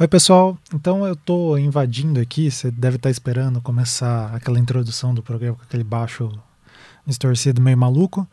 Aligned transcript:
Oi, 0.00 0.08
pessoal. 0.08 0.56
Então 0.74 1.06
eu 1.06 1.14
tô 1.14 1.58
invadindo 1.58 2.20
aqui, 2.20 2.50
você 2.50 2.70
deve 2.70 2.96
estar 2.96 3.10
esperando 3.10 3.60
começar 3.60 4.34
aquela 4.34 4.58
introdução 4.58 5.12
do 5.12 5.22
programa 5.22 5.58
com 5.58 5.62
aquele 5.62 5.84
baixo 5.84 6.32
distorcido 7.06 7.60
meio 7.60 7.76
maluco, 7.76 8.26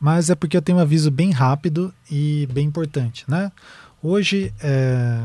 mas 0.00 0.30
é 0.30 0.34
porque 0.34 0.56
eu 0.56 0.62
tenho 0.62 0.78
um 0.78 0.80
aviso 0.80 1.10
bem 1.10 1.30
rápido 1.30 1.92
e 2.10 2.48
bem 2.50 2.66
importante, 2.66 3.26
né? 3.28 3.52
Hoje, 4.02 4.50
é, 4.62 5.20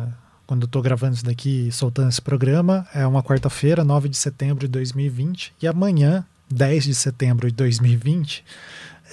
quando 0.45 0.63
eu 0.63 0.67
tô 0.67 0.81
gravando 0.81 1.15
isso 1.15 1.23
daqui 1.23 1.71
soltando 1.71 2.09
esse 2.09 2.21
programa, 2.21 2.85
é 2.93 3.07
uma 3.07 3.23
quarta-feira, 3.23 3.81
9 3.81 4.09
de 4.09 4.17
setembro 4.17 4.67
de 4.67 4.73
2020, 4.73 5.53
e 5.61 5.65
amanhã, 5.65 6.25
10 6.51 6.83
de 6.83 6.93
setembro 6.93 7.47
de 7.47 7.55
2020, 7.55 8.43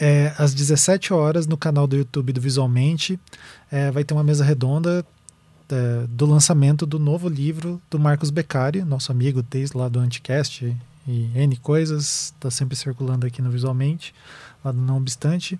é, 0.01 0.33
às 0.37 0.53
17 0.53 1.13
horas, 1.13 1.47
no 1.47 1.57
canal 1.57 1.87
do 1.87 1.95
YouTube 1.95 2.33
do 2.33 2.41
Visualmente, 2.41 3.21
é, 3.71 3.89
vai 3.93 4.03
ter 4.03 4.15
uma 4.15 4.25
mesa 4.25 4.45
redonda 4.45 5.07
é, 5.73 6.07
do 6.07 6.27
lançamento 6.27 6.85
do 6.85 6.99
novo 6.99 7.29
livro 7.29 7.81
do 7.91 7.99
Marcos 7.99 8.31
Beccari, 8.31 8.83
nosso 8.83 9.11
amigo 9.11 9.43
desde 9.43 9.77
lá 9.77 9.89
do 9.89 9.99
Anticast 9.99 10.77
e 11.09 11.31
N 11.35 11.57
coisas, 11.57 12.33
está 12.35 12.51
sempre 12.51 12.77
circulando 12.77 13.27
aqui 13.27 13.41
no 13.41 13.51
Visualmente, 13.51 14.15
lá 14.65 14.71
do 14.71 14.79
Não 14.79 14.99
Obstante. 14.99 15.59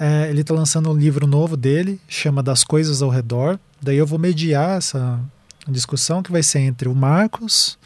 É, 0.00 0.28
ele 0.30 0.40
está 0.40 0.54
lançando 0.54 0.90
um 0.90 0.96
livro 0.96 1.26
novo 1.26 1.56
dele, 1.56 2.00
chama 2.08 2.42
Das 2.42 2.64
Coisas 2.64 3.02
ao 3.02 3.10
Redor. 3.10 3.58
Daí 3.80 3.96
eu 3.96 4.06
vou 4.06 4.18
mediar 4.18 4.78
essa 4.78 5.20
discussão 5.68 6.22
que 6.22 6.32
vai 6.32 6.42
ser 6.42 6.60
entre 6.60 6.88
o 6.88 6.94
Marcos, 6.94 7.78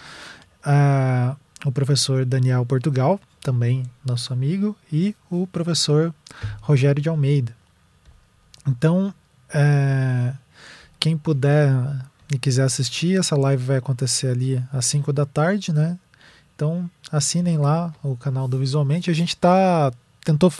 a, 0.64 1.36
o 1.64 1.72
professor 1.72 2.24
Daniel 2.24 2.64
Portugal, 2.64 3.20
também 3.42 3.82
nosso 4.04 4.32
amigo, 4.32 4.74
e 4.90 5.14
o 5.30 5.46
professor 5.46 6.14
Rogério 6.62 7.02
de 7.02 7.08
Almeida. 7.08 7.54
Então, 8.66 9.12
é, 9.52 10.32
quem 10.98 11.16
puder 11.16 11.70
e 12.32 12.38
quiser 12.38 12.64
assistir, 12.64 13.18
essa 13.18 13.36
live 13.36 13.62
vai 13.62 13.76
acontecer 13.76 14.28
ali 14.28 14.62
às 14.72 14.86
5 14.86 15.12
da 15.12 15.24
tarde, 15.24 15.72
né? 15.72 15.98
Então 16.54 16.88
assinem 17.12 17.58
lá 17.58 17.94
o 18.02 18.16
canal 18.16 18.48
do 18.48 18.58
Visualmente. 18.58 19.10
A 19.10 19.14
gente 19.14 19.36
tá 19.36 19.92
tentou 20.24 20.52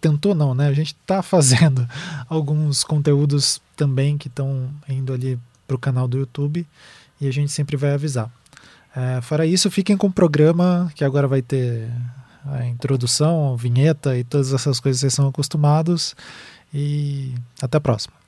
tentou 0.00 0.34
não, 0.34 0.54
né? 0.54 0.68
A 0.68 0.72
gente 0.72 0.94
tá 1.06 1.20
fazendo 1.22 1.88
alguns 2.28 2.84
conteúdos 2.84 3.60
também 3.74 4.16
que 4.16 4.28
estão 4.28 4.70
indo 4.88 5.12
ali 5.12 5.38
pro 5.66 5.78
canal 5.78 6.06
do 6.06 6.18
YouTube 6.18 6.66
e 7.20 7.26
a 7.26 7.32
gente 7.32 7.50
sempre 7.50 7.76
vai 7.76 7.92
avisar. 7.92 8.30
É, 8.94 9.20
fora 9.20 9.44
isso, 9.44 9.70
fiquem 9.70 9.96
com 9.96 10.06
o 10.06 10.12
programa 10.12 10.90
que 10.94 11.04
agora 11.04 11.26
vai 11.26 11.42
ter 11.42 11.90
a 12.46 12.64
introdução, 12.64 13.52
a 13.52 13.56
vinheta 13.56 14.16
e 14.16 14.24
todas 14.24 14.52
essas 14.52 14.78
coisas 14.78 15.00
que 15.00 15.02
vocês 15.02 15.14
são 15.14 15.28
acostumados. 15.28 16.14
E 16.72 17.34
até 17.60 17.78
a 17.78 17.80
próxima. 17.80 18.25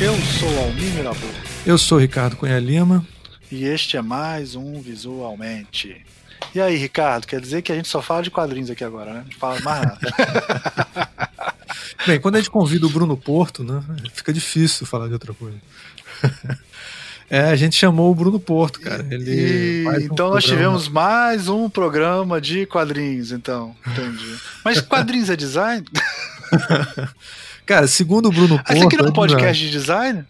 Eu 0.00 0.16
sou 0.16 0.58
Almir 0.58 0.92
Mirabô. 0.94 1.26
Eu 1.64 1.78
sou 1.78 1.98
Ricardo 1.98 2.34
Cunha 2.34 2.58
Lima. 2.58 3.06
E 3.50 3.64
este 3.64 3.96
é 3.96 4.02
mais 4.02 4.56
um 4.56 4.80
Visualmente. 4.80 6.04
E 6.52 6.60
aí, 6.60 6.76
Ricardo, 6.76 7.26
quer 7.26 7.40
dizer 7.40 7.62
que 7.62 7.70
a 7.70 7.74
gente 7.76 7.86
só 7.86 8.02
fala 8.02 8.22
de 8.22 8.30
quadrinhos 8.30 8.68
aqui 8.68 8.82
agora, 8.82 9.14
né? 9.14 9.24
Não 9.30 9.38
fala 9.38 9.60
mais 9.60 9.86
nada. 9.86 11.10
Bem, 12.04 12.20
quando 12.20 12.34
a 12.34 12.38
gente 12.38 12.50
convida 12.50 12.84
o 12.84 12.90
Bruno 12.90 13.16
Porto, 13.16 13.62
né? 13.62 13.80
Fica 14.12 14.32
difícil 14.32 14.84
falar 14.86 15.06
de 15.06 15.12
outra 15.12 15.32
coisa. 15.32 15.56
É, 17.32 17.44
a 17.44 17.56
gente 17.56 17.76
chamou 17.76 18.10
o 18.10 18.14
Bruno 18.14 18.38
Porto, 18.38 18.78
cara. 18.78 19.06
Ele 19.10 19.30
e, 19.30 19.88
um 19.88 19.92
então 19.92 20.06
programa. 20.08 20.34
nós 20.34 20.44
tivemos 20.44 20.86
mais 20.86 21.48
um 21.48 21.66
programa 21.70 22.38
de 22.38 22.66
quadrinhos, 22.66 23.32
então. 23.32 23.74
Entendi. 23.86 24.36
Mas 24.62 24.82
quadrinhos 24.82 25.30
é 25.30 25.34
design? 25.34 25.82
cara, 27.64 27.86
segundo 27.86 28.28
o 28.28 28.30
Bruno 28.30 28.56
Porto. 28.56 28.74
Isso 28.74 28.84
aqui 28.84 28.98
não 28.98 29.06
é 29.06 29.08
um 29.08 29.14
podcast 29.14 29.64
de 29.64 29.70
design? 29.70 30.26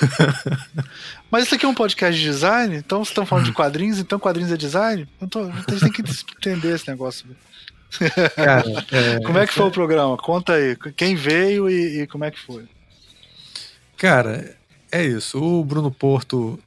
Mas 1.30 1.44
isso 1.44 1.54
aqui 1.54 1.66
é 1.66 1.68
um 1.68 1.74
podcast 1.74 2.18
de 2.18 2.26
design? 2.26 2.76
Então 2.76 3.00
vocês 3.00 3.10
estão 3.10 3.26
falando 3.26 3.44
de 3.44 3.52
quadrinhos, 3.52 3.98
então 3.98 4.18
quadrinhos 4.18 4.50
é 4.50 4.56
design? 4.56 5.06
Tô, 5.28 5.42
a 5.42 5.50
gente 5.50 5.80
tem 5.80 5.92
que 5.92 6.00
entender 6.00 6.74
esse 6.74 6.88
negócio. 6.88 7.26
Cara, 8.36 8.64
é, 8.90 9.20
como 9.20 9.36
é 9.36 9.46
que 9.46 9.52
foi 9.52 9.66
o 9.66 9.70
programa? 9.70 10.16
Conta 10.16 10.54
aí. 10.54 10.78
Quem 10.96 11.14
veio 11.14 11.68
e, 11.68 12.00
e 12.00 12.06
como 12.06 12.24
é 12.24 12.30
que 12.30 12.40
foi? 12.40 12.64
Cara, 13.98 14.56
é 14.92 15.04
isso. 15.04 15.42
O 15.42 15.64
Bruno 15.64 15.90
Porto 15.90 16.58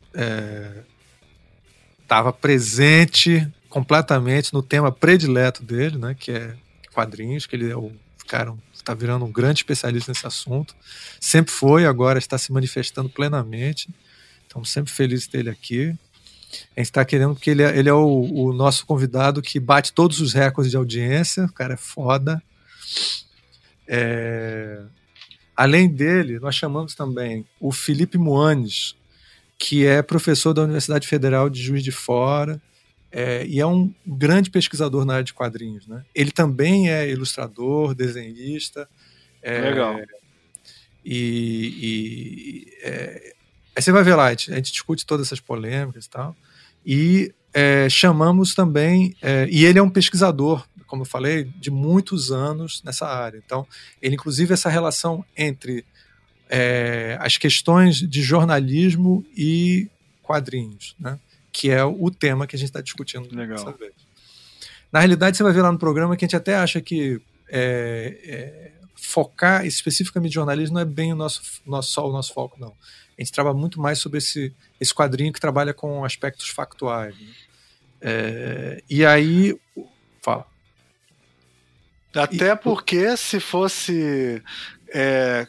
estava 2.02 2.30
é, 2.30 2.34
presente 2.34 3.48
completamente 3.70 4.54
no 4.54 4.64
tema 4.64 4.92
predileto 4.92 5.64
dele, 5.64 5.98
né, 5.98 6.16
que 6.18 6.32
é 6.32 6.56
quadrinhos, 6.94 7.46
que 7.46 7.56
ele 7.56 7.70
é 7.70 7.76
o 7.76 7.92
cara 8.28 8.56
está 8.74 8.94
virando 8.94 9.26
um 9.26 9.32
grande 9.32 9.60
especialista 9.60 10.12
nesse 10.12 10.26
assunto. 10.28 10.76
Sempre 11.20 11.52
foi, 11.52 11.86
agora 11.86 12.20
está 12.20 12.38
se 12.38 12.52
manifestando 12.52 13.10
plenamente. 13.10 13.90
Estamos 14.44 14.70
sempre 14.70 14.92
felizes 14.92 15.26
de 15.26 15.32
ter 15.32 15.40
ele 15.40 15.50
aqui. 15.50 15.96
A 16.76 16.80
gente 16.80 16.88
está 16.88 17.04
querendo, 17.04 17.34
porque 17.34 17.50
ele 17.50 17.64
é, 17.64 17.78
ele 17.78 17.90
é 17.90 17.94
o, 17.94 18.32
o, 18.32 18.54
nosso 18.54 18.86
convidado 18.86 19.42
que 19.42 19.60
bate 19.60 19.92
todos 19.92 20.22
os 20.22 20.34
recordes 20.34 20.72
de 20.72 20.78
audiência. 20.78 21.46
O 21.46 21.52
cara 21.52 21.74
é 21.74 21.78
foda. 21.78 22.42
É, 23.88 24.82
Além 25.56 25.88
dele, 25.88 26.40
nós 26.40 26.56
chamamos 26.56 26.96
também 26.96 27.46
o 27.60 27.72
Felipe 27.72 28.18
Moanes, 28.18 28.96
que 29.58 29.86
é 29.86 30.02
professor 30.02 30.54
da 30.54 30.64
Universidade 30.64 31.08
Federal 31.08 31.50
de 31.50 31.62
Juiz 31.62 31.84
de 31.84 31.92
Fora 31.92 32.62
é, 33.12 33.46
e 33.46 33.62
é 33.62 33.66
um 33.66 33.94
grande 34.06 34.50
pesquisador 34.50 35.06
na 35.06 35.14
área 35.14 35.24
de 35.24 35.34
quadrinhos. 35.34 35.88
Né? 35.88 36.04
Ele 36.14 36.32
também 36.32 36.92
é 36.92 37.10
ilustrador, 37.10 37.96
desenhista. 37.96 38.90
É, 39.42 39.62
Legal. 39.62 40.02
E, 41.06 41.68
e 41.82 42.74
é, 42.84 43.34
aí 43.74 43.82
você 43.82 43.92
vai 43.94 44.04
ver 44.04 44.16
lá, 44.16 44.26
a 44.26 44.32
gente, 44.32 44.72
discute 44.72 45.06
todas 45.06 45.28
essas 45.28 45.40
polêmicas 45.40 46.06
e 46.06 46.10
tal. 46.10 46.36
E 46.86 47.34
é, 47.54 47.88
chamamos 47.88 48.54
também, 48.54 49.16
é, 49.22 49.48
e 49.50 49.64
ele 49.64 49.80
é 49.80 49.82
um 49.82 49.90
pesquisador 49.90 50.68
como 50.96 51.04
eu 51.04 51.10
falei, 51.10 51.44
de 51.44 51.70
muitos 51.70 52.32
anos 52.32 52.82
nessa 52.84 53.06
área. 53.06 53.38
Então, 53.46 53.68
ele, 54.02 54.16
inclusive, 54.16 54.54
essa 54.54 54.70
relação 54.70 55.26
entre 55.36 55.86
é, 56.50 57.18
as 57.20 57.36
questões 57.36 57.98
de 57.98 58.22
jornalismo 58.22 59.26
e 59.36 59.90
quadrinhos, 60.24 60.96
né? 60.98 61.20
que 61.52 61.70
é 61.70 61.84
o 61.84 62.10
tema 62.10 62.48
que 62.48 62.56
a 62.56 62.60
gente 62.60 62.70
está 62.70 62.80
discutindo 62.82 63.28
Legal. 63.36 63.58
dessa 63.58 63.78
vez. 63.78 63.94
Na 64.90 65.00
realidade, 65.00 65.36
você 65.36 65.44
vai 65.44 65.52
ver 65.52 65.62
lá 65.62 65.72
no 65.72 65.78
programa 65.78 66.16
que 66.16 66.24
a 66.24 66.28
gente 66.28 66.36
até 66.36 66.56
acha 66.56 66.80
que 66.80 67.22
é, 67.50 68.20
é, 68.24 68.72
focar 68.96 69.66
especificamente 69.66 70.32
em 70.32 70.36
jornalismo 70.36 70.76
não 70.76 70.82
é 70.82 70.86
bem 70.86 71.12
o 71.12 71.16
nosso, 71.16 71.42
nosso, 71.66 71.92
só 71.92 72.10
o 72.10 72.12
nosso 72.14 72.34
foco, 72.34 72.58
não. 72.58 72.74
A 73.18 73.22
gente 73.22 73.34
trabalha 73.34 73.56
muito 73.56 73.82
mais 73.82 74.00
sobre 74.00 74.18
esse, 74.18 74.54
esse 74.80 74.94
quadrinho 74.94 75.34
que 75.34 75.42
trabalha 75.42 75.74
com 75.74 76.06
aspectos 76.06 76.48
factuais. 76.50 77.16
Né? 77.20 77.28
É, 78.02 78.84
e 78.90 79.06
aí. 79.06 79.60
Fala. 80.22 80.55
Até 82.16 82.52
e, 82.52 82.56
porque 82.56 83.16
se 83.18 83.40
fosse 83.40 84.42
é, 84.94 85.48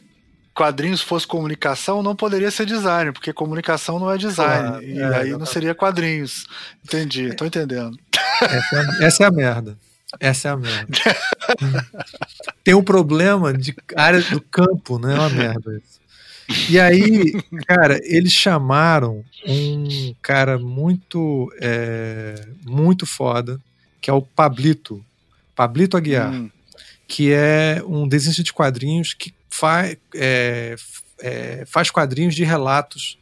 quadrinhos 0.57 1.03
fosse 1.03 1.27
comunicação, 1.27 2.03
não 2.03 2.17
poderia 2.17 2.51
ser 2.51 2.65
design, 2.65 3.13
porque 3.13 3.33
comunicação 3.33 3.99
não 3.99 4.11
é 4.11 4.17
design. 4.17 4.85
e 4.85 4.99
é, 4.99 5.17
aí 5.17 5.31
não 5.31 5.45
seria 5.45 5.75
quadrinhos. 5.75 6.47
Entendi, 6.83 7.35
tô 7.35 7.45
entendendo. 7.45 7.97
Essa 8.41 8.77
é, 8.77 9.05
essa 9.07 9.25
é 9.25 9.27
a 9.27 9.31
merda. 9.31 9.79
Essa 10.19 10.49
é 10.49 10.51
a 10.53 10.57
merda. 10.57 10.99
Tem 12.65 12.75
um 12.75 12.83
problema 12.83 13.53
de 13.53 13.75
área 13.95 14.23
do 14.23 14.41
campo, 14.41 14.99
né? 14.99 15.15
É 15.15 15.19
uma 15.19 15.29
merda 15.29 15.77
isso. 15.77 16.01
E 16.71 16.79
aí, 16.79 17.33
cara, 17.67 18.01
eles 18.03 18.33
chamaram 18.33 19.25
um 19.47 20.15
cara 20.23 20.59
muito, 20.59 21.53
é, 21.61 22.47
muito 22.65 23.05
foda, 23.05 23.61
que 24.01 24.09
é 24.09 24.13
o 24.13 24.23
Pablito, 24.23 25.05
Pablito 25.55 25.97
Aguiar. 25.97 26.33
Hum 26.33 26.51
que 27.07 27.33
é 27.33 27.83
um 27.87 28.07
desenho 28.07 28.43
de 28.43 28.53
quadrinhos 28.53 29.15
que 29.15 29.33
faz, 29.49 29.97
é, 30.15 30.77
é, 31.21 31.65
faz 31.67 31.91
quadrinhos 31.91 32.35
de 32.35 32.45
relatos 32.45 33.19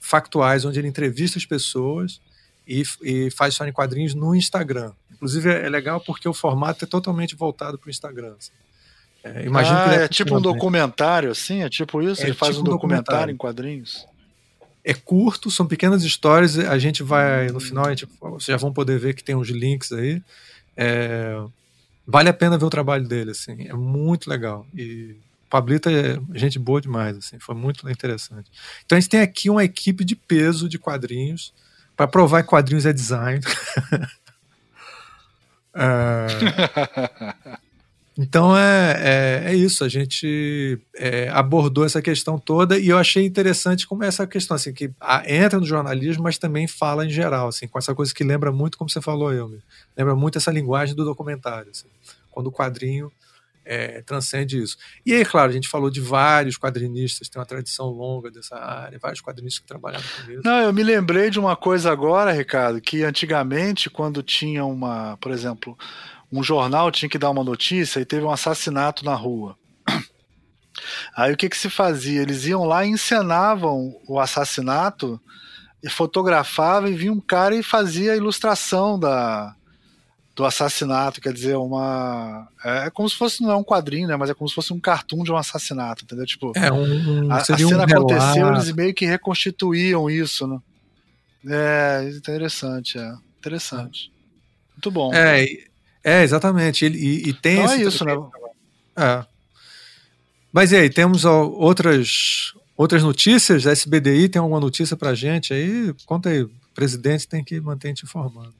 factuais, 0.00 0.64
onde 0.64 0.78
ele 0.78 0.88
entrevista 0.88 1.38
as 1.38 1.44
pessoas 1.44 2.20
e, 2.66 2.82
e 3.02 3.30
faz 3.30 3.54
só 3.54 3.66
em 3.66 3.72
quadrinhos 3.72 4.14
no 4.14 4.34
Instagram. 4.34 4.92
Inclusive 5.12 5.50
é, 5.50 5.68
legal 5.68 6.00
porque 6.00 6.28
o 6.28 6.34
formato 6.34 6.84
é 6.84 6.88
totalmente 6.88 7.34
voltado 7.34 7.78
para 7.78 7.88
o 7.88 7.90
Instagram. 7.90 8.34
Assim. 8.38 8.52
É, 9.24 9.46
imagino 9.46 9.78
ah, 9.78 9.88
que 9.88 9.94
é, 9.94 10.04
é 10.04 10.08
tipo 10.08 10.36
um 10.36 10.40
documentário, 10.40 11.30
assim? 11.30 11.62
É 11.62 11.68
tipo 11.68 12.02
isso? 12.02 12.22
É 12.22 12.26
ele 12.26 12.34
faz 12.34 12.56
tipo 12.56 12.68
um 12.68 12.70
documentário, 12.70 13.04
documentário 13.04 13.34
em 13.34 13.36
quadrinhos? 13.36 14.06
É 14.84 14.92
curto, 14.92 15.50
são 15.50 15.66
pequenas 15.66 16.04
histórias. 16.04 16.58
A 16.58 16.78
gente 16.78 17.02
vai, 17.02 17.48
no 17.48 17.58
final, 17.58 17.86
a 17.86 17.90
gente, 17.90 18.06
vocês 18.20 18.46
já 18.46 18.56
vão 18.58 18.70
poder 18.70 18.98
ver 18.98 19.14
que 19.14 19.24
tem 19.24 19.34
uns 19.34 19.48
links 19.48 19.92
aí. 19.92 20.22
É, 20.76 21.42
vale 22.06 22.28
a 22.28 22.34
pena 22.34 22.58
ver 22.58 22.64
o 22.64 22.70
trabalho 22.70 23.06
dele, 23.06 23.30
assim, 23.32 23.66
é 23.68 23.74
muito 23.74 24.28
legal. 24.28 24.66
E 24.74 25.16
Pablito 25.48 25.88
é 25.88 26.18
gente 26.34 26.58
boa 26.58 26.80
demais, 26.80 27.16
assim, 27.16 27.38
foi 27.38 27.54
muito 27.54 27.88
interessante. 27.88 28.50
Então 28.84 28.96
a 28.96 29.00
gente 29.00 29.10
tem 29.10 29.20
aqui 29.20 29.48
uma 29.48 29.64
equipe 29.64 30.04
de 30.04 30.16
peso 30.16 30.68
de 30.68 30.78
quadrinhos 30.78 31.52
para 31.96 32.08
provar 32.08 32.42
que 32.42 32.48
quadrinhos 32.48 32.86
é 32.86 32.92
design. 32.92 33.40
Uh, 35.74 37.56
então 38.16 38.56
é, 38.56 38.94
é, 38.98 39.50
é, 39.50 39.54
isso, 39.54 39.82
a 39.82 39.88
gente 39.88 40.78
é, 40.94 41.28
abordou 41.30 41.84
essa 41.84 42.00
questão 42.00 42.38
toda 42.38 42.78
e 42.78 42.88
eu 42.88 42.96
achei 42.96 43.26
interessante 43.26 43.86
como 43.88 44.04
essa 44.04 44.24
questão, 44.24 44.54
assim, 44.54 44.72
que 44.72 44.90
a, 45.00 45.22
entra 45.28 45.58
no 45.58 45.66
jornalismo, 45.66 46.22
mas 46.22 46.38
também 46.38 46.68
fala 46.68 47.04
em 47.04 47.10
geral, 47.10 47.48
assim, 47.48 47.66
com 47.66 47.78
essa 47.78 47.94
coisa 47.94 48.14
que 48.14 48.22
lembra 48.22 48.52
muito, 48.52 48.78
como 48.78 48.88
você 48.88 49.00
falou, 49.00 49.32
eu, 49.32 49.58
lembra 49.96 50.14
muito 50.14 50.38
essa 50.38 50.52
linguagem 50.52 50.94
do 50.94 51.04
documentário, 51.04 51.70
assim, 51.70 51.88
quando 52.30 52.46
o 52.46 52.52
quadrinho 52.52 53.10
é, 53.64 54.02
transcende 54.02 54.62
isso. 54.62 54.76
E 55.04 55.12
aí, 55.14 55.24
claro, 55.24 55.50
a 55.50 55.54
gente 55.54 55.68
falou 55.68 55.90
de 55.90 56.00
vários 56.00 56.58
quadrinistas, 56.58 57.28
tem 57.28 57.40
uma 57.40 57.46
tradição 57.46 57.86
longa 57.86 58.30
dessa 58.30 58.56
área, 58.56 58.98
vários 58.98 59.22
quadrinistas 59.22 59.60
que 59.60 59.66
trabalharam 59.66 60.04
com 60.04 60.30
isso. 60.30 60.42
Não, 60.44 60.58
eu 60.58 60.72
me 60.72 60.82
lembrei 60.82 61.30
de 61.30 61.40
uma 61.40 61.56
coisa 61.56 61.90
agora, 61.90 62.32
Ricardo, 62.32 62.80
que 62.80 63.02
antigamente, 63.02 63.88
quando 63.88 64.22
tinha 64.22 64.64
uma, 64.64 65.16
por 65.16 65.32
exemplo, 65.32 65.76
um 66.32 66.42
jornal 66.42 66.90
tinha 66.90 67.08
que 67.08 67.18
dar 67.18 67.30
uma 67.30 67.44
notícia 67.44 68.00
e 68.00 68.04
teve 68.04 68.24
um 68.24 68.30
assassinato 68.30 69.04
na 69.04 69.14
rua. 69.14 69.56
Aí 71.16 71.32
o 71.32 71.36
que, 71.36 71.48
que 71.48 71.56
se 71.56 71.70
fazia? 71.70 72.22
Eles 72.22 72.44
iam 72.46 72.64
lá 72.64 72.84
e 72.84 72.90
encenavam 72.90 73.96
o 74.08 74.18
assassinato 74.18 75.20
e 75.82 75.88
fotografavam 75.88 76.88
e 76.88 76.94
vinha 76.94 77.12
um 77.12 77.20
cara 77.20 77.54
e 77.54 77.62
fazia 77.62 78.12
a 78.12 78.16
ilustração 78.16 78.98
da, 78.98 79.54
do 80.34 80.44
assassinato, 80.44 81.20
quer 81.20 81.32
dizer, 81.32 81.56
uma. 81.56 82.48
É, 82.64 82.86
é 82.86 82.90
como 82.90 83.08
se 83.08 83.16
fosse, 83.16 83.42
não 83.42 83.50
é 83.50 83.56
um 83.56 83.62
quadrinho, 83.62 84.08
né? 84.08 84.16
Mas 84.16 84.30
é 84.30 84.34
como 84.34 84.48
se 84.48 84.54
fosse 84.54 84.72
um 84.72 84.80
cartoon 84.80 85.22
de 85.22 85.30
um 85.30 85.36
assassinato, 85.36 86.04
entendeu? 86.04 86.26
Tipo, 86.26 86.52
é 86.56 86.72
um, 86.72 87.30
a, 87.30 87.36
a 87.36 87.44
cena 87.44 87.78
um 87.78 87.82
aconteceu, 87.82 88.48
eles 88.48 88.72
meio 88.72 88.94
que 88.94 89.06
reconstituíam 89.06 90.10
isso, 90.10 90.46
né? 90.46 90.58
É, 91.46 92.10
interessante, 92.16 92.98
é. 92.98 93.14
Interessante. 93.38 94.10
Muito 94.72 94.90
bom. 94.90 95.12
É, 95.12 95.46
é, 96.04 96.22
exatamente. 96.22 96.84
Ele, 96.84 96.98
e, 96.98 97.30
e 97.30 97.32
tem 97.32 97.58
então 97.58 97.72
é 97.72 97.82
isso, 97.82 98.04
né? 98.04 98.14
É. 98.96 99.24
Mas 100.52 100.70
e 100.70 100.76
aí, 100.76 100.90
temos 100.90 101.24
outras, 101.24 102.52
outras 102.76 103.02
notícias? 103.02 103.66
A 103.66 103.72
SBDI 103.72 104.28
tem 104.28 104.40
alguma 104.40 104.60
notícia 104.60 104.96
pra 104.96 105.14
gente 105.14 105.52
aí? 105.52 105.92
Conta 106.06 106.28
aí, 106.28 106.42
o 106.42 106.50
presidente 106.74 107.26
tem 107.26 107.42
que 107.42 107.60
manter 107.60 107.88
gente 107.88 108.04
informado. 108.04 108.54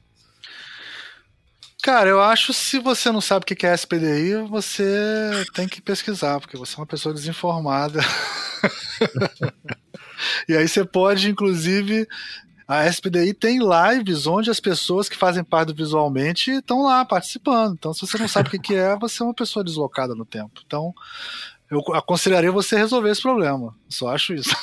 Cara, 1.81 2.09
eu 2.09 2.19
acho 2.19 2.47
que 2.47 2.53
se 2.53 2.79
você 2.79 3.11
não 3.11 3.21
sabe 3.21 3.43
o 3.43 3.45
que 3.45 3.65
é 3.65 3.73
SPDI, 3.73 4.47
você 4.49 5.45
tem 5.53 5.67
que 5.67 5.79
pesquisar, 5.79 6.39
porque 6.39 6.57
você 6.57 6.73
é 6.73 6.79
uma 6.79 6.87
pessoa 6.87 7.13
desinformada. 7.13 8.01
e 10.49 10.57
aí 10.57 10.67
você 10.67 10.83
pode, 10.83 11.29
inclusive, 11.29 12.07
a 12.67 12.85
SPDI 12.87 13.33
tem 13.33 13.59
lives 13.59 14.25
onde 14.25 14.49
as 14.49 14.59
pessoas 14.59 15.07
que 15.07 15.17
fazem 15.17 15.43
parte 15.43 15.67
do 15.67 15.75
Visualmente 15.75 16.51
estão 16.51 16.83
lá 16.83 17.05
participando. 17.05 17.73
Então, 17.73 17.93
se 17.93 18.01
você 18.01 18.17
não 18.17 18.27
sabe 18.27 18.49
o 18.49 18.61
que 18.61 18.73
é, 18.73 18.97
você 18.97 19.21
é 19.21 19.25
uma 19.25 19.33
pessoa 19.33 19.63
deslocada 19.63 20.15
no 20.15 20.25
tempo. 20.25 20.61
Então, 20.65 20.93
eu 21.69 21.79
aconselharia 21.93 22.51
você 22.51 22.75
resolver 22.75 23.09
esse 23.09 23.21
problema. 23.21 23.75
Só 23.89 24.09
acho 24.09 24.33
isso. 24.33 24.55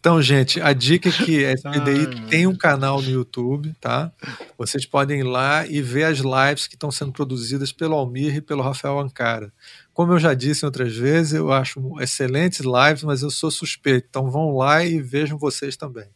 Então, 0.00 0.22
gente, 0.22 0.60
a 0.60 0.72
dica 0.72 1.08
é 1.08 1.12
que 1.12 1.44
a 1.44 1.52
SPDI 1.54 2.28
tem 2.30 2.46
um 2.46 2.54
canal 2.54 3.02
no 3.02 3.10
YouTube, 3.10 3.74
tá? 3.80 4.12
Vocês 4.56 4.86
podem 4.86 5.20
ir 5.20 5.24
lá 5.24 5.66
e 5.66 5.82
ver 5.82 6.04
as 6.04 6.18
lives 6.18 6.68
que 6.68 6.76
estão 6.76 6.88
sendo 6.88 7.10
produzidas 7.10 7.72
pelo 7.72 7.96
Almir 7.96 8.36
e 8.36 8.40
pelo 8.40 8.62
Rafael 8.62 9.00
Ancara. 9.00 9.52
Como 9.98 10.12
eu 10.12 10.18
já 10.20 10.32
disse 10.32 10.64
outras 10.64 10.96
vezes, 10.96 11.32
eu 11.32 11.50
acho 11.50 12.00
excelentes 12.00 12.60
lives, 12.60 13.02
mas 13.02 13.20
eu 13.20 13.32
sou 13.32 13.50
suspeito. 13.50 14.06
Então 14.08 14.30
vão 14.30 14.56
lá 14.56 14.84
e 14.84 15.02
vejam 15.02 15.36
vocês 15.36 15.76
também. 15.76 16.06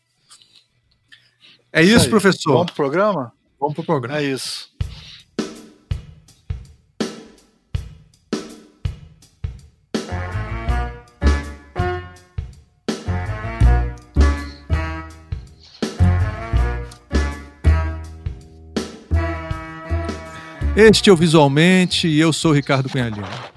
É 1.72 1.82
isso, 1.82 1.96
isso 1.96 2.08
professor. 2.08 2.52
Vamos 2.52 2.66
pro 2.66 2.76
programa? 2.76 3.32
Vamos 3.58 3.74
pro 3.74 3.82
programa. 3.82 4.20
É 4.20 4.22
isso. 4.22 4.70
Este 20.76 21.10
é 21.10 21.12
o 21.12 21.16
Visualmente 21.16 22.06
e 22.06 22.20
eu 22.20 22.32
sou 22.32 22.52
o 22.52 22.54
Ricardo 22.54 22.88
Cunha 22.88 23.08
Lima. 23.08 23.52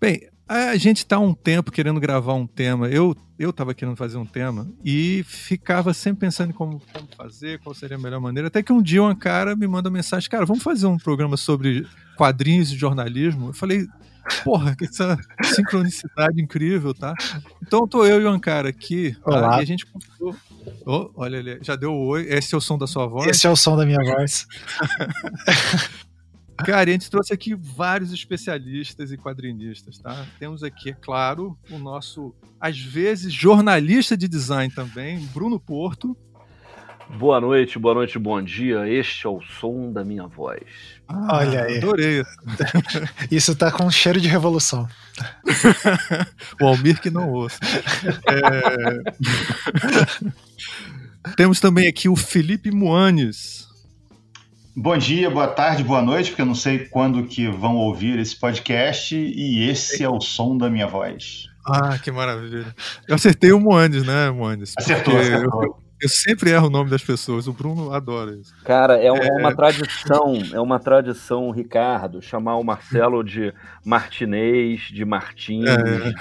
Bem, 0.00 0.28
a 0.48 0.76
gente 0.76 0.98
está 0.98 1.16
há 1.16 1.20
um 1.20 1.34
tempo 1.34 1.70
querendo 1.70 2.00
gravar 2.00 2.32
um 2.32 2.46
tema. 2.46 2.88
Eu 2.88 3.14
eu 3.38 3.50
estava 3.50 3.72
querendo 3.72 3.96
fazer 3.96 4.18
um 4.18 4.26
tema 4.26 4.70
e 4.84 5.24
ficava 5.26 5.94
sempre 5.94 6.20
pensando 6.20 6.50
em 6.50 6.52
como, 6.52 6.82
como, 6.92 7.08
fazer, 7.16 7.58
qual 7.60 7.74
seria 7.74 7.96
a 7.96 8.00
melhor 8.00 8.20
maneira. 8.20 8.48
Até 8.48 8.62
que 8.62 8.70
um 8.70 8.82
dia 8.82 9.02
um 9.02 9.14
cara 9.14 9.56
me 9.56 9.66
manda 9.66 9.88
uma 9.88 9.96
mensagem, 9.96 10.28
cara, 10.28 10.44
vamos 10.44 10.62
fazer 10.62 10.86
um 10.86 10.98
programa 10.98 11.38
sobre 11.38 11.86
quadrinhos 12.18 12.70
e 12.70 12.76
jornalismo. 12.76 13.48
Eu 13.48 13.52
falei, 13.54 13.86
porra, 14.44 14.76
que 14.76 14.84
essa 14.84 15.18
sincronicidade 15.42 16.38
incrível, 16.38 16.92
tá? 16.92 17.14
Então 17.62 17.88
tô 17.88 18.04
eu 18.04 18.20
e 18.20 18.24
o 18.26 18.28
Ancara 18.28 18.68
aqui 18.68 19.16
tá? 19.24 19.56
e 19.58 19.62
a 19.62 19.64
gente 19.64 19.86
oh, 20.84 21.10
olha 21.14 21.38
ali, 21.38 21.58
já 21.62 21.76
deu 21.76 21.94
oi. 21.94 22.26
Esse 22.28 22.54
é 22.54 22.58
o 22.58 22.60
som 22.60 22.76
da 22.76 22.86
sua 22.86 23.06
voz? 23.06 23.26
Esse 23.26 23.46
é 23.46 23.50
o 23.50 23.56
som 23.56 23.74
da 23.74 23.86
minha 23.86 24.04
voz. 24.04 24.46
Cara, 26.64 26.90
a 26.90 26.92
gente 26.92 27.10
trouxe 27.10 27.32
aqui 27.32 27.54
vários 27.54 28.12
especialistas 28.12 29.12
e 29.12 29.16
quadrinistas, 29.16 29.98
tá? 29.98 30.26
Temos 30.38 30.62
aqui, 30.62 30.90
é 30.90 30.92
claro, 30.92 31.58
o 31.70 31.78
nosso, 31.78 32.34
às 32.60 32.78
vezes, 32.78 33.32
jornalista 33.32 34.16
de 34.16 34.28
design 34.28 34.72
também, 34.72 35.18
Bruno 35.32 35.58
Porto. 35.58 36.16
Boa 37.18 37.40
noite, 37.40 37.78
boa 37.78 37.94
noite, 37.94 38.18
bom 38.18 38.40
dia. 38.40 38.88
Este 38.88 39.26
é 39.26 39.30
o 39.30 39.40
som 39.40 39.92
da 39.92 40.04
minha 40.04 40.26
voz. 40.28 40.62
Ah, 41.08 41.38
Olha 41.38 41.64
aí. 41.64 41.78
Adorei. 41.78 42.22
Isso 43.30 43.54
tá 43.56 43.72
com 43.72 43.90
cheiro 43.90 44.20
de 44.20 44.28
revolução. 44.28 44.88
o 46.60 46.66
Almir 46.66 47.00
que 47.00 47.10
não 47.10 47.28
ouça. 47.30 47.58
É... 48.28 49.02
Temos 51.36 51.58
também 51.58 51.88
aqui 51.88 52.08
o 52.08 52.14
Felipe 52.14 52.70
Moanes. 52.70 53.68
Bom 54.76 54.96
dia, 54.96 55.28
boa 55.28 55.48
tarde, 55.48 55.82
boa 55.82 56.00
noite, 56.00 56.30
porque 56.30 56.42
eu 56.42 56.46
não 56.46 56.54
sei 56.54 56.86
quando 56.86 57.24
que 57.24 57.48
vão 57.48 57.76
ouvir 57.76 58.18
esse 58.20 58.38
podcast 58.38 59.16
e 59.16 59.68
esse 59.68 60.04
é 60.04 60.08
o 60.08 60.20
som 60.20 60.56
da 60.56 60.70
minha 60.70 60.86
voz. 60.86 61.48
Ah, 61.66 61.98
que 61.98 62.10
maravilha. 62.10 62.74
Eu 63.08 63.16
acertei 63.16 63.52
o 63.52 63.60
Moandes, 63.60 64.04
né, 64.04 64.30
Moandes? 64.30 64.74
Acertou, 64.78 65.18
acertou. 65.18 65.62
Eu, 65.64 65.76
eu, 66.00 66.08
sempre 66.08 66.50
erro 66.50 66.66
o 66.66 66.70
nome 66.70 66.90
das 66.90 67.02
pessoas, 67.02 67.46
o 67.46 67.52
Bruno 67.52 67.92
adora 67.92 68.32
isso. 68.36 68.54
Cara, 68.64 68.98
é, 68.98 69.06
é... 69.06 69.12
uma 69.12 69.54
tradição, 69.54 70.42
é 70.52 70.60
uma 70.60 70.78
tradição, 70.78 71.50
Ricardo, 71.50 72.22
chamar 72.22 72.56
o 72.56 72.64
Marcelo 72.64 73.22
de 73.22 73.52
Martinez, 73.84 74.82
de 74.82 75.04
Martins, 75.04 75.66
é, 75.66 75.76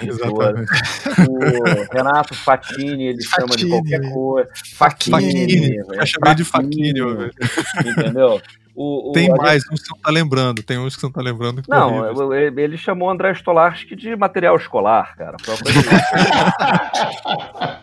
de 0.06 0.12
O 1.30 1.94
Renato 1.94 2.34
Fatini, 2.34 3.08
ele 3.08 3.24
Fatini. 3.24 3.26
chama 3.26 3.58
de 3.58 3.68
qualquer 3.68 4.12
coisa. 4.12 4.50
Fatini. 4.76 5.76
Eu 5.76 6.06
chamei 6.06 6.36
de 6.36 6.44
Fatini, 6.44 7.00
Entendeu? 7.86 8.42
O, 8.82 9.10
o, 9.10 9.12
tem 9.12 9.28
mais, 9.30 9.62
uns 9.64 9.82
que 9.82 9.88
você 9.88 9.94
não 9.94 10.02
tá 10.02 10.10
lembrando, 10.10 10.64
tem 10.64 10.78
uns 10.78 10.96
que 10.96 11.02
você 11.02 11.08
não 11.08 11.12
tá 11.12 11.22
lembrando. 11.22 11.62
não, 11.68 12.34
ele 12.58 12.78
chamou 12.78 13.10
André 13.10 13.34
Stolarski 13.34 13.94
de 13.94 14.16
material 14.16 14.56
escolar, 14.56 15.18
cara. 15.18 15.36
Foi 15.42 15.54
uma 15.54 15.64
coisa 15.64 15.82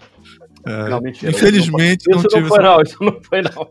É, 0.66 0.88
não, 0.88 1.00
mentira, 1.00 1.30
Infelizmente 1.30 2.10
isso 2.10 2.10
não, 2.10 2.22
isso 2.22 2.36
não, 2.36 2.40
não 2.40 2.48
foi 2.48 2.62
não, 2.62 2.82
isso 2.82 2.96
não 3.00 3.20
foi 3.22 3.42
não. 3.42 3.70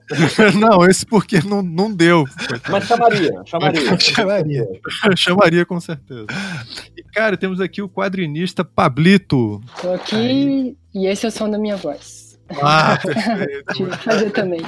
não, 0.80 0.86
esse 0.86 1.06
porque 1.06 1.42
não, 1.42 1.62
não 1.62 1.94
deu. 1.94 2.24
Mas 2.70 2.86
chamaria, 2.86 3.42
chamaria. 3.46 4.00
chamaria. 4.00 4.68
chamaria 5.18 5.66
com 5.66 5.78
certeza. 5.82 6.28
E 6.96 7.04
cara, 7.04 7.36
temos 7.36 7.60
aqui 7.60 7.82
o 7.82 7.90
quadrinista 7.90 8.64
Pablito. 8.64 9.62
Tô 9.82 9.92
aqui 9.92 10.16
Aí. 10.16 10.78
e 10.94 11.08
esse 11.08 11.26
é 11.26 11.30
o 11.30 11.32
som 11.32 11.50
da 11.50 11.58
minha 11.58 11.76
voz. 11.76 12.40
Ah, 12.62 12.98
perfeito. 13.04 13.98
fazer 13.98 14.30
também. 14.32 14.62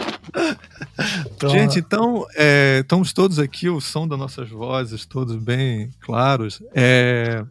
Gente, 1.48 1.79
então, 1.79 2.25
é, 2.36 2.79
estamos 2.81 3.13
todos 3.13 3.39
aqui, 3.39 3.69
o 3.69 3.79
som 3.79 4.05
das 4.05 4.19
nossas 4.19 4.50
vozes, 4.50 5.05
todos 5.05 5.38
bem 5.38 5.91
claros. 6.01 6.62
É, 6.75 7.46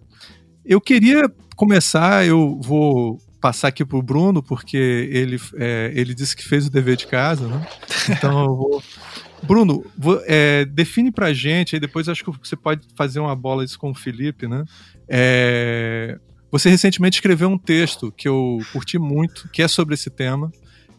eu 0.64 0.82
queria 0.82 1.32
começar, 1.56 2.26
eu 2.26 2.60
vou 2.60 3.18
passar 3.46 3.68
aqui 3.68 3.84
pro 3.84 4.02
Bruno, 4.02 4.42
porque 4.42 4.76
ele, 4.76 5.40
é, 5.54 5.92
ele 5.94 6.12
disse 6.14 6.34
que 6.34 6.42
fez 6.42 6.66
o 6.66 6.70
dever 6.70 6.96
de 6.96 7.06
casa, 7.06 7.46
né? 7.46 7.64
Então 8.10 8.44
eu 8.44 8.56
vou. 8.56 8.82
Bruno, 9.40 9.84
vou, 9.96 10.20
é, 10.26 10.64
define 10.64 11.12
pra 11.12 11.32
gente, 11.32 11.76
aí 11.76 11.80
depois 11.80 12.08
acho 12.08 12.24
que 12.24 12.30
você 12.42 12.56
pode 12.56 12.88
fazer 12.96 13.20
uma 13.20 13.36
bola 13.36 13.62
isso 13.62 13.78
com 13.78 13.92
o 13.92 13.94
Felipe, 13.94 14.48
né? 14.48 14.64
É, 15.08 16.18
você 16.50 16.68
recentemente 16.68 17.18
escreveu 17.18 17.48
um 17.48 17.56
texto 17.56 18.10
que 18.10 18.26
eu 18.26 18.58
curti 18.72 18.98
muito, 18.98 19.48
que 19.52 19.62
é 19.62 19.68
sobre 19.68 19.94
esse 19.94 20.10
tema. 20.10 20.50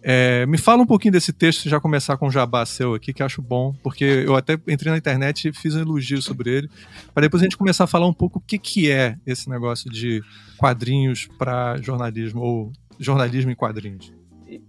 É, 0.02 0.46
me 0.46 0.58
fala 0.58 0.84
um 0.84 0.86
pouquinho 0.86 1.12
desse 1.12 1.34
texto, 1.34 1.68
já 1.68 1.80
começar 1.80 2.18
com 2.18 2.28
o 2.28 2.32
jabá 2.32 2.66
seu 2.66 2.94
aqui, 2.94 3.14
que 3.14 3.24
acho 3.24 3.42
bom, 3.42 3.74
porque 3.84 4.04
eu 4.04 4.36
até 4.36 4.54
entrei 4.68 4.92
na 4.92 4.98
internet 4.98 5.50
e 5.50 5.54
fiz 5.54 5.76
um 5.76 5.82
elogio 5.82 6.22
sobre 6.22 6.50
ele, 6.50 6.70
para 7.14 7.22
depois 7.22 7.42
a 7.42 7.46
gente 7.46 7.58
começar 7.58 7.86
a 7.86 7.88
falar 7.88 8.08
um 8.08 8.14
pouco 8.14 8.40
o 8.40 8.42
que, 8.42 8.58
que 8.58 8.92
é 8.92 9.18
esse 9.26 9.50
negócio 9.50 9.90
de 9.90 10.22
quadrinhos 10.58 11.28
para 11.38 11.78
jornalismo, 11.82 12.42
ou 12.42 12.72
jornalismo 13.00 13.52
em 13.52 13.56
quadrinhos. 13.56 14.14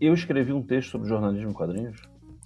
Eu 0.00 0.14
escrevi 0.14 0.52
um 0.52 0.62
texto 0.62 0.90
sobre 0.90 1.08
jornalismo 1.08 1.50
em 1.50 1.54
quadrinhos? 1.54 1.96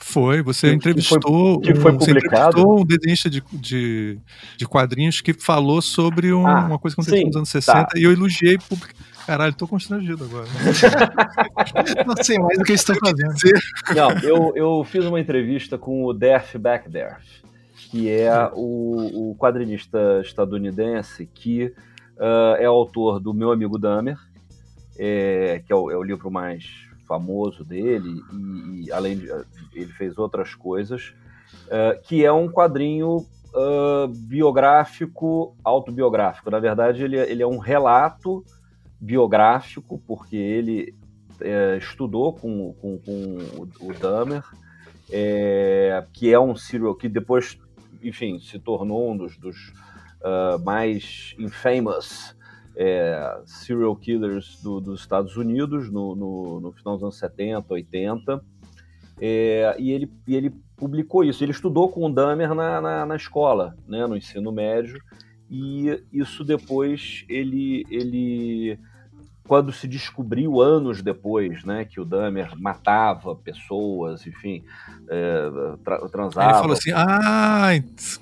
Foi, 0.05 0.43
você 0.43 0.71
que, 0.71 0.75
entrevistou, 0.75 1.61
que 1.61 1.75
foi, 1.75 1.93
que 1.93 2.05
foi 2.05 2.15
publicado. 2.15 2.69
um 2.69 2.85
desenhista 2.85 3.31
de, 3.31 3.41
de, 3.53 4.19
de, 4.59 4.67
quadrinhos 4.67 5.21
que 5.21 5.33
falou 5.33 5.81
sobre 5.81 6.33
um, 6.33 6.45
ah, 6.45 6.67
uma 6.67 6.79
coisa 6.79 6.97
que 6.97 7.01
aconteceu 7.01 7.21
sim, 7.21 7.27
nos 7.27 7.37
anos 7.37 7.49
60 7.49 7.85
tá. 7.85 7.89
e 7.97 8.03
eu 8.03 8.13
elogiei 8.13 8.59
public... 8.59 8.93
Caralho, 9.33 9.55
tô 9.55 9.67
constrangido 9.67 10.25
agora. 10.25 10.45
Não 12.07 12.23
sei 12.23 12.39
mais 12.39 12.59
do 12.59 12.65
que 12.65 12.75
estou 12.75 12.95
fazendo. 12.97 13.33
Não, 13.97 14.11
eu, 14.19 14.53
eu 14.55 14.85
fiz 14.85 15.07
uma 15.07 15.19
entrevista 15.19 15.79
com 15.79 16.05
o 16.05 16.13
Derf 16.13 16.59
Back 16.59 16.91
que 17.91 18.11
é 18.11 18.31
o, 18.53 19.31
o 19.31 19.37
quadrinista 19.37 20.21
estadunidense 20.21 21.25
que 21.25 21.75
uh, 22.19 22.57
é 22.59 22.67
autor 22.67 23.19
do 23.21 23.33
Meu 23.33 23.51
Amigo 23.51 23.79
Dahmer, 23.79 24.19
é, 24.99 25.63
que 25.67 25.73
é 25.73 25.77
o, 25.77 25.91
é 25.91 25.97
o 25.97 26.03
livro 26.03 26.31
mais 26.31 26.67
famoso 27.09 27.65
dele, 27.65 28.21
e, 28.35 28.85
e, 28.85 28.93
além 28.93 29.17
de. 29.17 29.31
ele 29.73 29.93
fez 29.95 30.19
outras 30.19 30.55
coisas, 30.55 31.15
uh, 31.69 31.99
que 32.03 32.23
é 32.23 32.31
um 32.31 32.51
quadrinho 32.51 33.25
uh, 33.55 34.09
biográfico, 34.09 35.57
autobiográfico. 35.65 36.51
Na 36.51 36.59
verdade, 36.59 37.03
ele, 37.03 37.17
é, 37.17 37.31
ele 37.31 37.43
é 37.43 37.47
um 37.47 37.57
relato 37.57 38.45
biográfico, 39.03 40.01
porque 40.07 40.37
ele 40.37 40.95
é, 41.41 41.77
estudou 41.77 42.33
com, 42.33 42.73
com, 42.75 42.99
com 42.99 43.39
o, 43.59 43.89
o 43.89 43.93
Dahmer, 43.93 44.45
é, 45.11 46.07
que 46.13 46.33
é 46.33 46.39
um 46.39 46.55
serial 46.55 46.95
que 46.95 47.09
depois, 47.09 47.59
enfim, 48.01 48.39
se 48.39 48.61
tornou 48.61 49.11
um 49.11 49.17
dos, 49.17 49.37
dos 49.37 49.73
uh, 50.21 50.65
mais 50.65 51.35
infamous 51.37 52.37
é, 52.77 53.41
serial 53.45 53.97
killers 53.97 54.63
do, 54.63 54.81
dos 54.81 55.01
Estados 55.01 55.37
Unidos 55.37 55.91
no, 55.91 56.15
no, 56.15 56.61
no, 56.61 56.73
final 56.73 56.95
dos 56.95 57.03
anos 57.03 57.19
70, 57.19 57.75
80. 57.75 58.45
É, 59.21 59.77
e, 59.79 59.91
ele, 59.91 60.11
e 60.29 60.37
ele 60.37 60.51
publicou 60.77 61.25
isso. 61.25 61.45
Ele 61.45 61.53
estudou 61.53 61.89
com 61.89 62.07
o 62.07 62.13
Dahmer 62.13 62.55
na, 62.55 62.81
na, 62.81 63.05
na, 63.05 63.17
escola, 63.17 63.77
né, 63.87 64.07
no 64.07 64.17
ensino 64.17 64.53
médio, 64.53 65.03
e 65.51 66.03
isso 66.13 66.45
depois 66.45 67.25
ele, 67.29 67.85
ele 67.91 68.79
quando 69.47 69.73
se 69.73 69.89
descobriu 69.89 70.61
anos 70.61 71.03
depois, 71.03 71.65
né, 71.65 71.85
que 71.85 72.01
o 72.01 72.05
Dahmer 72.05 72.53
matava 72.59 73.35
pessoas, 73.35 74.27
enfim, 74.27 74.65
é, 75.11 75.51
tra 75.85 75.99
transava. 76.09 76.51
Ele 76.51 76.59
falou 76.61 76.73
assim, 76.73 76.93
ah, 76.93 77.71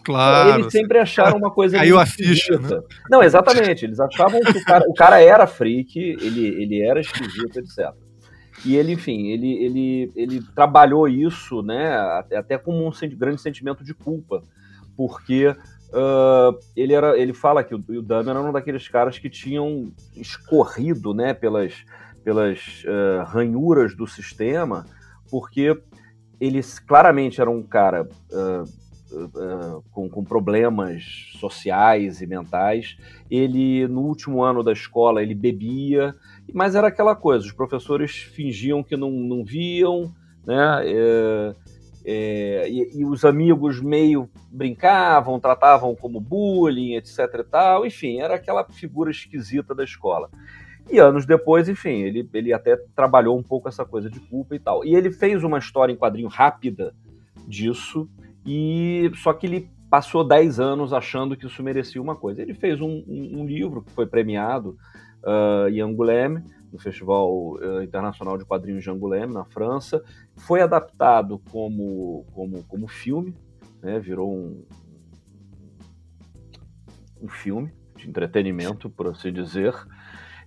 claro. 0.02 0.60
Eles 0.60 0.72
sempre 0.72 0.98
acharam 0.98 1.36
uma 1.36 1.50
coisa. 1.50 1.76
Caiu 1.76 1.98
a 1.98 2.06
ficha, 2.06 2.58
né? 2.58 2.80
Não, 3.10 3.22
exatamente. 3.22 3.84
Eles 3.84 4.00
achavam 4.00 4.40
que 4.40 4.58
o 4.58 4.64
cara, 4.64 4.84
o 4.88 4.94
cara 4.94 5.20
era 5.22 5.46
freak, 5.46 5.98
ele, 5.98 6.46
ele 6.46 6.82
era 6.82 7.00
esquisito, 7.00 7.58
etc. 7.58 7.92
E 8.64 8.76
ele, 8.76 8.92
enfim, 8.92 9.28
ele, 9.28 9.52
ele, 9.64 10.12
ele 10.14 10.42
trabalhou 10.54 11.08
isso, 11.08 11.62
né, 11.62 11.96
até, 11.96 12.36
até 12.36 12.58
como 12.58 12.86
um 12.86 12.90
grande 13.16 13.40
sentimento 13.40 13.82
de 13.82 13.94
culpa, 13.94 14.42
porque 14.96 15.54
Uh, 15.92 16.56
ele, 16.76 16.94
era, 16.94 17.18
ele 17.18 17.32
fala 17.32 17.64
que 17.64 17.74
o, 17.74 17.78
o 17.78 18.12
era 18.12 18.40
um 18.40 18.52
daqueles 18.52 18.86
caras 18.86 19.18
que 19.18 19.28
tinham 19.28 19.92
escorrido 20.14 21.12
né, 21.12 21.34
pelas, 21.34 21.84
pelas 22.22 22.84
uh, 22.84 23.24
ranhuras 23.24 23.96
do 23.96 24.06
sistema, 24.06 24.86
porque 25.28 25.76
ele 26.40 26.60
claramente 26.86 27.40
era 27.40 27.50
um 27.50 27.62
cara 27.62 28.08
uh, 28.32 29.82
com, 29.90 30.08
com, 30.08 30.24
problemas 30.24 31.32
sociais 31.40 32.22
e 32.22 32.26
mentais. 32.26 32.96
Ele, 33.28 33.88
no 33.88 34.02
último 34.02 34.42
ano 34.42 34.62
da 34.62 34.72
escola, 34.72 35.22
ele 35.22 35.34
bebia, 35.34 36.14
mas 36.52 36.76
era 36.76 36.86
aquela 36.86 37.16
coisa, 37.16 37.44
os 37.44 37.52
professores 37.52 38.12
fingiam 38.12 38.82
que 38.82 38.96
não, 38.96 39.10
não 39.10 39.44
viam, 39.44 40.14
né? 40.46 40.82
Eh, 40.84 41.54
é, 42.04 42.68
e, 42.68 43.00
e, 43.00 43.04
os 43.04 43.24
amigos 43.24 43.80
meio 43.80 44.28
brincavam, 44.50 45.38
tratavam 45.38 45.94
como 45.94 46.20
bullying, 46.20 46.94
etc 46.94 47.18
e 47.38 47.44
tal. 47.44 47.86
Enfim, 47.86 48.20
era 48.20 48.34
aquela 48.34 48.64
figura 48.64 49.10
esquisita 49.10 49.74
da 49.74 49.84
escola. 49.84 50.30
E 50.90 50.98
anos 50.98 51.26
depois, 51.26 51.68
enfim, 51.68 52.02
ele, 52.02 52.28
ele 52.32 52.52
até 52.52 52.76
trabalhou 52.96 53.38
um 53.38 53.42
pouco 53.42 53.68
essa 53.68 53.84
coisa 53.84 54.10
de 54.10 54.18
culpa 54.18 54.56
e 54.56 54.58
tal. 54.58 54.84
E 54.84 54.94
ele 54.94 55.10
fez 55.10 55.44
uma 55.44 55.58
história 55.58 55.92
em 55.92 55.96
quadrinho 55.96 56.28
rápida 56.28 56.94
disso, 57.46 58.08
e 58.44 59.10
só 59.16 59.32
que 59.32 59.46
ele 59.46 59.70
passou 59.90 60.24
10 60.24 60.58
anos 60.58 60.92
achando 60.92 61.36
que 61.36 61.46
isso 61.46 61.62
merecia 61.62 62.00
uma 62.00 62.16
coisa. 62.16 62.40
Ele 62.40 62.54
fez 62.54 62.80
um, 62.80 63.04
um, 63.06 63.40
um 63.40 63.46
livro 63.46 63.82
que 63.82 63.92
foi 63.92 64.06
premiado 64.06 64.76
uh, 65.22 65.68
em 65.68 65.80
Angoulême, 65.80 66.42
no 66.72 66.78
Festival 66.78 67.54
uh, 67.54 67.82
Internacional 67.82 68.38
de 68.38 68.44
Quadrinhos 68.44 68.82
de 68.82 68.90
Angoulême, 68.90 69.32
na 69.32 69.44
França. 69.44 70.02
Foi 70.36 70.60
adaptado 70.60 71.40
como, 71.50 72.24
como, 72.32 72.62
como 72.64 72.88
filme, 72.88 73.36
né? 73.82 73.98
virou 73.98 74.32
um, 74.32 74.64
um 77.22 77.28
filme 77.28 77.72
de 77.96 78.08
entretenimento, 78.08 78.88
por 78.88 79.08
assim 79.08 79.32
dizer. 79.32 79.74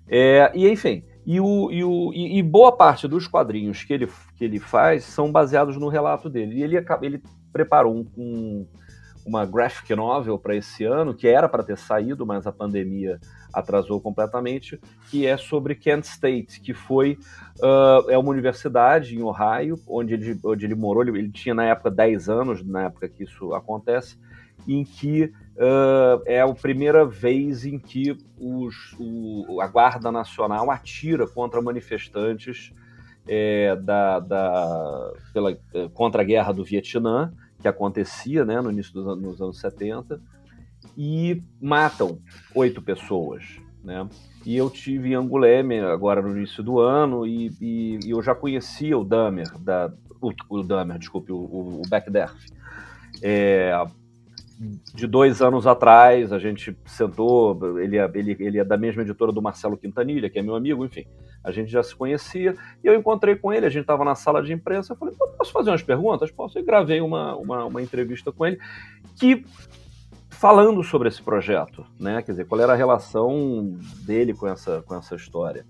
É, 0.07 0.51
e 0.53 0.67
enfim, 0.69 1.03
e, 1.25 1.39
o, 1.39 1.71
e, 1.71 1.83
o, 1.83 2.11
e, 2.13 2.37
e, 2.37 2.43
boa 2.43 2.75
parte 2.75 3.07
dos 3.07 3.27
quadrinhos 3.27 3.83
que 3.83 3.93
ele, 3.93 4.07
que 4.35 4.43
ele 4.43 4.59
faz 4.59 5.05
são 5.05 5.31
baseados 5.31 5.77
no 5.77 5.87
relato 5.87 6.29
dele. 6.29 6.55
E 6.55 6.63
ele, 6.63 6.85
ele 7.01 7.23
preparou 7.51 7.95
um, 7.95 8.07
um 8.17 8.67
uma 9.25 9.45
graphic 9.45 9.95
novel 9.95 10.37
para 10.37 10.55
esse 10.55 10.83
ano, 10.83 11.13
que 11.13 11.27
era 11.27 11.47
para 11.47 11.63
ter 11.63 11.77
saído, 11.77 12.25
mas 12.25 12.45
a 12.45 12.51
pandemia 12.51 13.19
atrasou 13.53 14.01
completamente, 14.01 14.79
que 15.09 15.27
é 15.27 15.37
sobre 15.37 15.75
Kent 15.75 16.05
State, 16.05 16.59
que 16.59 16.73
foi 16.73 17.17
uh, 17.59 18.09
é 18.09 18.17
uma 18.17 18.31
universidade 18.31 19.15
em 19.15 19.21
Ohio, 19.21 19.79
onde 19.87 20.15
ele, 20.15 20.39
onde 20.43 20.65
ele 20.65 20.75
morou, 20.75 21.03
ele, 21.03 21.17
ele, 21.17 21.31
tinha 21.31 21.53
na 21.53 21.65
época 21.65 21.91
10 21.91 22.29
anos, 22.29 22.65
na 22.65 22.85
época 22.85 23.07
que 23.07 23.23
isso 23.23 23.53
acontece, 23.53 24.17
em 24.67 24.83
que 24.83 25.25
uh, 25.55 26.21
é 26.25 26.41
a 26.41 26.53
primeira 26.53 27.05
vez 27.05 27.65
em 27.65 27.77
que 27.77 28.17
os, 28.39 28.95
o, 28.99 29.61
a 29.61 29.67
Guarda 29.67 30.11
Nacional 30.11 30.71
atira 30.71 31.27
contra 31.27 31.61
manifestantes 31.61 32.73
é, 33.27 33.75
da, 33.75 34.19
da, 34.19 35.13
pela, 35.33 35.57
contra 35.93 36.21
a 36.21 36.25
guerra 36.25 36.51
do 36.51 36.63
Vietnã, 36.63 37.31
que 37.59 37.67
acontecia 37.67 38.43
né, 38.43 38.59
no 38.61 38.71
início 38.71 38.93
dos 38.93 39.07
anos, 39.07 39.23
nos 39.23 39.41
anos 39.41 39.59
70, 39.59 40.19
e 40.97 41.41
matam 41.61 42.19
oito 42.55 42.81
pessoas. 42.81 43.43
Né? 43.83 44.07
E 44.45 44.55
eu 44.55 44.69
tive 44.69 45.09
em 45.09 45.15
Anguleme 45.15 45.79
agora 45.79 46.21
no 46.21 46.37
início 46.37 46.63
do 46.63 46.79
ano 46.79 47.25
e, 47.25 47.51
e, 47.59 47.99
e 48.05 48.11
eu 48.11 48.21
já 48.21 48.33
conhecia 48.33 48.97
o 48.97 49.03
Dahmer, 49.03 49.57
da, 49.59 49.91
o, 50.21 50.31
o 50.49 50.63
Dahmer, 50.63 50.97
desculpe, 50.97 51.31
o, 51.31 51.37
o 51.37 51.81
Beckderf. 51.89 52.35
É, 53.21 53.73
de 54.93 55.07
dois 55.07 55.41
anos 55.41 55.67
atrás, 55.67 56.31
a 56.31 56.39
gente 56.39 56.75
sentou, 56.85 57.79
ele 57.79 57.97
é, 57.97 58.09
ele, 58.13 58.37
ele 58.39 58.59
é 58.59 58.63
da 58.63 58.77
mesma 58.77 59.01
editora 59.01 59.31
do 59.31 59.41
Marcelo 59.41 59.77
Quintanilha, 59.77 60.29
que 60.29 60.39
é 60.39 60.41
meu 60.41 60.55
amigo, 60.55 60.85
enfim, 60.85 61.05
a 61.43 61.51
gente 61.51 61.71
já 61.71 61.83
se 61.83 61.95
conhecia, 61.95 62.55
e 62.83 62.87
eu 62.87 62.95
encontrei 62.95 63.35
com 63.35 63.51
ele, 63.51 63.65
a 63.65 63.69
gente 63.69 63.81
estava 63.81 64.05
na 64.05 64.15
sala 64.15 64.41
de 64.41 64.53
imprensa, 64.53 64.93
eu 64.93 64.97
falei, 64.97 65.15
posso 65.37 65.51
fazer 65.51 65.71
umas 65.71 65.83
perguntas? 65.83 66.31
Posso? 66.31 66.57
E 66.59 66.63
gravei 66.63 67.01
uma, 67.01 67.35
uma, 67.35 67.65
uma 67.65 67.81
entrevista 67.81 68.31
com 68.31 68.45
ele, 68.45 68.59
que 69.19 69.43
falando 70.43 70.83
sobre 70.83 71.07
esse 71.07 71.21
projeto, 71.21 71.85
né, 71.97 72.21
quer 72.21 72.33
dizer, 72.33 72.45
qual 72.45 72.59
era 72.59 72.73
a 72.73 72.75
relação 72.75 73.77
dele 74.05 74.33
com 74.33 74.45
essa, 74.45 74.81
com 74.81 74.93
essa 74.93 75.15
história. 75.15 75.65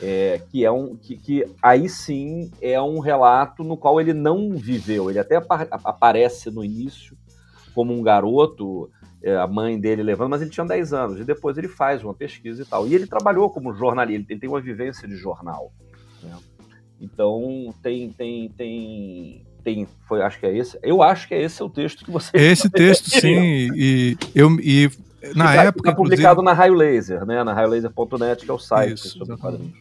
É, 0.00 0.40
que 0.50 0.64
é 0.64 0.70
um 0.70 0.96
que, 0.96 1.18
que, 1.18 1.44
aí 1.62 1.86
sim 1.86 2.50
é 2.62 2.80
um 2.80 2.98
relato 2.98 3.62
no 3.62 3.76
qual 3.76 4.00
ele 4.00 4.14
não 4.14 4.56
viveu. 4.56 5.10
Ele 5.10 5.18
até 5.18 5.36
aparece 5.36 6.50
no 6.50 6.64
início 6.64 7.14
como 7.74 7.92
um 7.92 8.02
garoto, 8.02 8.90
é, 9.22 9.36
a 9.36 9.46
mãe 9.46 9.78
dele 9.78 10.02
levando, 10.02 10.30
mas 10.30 10.40
ele 10.40 10.50
tinha 10.50 10.64
10 10.64 10.94
anos, 10.94 11.20
e 11.20 11.24
depois 11.24 11.58
ele 11.58 11.68
faz 11.68 12.02
uma 12.02 12.14
pesquisa 12.14 12.62
e 12.62 12.64
tal. 12.64 12.88
E 12.88 12.94
ele 12.94 13.06
trabalhou 13.06 13.50
como 13.50 13.74
jornalista, 13.74 14.32
ele 14.32 14.40
tem 14.40 14.48
uma 14.48 14.62
vivência 14.62 15.06
de 15.06 15.16
jornal. 15.16 15.74
Né? 16.22 16.34
Então 16.98 17.74
tem, 17.82 18.10
tem, 18.12 18.48
tem, 18.48 19.46
tem, 19.66 19.88
foi, 20.06 20.22
acho 20.22 20.38
que 20.38 20.46
é 20.46 20.56
esse. 20.56 20.78
Eu 20.80 21.02
acho 21.02 21.26
que 21.26 21.34
é 21.34 21.42
esse 21.42 21.60
o 21.60 21.68
texto 21.68 22.04
que 22.04 22.10
você. 22.12 22.30
Esse 22.32 22.70
texto, 22.70 23.10
sim. 23.10 23.68
E 23.74 24.16
eu 24.32 24.48
e 24.60 24.88
na 25.34 25.46
tá, 25.46 25.64
época. 25.64 25.90
Tá 25.90 25.96
publicado 25.96 26.40
na 26.40 26.52
Raio 26.52 26.74
Laser, 26.74 27.26
né? 27.26 27.42
Na 27.42 27.52
raiolaser.net, 27.52 28.44
que 28.44 28.50
é 28.50 28.54
o 28.54 28.60
site 28.60 28.94
Isso, 28.94 29.18
sobre 29.18 29.36
quadrinhos. 29.36 29.74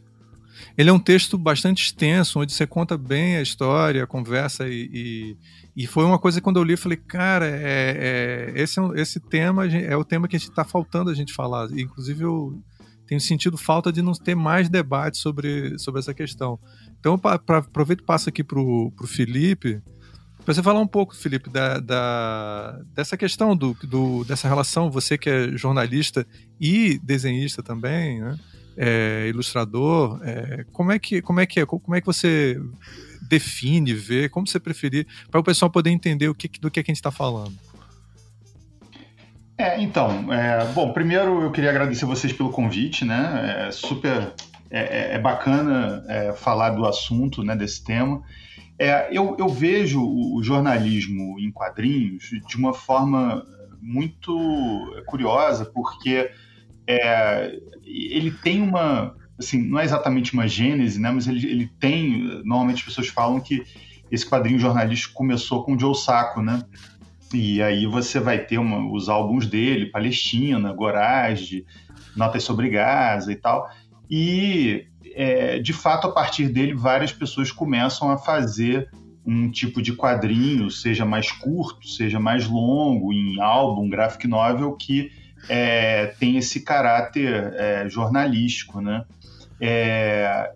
Ele 0.75 0.89
é 0.89 0.93
um 0.93 0.97
texto 0.97 1.37
bastante 1.37 1.85
extenso, 1.85 2.39
onde 2.39 2.51
você 2.51 2.65
conta 2.65 2.97
bem 2.97 3.37
a 3.37 3.43
história, 3.43 4.07
conversa 4.07 4.67
e, 4.67 4.89
e, 4.91 5.83
e 5.83 5.87
foi 5.87 6.03
uma 6.03 6.17
coisa 6.17 6.39
que 6.39 6.43
quando 6.43 6.57
eu 6.57 6.63
li, 6.63 6.73
eu 6.73 6.77
falei, 6.77 6.97
cara, 6.97 7.45
é, 7.45 8.51
é 8.55 8.61
esse, 8.61 8.79
é 8.79 9.01
esse 9.01 9.19
tema 9.19 9.67
é 9.67 9.95
o 9.95 10.03
tema 10.03 10.27
que 10.27 10.35
a 10.35 10.39
gente 10.39 10.49
está 10.49 10.65
faltando 10.65 11.11
a 11.11 11.13
gente 11.13 11.31
falar. 11.31 11.69
Inclusive, 11.71 12.23
eu 12.23 12.59
tenho 13.05 13.21
sentido 13.21 13.55
falta 13.55 13.91
de 13.91 14.01
não 14.01 14.13
ter 14.13 14.35
mais 14.35 14.67
debate 14.67 15.19
sobre, 15.19 15.77
sobre 15.77 15.99
essa 15.99 16.13
questão. 16.13 16.59
Então, 17.05 17.19
pra, 17.19 17.37
pra, 17.37 17.59
aproveito 17.59 17.99
e 17.99 18.03
passo 18.03 18.29
aqui 18.29 18.43
para 18.43 18.59
o 18.59 18.91
Felipe, 19.05 19.79
para 20.43 20.55
você 20.55 20.63
falar 20.63 20.79
um 20.79 20.87
pouco, 20.87 21.15
Felipe, 21.15 21.51
da, 21.51 21.79
da, 21.79 22.81
dessa 22.95 23.15
questão 23.15 23.55
do, 23.55 23.77
do, 23.83 24.23
dessa 24.23 24.47
relação, 24.47 24.89
você 24.89 25.15
que 25.15 25.29
é 25.29 25.55
jornalista 25.55 26.25
e 26.59 26.99
desenhista 27.03 27.61
também, 27.61 28.21
né? 28.21 28.35
é, 28.75 29.27
ilustrador, 29.29 30.19
é, 30.23 30.65
como 30.71 30.91
é 30.91 30.97
que 30.97 31.21
como 31.21 31.39
é 31.39 31.45
que 31.45 31.59
é, 31.59 31.65
como 31.67 31.95
é 31.95 32.01
que 32.01 32.07
você 32.07 32.59
define, 33.29 33.93
vê, 33.93 34.27
como 34.27 34.47
você 34.47 34.59
preferir, 34.59 35.05
para 35.29 35.39
o 35.39 35.43
pessoal 35.43 35.69
poder 35.69 35.91
entender 35.91 36.27
o 36.27 36.33
que, 36.33 36.47
do 36.59 36.71
que, 36.71 36.79
é 36.79 36.83
que 36.83 36.89
a 36.89 36.91
gente 36.91 37.01
está 37.01 37.11
falando. 37.11 37.53
É, 39.59 39.79
então, 39.79 40.33
é, 40.33 40.65
bom, 40.73 40.91
primeiro 40.91 41.43
eu 41.43 41.51
queria 41.51 41.69
agradecer 41.69 42.05
vocês 42.05 42.33
pelo 42.33 42.49
convite, 42.49 43.05
né? 43.05 43.67
É 43.67 43.71
super 43.71 44.33
é, 44.69 44.79
é, 44.79 45.15
é 45.15 45.19
bacana 45.19 46.03
é, 46.07 46.33
falar 46.33 46.71
do 46.71 46.85
assunto, 46.85 47.43
né, 47.43 47.55
desse 47.55 47.83
tema. 47.83 48.21
É, 48.77 49.07
eu, 49.11 49.35
eu, 49.39 49.47
vejo 49.47 50.03
o 50.03 50.43
jornalismo 50.43 51.39
em 51.39 51.49
quadrinhos 51.49 52.29
de 52.45 52.57
uma 52.57 52.73
forma 52.73 53.45
muito 53.81 55.01
curiosa, 55.05 55.65
porque 55.65 56.29
é, 56.87 57.57
ele 57.85 58.31
tem 58.31 58.61
uma, 58.61 59.15
assim, 59.39 59.61
não 59.61 59.79
é 59.79 59.85
exatamente 59.85 60.33
uma 60.33 60.47
gênese, 60.47 60.99
né, 60.99 61.11
mas 61.11 61.27
ele, 61.27 61.47
ele 61.47 61.67
tem, 61.79 62.41
normalmente 62.43 62.79
as 62.79 62.83
pessoas 62.83 63.07
falam 63.07 63.39
que 63.39 63.63
esse 64.11 64.27
quadrinho 64.27 64.59
jornalístico 64.59 65.13
começou 65.13 65.63
com 65.63 65.73
o 65.73 65.79
Joe 65.79 65.95
Sacco, 65.95 66.41
né, 66.41 66.61
e 67.33 67.61
aí 67.61 67.85
você 67.85 68.19
vai 68.19 68.39
ter 68.39 68.57
uma, 68.57 68.91
os 68.91 69.09
álbuns 69.09 69.47
dele, 69.47 69.87
Palestina, 69.87 70.73
Gorage, 70.73 71.65
Notas 72.15 72.43
sobre 72.43 72.69
Gaza 72.69 73.31
e 73.31 73.35
tal, 73.35 73.69
e 74.09 74.85
é, 75.13 75.59
de 75.59 75.73
fato 75.73 76.07
a 76.07 76.11
partir 76.11 76.47
dele 76.49 76.73
várias 76.73 77.11
pessoas 77.11 77.51
começam 77.51 78.09
a 78.09 78.17
fazer 78.17 78.89
um 79.25 79.49
tipo 79.49 79.81
de 79.81 79.93
quadrinho, 79.93 80.69
seja 80.69 81.03
mais 81.05 81.31
curto, 81.31 81.87
seja 81.87 82.19
mais 82.19 82.47
longo, 82.47 83.11
em 83.11 83.41
álbum, 83.41 83.89
graphic 83.89 84.27
novel, 84.27 84.73
que 84.73 85.11
é, 85.49 86.07
tem 86.19 86.37
esse 86.37 86.61
caráter 86.61 87.53
é, 87.55 87.89
jornalístico, 87.89 88.81
né? 88.81 89.03
É, 89.59 90.51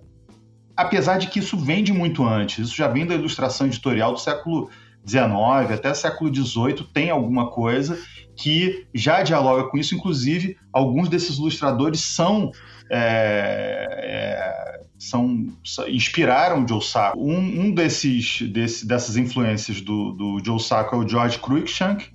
apesar 0.75 1.18
de 1.18 1.27
que 1.27 1.39
isso 1.39 1.58
vem 1.58 1.84
de 1.84 1.91
muito 1.91 2.24
antes, 2.24 2.68
isso 2.68 2.75
já 2.75 2.88
vem 2.88 3.08
da 3.08 3.15
ilustração 3.15 3.65
editorial 3.65 4.13
do 4.13 4.20
século 4.20 4.70
XIX 5.08 5.72
até 5.74 5.94
século 5.94 6.34
XVIII 6.34 6.88
tem 6.94 7.10
alguma 7.10 7.50
coisa 7.50 7.98
que 8.36 8.88
já 8.94 9.22
dialoga 9.22 9.70
com 9.70 9.77
isso. 9.77 9.96
Inclusive, 9.96 10.58
alguns 10.72 11.10
desses 11.10 11.38
ilustradores 11.38 12.00
são 12.01 12.51
é, 12.89 13.88
é, 13.89 14.81
são, 14.98 15.48
inspiraram 15.88 16.67
Joe 16.67 16.81
Sacco. 16.81 17.19
Um, 17.19 17.38
um 17.38 17.72
desses, 17.72 18.41
desse, 18.51 18.88
dessas 18.88 19.17
influências 19.17 19.81
do, 19.81 20.12
do 20.12 20.41
Joe 20.43 20.60
Sacco 20.60 20.96
é 20.96 21.00
o 21.00 21.08
George 21.08 21.39
Cruikshank 21.39 22.05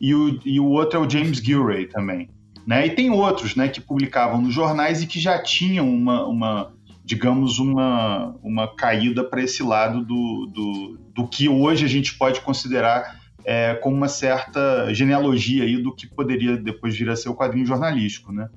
e 0.00 0.14
o, 0.14 0.40
e 0.44 0.58
o 0.58 0.66
outro 0.66 0.98
é 0.98 1.06
o 1.06 1.08
James 1.08 1.38
Gilray 1.38 1.86
também. 1.86 2.28
Né? 2.66 2.86
E 2.86 2.90
tem 2.90 3.10
outros 3.10 3.56
né, 3.56 3.68
que 3.68 3.80
publicavam 3.80 4.40
nos 4.40 4.54
jornais 4.54 5.02
e 5.02 5.06
que 5.06 5.18
já 5.18 5.42
tinham 5.42 5.88
uma, 5.88 6.26
uma 6.26 6.72
digamos, 7.04 7.58
uma, 7.58 8.34
uma 8.42 8.68
caída 8.74 9.24
para 9.24 9.42
esse 9.42 9.62
lado 9.62 10.04
do, 10.04 10.46
do, 10.46 10.98
do 11.14 11.28
que 11.28 11.48
hoje 11.48 11.84
a 11.84 11.88
gente 11.88 12.14
pode 12.14 12.40
considerar 12.40 13.20
é, 13.44 13.74
como 13.74 13.96
uma 13.96 14.08
certa 14.08 14.92
genealogia 14.94 15.64
aí 15.64 15.76
do 15.76 15.94
que 15.94 16.06
poderia 16.06 16.56
depois 16.56 16.96
vir 16.96 17.10
a 17.10 17.16
ser 17.16 17.28
o 17.28 17.34
quadrinho 17.34 17.66
jornalístico, 17.66 18.32
né? 18.32 18.48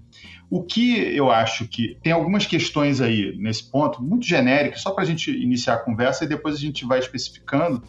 O 0.50 0.64
que 0.64 1.16
eu 1.16 1.32
acho 1.32 1.68
que 1.68 1.98
tem 2.04 2.14
algumas 2.14 2.46
questões 2.46 3.02
aí 3.02 3.36
nesse 3.38 3.70
ponto, 3.70 4.02
muito 4.02 4.26
genéricas, 4.26 4.82
só 4.82 4.92
para 4.92 5.04
a 5.04 5.08
gente 5.08 5.32
iniciar 5.32 5.76
a 5.76 5.80
conversa 5.80 6.24
e 6.24 6.28
depois 6.28 6.56
a 6.56 6.60
gente 6.60 6.86
vai 6.86 7.00
especificando, 7.00 7.84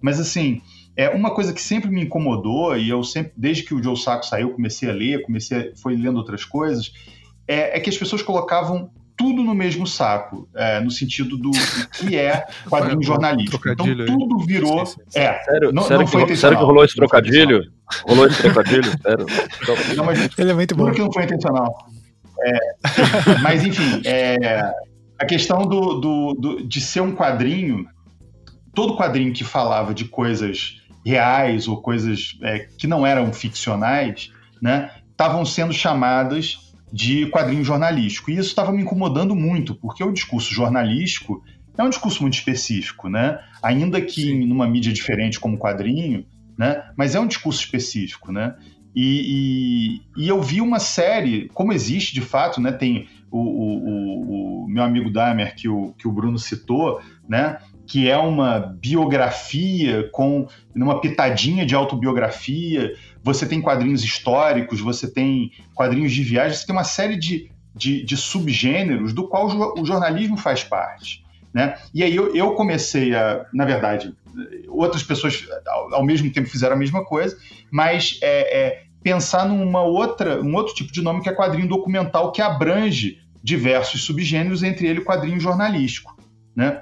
mas 0.00 0.18
assim, 0.18 0.60
é 0.96 1.08
uma 1.10 1.32
coisa 1.34 1.52
que 1.52 1.62
sempre 1.62 1.90
me 1.90 2.02
incomodou 2.02 2.76
e 2.76 2.88
eu 2.88 3.02
sempre, 3.04 3.32
desde 3.36 3.62
que 3.62 3.74
o 3.74 3.82
Joe 3.82 3.96
Sacco 3.96 4.26
saiu, 4.26 4.50
comecei 4.50 4.90
a 4.90 4.92
ler, 4.92 5.22
comecei 5.22 5.58
a, 5.58 5.76
foi 5.76 5.96
lendo 5.96 6.16
outras 6.16 6.44
coisas, 6.44 6.92
é, 7.46 7.76
é 7.76 7.80
que 7.80 7.90
as 7.90 7.96
pessoas 7.96 8.22
colocavam 8.22 8.90
tudo 9.16 9.42
no 9.42 9.54
mesmo 9.54 9.86
saco, 9.86 10.48
é, 10.54 10.80
no 10.80 10.90
sentido 10.90 11.36
do, 11.36 11.50
do, 11.50 11.88
que 11.92 12.16
é 12.16 12.46
quadrinho 12.68 13.02
jornalístico. 13.02 13.68
Então 13.68 13.86
tudo 14.06 14.38
virou. 14.38 14.82
É, 15.14 15.42
sério, 15.42 15.72
não, 15.72 15.82
sério, 15.82 15.98
não 15.98 16.06
foi 16.06 16.24
que, 16.24 16.36
sério 16.36 16.56
que 16.56 16.64
rolou 16.64 16.82
esse 16.82 16.96
trocadilho? 16.96 17.70
Rolou 18.06 18.26
esse 18.26 18.40
trocadilho? 18.40 18.90
Sério? 19.02 19.26
Não, 19.94 20.04
mas, 20.06 20.38
Ele 20.38 20.50
é 20.50 20.54
muito 20.54 20.74
bom. 20.74 20.90
que 20.90 21.00
não 21.00 21.12
foi 21.12 21.24
intencional. 21.24 21.86
É, 22.42 22.58
mas, 23.42 23.64
enfim, 23.64 24.02
é, 24.04 24.72
a 25.18 25.24
questão 25.24 25.66
do, 25.66 26.00
do, 26.00 26.34
do, 26.34 26.66
de 26.66 26.80
ser 26.80 27.00
um 27.00 27.14
quadrinho, 27.14 27.86
todo 28.74 28.96
quadrinho 28.96 29.32
que 29.32 29.44
falava 29.44 29.94
de 29.94 30.06
coisas 30.06 30.80
reais 31.04 31.68
ou 31.68 31.80
coisas 31.80 32.38
é, 32.42 32.60
que 32.78 32.86
não 32.86 33.06
eram 33.06 33.32
ficcionais, 33.32 34.30
né, 34.60 34.90
estavam 35.10 35.44
sendo 35.44 35.72
chamadas 35.72 36.70
de 36.92 37.26
quadrinho 37.26 37.64
jornalístico. 37.64 38.30
E 38.30 38.34
isso 38.34 38.48
estava 38.48 38.72
me 38.72 38.82
incomodando 38.82 39.34
muito, 39.34 39.74
porque 39.74 40.02
o 40.02 40.12
discurso 40.12 40.52
jornalístico 40.52 41.42
é 41.76 41.82
um 41.82 41.88
discurso 41.88 42.22
muito 42.22 42.34
específico, 42.34 43.08
né? 43.08 43.38
Ainda 43.62 44.00
que 44.00 44.34
numa 44.46 44.68
mídia 44.68 44.92
diferente 44.92 45.38
como 45.38 45.58
quadrinho, 45.58 46.26
né? 46.58 46.84
Mas 46.96 47.14
é 47.14 47.20
um 47.20 47.26
discurso 47.26 47.60
específico, 47.62 48.32
né? 48.32 48.54
E, 48.94 50.00
e, 50.16 50.24
e 50.24 50.28
eu 50.28 50.42
vi 50.42 50.60
uma 50.60 50.78
série, 50.78 51.48
como 51.54 51.72
existe 51.72 52.12
de 52.12 52.20
fato, 52.20 52.60
né? 52.60 52.72
Tem 52.72 53.08
o, 53.30 53.38
o, 53.38 53.78
o, 53.84 54.64
o 54.64 54.68
meu 54.68 54.82
amigo 54.82 55.10
Damer, 55.10 55.54
que 55.54 55.68
o, 55.68 55.92
que 55.96 56.08
o 56.08 56.12
Bruno 56.12 56.38
citou, 56.38 57.00
né? 57.28 57.58
que 57.90 58.08
é 58.08 58.16
uma 58.16 58.60
biografia 58.60 60.08
com 60.12 60.46
uma 60.72 61.00
pitadinha 61.00 61.66
de 61.66 61.74
autobiografia. 61.74 62.94
Você 63.20 63.44
tem 63.44 63.60
quadrinhos 63.60 64.04
históricos, 64.04 64.80
você 64.80 65.10
tem 65.10 65.50
quadrinhos 65.74 66.12
de 66.12 66.22
viagem, 66.22 66.56
você 66.56 66.64
tem 66.64 66.74
uma 66.74 66.84
série 66.84 67.16
de, 67.16 67.50
de, 67.74 68.04
de 68.04 68.16
subgêneros 68.16 69.12
do 69.12 69.26
qual 69.26 69.74
o 69.76 69.84
jornalismo 69.84 70.36
faz 70.36 70.62
parte. 70.62 71.24
Né? 71.52 71.76
E 71.92 72.02
aí 72.02 72.14
eu, 72.14 72.34
eu, 72.34 72.52
comecei 72.52 73.14
a, 73.14 73.44
na 73.52 73.64
verdade, 73.64 74.14
outras 74.68 75.02
pessoas 75.02 75.44
ao, 75.66 75.94
ao, 75.94 76.04
mesmo 76.04 76.30
tempo 76.32 76.48
fizeram 76.48 76.76
a 76.76 76.78
mesma 76.78 77.04
coisa, 77.04 77.36
mas 77.70 78.18
é, 78.22 78.58
é, 78.58 78.82
pensar 79.02 79.48
numa 79.48 79.82
outra, 79.82 80.40
um 80.40 80.54
outro 80.54 80.74
tipo 80.74 80.92
de 80.92 81.02
nome 81.02 81.22
que 81.22 81.28
é 81.28 81.34
quadrinho 81.34 81.68
documental 81.68 82.30
que 82.30 82.40
abrange 82.40 83.18
diversos 83.42 84.02
subgêneros, 84.02 84.62
entre 84.62 84.86
ele 84.86 85.00
o 85.00 85.04
quadrinho 85.04 85.40
jornalístico. 85.40 86.16
Né? 86.54 86.80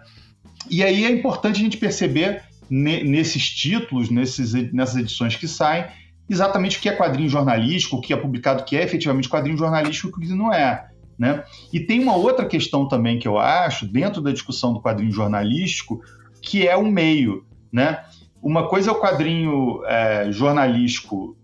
E 0.68 0.83
aí 0.83 1.04
é 1.04 1.11
importante 1.11 1.61
a 1.61 1.64
gente 1.64 1.76
perceber 1.78 2.42
nesses 2.70 3.48
títulos, 3.48 4.11
nesses, 4.11 4.52
nessas 4.72 4.96
edições 4.96 5.35
que 5.37 5.48
saem, 5.48 5.87
exatamente 6.28 6.76
o 6.76 6.81
que 6.81 6.88
é 6.88 6.94
quadrinho 6.94 7.28
jornalístico, 7.28 7.96
o 7.96 8.00
que 8.00 8.12
é 8.12 8.16
publicado 8.16 8.64
que 8.64 8.76
é 8.76 8.83
efetivamente 8.83 9.28
quadrinho 9.28 9.57
jornalístico 9.57 10.09
e 10.09 10.11
o 10.11 10.28
que 10.28 10.35
não 10.35 10.52
é. 10.52 10.87
Né? 11.18 11.42
E 11.72 11.81
tem 11.81 12.00
uma 12.00 12.14
outra 12.14 12.46
questão 12.46 12.87
também 12.87 13.18
que 13.18 13.26
eu 13.26 13.38
acho, 13.38 13.87
dentro 13.87 14.22
da 14.22 14.31
discussão 14.31 14.72
do 14.72 14.81
quadrinho 14.81 15.11
jornalístico, 15.11 16.00
que 16.40 16.66
é 16.66 16.76
o 16.76 16.87
meio. 16.87 17.44
Né? 17.72 18.00
Uma 18.40 18.68
coisa 18.68 18.90
é 18.90 18.92
o 18.92 19.00
quadrinho 19.00 19.85
é, 19.85 20.31
jornalístico 20.31 21.37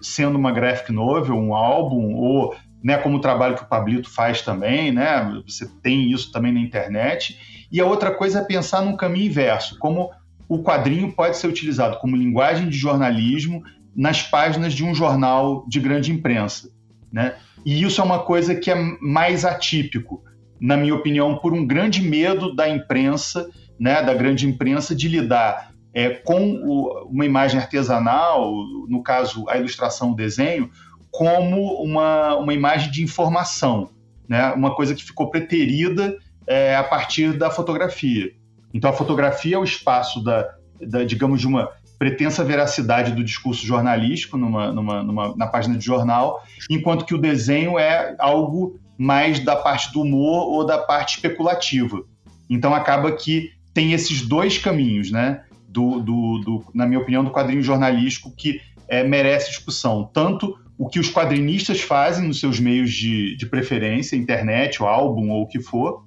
sendo 0.00 0.38
uma 0.38 0.52
graphic 0.52 0.92
novel, 0.92 1.34
um 1.34 1.54
álbum, 1.54 2.14
ou 2.14 2.54
né, 2.82 2.96
como 2.96 3.16
o 3.16 3.20
trabalho 3.20 3.56
que 3.56 3.62
o 3.62 3.68
Pablito 3.68 4.08
faz 4.08 4.42
também, 4.42 4.92
né? 4.92 5.42
Você 5.46 5.66
tem 5.82 6.12
isso 6.12 6.30
também 6.30 6.52
na 6.52 6.60
internet. 6.60 7.66
E 7.70 7.80
a 7.80 7.86
outra 7.86 8.10
coisa 8.10 8.38
é 8.38 8.44
pensar 8.44 8.82
num 8.82 8.96
caminho 8.96 9.26
inverso, 9.26 9.78
como 9.78 10.10
o 10.48 10.62
quadrinho 10.62 11.12
pode 11.12 11.36
ser 11.36 11.48
utilizado 11.48 11.98
como 11.98 12.16
linguagem 12.16 12.68
de 12.68 12.76
jornalismo 12.76 13.62
nas 13.94 14.22
páginas 14.22 14.72
de 14.72 14.84
um 14.84 14.94
jornal 14.94 15.66
de 15.68 15.80
grande 15.80 16.12
imprensa. 16.12 16.70
Né? 17.12 17.34
E 17.64 17.82
isso 17.82 18.00
é 18.00 18.04
uma 18.04 18.20
coisa 18.20 18.54
que 18.54 18.70
é 18.70 18.74
mais 19.00 19.44
atípico, 19.44 20.22
na 20.60 20.76
minha 20.76 20.94
opinião, 20.94 21.36
por 21.38 21.52
um 21.52 21.66
grande 21.66 22.02
medo 22.02 22.54
da 22.54 22.68
imprensa, 22.68 23.48
né, 23.78 24.02
da 24.02 24.14
grande 24.14 24.46
imprensa, 24.46 24.94
de 24.94 25.08
lidar 25.08 25.72
é, 25.94 26.10
com 26.10 26.54
o, 26.64 27.08
uma 27.10 27.24
imagem 27.24 27.60
artesanal, 27.60 28.52
no 28.88 29.02
caso 29.02 29.48
a 29.48 29.56
ilustração, 29.56 30.12
o 30.12 30.16
desenho, 30.16 30.70
como 31.10 31.82
uma, 31.82 32.36
uma 32.36 32.54
imagem 32.54 32.90
de 32.90 33.02
informação, 33.02 33.90
né, 34.28 34.52
uma 34.52 34.74
coisa 34.74 34.94
que 34.94 35.04
ficou 35.04 35.30
preterida 35.30 36.16
é, 36.46 36.76
a 36.76 36.84
partir 36.84 37.36
da 37.36 37.50
fotografia. 37.50 38.30
Então, 38.72 38.90
a 38.90 38.92
fotografia 38.92 39.56
é 39.56 39.58
o 39.58 39.64
espaço 39.64 40.22
da, 40.22 40.48
da, 40.80 41.04
digamos, 41.04 41.40
de 41.40 41.46
uma 41.46 41.70
pretensa 41.98 42.44
veracidade 42.44 43.12
do 43.12 43.24
discurso 43.24 43.66
jornalístico 43.66 44.36
numa, 44.36 44.72
numa, 44.72 45.02
numa, 45.02 45.36
na 45.36 45.46
página 45.46 45.76
de 45.76 45.84
jornal, 45.84 46.42
enquanto 46.70 47.04
que 47.04 47.14
o 47.14 47.18
desenho 47.18 47.78
é 47.78 48.14
algo 48.18 48.78
mais 48.96 49.40
da 49.40 49.56
parte 49.56 49.92
do 49.92 50.02
humor 50.02 50.48
ou 50.48 50.64
da 50.64 50.78
parte 50.78 51.16
especulativa. 51.16 52.02
Então, 52.48 52.74
acaba 52.74 53.12
que 53.12 53.52
tem 53.74 53.92
esses 53.92 54.22
dois 54.22 54.58
caminhos, 54.58 55.10
né? 55.10 55.42
Do, 55.68 56.00
do, 56.00 56.38
do 56.38 56.64
na 56.74 56.86
minha 56.86 57.00
opinião, 57.00 57.22
do 57.22 57.30
quadrinho 57.30 57.62
jornalístico 57.62 58.32
que 58.34 58.60
é, 58.88 59.04
merece 59.04 59.50
discussão. 59.50 60.10
Tanto 60.12 60.58
o 60.78 60.88
que 60.88 60.98
os 60.98 61.10
quadrinistas 61.10 61.80
fazem 61.80 62.26
nos 62.26 62.40
seus 62.40 62.58
meios 62.58 62.92
de, 62.92 63.36
de 63.36 63.46
preferência, 63.46 64.16
internet, 64.16 64.82
ou 64.82 64.88
álbum 64.88 65.30
ou 65.30 65.42
o 65.42 65.46
que 65.46 65.60
for, 65.60 66.04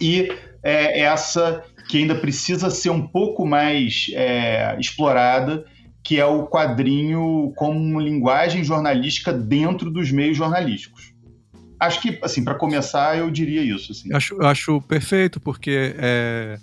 e 0.00 0.32
é, 0.62 1.00
essa 1.00 1.64
que 1.88 1.98
ainda 1.98 2.14
precisa 2.14 2.70
ser 2.70 2.90
um 2.90 3.06
pouco 3.06 3.46
mais 3.46 4.06
é, 4.12 4.76
explorada, 4.78 5.64
que 6.02 6.18
é 6.18 6.24
o 6.24 6.46
quadrinho 6.46 7.52
como 7.56 8.00
linguagem 8.00 8.62
jornalística 8.62 9.32
dentro 9.32 9.90
dos 9.90 10.10
meios 10.10 10.36
jornalísticos. 10.36 11.14
Acho 11.80 12.00
que, 12.00 12.18
assim, 12.22 12.44
para 12.44 12.54
começar, 12.54 13.18
eu 13.18 13.30
diria 13.30 13.62
isso. 13.62 13.92
Assim. 13.92 14.10
Eu 14.10 14.16
acho, 14.16 14.34
eu 14.34 14.46
acho 14.46 14.80
perfeito, 14.82 15.40
porque 15.40 15.94
é, 15.98 16.58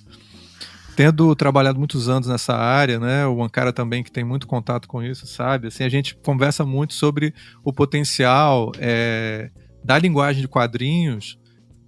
tendo 0.95 1.36
trabalhado 1.36 1.77
muitos 1.77 2.10
anos 2.10 2.27
nessa 2.27 2.55
área, 2.55 2.99
né, 2.99 3.25
o 3.27 3.43
Ankara 3.43 3.73
também 3.73 4.03
que 4.03 4.12
tem 4.12 4.23
muito 4.23 4.47
contato 4.47 4.88
com 4.88 5.01
isso, 5.01 5.27
sabe? 5.27 5.67
Assim, 5.67 5.84
a 5.84 5.89
gente 5.89 6.15
conversa 6.15 6.65
muito 6.65 6.93
sobre 6.93 7.34
o 7.63 7.73
potencial 7.73 8.71
é, 8.79 9.49
da 9.84 9.97
linguagem 9.97 10.41
de 10.41 10.47
quadrinhos 10.47 11.40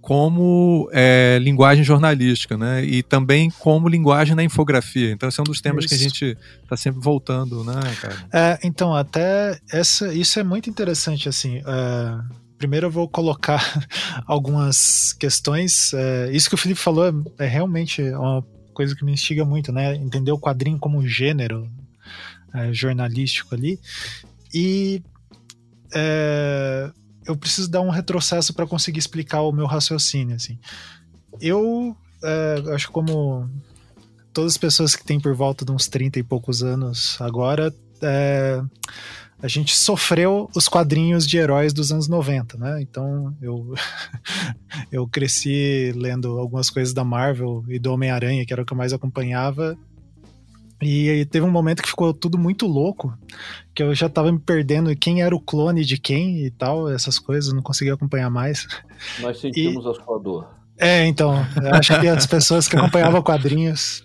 como 0.04 0.86
é, 0.92 1.38
linguagem 1.40 1.82
jornalística, 1.82 2.58
né? 2.58 2.84
E 2.84 3.02
também 3.02 3.50
como 3.50 3.88
linguagem 3.88 4.36
na 4.36 4.44
infografia. 4.44 5.10
Então, 5.10 5.30
esse 5.30 5.40
é 5.40 5.42
um 5.42 5.44
dos 5.44 5.62
temas 5.62 5.86
isso. 5.86 5.88
que 5.88 5.94
a 5.94 5.98
gente 6.08 6.38
está 6.62 6.76
sempre 6.76 7.00
voltando, 7.00 7.64
né, 7.64 7.80
cara? 7.98 8.16
É, 8.30 8.58
então, 8.62 8.94
até 8.94 9.58
essa, 9.72 10.12
isso 10.12 10.38
é 10.38 10.44
muito 10.44 10.68
interessante, 10.68 11.26
assim. 11.26 11.62
É, 11.66 12.18
primeiro 12.58 12.88
eu 12.88 12.90
vou 12.90 13.08
colocar 13.08 13.82
algumas 14.28 15.14
questões. 15.14 15.94
É, 15.94 16.30
isso 16.32 16.50
que 16.50 16.54
o 16.54 16.58
Felipe 16.58 16.80
falou 16.80 17.24
é, 17.38 17.46
realmente 17.46 18.02
uma 18.02 18.44
coisa 18.74 18.94
que 18.94 19.06
me 19.06 19.12
instiga 19.12 19.42
muito, 19.42 19.72
né? 19.72 19.94
Entender 19.94 20.32
o 20.32 20.38
quadrinho 20.38 20.78
como 20.78 21.08
gênero 21.08 21.66
é, 22.54 22.74
jornalístico 22.74 23.54
ali. 23.54 23.80
E 24.52 25.02
é, 25.94 26.92
eu 27.26 27.36
preciso 27.36 27.70
dar 27.70 27.80
um 27.80 27.90
retrocesso 27.90 28.52
para 28.52 28.66
conseguir 28.66 28.98
explicar 28.98 29.42
o 29.42 29.52
meu 29.52 29.66
raciocínio, 29.66 30.36
assim. 30.36 30.58
Eu 31.40 31.96
é, 32.22 32.74
acho 32.74 32.90
como 32.90 33.48
todas 34.32 34.52
as 34.52 34.58
pessoas 34.58 34.96
que 34.96 35.04
têm 35.04 35.20
por 35.20 35.34
volta 35.34 35.64
de 35.64 35.72
uns 35.72 35.86
30 35.88 36.18
e 36.18 36.22
poucos 36.22 36.62
anos 36.62 37.16
agora, 37.20 37.72
é, 38.02 38.60
a 39.42 39.48
gente 39.48 39.76
sofreu 39.76 40.50
os 40.54 40.68
quadrinhos 40.68 41.26
de 41.26 41.36
heróis 41.36 41.72
dos 41.72 41.92
anos 41.92 42.08
90, 42.08 42.56
né? 42.56 42.80
Então 42.80 43.36
eu, 43.40 43.74
eu 44.90 45.06
cresci 45.06 45.92
lendo 45.94 46.38
algumas 46.38 46.70
coisas 46.70 46.94
da 46.94 47.04
Marvel 47.04 47.64
e 47.68 47.78
do 47.78 47.92
Homem-Aranha, 47.92 48.44
que 48.44 48.52
era 48.52 48.62
o 48.62 48.66
que 48.66 48.72
eu 48.72 48.76
mais 48.76 48.92
acompanhava, 48.92 49.76
e 50.88 51.24
teve 51.24 51.44
um 51.44 51.50
momento 51.50 51.82
que 51.82 51.88
ficou 51.88 52.12
tudo 52.12 52.38
muito 52.38 52.66
louco, 52.66 53.16
que 53.74 53.82
eu 53.82 53.94
já 53.94 54.08
tava 54.08 54.30
me 54.30 54.38
perdendo 54.38 54.94
quem 54.96 55.22
era 55.22 55.34
o 55.34 55.40
clone 55.40 55.84
de 55.84 55.98
quem 55.98 56.44
e 56.44 56.50
tal, 56.50 56.90
essas 56.90 57.18
coisas, 57.18 57.52
não 57.52 57.62
conseguia 57.62 57.94
acompanhar 57.94 58.30
mais. 58.30 58.66
Nós 59.20 59.38
sentimos 59.38 59.84
e... 59.84 59.88
a 59.88 59.94
sua 59.94 60.18
dor. 60.18 60.48
É, 60.78 61.06
então, 61.06 61.34
eu 61.62 61.74
acho 61.74 62.00
que 62.00 62.08
as 62.08 62.26
pessoas 62.26 62.66
que 62.66 62.76
acompanhavam 62.76 63.22
quadrinhos 63.22 64.04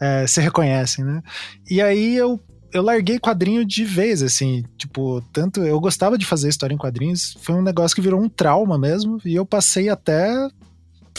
é, 0.00 0.26
se 0.26 0.40
reconhecem, 0.40 1.04
né? 1.04 1.22
E 1.70 1.80
aí 1.80 2.16
eu, 2.16 2.40
eu 2.72 2.82
larguei 2.82 3.18
quadrinho 3.18 3.64
de 3.64 3.84
vez, 3.84 4.22
assim, 4.22 4.64
tipo, 4.76 5.22
tanto 5.32 5.62
eu 5.62 5.78
gostava 5.80 6.18
de 6.18 6.26
fazer 6.26 6.48
história 6.48 6.74
em 6.74 6.78
quadrinhos, 6.78 7.36
foi 7.40 7.54
um 7.54 7.62
negócio 7.62 7.94
que 7.94 8.00
virou 8.00 8.20
um 8.20 8.28
trauma 8.28 8.78
mesmo, 8.78 9.20
e 9.24 9.34
eu 9.34 9.46
passei 9.46 9.88
até 9.88 10.48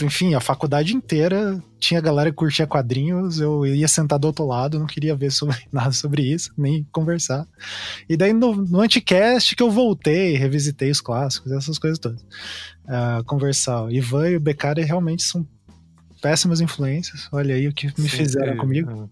enfim, 0.02 0.34
a 0.34 0.40
faculdade 0.40 0.94
inteira 0.94 1.62
tinha 1.78 2.00
galera 2.00 2.30
que 2.30 2.36
curtia 2.36 2.66
quadrinhos, 2.66 3.40
eu 3.40 3.64
ia 3.66 3.88
sentar 3.88 4.18
do 4.18 4.26
outro 4.26 4.46
lado, 4.46 4.78
não 4.78 4.86
queria 4.86 5.14
ver 5.14 5.30
sobre, 5.32 5.56
nada 5.72 5.92
sobre 5.92 6.22
isso, 6.22 6.52
nem 6.56 6.86
conversar. 6.92 7.46
E 8.08 8.16
daí 8.16 8.32
no, 8.32 8.54
no 8.54 8.80
Anticast 8.80 9.54
que 9.54 9.62
eu 9.62 9.70
voltei, 9.70 10.36
revisitei 10.36 10.90
os 10.90 11.00
clássicos, 11.00 11.52
essas 11.52 11.78
coisas 11.78 11.98
todas. 11.98 12.20
Uh, 12.20 13.24
conversar. 13.24 13.84
O 13.84 13.90
Ivan 13.90 14.30
e 14.30 14.36
o 14.36 14.40
Beccari 14.40 14.82
realmente 14.82 15.22
são 15.22 15.46
péssimas 16.20 16.60
influências. 16.60 17.28
Olha 17.32 17.54
aí 17.54 17.66
o 17.66 17.72
que 17.72 17.86
me 17.86 18.08
Sim, 18.08 18.16
fizeram 18.18 18.52
é, 18.52 18.56
comigo. 18.56 19.10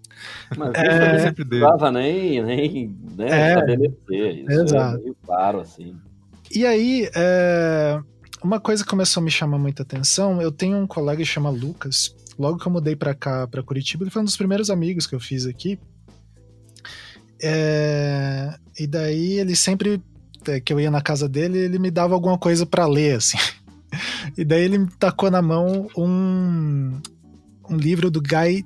Mas 0.57 0.75
é, 0.75 1.13
não 1.13 1.19
sempre 1.21 1.45
precisava 1.45 1.91
nem, 1.91 2.43
nem 2.43 2.97
né, 3.17 3.27
é, 3.29 3.49
estabelecer 3.49 4.39
isso. 4.39 4.61
Exato. 4.61 4.97
É 4.97 5.01
meio 5.01 5.17
claro, 5.25 5.61
assim. 5.61 5.97
E 6.55 6.65
aí, 6.65 7.09
é, 7.15 8.01
uma 8.43 8.61
coisa 8.61 8.83
que 8.83 8.91
começou 8.91 9.21
a 9.21 9.25
me 9.25 9.31
chamar 9.31 9.59
muita 9.59 9.83
atenção, 9.83 10.41
eu 10.41 10.53
tenho 10.53 10.77
um 10.79 10.87
colega 10.87 11.23
que 11.23 11.29
chama 11.29 11.51
Lucas. 11.51 12.15
Logo 12.39 12.59
que 12.59 12.67
eu 12.67 12.73
mudei 12.73 12.95
para 12.95 13.15
cá, 13.15 13.47
para 13.47 13.63
Curitiba, 13.63 14.05
ele 14.05 14.11
foi 14.11 14.23
um 14.23 14.25
dos 14.25 14.37
primeiros 14.37 14.71
amigos 14.71 15.07
que 15.07 15.15
eu 15.15 15.21
fiz 15.21 15.45
aqui. 15.47 15.79
É, 17.43 18.57
e 18.79 18.87
daí 18.87 19.39
ele 19.39 19.55
sempre 19.55 20.03
é, 20.47 20.61
que 20.61 20.73
eu 20.73 20.81
ia 20.81 20.91
na 20.91 21.01
casa 21.01 21.29
dele, 21.29 21.59
ele 21.59 21.79
me 21.79 21.91
dava 21.91 22.15
alguma 22.15 22.39
coisa 22.39 22.65
para 22.65 22.87
ler, 22.87 23.17
assim. 23.17 23.39
E 24.37 24.45
daí 24.45 24.63
ele 24.63 24.77
me 24.77 24.87
tacou 24.99 25.31
na 25.31 25.41
mão 25.41 25.89
um, 25.97 27.01
um 27.71 27.77
livro 27.77 28.11
do 28.11 28.21
Guy 28.21 28.65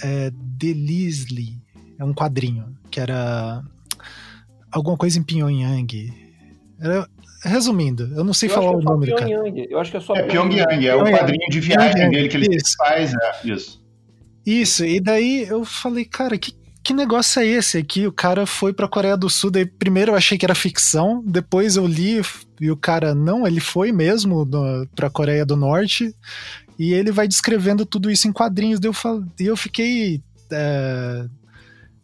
é, 0.00 0.30
Delisle, 0.32 1.60
é 1.98 2.04
um 2.04 2.14
quadrinho, 2.14 2.76
que 2.88 3.00
era 3.00 3.62
alguma 4.70 4.96
coisa 4.96 5.18
em 5.18 5.22
Pyongyang. 5.24 6.14
Era, 6.78 7.08
resumindo, 7.42 8.10
eu 8.14 8.24
não 8.24 8.34
sei 8.34 8.48
eu 8.48 8.54
falar 8.54 8.70
o 8.72 8.80
nome 8.80 9.06
do 9.06 9.16
cara. 9.16 9.30
Eu 9.30 9.78
acho 9.78 9.90
que 9.90 9.96
é 9.96 10.00
só 10.00 10.14
é 10.14 10.22
Pyongyang, 10.22 10.86
é 10.86 10.94
o 10.94 11.04
quadrinho 11.04 11.48
de 11.50 11.60
viagem 11.60 11.92
Pyongyang. 11.92 12.10
dele 12.10 12.28
que 12.28 12.36
ele 12.36 12.56
isso. 12.56 12.76
faz, 12.76 13.12
é, 13.14 13.32
isso. 13.44 13.82
Isso, 14.44 14.84
e 14.84 15.00
daí 15.00 15.46
eu 15.48 15.64
falei, 15.64 16.04
cara, 16.04 16.38
que, 16.38 16.54
que 16.82 16.94
negócio 16.94 17.40
é 17.40 17.46
esse 17.46 17.76
aqui? 17.76 18.06
O 18.06 18.12
cara 18.12 18.46
foi 18.46 18.72
pra 18.72 18.88
Coreia 18.88 19.16
do 19.16 19.28
Sul, 19.28 19.50
daí 19.50 19.66
primeiro 19.66 20.12
eu 20.12 20.16
achei 20.16 20.38
que 20.38 20.46
era 20.46 20.54
ficção, 20.54 21.22
depois 21.26 21.76
eu 21.76 21.86
li 21.86 22.20
e 22.60 22.70
o 22.70 22.76
cara, 22.76 23.14
não, 23.14 23.46
ele 23.46 23.60
foi 23.60 23.92
mesmo 23.92 24.44
no, 24.44 24.86
pra 24.96 25.10
Coreia 25.10 25.44
do 25.44 25.56
Norte, 25.56 26.14
e 26.78 26.92
ele 26.92 27.12
vai 27.12 27.28
descrevendo 27.28 27.84
tudo 27.84 28.10
isso 28.10 28.26
em 28.26 28.32
quadrinhos, 28.32 28.80
daí 28.80 28.90
eu, 28.90 29.24
eu 29.40 29.56
fiquei 29.56 30.22
é, 30.50 31.26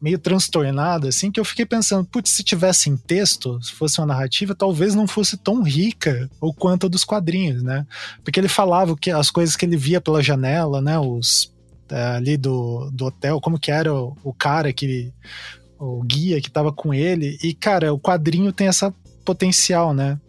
meio 0.05 0.19
transtornada, 0.19 1.09
assim, 1.09 1.31
que 1.31 1.40
eu 1.40 1.45
fiquei 1.47 1.64
pensando, 1.64 2.05
putz, 2.05 2.33
se 2.33 2.45
tivesse 2.45 2.90
em 2.90 2.97
texto, 2.97 3.59
se 3.62 3.73
fosse 3.73 3.99
uma 3.99 4.09
narrativa, 4.09 4.55
talvez 4.55 4.95
não 4.95 5.07
fosse 5.07 5.38
tão 5.38 5.62
rica 5.62 6.31
o 6.43 6.53
quanto 6.53 6.85
a 6.85 6.88
dos 6.90 7.07
quadrinhos, 7.07 7.62
né? 7.62 7.87
Porque 8.23 8.38
ele 8.38 8.47
falava 8.47 8.95
que 8.99 9.11
as 9.11 9.31
coisas 9.31 9.57
que 9.57 9.64
ele 9.64 9.79
via 9.79 10.03
pela 10.03 10.23
janela, 10.23 10.83
né? 10.83 10.99
Os 10.99 11.51
é, 11.90 12.17
ali 12.17 12.37
do, 12.37 12.90
do 12.93 13.07
hotel, 13.07 13.40
como 13.40 13.59
que 13.59 13.71
era 13.71 13.95
o, 13.95 14.14
o 14.23 14.35
cara 14.35 14.75
que 14.75 15.11
o 15.79 16.03
guia 16.03 16.38
que 16.38 16.51
tava 16.51 16.71
com 16.71 16.93
ele, 16.93 17.38
e 17.43 17.55
cara, 17.55 17.90
o 17.90 17.99
quadrinho 17.99 18.53
tem 18.53 18.67
essa 18.67 18.95
potencial, 19.25 19.95
né? 19.95 20.21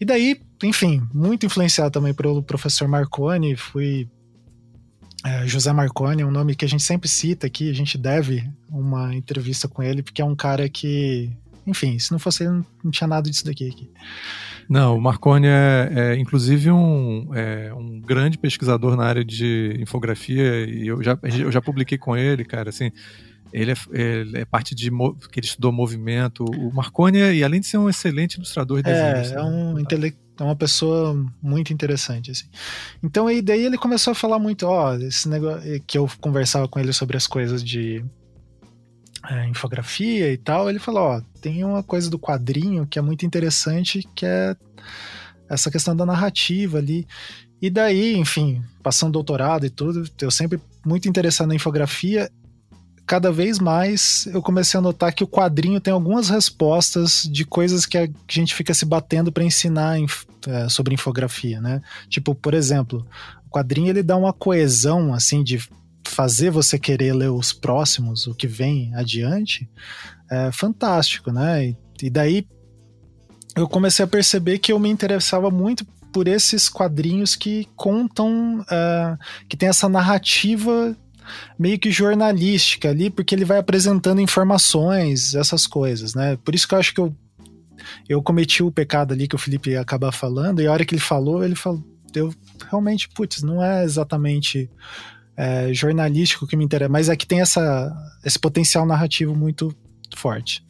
E 0.00 0.04
daí, 0.04 0.40
enfim, 0.60 1.06
muito 1.14 1.46
influenciado 1.46 1.92
também 1.92 2.12
pelo 2.12 2.42
professor 2.42 2.88
Marconi, 2.88 3.54
fui 3.54 4.08
é, 5.28 5.46
José 5.46 5.72
Marconi 5.72 6.22
é 6.22 6.26
um 6.26 6.30
nome 6.30 6.54
que 6.54 6.64
a 6.64 6.68
gente 6.68 6.82
sempre 6.82 7.08
cita 7.08 7.46
aqui, 7.46 7.70
a 7.70 7.74
gente 7.74 7.98
deve 7.98 8.48
uma 8.70 9.14
entrevista 9.14 9.68
com 9.68 9.82
ele, 9.82 10.02
porque 10.02 10.22
é 10.22 10.24
um 10.24 10.34
cara 10.34 10.68
que, 10.68 11.30
enfim, 11.66 11.98
se 11.98 12.10
não 12.12 12.18
fosse 12.18 12.44
ele, 12.44 12.62
não 12.82 12.90
tinha 12.90 13.06
nada 13.06 13.28
disso 13.28 13.44
daqui 13.44 13.68
aqui. 13.68 13.90
Não, 14.68 14.96
o 14.96 15.00
Marconi 15.00 15.46
é, 15.46 15.92
é 15.94 16.16
inclusive 16.16 16.70
um, 16.70 17.34
é, 17.34 17.72
um 17.74 18.00
grande 18.00 18.38
pesquisador 18.38 18.96
na 18.96 19.04
área 19.04 19.24
de 19.24 19.76
infografia, 19.80 20.64
e 20.64 20.86
eu 20.86 21.02
já, 21.02 21.18
eu 21.22 21.52
já 21.52 21.60
publiquei 21.60 21.98
com 21.98 22.16
ele, 22.16 22.44
cara, 22.44 22.70
assim, 22.70 22.90
ele 23.52 23.72
é, 23.72 23.74
ele 23.92 24.38
é, 24.38 24.44
parte 24.44 24.74
de 24.74 24.90
que 25.30 25.40
ele 25.40 25.46
estudou 25.46 25.72
movimento. 25.72 26.44
O 26.44 26.72
Marconi, 26.72 27.18
e 27.18 27.42
além 27.42 27.60
de 27.60 27.66
ser 27.66 27.78
um 27.78 27.88
excelente 27.88 28.34
ilustrador 28.34 28.82
de 28.82 28.90
é, 28.90 29.14
desenhos, 29.14 29.32
é 29.32 29.42
um 29.42 29.78
intelectual 29.78 30.27
é 30.38 30.44
uma 30.44 30.56
pessoa 30.56 31.14
muito 31.42 31.72
interessante, 31.72 32.30
assim. 32.30 32.46
Então 33.02 33.26
aí 33.26 33.42
daí 33.42 33.64
ele 33.64 33.78
começou 33.78 34.12
a 34.12 34.14
falar 34.14 34.38
muito, 34.38 34.66
ó, 34.66 34.94
esse 34.94 35.28
negócio 35.28 35.80
que 35.86 35.98
eu 35.98 36.08
conversava 36.20 36.68
com 36.68 36.78
ele 36.78 36.92
sobre 36.92 37.16
as 37.16 37.26
coisas 37.26 37.62
de 37.62 38.04
é, 39.28 39.46
infografia 39.46 40.32
e 40.32 40.36
tal, 40.36 40.70
ele 40.70 40.78
falou, 40.78 41.02
ó, 41.02 41.22
tem 41.40 41.64
uma 41.64 41.82
coisa 41.82 42.08
do 42.08 42.18
quadrinho 42.18 42.86
que 42.86 42.98
é 42.98 43.02
muito 43.02 43.26
interessante, 43.26 44.06
que 44.14 44.24
é 44.24 44.56
essa 45.48 45.70
questão 45.70 45.96
da 45.96 46.06
narrativa 46.06 46.78
ali. 46.78 47.06
E 47.60 47.68
daí, 47.68 48.16
enfim, 48.16 48.62
passando 48.82 49.12
doutorado 49.12 49.66
e 49.66 49.70
tudo, 49.70 50.08
eu 50.20 50.30
sempre 50.30 50.60
muito 50.84 51.08
interessado 51.08 51.48
na 51.48 51.54
infografia 51.54 52.30
cada 53.08 53.32
vez 53.32 53.58
mais 53.58 54.26
eu 54.26 54.42
comecei 54.42 54.76
a 54.76 54.82
notar 54.82 55.14
que 55.14 55.24
o 55.24 55.26
quadrinho 55.26 55.80
tem 55.80 55.92
algumas 55.92 56.28
respostas 56.28 57.22
de 57.22 57.42
coisas 57.42 57.86
que 57.86 57.96
a 57.96 58.06
gente 58.28 58.54
fica 58.54 58.74
se 58.74 58.84
batendo 58.84 59.32
para 59.32 59.42
ensinar 59.42 59.96
é, 60.46 60.68
sobre 60.68 60.92
infografia, 60.92 61.58
né? 61.58 61.80
Tipo, 62.10 62.34
por 62.34 62.52
exemplo, 62.52 63.06
o 63.46 63.48
quadrinho 63.48 63.88
ele 63.88 64.02
dá 64.02 64.14
uma 64.14 64.34
coesão 64.34 65.14
assim 65.14 65.42
de 65.42 65.58
fazer 66.06 66.50
você 66.50 66.78
querer 66.78 67.14
ler 67.14 67.30
os 67.30 67.50
próximos, 67.50 68.26
o 68.26 68.34
que 68.34 68.46
vem 68.46 68.94
adiante, 68.94 69.66
é 70.30 70.52
fantástico, 70.52 71.32
né? 71.32 71.68
E, 71.68 71.76
e 72.02 72.10
daí 72.10 72.46
eu 73.56 73.66
comecei 73.66 74.04
a 74.04 74.08
perceber 74.08 74.58
que 74.58 74.70
eu 74.70 74.78
me 74.78 74.90
interessava 74.90 75.50
muito 75.50 75.82
por 76.12 76.28
esses 76.28 76.68
quadrinhos 76.68 77.34
que 77.34 77.66
contam, 77.74 78.60
uh, 78.60 79.18
que 79.48 79.56
tem 79.56 79.70
essa 79.70 79.88
narrativa 79.88 80.94
meio 81.58 81.78
que 81.78 81.90
jornalística 81.90 82.88
ali, 82.88 83.10
porque 83.10 83.34
ele 83.34 83.44
vai 83.44 83.58
apresentando 83.58 84.20
informações, 84.20 85.34
essas 85.34 85.66
coisas, 85.66 86.14
né? 86.14 86.36
Por 86.44 86.54
isso 86.54 86.66
que 86.66 86.74
eu 86.74 86.78
acho 86.78 86.94
que 86.94 87.00
eu, 87.00 87.14
eu 88.08 88.22
cometi 88.22 88.62
o 88.62 88.70
pecado 88.70 89.12
ali 89.12 89.28
que 89.28 89.34
o 89.34 89.38
Felipe 89.38 89.76
acabar 89.76 90.12
falando, 90.12 90.60
e 90.60 90.66
a 90.66 90.72
hora 90.72 90.84
que 90.84 90.94
ele 90.94 91.02
falou, 91.02 91.44
ele 91.44 91.54
falou, 91.54 91.82
eu 92.14 92.34
realmente, 92.68 93.08
putz, 93.08 93.42
não 93.42 93.62
é 93.62 93.84
exatamente 93.84 94.70
é, 95.36 95.72
jornalístico 95.72 96.46
que 96.46 96.56
me 96.56 96.64
interessa, 96.64 96.90
mas 96.90 97.08
é 97.08 97.16
que 97.16 97.26
tem 97.26 97.40
essa, 97.40 97.94
esse 98.24 98.38
potencial 98.38 98.84
narrativo 98.84 99.34
muito 99.34 99.74
forte. 100.16 100.64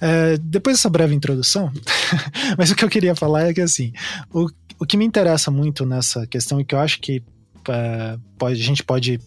É, 0.00 0.36
depois 0.38 0.76
dessa 0.76 0.90
breve 0.90 1.14
introdução, 1.14 1.72
mas 2.58 2.70
o 2.70 2.74
que 2.74 2.84
eu 2.84 2.88
queria 2.88 3.14
falar 3.14 3.48
é 3.48 3.54
que 3.54 3.60
assim, 3.60 3.92
o, 4.32 4.48
o 4.78 4.86
que 4.86 4.96
me 4.96 5.04
interessa 5.04 5.50
muito 5.50 5.86
nessa 5.86 6.26
questão 6.26 6.60
e 6.60 6.64
que 6.64 6.74
eu 6.74 6.78
acho 6.78 7.00
que 7.00 7.22
é, 7.68 8.18
pode, 8.38 8.60
a 8.60 8.64
gente 8.64 8.82
pode 8.82 9.20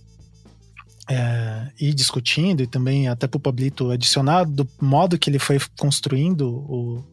é, 1.10 1.72
ir 1.80 1.93
discutindo 1.93 2.62
e 2.62 2.67
também 2.67 3.08
até 3.08 3.28
para 3.28 3.38
o 3.38 3.41
Pablito 3.41 3.89
adicionar 3.89 4.43
do 4.43 4.67
modo 4.80 5.17
que 5.17 5.30
ele 5.30 5.39
foi 5.39 5.60
construindo 5.78 6.48
o, 6.48 7.04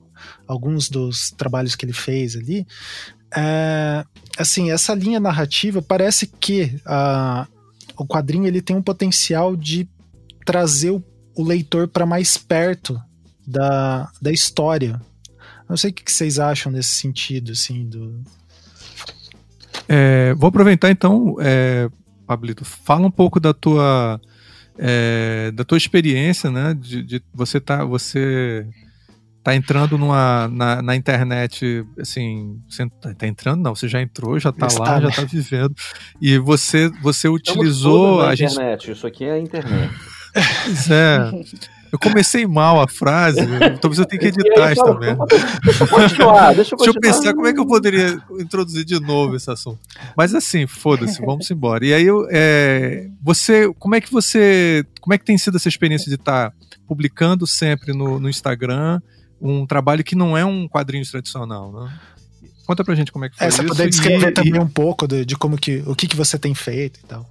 alguns 0.47 0.91
dos 0.91 1.31
trabalhos 1.31 1.75
que 1.75 1.87
ele 1.87 1.95
fez 1.95 2.37
ali. 2.37 2.67
É, 3.35 4.05
assim, 4.37 4.71
essa 4.71 4.95
linha 4.95 5.19
narrativa 5.19 5.81
parece 5.81 6.27
que 6.27 6.79
a, 6.85 7.47
o 7.97 8.07
quadrinho 8.07 8.47
ele 8.47 8.61
tem 8.61 8.77
um 8.77 8.83
potencial 8.83 9.57
de 9.57 9.89
trazer 10.45 10.91
o, 10.91 11.03
o 11.35 11.43
leitor 11.43 11.89
para 11.89 12.05
mais 12.05 12.37
perto 12.37 13.01
da, 13.47 14.11
da 14.21 14.31
história. 14.31 15.01
Não 15.69 15.77
sei 15.77 15.91
o 15.91 15.95
que 15.95 16.13
vocês 16.13 16.39
acham 16.39 16.71
nesse 16.71 16.93
sentido, 16.93 17.53
assim, 17.53 17.89
do... 17.89 18.23
É, 19.89 20.35
vou 20.35 20.49
aproveitar 20.49 20.91
então, 20.91 21.37
é, 21.41 21.89
Pablito, 22.27 22.65
fala 22.65 23.07
um 23.07 23.11
pouco 23.11 23.39
da 23.39 23.55
tua 23.55 24.21
é, 24.79 25.51
da 25.55 25.65
tua 25.65 25.79
experiência, 25.79 26.51
né? 26.51 26.75
De, 26.75 27.03
de, 27.03 27.23
você 27.33 27.61
tá 27.61 27.85
você 27.85 28.67
tá 29.43 29.55
entrando 29.55 29.97
numa, 29.97 30.49
na, 30.49 30.83
na 30.83 30.97
internet, 30.97 31.85
assim, 32.01 32.61
você 32.69 32.89
tá, 33.01 33.15
tá 33.15 33.27
entrando? 33.29 33.63
Não, 33.63 33.77
você 33.77 33.87
já 33.87 34.03
entrou, 34.03 34.41
já 34.41 34.51
tá 34.51 34.67
Está, 34.67 34.83
lá, 34.83 35.01
né? 35.01 35.11
já 35.11 35.23
tá 35.23 35.25
vivendo. 35.25 35.75
E 36.21 36.37
você 36.37 36.91
você 37.01 37.29
utilizou 37.29 38.23
a 38.23 38.35
internet, 38.35 38.87
gente... 38.87 38.97
isso 38.97 39.07
aqui 39.07 39.25
é 39.25 39.33
a 39.33 39.39
internet. 39.39 39.95
Pois 40.67 40.91
é. 40.91 41.31
Eu 41.93 41.99
comecei 41.99 42.47
mal 42.47 42.81
a 42.81 42.89
frase, 42.89 43.41
talvez 43.81 43.99
eu 43.99 44.07
tenha 44.07 44.21
que 44.21 44.27
editar 44.27 44.73
isso 44.73 44.85
também. 44.85 45.17
Deixa 45.65 45.85
eu 45.85 45.89
continuar, 45.89 46.55
deixa 46.55 46.75
eu, 46.75 46.79
deixa 46.79 46.91
eu 46.91 47.01
pensar 47.01 47.35
como 47.35 47.47
é 47.47 47.53
que 47.53 47.61
eu 47.61 47.67
poderia 47.67 48.19
introduzir 48.39 48.85
de 48.85 49.01
novo 49.01 49.37
esse 49.37 49.51
assunto. 49.51 49.79
Mas 50.17 50.35
assim, 50.35 50.67
foda-se, 50.67 51.21
vamos 51.25 51.51
embora. 51.51 51.85
E 51.87 51.95
aí, 51.95 52.07
é, 52.31 53.09
você, 53.23 53.73
como 53.79 53.95
é 53.95 54.01
que 54.01 54.13
você, 54.13 54.85
como 55.01 55.15
é 55.15 55.19
que 55.19 55.25
tem 55.25 55.39
sido 55.39 55.57
essa 55.57 55.69
experiência 55.69 56.09
de 56.09 56.17
estar 56.17 56.51
tá 56.51 56.57
publicando 56.87 57.47
sempre 57.47 57.93
no, 57.93 58.19
no 58.19 58.29
Instagram 58.29 59.01
um 59.41 59.67
trabalho 59.67 60.03
que 60.03 60.17
não 60.17 60.37
é 60.37 60.45
um 60.45 60.69
quadrinho 60.69 61.05
tradicional, 61.09 61.73
né? 61.73 61.93
Conta 62.67 62.83
pra 62.83 62.95
gente 62.95 63.13
como 63.13 63.25
é 63.25 63.29
que 63.29 63.37
foi 63.37 63.47
é, 63.47 63.49
isso. 63.49 63.59
Você 63.59 63.69
poder 63.69 63.89
descrever 63.89 64.29
e, 64.29 64.33
também 64.33 64.57
e... 64.57 64.59
um 64.59 64.69
pouco 64.69 65.07
de, 65.07 65.25
de, 65.25 65.37
como 65.37 65.57
que, 65.57 65.83
o 65.87 65.95
que, 65.95 66.09
que 66.09 66.17
você 66.17 66.39
tem 66.39 66.55
feito 66.55 66.99
e 67.03 67.07
tal. 67.07 67.29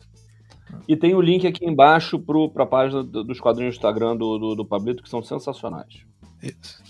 E 0.87 0.95
tem 0.95 1.15
o 1.15 1.21
link 1.21 1.45
aqui 1.47 1.65
embaixo 1.65 2.19
para 2.19 2.63
a 2.63 2.67
página 2.67 3.03
dos 3.03 3.39
quadrinhos 3.39 3.75
do 3.75 3.77
Instagram 3.77 4.15
do, 4.15 4.37
do, 4.37 4.55
do 4.55 4.65
Pablito, 4.65 5.01
que 5.01 5.09
são 5.09 5.23
sensacionais. 5.23 6.05
Isso. 6.41 6.83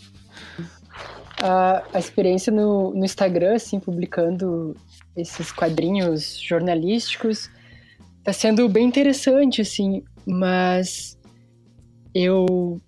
A, 1.41 1.83
a 1.93 1.99
experiência 1.99 2.51
no, 2.51 2.93
no 2.93 3.05
Instagram, 3.05 3.55
assim, 3.55 3.79
publicando 3.79 4.75
esses 5.15 5.51
quadrinhos 5.51 6.39
jornalísticos, 6.39 7.49
está 8.19 8.33
sendo 8.33 8.67
bem 8.67 8.85
interessante, 8.85 9.61
assim, 9.61 10.03
mas 10.25 11.17
eu 12.13 12.81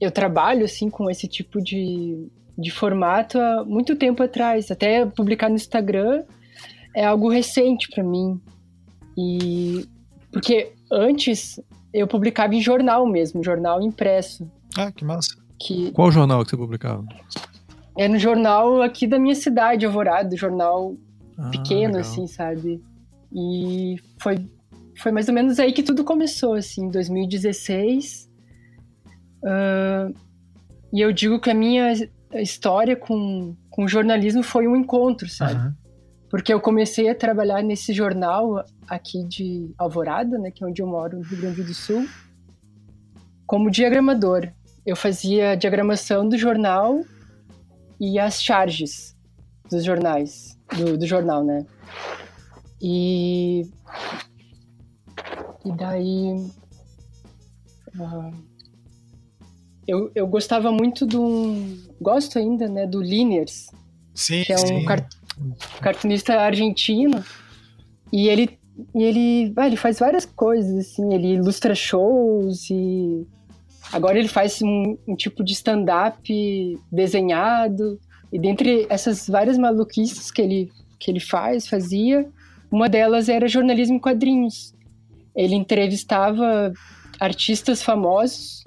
eu 0.00 0.10
trabalho 0.10 0.64
assim 0.64 0.90
com 0.90 1.10
esse 1.10 1.26
tipo 1.26 1.60
de, 1.60 2.28
de 2.56 2.70
formato 2.70 3.40
há 3.40 3.64
muito 3.64 3.96
tempo 3.96 4.22
atrás. 4.22 4.70
Até 4.70 5.04
publicar 5.06 5.48
no 5.48 5.56
Instagram 5.56 6.24
é 6.94 7.04
algo 7.04 7.28
recente 7.28 7.88
para 7.88 8.04
mim. 8.04 8.40
E 9.16 9.86
porque 10.32 10.72
antes 10.90 11.60
eu 11.92 12.08
publicava 12.08 12.54
em 12.54 12.60
jornal 12.60 13.06
mesmo, 13.06 13.44
jornal 13.44 13.82
impresso. 13.82 14.50
Ah, 14.76 14.90
que 14.90 15.04
massa. 15.04 15.36
Que... 15.58 15.92
Qual 15.92 16.10
jornal 16.10 16.42
que 16.42 16.50
você 16.50 16.56
publicava? 16.56 17.04
É 17.96 18.08
no 18.08 18.18
jornal 18.18 18.80
aqui 18.80 19.06
da 19.06 19.18
minha 19.18 19.34
cidade, 19.34 19.84
Alvorada, 19.84 20.34
jornal 20.34 20.96
ah, 21.36 21.50
pequeno, 21.50 21.96
legal. 21.96 22.00
assim, 22.00 22.26
sabe? 22.26 22.82
E 23.30 23.96
foi, 24.18 24.44
foi 24.98 25.12
mais 25.12 25.28
ou 25.28 25.34
menos 25.34 25.60
aí 25.60 25.72
que 25.72 25.82
tudo 25.82 26.02
começou, 26.02 26.54
assim, 26.54 26.86
em 26.86 26.90
2016. 26.90 28.30
Uh, 29.42 30.14
e 30.92 31.00
eu 31.00 31.12
digo 31.12 31.38
que 31.38 31.50
a 31.50 31.54
minha 31.54 31.92
história 32.34 32.96
com, 32.96 33.54
com 33.70 33.86
jornalismo 33.86 34.42
foi 34.42 34.66
um 34.66 34.74
encontro, 34.74 35.28
sabe? 35.28 35.60
Uhum. 35.60 35.74
Porque 36.32 36.50
eu 36.50 36.58
comecei 36.58 37.10
a 37.10 37.14
trabalhar 37.14 37.62
nesse 37.62 37.92
jornal 37.92 38.64
aqui 38.88 39.22
de 39.24 39.70
Alvorada, 39.76 40.38
né, 40.38 40.50
que 40.50 40.64
é 40.64 40.66
onde 40.66 40.80
eu 40.80 40.86
moro, 40.86 41.18
no 41.18 41.22
Rio 41.22 41.42
Grande 41.42 41.62
do 41.62 41.74
Sul, 41.74 42.08
como 43.46 43.70
diagramador. 43.70 44.50
Eu 44.86 44.96
fazia 44.96 45.54
diagramação 45.54 46.26
do 46.26 46.38
jornal 46.38 47.04
e 48.00 48.18
as 48.18 48.42
charges 48.42 49.14
dos 49.68 49.84
jornais, 49.84 50.58
do, 50.74 50.96
do 50.96 51.06
jornal, 51.06 51.44
né? 51.44 51.66
E, 52.80 53.70
e 55.66 55.72
daí 55.76 56.32
uh, 57.94 58.34
eu, 59.86 60.10
eu 60.14 60.26
gostava 60.26 60.72
muito 60.72 61.04
do 61.04 61.76
gosto 62.00 62.38
ainda, 62.38 62.68
né, 62.68 62.86
do 62.86 63.02
Liniers, 63.02 63.66
sim, 64.14 64.44
que 64.44 64.52
é 64.54 64.56
um 64.56 64.66
sim 64.66 64.84
cartunista 65.80 66.34
argentino. 66.40 67.22
E 68.12 68.28
ele, 68.28 68.58
e 68.94 69.02
ele, 69.02 69.52
ah, 69.56 69.66
ele 69.66 69.76
faz 69.76 69.98
várias 69.98 70.26
coisas, 70.26 70.86
assim. 70.86 71.14
Ele 71.14 71.34
ilustra 71.34 71.74
shows 71.74 72.68
e 72.70 73.26
agora 73.92 74.18
ele 74.18 74.28
faz 74.28 74.60
um, 74.62 74.96
um 75.06 75.16
tipo 75.16 75.42
de 75.44 75.52
stand-up 75.52 76.78
desenhado. 76.90 77.98
E 78.32 78.38
dentre 78.38 78.86
essas 78.88 79.28
várias 79.28 79.58
maluquices 79.58 80.30
que 80.30 80.40
ele, 80.42 80.70
que 80.98 81.10
ele 81.10 81.20
faz, 81.20 81.66
fazia, 81.66 82.28
uma 82.70 82.88
delas 82.88 83.28
era 83.28 83.46
jornalismo 83.48 83.96
em 83.96 84.00
quadrinhos. 84.00 84.74
Ele 85.34 85.54
entrevistava 85.54 86.72
artistas 87.20 87.82
famosos 87.82 88.64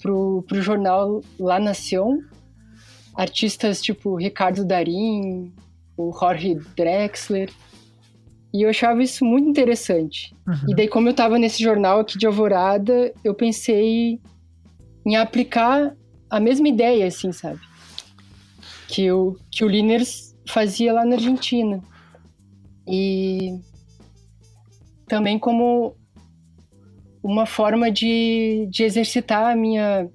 pro, 0.00 0.42
pro 0.48 0.60
jornal 0.60 1.22
La 1.38 1.60
Nación 1.60 2.24
artistas 3.14 3.80
tipo 3.80 4.16
Ricardo 4.16 4.64
Darim, 4.64 5.52
o 5.96 6.12
Jorge 6.12 6.54
Drexler. 6.76 7.50
E 8.52 8.62
eu 8.62 8.70
achava 8.70 9.02
isso 9.02 9.24
muito 9.24 9.48
interessante. 9.48 10.34
Uhum. 10.46 10.70
E 10.70 10.74
daí, 10.74 10.88
como 10.88 11.08
eu 11.08 11.12
estava 11.12 11.38
nesse 11.38 11.62
jornal 11.62 12.00
aqui 12.00 12.18
de 12.18 12.26
Alvorada, 12.26 13.12
eu 13.24 13.34
pensei 13.34 14.20
em 15.06 15.16
aplicar 15.16 15.96
a 16.28 16.38
mesma 16.38 16.68
ideia, 16.68 17.06
assim, 17.06 17.32
sabe? 17.32 17.60
Que 18.88 19.10
o, 19.10 19.36
que 19.50 19.64
o 19.64 19.68
Liners 19.68 20.36
fazia 20.46 20.92
lá 20.92 21.04
na 21.04 21.14
Argentina. 21.14 21.82
E 22.86 23.58
também 25.06 25.38
como 25.38 25.96
uma 27.22 27.46
forma 27.46 27.90
de, 27.90 28.66
de 28.70 28.82
exercitar 28.82 29.52
a 29.52 29.56
minha 29.56 30.08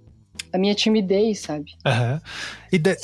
a 0.58 0.60
minha 0.60 0.76
timidez, 0.76 1.40
sabe? 1.40 1.74
Uhum. 1.86 2.20
E 2.72 2.78
de... 2.78 2.98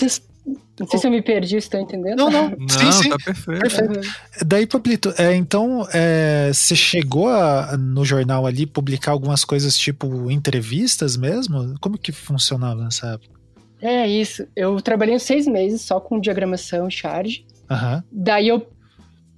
Não 0.78 0.88
sei 0.88 1.00
se 1.00 1.08
eu 1.08 1.12
me 1.12 1.22
perdi, 1.22 1.62
você 1.62 1.70
tá 1.70 1.80
entendendo? 1.80 2.18
Não, 2.18 2.30
não. 2.30 2.50
não 2.58 2.68
sim, 2.68 2.92
sim. 2.92 3.10
Tá 3.10 3.18
perfeito. 3.24 3.62
perfeito. 3.62 3.96
Uhum. 3.96 4.14
Daí, 4.46 4.68
Pablito, 4.68 5.14
é, 5.18 5.36
então 5.36 5.88
é, 5.94 6.52
você 6.52 6.76
chegou 6.76 7.30
a, 7.30 7.78
no 7.78 8.04
jornal 8.04 8.46
ali 8.46 8.66
publicar 8.66 9.12
algumas 9.12 9.46
coisas 9.46 9.78
tipo 9.78 10.30
entrevistas 10.30 11.16
mesmo? 11.16 11.76
Como 11.80 11.98
que 11.98 12.12
funcionava 12.12 12.84
nessa 12.84 13.14
época? 13.14 13.40
É 13.82 14.08
isso. 14.08 14.48
Eu 14.56 14.82
trabalhei 14.82 15.16
uns 15.16 15.24
seis 15.24 15.48
meses 15.48 15.82
só 15.82 16.00
com 16.00 16.20
diagramação 16.20 16.90
charge. 16.90 17.46
Uhum. 17.70 18.04
Daí 18.12 18.48
eu 18.48 18.68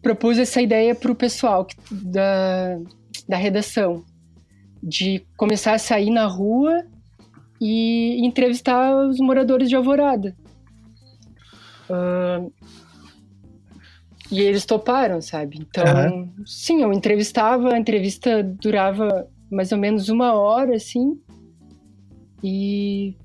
propus 0.02 0.38
essa 0.38 0.62
ideia 0.62 0.96
pro 0.96 1.16
pessoal 1.16 1.68
da, 1.92 2.80
da 3.28 3.38
redação 3.38 4.04
de 4.82 5.26
começar 5.36 5.74
a 5.74 5.80
sair 5.80 6.12
na 6.12 6.28
rua 6.28 6.86
e 7.60 8.26
entrevistar 8.26 9.08
os 9.08 9.20
moradores 9.20 9.70
de 9.70 9.76
Alvorada. 9.76 10.36
Uh, 11.90 12.52
e 14.32 14.42
eles 14.42 14.66
toparam, 14.66 15.22
sabe? 15.22 15.60
Então, 15.62 15.86
uhum. 16.12 16.46
sim, 16.46 16.82
eu 16.82 16.92
entrevistava, 16.92 17.74
a 17.74 17.80
entrevista 17.80 18.44
durava 18.44 19.28
mais 19.52 19.72
ou 19.72 19.78
menos 19.78 20.10
uma 20.10 20.34
hora, 20.34 20.76
assim. 20.76 21.20
E. 22.44 23.16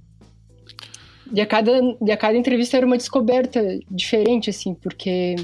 E 1.32 1.40
a 1.40 1.46
cada, 1.46 1.70
e 2.04 2.10
a 2.10 2.16
cada 2.16 2.36
entrevista 2.36 2.76
era 2.76 2.84
uma 2.84 2.96
descoberta 2.96 3.78
diferente, 3.90 4.50
assim, 4.50 4.74
porque. 4.74 5.36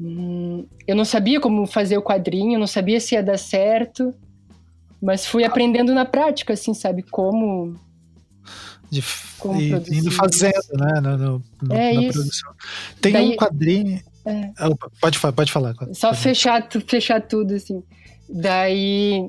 Hum, 0.00 0.66
eu 0.86 0.94
não 0.94 1.04
sabia 1.04 1.40
como 1.40 1.66
fazer 1.66 1.96
o 1.96 2.02
quadrinho, 2.02 2.58
não 2.58 2.66
sabia 2.66 3.00
se 3.00 3.14
ia 3.14 3.22
dar 3.22 3.38
certo. 3.38 4.14
Mas 5.02 5.26
fui 5.26 5.44
aprendendo 5.44 5.94
na 5.94 6.04
prática, 6.04 6.52
assim, 6.52 6.74
sabe? 6.74 7.02
Como. 7.02 7.74
De, 8.90 9.02
como 9.38 9.60
e, 9.60 9.72
indo 9.90 10.10
fazendo, 10.10 10.54
né? 10.72 11.00
No, 11.00 11.42
no, 11.62 11.74
é 11.74 11.92
na 11.92 12.02
isso. 12.02 12.12
produção. 12.18 12.52
Tem 13.00 13.12
Daí, 13.12 13.32
um 13.32 13.36
quadrinho. 13.36 14.00
É. 14.24 14.50
Ah, 14.58 14.70
pode, 15.00 15.18
pode 15.18 15.52
falar. 15.52 15.74
Só 15.92 16.08
pode 16.08 16.20
fechar, 16.20 16.68
fechar 16.86 17.20
tudo, 17.20 17.54
assim. 17.54 17.82
Daí. 18.28 19.28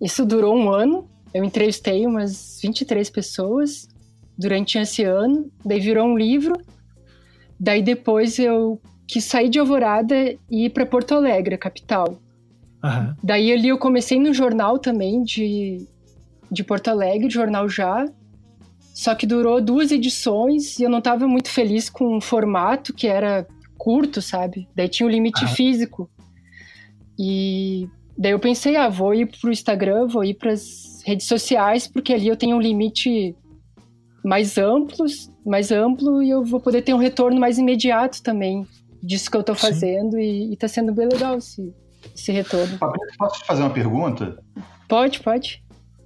Isso 0.00 0.24
durou 0.24 0.56
um 0.56 0.70
ano. 0.70 1.08
Eu 1.34 1.44
entrevistei 1.44 2.06
umas 2.06 2.58
23 2.62 3.10
pessoas 3.10 3.88
durante 4.36 4.78
esse 4.78 5.02
ano. 5.02 5.50
Daí 5.64 5.80
virou 5.80 6.06
um 6.06 6.16
livro. 6.16 6.54
Daí 7.58 7.82
depois 7.82 8.38
eu 8.38 8.80
quis 9.06 9.24
sair 9.24 9.48
de 9.48 9.58
Alvorada 9.58 10.14
e 10.48 10.66
ir 10.66 10.70
para 10.70 10.86
Porto 10.86 11.14
Alegre, 11.14 11.56
a 11.56 11.58
capital 11.58 12.20
Uhum. 12.82 13.14
Daí 13.22 13.52
ali 13.52 13.68
eu 13.68 13.78
comecei 13.78 14.18
no 14.18 14.32
jornal 14.32 14.78
também 14.78 15.22
de, 15.22 15.86
de 16.50 16.62
Porto 16.62 16.88
Alegre, 16.88 17.30
Jornal 17.30 17.68
Já. 17.68 18.06
Só 18.94 19.14
que 19.14 19.26
durou 19.26 19.60
duas 19.60 19.92
edições 19.92 20.78
e 20.78 20.82
eu 20.82 20.90
não 20.90 20.98
estava 20.98 21.26
muito 21.28 21.48
feliz 21.48 21.88
com 21.88 22.16
o 22.16 22.20
formato, 22.20 22.92
que 22.92 23.06
era 23.06 23.46
curto, 23.76 24.20
sabe? 24.20 24.68
Daí 24.74 24.88
tinha 24.88 25.06
o 25.06 25.08
um 25.08 25.12
limite 25.12 25.44
uhum. 25.44 25.50
físico. 25.50 26.10
E 27.18 27.88
daí 28.16 28.32
eu 28.32 28.40
pensei, 28.40 28.76
ah, 28.76 28.88
vou 28.88 29.14
ir 29.14 29.30
pro 29.40 29.52
Instagram, 29.52 30.06
vou 30.08 30.24
ir 30.24 30.34
para 30.34 30.52
as 30.52 31.00
redes 31.06 31.26
sociais, 31.26 31.86
porque 31.86 32.12
ali 32.12 32.28
eu 32.28 32.36
tenho 32.36 32.56
um 32.56 32.60
limite 32.60 33.36
mais 34.24 34.58
amplo, 34.58 35.06
mais 35.46 35.70
amplo 35.70 36.22
e 36.22 36.30
eu 36.30 36.44
vou 36.44 36.60
poder 36.60 36.82
ter 36.82 36.92
um 36.92 36.98
retorno 36.98 37.40
mais 37.40 37.56
imediato 37.56 38.22
também 38.22 38.66
disso 39.02 39.30
que 39.30 39.36
eu 39.36 39.40
estou 39.40 39.54
fazendo 39.54 40.18
e, 40.18 40.52
está 40.52 40.66
sendo 40.66 40.92
bem 40.92 41.08
legal 41.08 41.38
esse, 41.38 41.72
esse 42.20 42.32
retorno. 42.32 42.78
Posso 43.18 43.40
te 43.40 43.46
fazer 43.46 43.62
uma 43.62 43.70
pergunta? 43.70 44.38
Pode, 44.88 45.20
pode. 45.20 45.62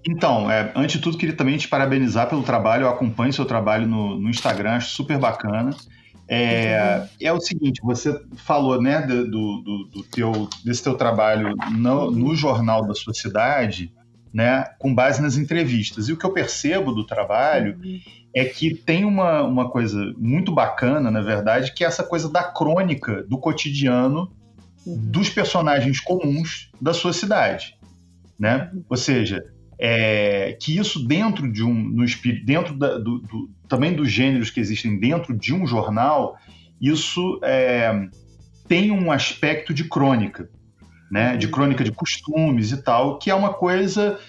Então, 0.07 0.51
é, 0.51 0.73
antes 0.75 0.97
de 0.97 1.03
tudo, 1.03 1.17
queria 1.17 1.37
também 1.37 1.57
te 1.57 1.69
parabenizar 1.69 2.29
pelo 2.29 2.43
trabalho. 2.43 2.85
Eu 2.85 2.89
acompanho 2.89 3.33
seu 3.33 3.45
trabalho 3.45 3.87
no, 3.87 4.19
no 4.19 4.29
Instagram, 4.29 4.73
acho 4.73 4.91
super 4.91 5.19
bacana. 5.19 5.75
É, 6.29 7.07
é 7.21 7.33
o 7.33 7.41
seguinte, 7.41 7.81
você 7.83 8.19
falou, 8.37 8.81
né, 8.81 9.03
do, 9.03 9.27
do, 9.27 9.89
do 9.93 10.03
teu, 10.05 10.49
desse 10.65 10.83
teu 10.83 10.95
trabalho 10.95 11.55
no, 11.73 12.11
no, 12.11 12.35
jornal 12.35 12.87
da 12.87 12.95
sua 12.95 13.13
cidade, 13.13 13.93
né, 14.33 14.65
com 14.79 14.95
base 14.95 15.21
nas 15.21 15.37
entrevistas. 15.37 16.09
E 16.09 16.13
o 16.13 16.17
que 16.17 16.25
eu 16.25 16.33
percebo 16.33 16.93
do 16.93 17.05
trabalho 17.05 17.77
uhum. 17.85 18.01
é 18.35 18.45
que 18.45 18.75
tem 18.75 19.05
uma, 19.05 19.43
uma 19.43 19.69
coisa 19.69 20.13
muito 20.17 20.53
bacana, 20.53 21.11
na 21.11 21.21
verdade, 21.21 21.75
que 21.75 21.85
é 21.85 21.87
essa 21.87 22.03
coisa 22.03 22.31
da 22.31 22.43
crônica 22.43 23.25
do 23.25 23.37
cotidiano. 23.37 24.33
Dos 24.87 25.29
personagens 25.29 26.01
comuns 26.01 26.71
da 26.81 26.93
sua 26.93 27.13
cidade, 27.13 27.77
né? 28.39 28.71
Uhum. 28.73 28.85
Ou 28.89 28.97
seja, 28.97 29.43
é, 29.85 30.57
que 30.61 30.77
isso 30.77 31.05
dentro 31.05 31.53
de 31.53 31.65
um 31.65 31.75
no 31.75 32.05
dentro 32.45 32.79
da, 32.79 32.99
do, 32.99 33.19
do, 33.19 33.51
também 33.69 33.93
dos 33.93 34.13
gêneros 34.13 34.49
que 34.49 34.61
existem 34.61 34.97
dentro 34.97 35.37
de 35.37 35.53
um 35.53 35.67
jornal 35.67 36.37
isso 36.81 37.41
é, 37.43 37.93
tem 38.69 38.93
um 38.93 39.11
aspecto 39.11 39.75
de 39.75 39.83
crônica 39.83 40.49
né 41.11 41.37
de 41.37 41.49
crônica 41.49 41.83
de 41.83 41.91
costumes 41.91 42.71
e 42.71 42.81
tal 42.81 43.19
que 43.19 43.29
é 43.29 43.35
uma 43.35 43.53
coisa 43.53 44.21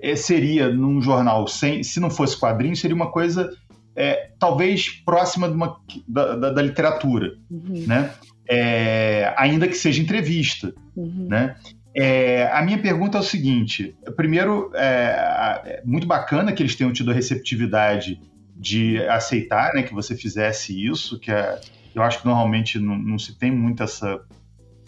é, 0.00 0.16
seria 0.16 0.70
num 0.70 1.02
jornal 1.02 1.46
sem 1.46 1.82
se 1.82 2.00
não 2.00 2.08
fosse 2.08 2.40
quadrinho 2.40 2.74
seria 2.74 2.96
uma 2.96 3.10
coisa 3.10 3.50
é, 3.94 4.30
talvez 4.38 4.88
próxima 5.04 5.46
de 5.46 5.54
uma, 5.54 5.76
da, 6.08 6.36
da, 6.36 6.50
da 6.52 6.62
literatura 6.62 7.34
uhum. 7.50 7.84
né 7.86 8.14
é, 8.48 9.32
ainda 9.36 9.68
que 9.68 9.74
seja 9.74 10.02
entrevista 10.02 10.74
uhum. 10.96 11.26
né? 11.28 11.56
É, 11.94 12.50
a 12.52 12.62
minha 12.62 12.78
pergunta 12.78 13.18
é 13.18 13.20
o 13.20 13.24
seguinte: 13.24 13.94
primeiro, 14.16 14.70
é, 14.74 15.60
é, 15.64 15.82
muito 15.84 16.06
bacana 16.06 16.52
que 16.52 16.62
eles 16.62 16.74
tenham 16.74 16.92
tido 16.92 17.10
a 17.10 17.14
receptividade 17.14 18.20
de 18.56 18.98
aceitar 19.08 19.74
né, 19.74 19.82
que 19.82 19.92
você 19.92 20.16
fizesse 20.16 20.72
isso, 20.86 21.18
que 21.18 21.30
é, 21.30 21.60
eu 21.94 22.02
acho 22.02 22.20
que 22.20 22.26
normalmente 22.26 22.78
não, 22.78 22.96
não 22.96 23.18
se 23.18 23.38
tem 23.38 23.50
muito 23.50 23.82
essa, 23.82 24.24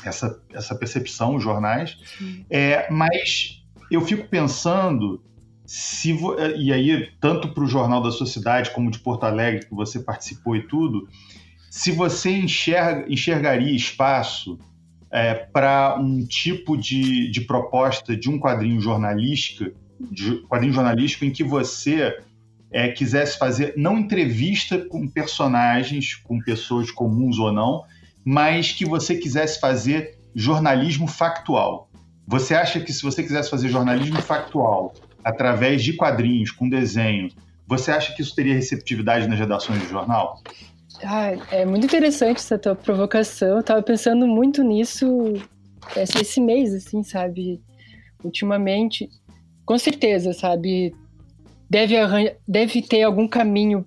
essa, 0.05 0.41
essa 0.53 0.75
percepção 0.75 1.33
nos 1.33 1.43
jornais, 1.43 1.99
é, 2.49 2.91
mas 2.91 3.63
eu 3.91 4.01
fico 4.01 4.29
pensando 4.29 5.23
se 5.67 6.17
e 6.57 6.73
aí 6.73 7.11
tanto 7.21 7.49
para 7.49 7.65
o 7.65 7.67
jornal 7.67 8.03
da 8.03 8.11
sua 8.11 8.27
cidade 8.27 8.71
como 8.71 8.91
de 8.91 8.99
Porto 8.99 9.25
Alegre 9.25 9.67
que 9.67 9.75
você 9.75 9.99
participou 9.99 10.57
e 10.57 10.67
tudo, 10.67 11.09
se 11.75 11.91
você 11.91 12.31
enxerga, 12.31 13.05
enxergaria 13.13 13.75
espaço 13.75 14.57
é, 15.11 15.35
para 15.35 15.99
um 15.99 16.25
tipo 16.25 16.77
de, 16.77 17.29
de 17.33 17.41
proposta 17.41 18.17
de 18.17 18.31
um 18.31 18.39
quadrinho 18.39 18.81
jornalístico, 18.81 19.73
de 19.99 20.37
quadrinho 20.47 20.73
jornalístico 20.73 21.25
em 21.25 21.33
que 21.33 21.43
você 21.43 22.17
é, 22.71 22.91
quisesse 22.91 23.37
fazer 23.37 23.75
não 23.77 23.99
entrevista 23.99 24.79
com 24.79 25.09
personagens, 25.09 26.15
com 26.15 26.39
pessoas 26.39 26.93
comuns 26.93 27.41
ou 27.41 27.53
não, 27.53 27.83
mas 28.25 28.71
que 28.71 28.85
você 28.85 29.17
quisesse 29.17 29.59
fazer 29.59 30.17
jornalismo 30.33 31.09
factual. 31.09 31.91
Você 32.25 32.55
acha 32.55 32.79
que 32.79 32.93
se 32.93 33.03
você 33.03 33.21
quisesse 33.21 33.51
fazer 33.51 33.69
jornalismo 33.69 34.23
factual 34.23 34.95
através 35.25 35.83
de 35.83 35.95
quadrinhos, 35.95 36.53
com 36.53 36.69
desenho, 36.69 37.31
você 37.67 37.91
acha 37.91 38.15
que 38.15 38.23
isso 38.23 38.33
teria 38.33 38.55
receptividade 38.55 39.27
nas 39.27 39.41
redações 39.41 39.83
do 39.83 39.89
jornal? 39.89 40.41
Ah, 41.03 41.33
é 41.51 41.65
muito 41.65 41.87
interessante 41.87 42.37
essa 42.37 42.59
tua 42.59 42.75
provocação. 42.75 43.57
Eu 43.57 43.63
tava 43.63 43.83
pensando 43.83 44.27
muito 44.27 44.63
nisso 44.63 45.35
esse 45.97 46.41
mês, 46.41 46.73
assim, 46.73 47.03
sabe? 47.03 47.61
Ultimamente. 48.23 49.09
Com 49.67 49.79
certeza, 49.79 50.33
sabe? 50.33 50.95
Deve, 51.69 51.95
deve 52.47 52.83
ter 52.83 53.03
algum 53.03 53.27
caminho 53.27 53.85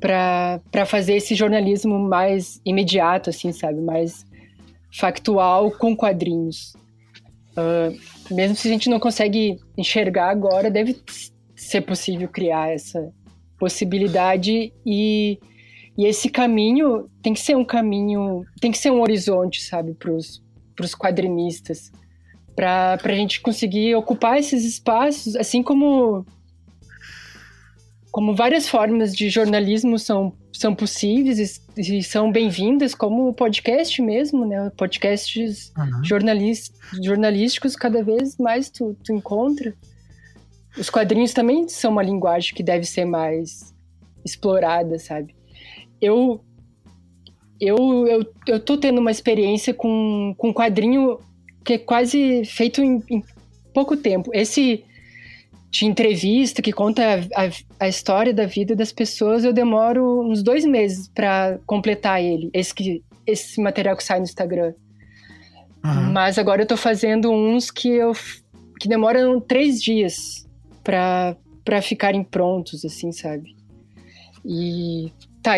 para 0.00 0.86
fazer 0.86 1.14
esse 1.14 1.34
jornalismo 1.34 1.98
mais 1.98 2.60
imediato, 2.64 3.30
assim, 3.30 3.52
sabe? 3.52 3.80
Mais 3.80 4.24
factual 4.92 5.70
com 5.72 5.96
quadrinhos. 5.96 6.72
Uh, 7.52 8.34
mesmo 8.34 8.56
se 8.56 8.68
a 8.68 8.70
gente 8.70 8.88
não 8.88 9.00
consegue 9.00 9.58
enxergar 9.76 10.30
agora, 10.30 10.70
deve 10.70 10.96
ser 11.56 11.80
possível 11.80 12.28
criar 12.28 12.72
essa 12.72 13.12
possibilidade 13.58 14.72
e 14.86 15.38
e 15.98 16.06
esse 16.06 16.28
caminho 16.28 17.10
tem 17.20 17.34
que 17.34 17.40
ser 17.40 17.56
um 17.56 17.64
caminho, 17.64 18.46
tem 18.60 18.70
que 18.70 18.78
ser 18.78 18.92
um 18.92 19.00
horizonte, 19.00 19.60
sabe, 19.60 19.94
para 19.94 20.12
os 20.12 20.40
quadrinistas, 20.96 21.90
para 22.54 22.96
a 23.02 23.14
gente 23.14 23.40
conseguir 23.40 23.96
ocupar 23.96 24.38
esses 24.38 24.64
espaços, 24.64 25.34
assim 25.34 25.60
como 25.60 26.24
como 28.12 28.34
várias 28.34 28.68
formas 28.68 29.14
de 29.14 29.28
jornalismo 29.28 29.98
são, 29.98 30.32
são 30.52 30.74
possíveis 30.74 31.60
e, 31.76 31.98
e 31.98 32.02
são 32.02 32.32
bem-vindas, 32.32 32.94
como 32.94 33.28
o 33.28 33.34
podcast 33.34 34.00
mesmo, 34.00 34.46
né? 34.46 34.70
Podcasts 34.76 35.72
uhum. 35.76 36.04
jornalísticos 37.02 37.76
cada 37.76 38.02
vez 38.02 38.36
mais 38.38 38.70
tu, 38.70 38.96
tu 39.04 39.12
encontra. 39.12 39.74
Os 40.76 40.88
quadrinhos 40.88 41.32
também 41.32 41.68
são 41.68 41.92
uma 41.92 42.02
linguagem 42.02 42.54
que 42.54 42.62
deve 42.62 42.84
ser 42.84 43.04
mais 43.04 43.74
explorada, 44.24 44.98
sabe? 44.98 45.37
Eu 46.00 46.40
eu, 47.60 48.06
eu, 48.06 48.34
eu 48.46 48.60
tô 48.60 48.76
tendo 48.76 49.00
uma 49.00 49.10
experiência 49.10 49.74
com, 49.74 50.34
com 50.38 50.50
um 50.50 50.52
quadrinho 50.52 51.18
que 51.64 51.72
é 51.72 51.78
quase 51.78 52.44
feito 52.44 52.80
em, 52.80 53.02
em 53.10 53.22
pouco 53.74 53.96
tempo. 53.96 54.30
Esse 54.32 54.84
de 55.70 55.84
entrevista 55.84 56.62
que 56.62 56.72
conta 56.72 57.02
a, 57.02 57.44
a, 57.44 57.50
a, 57.80 57.88
história 57.88 58.32
da 58.32 58.46
vida 58.46 58.74
das 58.74 58.90
pessoas, 58.90 59.44
eu 59.44 59.52
demoro 59.52 60.22
uns 60.22 60.42
dois 60.42 60.64
meses 60.64 61.08
para 61.08 61.58
completar 61.66 62.22
ele, 62.22 62.48
esse, 62.54 62.74
que, 62.74 63.02
esse 63.26 63.60
material 63.60 63.96
que 63.96 64.04
sai 64.04 64.18
no 64.18 64.24
Instagram. 64.24 64.72
Uhum. 65.84 66.12
Mas 66.12 66.38
agora 66.38 66.62
eu 66.62 66.66
tô 66.66 66.76
fazendo 66.76 67.30
uns 67.30 67.70
que 67.70 67.88
eu 67.88 68.12
que 68.80 68.88
demoram 68.88 69.40
três 69.40 69.82
dias 69.82 70.46
para 70.84 71.82
ficarem 71.82 72.22
prontos, 72.22 72.84
assim, 72.84 73.10
sabe? 73.10 73.56
E 74.44 75.12
Tá, 75.42 75.54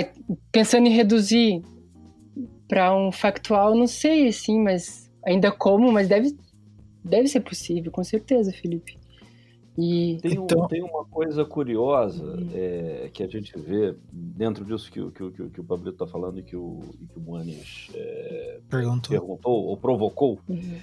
pensando 0.53 0.87
em 0.87 0.95
reduzir 0.95 1.63
para 2.69 2.95
um 2.97 3.11
factual, 3.11 3.75
não 3.75 3.87
sei, 3.87 4.29
assim, 4.29 4.61
mas 4.61 5.11
ainda 5.25 5.51
como, 5.51 5.91
mas 5.91 6.09
deve, 6.09 6.37
deve 7.05 7.29
ser 7.29 7.41
possível, 7.41 7.91
com 7.91 8.05
certeza, 8.05 8.53
Felipe. 8.53 8.99
E, 9.79 10.19
tem, 10.21 10.39
um, 10.39 10.45
então... 10.45 10.69
tem 10.69 10.83
uma 10.83 11.05
coisa 11.05 11.45
curiosa 11.45 12.23
uhum. 12.23 12.51
é, 12.53 13.11
que 13.13 13.23
a 13.23 13.27
gente 13.27 13.57
vê 13.59 13.95
dentro 14.13 14.65
disso 14.65 14.91
que, 14.91 15.01
que, 15.11 15.31
que, 15.31 15.51
que 15.51 15.61
o 15.61 15.65
Pablito 15.65 15.91
está 15.91 16.07
falando 16.07 16.39
e 16.39 16.43
que 16.43 16.57
o, 16.57 16.81
e 17.01 17.07
que 17.07 17.19
o 17.19 17.21
Moanes 17.21 17.91
é, 17.95 18.61
perguntou. 18.69 19.11
perguntou 19.11 19.65
ou 19.67 19.77
provocou. 19.77 20.39
Uhum 20.49 20.79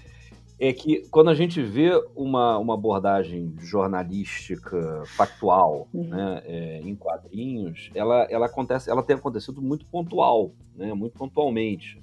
é 0.60 0.74
que 0.74 1.08
quando 1.10 1.30
a 1.30 1.36
gente 1.36 1.62
vê 1.62 1.92
uma, 2.16 2.58
uma 2.58 2.74
abordagem 2.74 3.54
jornalística 3.60 5.04
factual 5.16 5.88
uhum. 5.94 6.08
né, 6.08 6.42
é, 6.46 6.82
em 6.82 6.96
quadrinhos, 6.96 7.92
ela, 7.94 8.24
ela 8.30 8.48
acontece, 8.48 8.90
ela 8.90 9.04
tem 9.04 9.16
acontecido 9.16 9.62
muito 9.62 9.86
pontual, 9.86 10.52
né, 10.76 10.94
muito 10.94 11.18
pontualmente. 11.18 12.02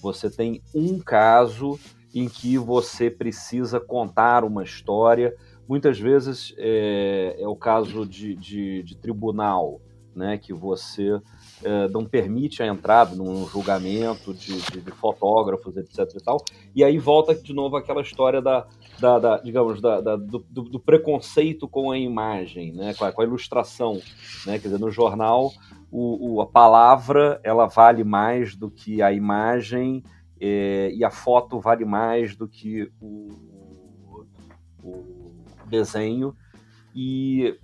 Você 0.00 0.28
tem 0.28 0.60
um 0.74 0.98
caso 0.98 1.78
em 2.12 2.28
que 2.28 2.58
você 2.58 3.08
precisa 3.08 3.78
contar 3.78 4.44
uma 4.44 4.64
história. 4.64 5.34
Muitas 5.68 5.98
vezes 5.98 6.52
é, 6.58 7.36
é 7.38 7.46
o 7.46 7.54
caso 7.54 8.04
de, 8.04 8.34
de, 8.34 8.82
de 8.82 8.96
tribunal, 8.96 9.80
né, 10.14 10.36
que 10.36 10.52
você 10.52 11.20
é, 11.64 11.88
não 11.88 12.04
permite 12.04 12.62
a 12.62 12.66
entrada 12.66 13.14
num 13.14 13.46
julgamento 13.46 14.34
de, 14.34 14.60
de, 14.62 14.80
de, 14.80 14.90
fotógrafos, 14.90 15.76
etc 15.76 15.98
e 16.14 16.22
tal. 16.22 16.44
E 16.74 16.82
aí 16.82 16.98
volta 16.98 17.34
de 17.34 17.52
novo 17.52 17.76
aquela 17.76 18.02
história 18.02 18.40
da, 18.40 18.66
da, 18.98 19.18
da 19.18 19.38
digamos, 19.38 19.80
da, 19.80 20.00
da 20.00 20.16
do, 20.16 20.40
do, 20.40 20.80
preconceito 20.80 21.68
com 21.68 21.90
a 21.90 21.98
imagem, 21.98 22.72
né? 22.72 22.94
com, 22.94 23.04
a, 23.04 23.12
com 23.12 23.22
a 23.22 23.24
ilustração. 23.24 23.94
Né? 24.46 24.58
Quer 24.58 24.68
dizer, 24.68 24.78
no 24.78 24.90
jornal, 24.90 25.52
o, 25.90 26.34
o, 26.34 26.40
a 26.40 26.46
palavra 26.46 27.40
ela 27.44 27.66
vale 27.66 28.02
mais 28.02 28.56
do 28.56 28.70
que 28.70 29.02
a 29.02 29.12
imagem 29.12 30.02
é, 30.40 30.90
e 30.92 31.04
a 31.04 31.10
foto 31.10 31.60
vale 31.60 31.84
mais 31.84 32.34
do 32.34 32.48
que 32.48 32.90
o, 33.00 33.28
o 34.82 35.22
desenho 35.68 36.34
e 36.94 37.56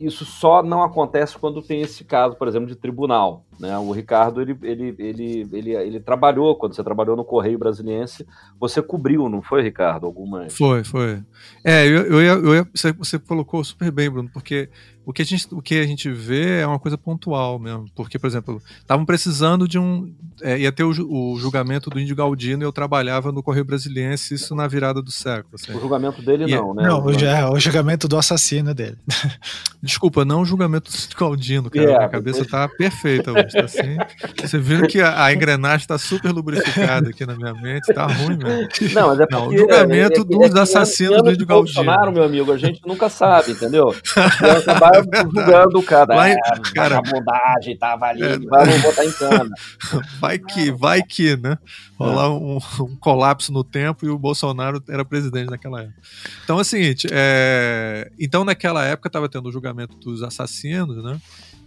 isso 0.00 0.24
só 0.24 0.62
não 0.62 0.82
acontece 0.82 1.36
quando 1.36 1.60
tem 1.60 1.80
esse 1.80 2.04
caso, 2.04 2.36
por 2.36 2.46
exemplo, 2.46 2.68
de 2.68 2.76
tribunal. 2.76 3.44
Né? 3.58 3.76
O 3.78 3.90
Ricardo 3.90 4.40
ele, 4.40 4.56
ele, 4.62 4.94
ele, 4.98 5.48
ele, 5.52 5.74
ele 5.74 6.00
trabalhou, 6.00 6.54
quando 6.56 6.74
você 6.74 6.84
trabalhou 6.84 7.16
no 7.16 7.24
Correio 7.24 7.58
Brasiliense, 7.58 8.26
você 8.60 8.80
cobriu, 8.80 9.28
não 9.28 9.42
foi, 9.42 9.62
Ricardo? 9.62 10.06
Algumas. 10.06 10.56
Foi, 10.56 10.84
foi. 10.84 11.20
É, 11.64 11.86
eu, 11.86 12.20
eu, 12.22 12.54
eu 12.54 12.66
você 12.96 13.18
colocou 13.18 13.62
super 13.64 13.90
bem, 13.90 14.08
Bruno, 14.08 14.30
porque 14.32 14.70
o 15.08 15.12
que, 15.14 15.22
a 15.22 15.24
gente, 15.24 15.48
o 15.52 15.62
que 15.62 15.80
a 15.80 15.86
gente 15.86 16.10
vê 16.10 16.60
é 16.60 16.66
uma 16.66 16.78
coisa 16.78 16.98
pontual 16.98 17.58
mesmo. 17.58 17.86
Porque, 17.94 18.18
por 18.18 18.26
exemplo, 18.26 18.60
estavam 18.78 19.06
precisando 19.06 19.66
de 19.66 19.78
um. 19.78 20.14
É, 20.42 20.58
ia 20.58 20.70
ter 20.70 20.84
o, 20.84 20.90
o, 20.90 21.38
julgamento 21.38 21.88
do 21.88 21.98
Índio 21.98 22.14
Galdino 22.14 22.62
e 22.62 22.66
eu 22.66 22.70
trabalhava 22.70 23.32
no 23.32 23.42
Correio 23.42 23.64
Brasiliense, 23.64 24.34
isso 24.34 24.54
na 24.54 24.68
virada 24.68 25.00
do 25.00 25.10
século. 25.10 25.54
Assim. 25.54 25.74
O 25.74 25.80
julgamento 25.80 26.20
dele 26.20 26.44
e, 26.44 26.54
não, 26.54 26.74
né? 26.74 26.82
Não, 26.86 27.02
o, 27.02 27.10
é, 27.10 27.48
o 27.48 27.58
julgamento 27.58 28.06
do 28.06 28.18
assassino 28.18 28.74
dele. 28.74 28.98
Desculpa, 29.82 30.26
não 30.26 30.42
o 30.42 30.44
julgamento 30.44 30.90
do 30.90 31.16
Galdino, 31.18 31.70
cara. 31.70 31.82
Yeah, 31.82 31.98
Minha 32.00 32.10
cabeça 32.10 32.44
tá 32.44 32.68
perfeita 32.68 33.32
hoje. 33.32 33.48
Tá 33.48 33.64
assim. 33.64 33.96
Você 34.42 34.58
viu 34.58 34.86
que 34.86 35.00
a, 35.00 35.24
a 35.24 35.32
engrenagem 35.32 35.78
está 35.78 35.96
super 35.96 36.32
lubrificada 36.32 37.08
aqui 37.08 37.24
na 37.24 37.34
minha 37.34 37.54
mente, 37.54 37.94
tá 37.94 38.06
ruim 38.06 38.36
mesmo. 38.36 38.68
Não, 38.92 39.08
mas 39.08 39.20
é 39.20 39.26
porque, 39.26 39.34
não, 39.34 39.48
o 39.48 39.56
julgamento 39.56 40.20
é, 40.20 40.20
é, 40.20 40.24
dos 40.24 40.54
é 40.54 40.60
assassinos 40.60 41.22
do 41.22 41.30
Índio 41.30 41.46
Galdino. 41.46 41.82
Bolsonaro, 41.82 42.12
meu 42.12 42.24
amigo, 42.24 42.52
a 42.52 42.58
gente 42.58 42.82
nunca 42.86 43.08
sabe, 43.08 43.52
entendeu? 43.52 43.94
acabar 44.58 44.97
julgando 45.34 45.78
o 45.78 45.82
cara. 45.82 46.14
Vai, 46.14 46.32
é, 46.32 46.38
cara 46.74 46.96
vagabundagem, 46.96 47.76
tava 47.76 48.06
ali, 48.06 48.22
é, 48.22 48.38
vamos 48.38 48.82
botar 48.82 49.04
em 49.04 49.12
cana. 49.12 49.50
Vai 50.20 50.38
que, 50.38 50.70
vai 50.70 51.02
que, 51.02 51.36
né? 51.36 51.56
Rolar 51.98 52.30
um, 52.30 52.56
um, 52.56 52.96
colapso 52.96 53.52
no 53.52 53.62
tempo 53.64 54.04
e 54.04 54.08
o 54.08 54.18
Bolsonaro 54.18 54.82
era 54.88 55.04
presidente 55.04 55.50
naquela 55.50 55.82
época. 55.82 56.00
Então 56.44 56.58
é 56.58 56.60
o 56.60 56.64
seguinte, 56.64 57.06
é... 57.10 58.10
então 58.18 58.44
naquela 58.44 58.84
época 58.84 59.08
estava 59.08 59.28
tendo 59.28 59.48
o 59.48 59.52
julgamento 59.52 59.96
dos 59.96 60.22
assassinos, 60.22 61.02
né? 61.02 61.18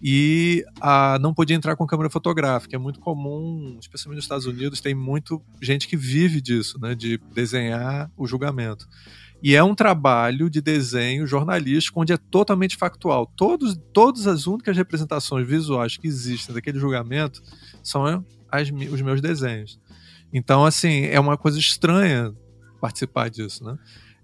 e 0.01 0.65
a, 0.79 1.19
não 1.19 1.33
podia 1.33 1.55
entrar 1.55 1.75
com 1.75 1.85
câmera 1.85 2.09
fotográfica. 2.09 2.75
É 2.75 2.79
muito 2.79 2.99
comum, 2.99 3.77
especialmente 3.79 4.17
nos 4.17 4.25
Estados 4.25 4.45
Unidos, 4.47 4.81
tem 4.81 4.95
muito 4.95 5.41
gente 5.61 5.87
que 5.87 5.95
vive 5.95 6.41
disso, 6.41 6.79
né, 6.81 6.95
de 6.95 7.19
desenhar 7.33 8.09
o 8.17 8.25
julgamento. 8.25 8.87
E 9.43 9.55
é 9.55 9.63
um 9.63 9.73
trabalho 9.73 10.49
de 10.49 10.61
desenho 10.61 11.25
jornalístico 11.25 11.99
onde 12.01 12.13
é 12.13 12.17
totalmente 12.17 12.77
factual. 12.77 13.25
Todos, 13.35 13.79
todas 13.91 14.27
as 14.27 14.45
únicas 14.45 14.77
representações 14.77 15.47
visuais 15.47 15.97
que 15.97 16.07
existem 16.07 16.53
daquele 16.53 16.79
julgamento 16.79 17.41
são 17.83 18.23
as, 18.51 18.69
os 18.69 19.01
meus 19.01 19.19
desenhos. 19.19 19.79
Então, 20.31 20.63
assim, 20.63 21.05
é 21.05 21.19
uma 21.19 21.37
coisa 21.37 21.57
estranha 21.57 22.33
participar 22.79 23.29
disso, 23.29 23.63
né? 23.63 23.77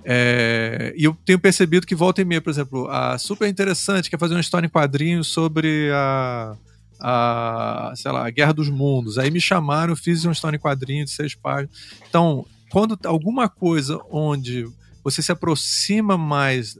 É, 0.05 0.93
e 0.95 1.03
eu 1.03 1.17
tenho 1.25 1.39
percebido 1.39 1.85
que 1.85 1.95
volta 1.95 2.21
e 2.21 2.25
meia, 2.25 2.41
por 2.41 2.49
exemplo, 2.49 2.87
a 2.87 3.17
super 3.17 3.47
interessante 3.47 4.09
quer 4.09 4.19
fazer 4.19 4.35
uma 4.35 4.39
história 4.39 4.65
em 4.65 4.69
quadrinhos 4.69 5.27
sobre 5.27 5.89
a, 5.91 6.55
a, 6.99 7.93
sei 7.95 8.11
lá, 8.11 8.25
a 8.25 8.29
Guerra 8.29 8.53
dos 8.53 8.69
Mundos. 8.69 9.17
Aí 9.17 9.29
me 9.29 9.41
chamaram, 9.41 9.95
fiz 9.95 10.23
uma 10.23 10.31
história 10.31 10.55
em 10.55 10.59
quadrinhos 10.59 11.09
de 11.09 11.15
seis 11.15 11.35
páginas. 11.35 11.75
Então, 12.07 12.45
quando 12.69 12.97
alguma 13.03 13.49
coisa 13.49 13.99
onde 14.09 14.65
você 15.09 15.21
se 15.21 15.31
aproxima 15.31 16.17
mais, 16.17 16.77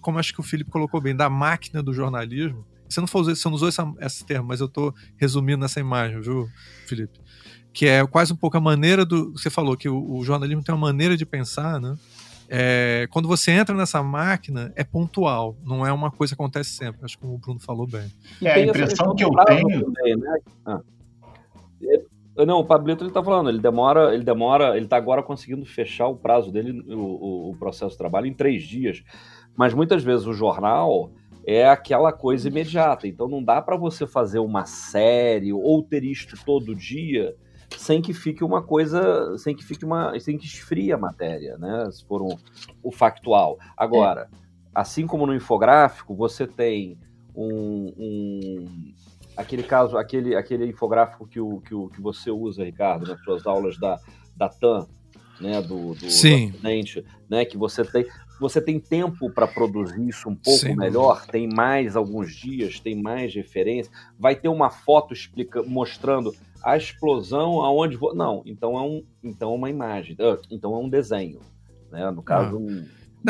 como 0.00 0.18
acho 0.18 0.32
que 0.32 0.40
o 0.40 0.42
Felipe 0.42 0.70
colocou 0.70 0.98
bem, 0.98 1.14
da 1.14 1.28
máquina 1.28 1.82
do 1.82 1.92
jornalismo. 1.92 2.64
Você 2.88 3.00
não, 3.00 3.06
falou, 3.06 3.34
você 3.34 3.48
não 3.48 3.54
usou 3.54 3.68
essa, 3.68 3.92
esse 4.00 4.24
termo, 4.24 4.48
mas 4.48 4.60
eu 4.60 4.66
estou 4.66 4.94
resumindo 5.18 5.58
nessa 5.58 5.78
imagem, 5.78 6.20
viu, 6.22 6.48
Felipe? 6.86 7.20
Que 7.72 7.86
é 7.86 8.04
quase 8.06 8.32
um 8.32 8.36
pouco 8.36 8.56
a 8.56 8.60
maneira 8.60 9.04
do. 9.04 9.32
Você 9.32 9.50
falou 9.50 9.76
que 9.76 9.88
o, 9.88 10.16
o 10.16 10.24
jornalismo 10.24 10.64
tem 10.64 10.74
uma 10.74 10.86
maneira 10.86 11.16
de 11.16 11.26
pensar, 11.26 11.78
né? 11.78 11.96
É, 12.48 13.06
quando 13.10 13.28
você 13.28 13.52
entra 13.52 13.76
nessa 13.76 14.02
máquina, 14.02 14.72
é 14.74 14.82
pontual, 14.82 15.54
não 15.62 15.86
é 15.86 15.92
uma 15.92 16.10
coisa 16.10 16.34
que 16.34 16.42
acontece 16.42 16.70
sempre. 16.70 17.04
Acho 17.04 17.16
que 17.16 17.26
o 17.26 17.38
Bruno 17.38 17.60
falou 17.60 17.86
bem. 17.86 18.10
É, 18.42 18.54
a 18.54 18.66
impressão 18.66 19.14
que 19.14 19.22
eu 19.22 19.30
tenho. 19.44 19.84
Também, 19.84 20.16
né? 20.16 20.38
ah. 20.64 20.80
Não, 22.46 22.60
o 22.60 22.64
Pablito 22.64 23.04
ele 23.04 23.10
tá 23.10 23.22
falando, 23.22 23.50
ele 23.50 23.58
demora, 23.58 24.14
ele 24.14 24.24
demora, 24.24 24.76
ele 24.76 24.86
tá 24.86 24.96
agora 24.96 25.22
conseguindo 25.22 25.64
fechar 25.64 26.08
o 26.08 26.16
prazo 26.16 26.50
dele, 26.50 26.80
o, 26.92 27.50
o, 27.50 27.56
processo 27.58 27.92
de 27.92 27.98
trabalho, 27.98 28.26
em 28.26 28.34
três 28.34 28.62
dias. 28.62 29.02
Mas 29.56 29.74
muitas 29.74 30.02
vezes 30.02 30.26
o 30.26 30.32
jornal 30.32 31.10
é 31.46 31.68
aquela 31.68 32.12
coisa 32.12 32.48
imediata. 32.48 33.06
Então 33.06 33.28
não 33.28 33.42
dá 33.42 33.60
para 33.60 33.76
você 33.76 34.06
fazer 34.06 34.38
uma 34.38 34.64
série 34.64 35.52
ou 35.52 35.82
ter 35.82 36.04
isto 36.04 36.36
todo 36.44 36.74
dia 36.74 37.34
sem 37.76 38.02
que 38.02 38.12
fique 38.12 38.42
uma 38.42 38.62
coisa, 38.62 39.36
sem 39.38 39.54
que 39.54 39.64
fique 39.64 39.84
uma, 39.84 40.18
sem 40.18 40.36
que 40.36 40.44
esfrie 40.44 40.92
a 40.92 40.98
matéria, 40.98 41.56
né? 41.56 41.88
Se 41.90 42.04
for 42.04 42.20
um, 42.22 42.36
o 42.82 42.90
factual. 42.90 43.58
Agora, 43.76 44.28
é. 44.32 44.36
assim 44.74 45.06
como 45.06 45.26
no 45.26 45.34
infográfico, 45.34 46.14
você 46.14 46.46
tem 46.46 46.98
um, 47.34 47.92
um 47.96 48.94
aquele 49.40 49.62
caso, 49.62 49.96
aquele, 49.96 50.34
aquele 50.36 50.66
infográfico 50.66 51.26
que, 51.26 51.40
o, 51.40 51.60
que, 51.60 51.74
o, 51.74 51.88
que 51.88 52.00
você 52.00 52.30
usa, 52.30 52.64
Ricardo, 52.64 53.06
nas 53.06 53.20
suas 53.24 53.46
aulas 53.46 53.78
da, 53.78 53.98
da 54.36 54.48
TAM, 54.48 54.86
né, 55.40 55.60
do, 55.62 55.94
do, 55.94 56.10
Sim. 56.10 56.50
do 56.50 56.62
né, 57.28 57.44
que 57.44 57.56
você 57.56 57.84
tem, 57.84 58.06
você 58.38 58.60
tem 58.60 58.78
tempo 58.78 59.30
para 59.30 59.46
produzir 59.46 60.06
isso 60.06 60.28
um 60.28 60.34
pouco 60.34 60.60
Sim. 60.60 60.76
melhor, 60.76 61.26
tem 61.26 61.48
mais 61.48 61.96
alguns 61.96 62.34
dias, 62.34 62.78
tem 62.78 63.00
mais 63.00 63.34
referência, 63.34 63.90
vai 64.18 64.36
ter 64.36 64.48
uma 64.48 64.70
foto 64.70 65.14
explica, 65.14 65.62
mostrando 65.62 66.34
a 66.62 66.76
explosão 66.76 67.62
aonde 67.62 67.98
não, 68.14 68.42
então 68.44 68.76
é 68.76 68.82
um, 68.82 69.02
então 69.24 69.52
é 69.52 69.54
uma 69.54 69.70
imagem, 69.70 70.16
então 70.50 70.74
é 70.74 70.78
um 70.78 70.88
desenho, 70.88 71.40
né, 71.90 72.10
no 72.10 72.22
caso 72.22 72.56
ah. 72.56 72.60
um, 72.60 72.86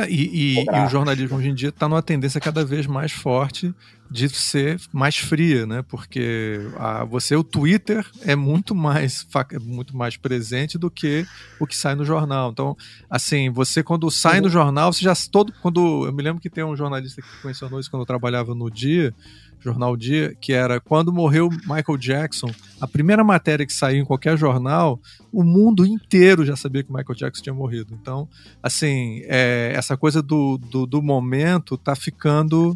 e, 0.09 0.61
e, 0.61 0.65
e, 0.65 0.87
o 0.87 0.89
jornalismo 0.89 1.37
hoje 1.37 1.49
em 1.49 1.55
dia 1.55 1.71
está 1.71 1.89
numa 1.89 2.03
tendência 2.03 2.41
cada 2.41 2.65
vez 2.65 2.87
mais 2.87 3.11
forte 3.11 3.75
de 4.11 4.29
ser 4.29 4.81
mais 4.93 5.17
fria, 5.17 5.67
né? 5.67 5.83
Porque 5.89 6.61
a, 6.77 7.05
você, 7.05 7.37
o 7.37 7.45
Twitter 7.45 8.05
é 8.23 8.35
muito 8.35 8.75
mais 8.75 9.27
é 9.53 9.59
muito 9.59 9.97
mais 9.97 10.17
presente 10.17 10.77
do 10.77 10.91
que 10.91 11.27
o 11.61 11.67
que 11.67 11.77
sai 11.77 11.95
no 11.95 12.05
jornal. 12.05 12.51
Então, 12.51 12.77
assim, 13.09 13.51
você 13.51 13.83
quando 13.83 14.11
sai 14.11 14.41
no 14.41 14.49
jornal, 14.49 14.93
você 14.93 15.05
já 15.05 15.15
todo 15.31 15.53
quando 15.63 16.07
eu 16.07 16.13
me 16.13 16.23
lembro 16.23 16.41
que 16.41 16.51
tem 16.51 16.65
um 16.65 16.77
jornalista 16.77 17.23
que 17.23 17.47
mencionou 17.47 17.79
isso 17.79 17.91
quando 17.91 18.03
eu 18.03 18.07
trabalhava 18.07 18.55
no 18.55 18.71
dia, 18.71 19.15
jornal 19.61 19.97
Dia, 19.97 20.35
que 20.41 20.53
era 20.53 20.81
quando 20.81 21.13
morreu 21.13 21.49
Michael 21.49 21.99
Jackson, 21.99 22.51
a 22.81 22.87
primeira 22.87 23.23
matéria 23.23 23.67
que 23.67 23.73
saiu 23.73 24.03
em 24.03 24.05
qualquer 24.05 24.37
jornal, 24.37 24.99
o 25.33 25.43
mundo 25.43 25.87
inteiro 25.87 26.45
já 26.45 26.57
sabia 26.57 26.83
que 26.83 26.93
Michael 26.93 27.15
Jackson 27.15 27.43
tinha 27.43 27.55
morrido. 27.55 27.97
Então, 28.01 28.29
assim, 28.63 29.23
é, 29.27 29.73
essa 29.75 29.97
coisa 29.97 30.23
do, 30.23 30.59
do, 30.59 30.87
do, 30.87 31.03
momento 31.03 31.77
tá 31.77 31.95
ficando 31.95 32.75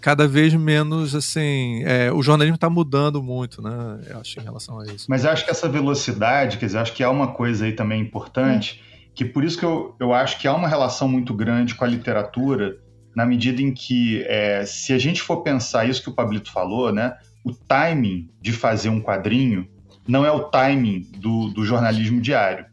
cada 0.00 0.26
vez 0.26 0.54
menos 0.54 1.14
assim. 1.14 1.82
É, 1.84 2.12
o 2.12 2.22
jornalismo 2.22 2.56
está 2.56 2.68
mudando 2.68 3.22
muito, 3.22 3.62
né? 3.62 4.00
Eu 4.08 4.20
acho, 4.20 4.38
em 4.40 4.42
relação 4.42 4.80
a 4.80 4.84
isso. 4.86 5.06
Mas 5.08 5.24
eu 5.24 5.30
acho 5.30 5.44
que 5.44 5.50
essa 5.50 5.68
velocidade, 5.68 6.58
quer 6.58 6.66
dizer, 6.66 6.78
acho 6.78 6.92
que 6.92 7.02
há 7.02 7.10
uma 7.10 7.28
coisa 7.28 7.64
aí 7.64 7.72
também 7.72 8.00
importante, 8.00 8.82
que 9.14 9.24
por 9.24 9.44
isso 9.44 9.58
que 9.58 9.64
eu, 9.64 9.94
eu 9.98 10.12
acho 10.12 10.38
que 10.38 10.46
há 10.46 10.54
uma 10.54 10.68
relação 10.68 11.08
muito 11.08 11.32
grande 11.32 11.74
com 11.74 11.84
a 11.84 11.88
literatura 11.88 12.78
na 13.16 13.24
medida 13.24 13.62
em 13.62 13.72
que, 13.72 14.22
é, 14.26 14.66
se 14.66 14.92
a 14.92 14.98
gente 14.98 15.22
for 15.22 15.38
pensar 15.38 15.88
isso 15.88 16.02
que 16.02 16.10
o 16.10 16.14
Pablito 16.14 16.52
falou, 16.52 16.92
né, 16.92 17.16
o 17.42 17.50
timing 17.50 18.28
de 18.42 18.52
fazer 18.52 18.90
um 18.90 19.00
quadrinho 19.00 19.66
não 20.06 20.26
é 20.26 20.30
o 20.30 20.44
timing 20.44 21.10
do, 21.16 21.48
do 21.48 21.64
jornalismo 21.64 22.20
diário, 22.20 22.66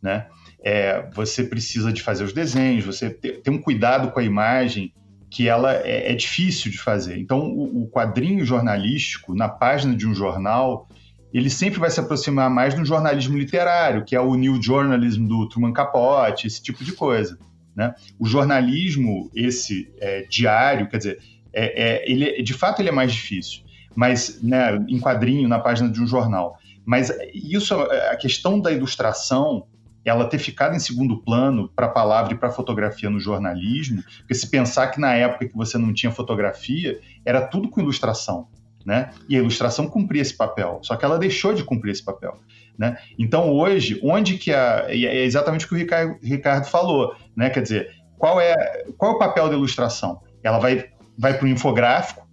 né? 0.00 0.26
É, 0.64 1.08
você 1.12 1.44
precisa 1.44 1.92
de 1.92 2.00
fazer 2.00 2.24
os 2.24 2.32
desenhos, 2.32 2.84
você 2.84 3.10
tem 3.10 3.52
um 3.52 3.60
cuidado 3.60 4.10
com 4.12 4.20
a 4.20 4.22
imagem 4.22 4.94
que 5.28 5.48
ela 5.48 5.74
é, 5.74 6.12
é 6.12 6.14
difícil 6.14 6.70
de 6.70 6.78
fazer. 6.78 7.18
Então, 7.18 7.40
o, 7.40 7.82
o, 7.82 7.90
quadrinho 7.90 8.44
jornalístico 8.44 9.34
na 9.34 9.48
página 9.48 9.94
de 9.94 10.06
um 10.06 10.14
jornal, 10.14 10.88
ele 11.32 11.50
sempre 11.50 11.80
vai 11.80 11.90
se 11.90 11.98
aproximar 11.98 12.48
mais 12.48 12.74
do 12.74 12.84
jornalismo 12.84 13.36
literário, 13.36 14.04
que 14.04 14.14
é 14.14 14.20
o 14.20 14.34
new 14.36 14.62
journalism 14.62 15.26
do 15.26 15.48
Truman 15.48 15.72
Capote, 15.72 16.46
esse 16.46 16.62
tipo 16.62 16.84
de 16.84 16.92
coisa. 16.92 17.38
Né? 17.74 17.94
O 18.18 18.26
jornalismo, 18.26 19.30
esse 19.34 19.92
é, 19.98 20.22
diário, 20.22 20.88
quer 20.88 20.98
dizer, 20.98 21.18
é, 21.52 21.82
é, 21.82 22.10
ele, 22.10 22.42
de 22.42 22.54
fato 22.54 22.80
ele 22.80 22.88
é 22.88 22.92
mais 22.92 23.12
difícil, 23.12 23.62
mas 23.94 24.42
né, 24.42 24.76
em 24.88 25.00
quadrinho, 25.00 25.48
na 25.48 25.58
página 25.58 25.90
de 25.90 26.00
um 26.00 26.06
jornal. 26.06 26.58
Mas 26.84 27.12
isso, 27.32 27.74
a 27.74 28.16
questão 28.16 28.60
da 28.60 28.72
ilustração, 28.72 29.66
ela 30.04 30.24
ter 30.24 30.38
ficado 30.38 30.74
em 30.74 30.80
segundo 30.80 31.18
plano 31.18 31.70
para 31.74 31.86
a 31.86 31.90
palavra 31.90 32.34
e 32.34 32.36
para 32.36 32.48
a 32.48 32.52
fotografia 32.52 33.08
no 33.08 33.20
jornalismo, 33.20 34.02
porque 34.18 34.34
se 34.34 34.50
pensar 34.50 34.88
que 34.88 35.00
na 35.00 35.14
época 35.14 35.46
que 35.46 35.56
você 35.56 35.78
não 35.78 35.92
tinha 35.94 36.10
fotografia, 36.10 37.00
era 37.24 37.40
tudo 37.40 37.68
com 37.68 37.80
ilustração. 37.80 38.48
Né? 38.84 39.10
E 39.28 39.36
a 39.36 39.38
ilustração 39.38 39.86
cumpria 39.88 40.20
esse 40.20 40.36
papel, 40.36 40.80
só 40.82 40.96
que 40.96 41.04
ela 41.04 41.16
deixou 41.16 41.54
de 41.54 41.62
cumprir 41.62 41.92
esse 41.92 42.04
papel. 42.04 42.36
Né? 42.78 42.96
Então 43.18 43.50
hoje, 43.50 44.00
onde 44.02 44.38
que 44.38 44.52
a. 44.52 44.86
É 44.88 45.24
exatamente 45.24 45.66
o 45.66 45.68
que 45.68 45.74
o 45.74 46.18
Ricardo, 46.22 46.66
falou, 46.66 47.14
né? 47.36 47.50
Quer 47.50 47.62
dizer, 47.62 47.90
qual 48.18 48.40
é, 48.40 48.54
qual 48.96 49.12
é 49.12 49.14
o 49.14 49.18
papel 49.18 49.48
da 49.48 49.54
ilustração? 49.54 50.20
Ela 50.42 50.58
vai, 50.58 50.86
vai 51.18 51.34
para 51.36 51.44
o 51.44 51.48
infográfico, 51.48 52.26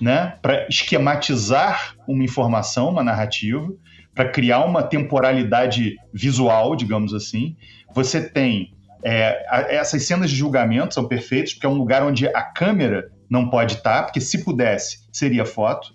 né? 0.00 0.36
Para 0.42 0.66
esquematizar 0.68 1.94
uma 2.06 2.24
informação, 2.24 2.90
uma 2.90 3.02
narrativa, 3.04 3.72
para 4.14 4.28
criar 4.28 4.64
uma 4.64 4.82
temporalidade 4.82 5.96
visual, 6.12 6.74
digamos 6.74 7.14
assim. 7.14 7.56
Você 7.94 8.20
tem 8.20 8.74
É, 9.04 9.76
essas 9.76 10.02
cenas 10.04 10.30
de 10.30 10.36
julgamento 10.36 10.94
são 10.94 11.06
perfeitas, 11.06 11.52
porque 11.52 11.66
é 11.66 11.68
um 11.68 11.78
lugar 11.78 12.02
onde 12.02 12.26
a 12.26 12.42
câmera 12.42 13.08
não 13.30 13.48
pode 13.50 13.74
estar, 13.74 14.02
porque 14.02 14.20
se 14.20 14.42
pudesse, 14.42 15.06
seria 15.12 15.44
foto. 15.44 15.94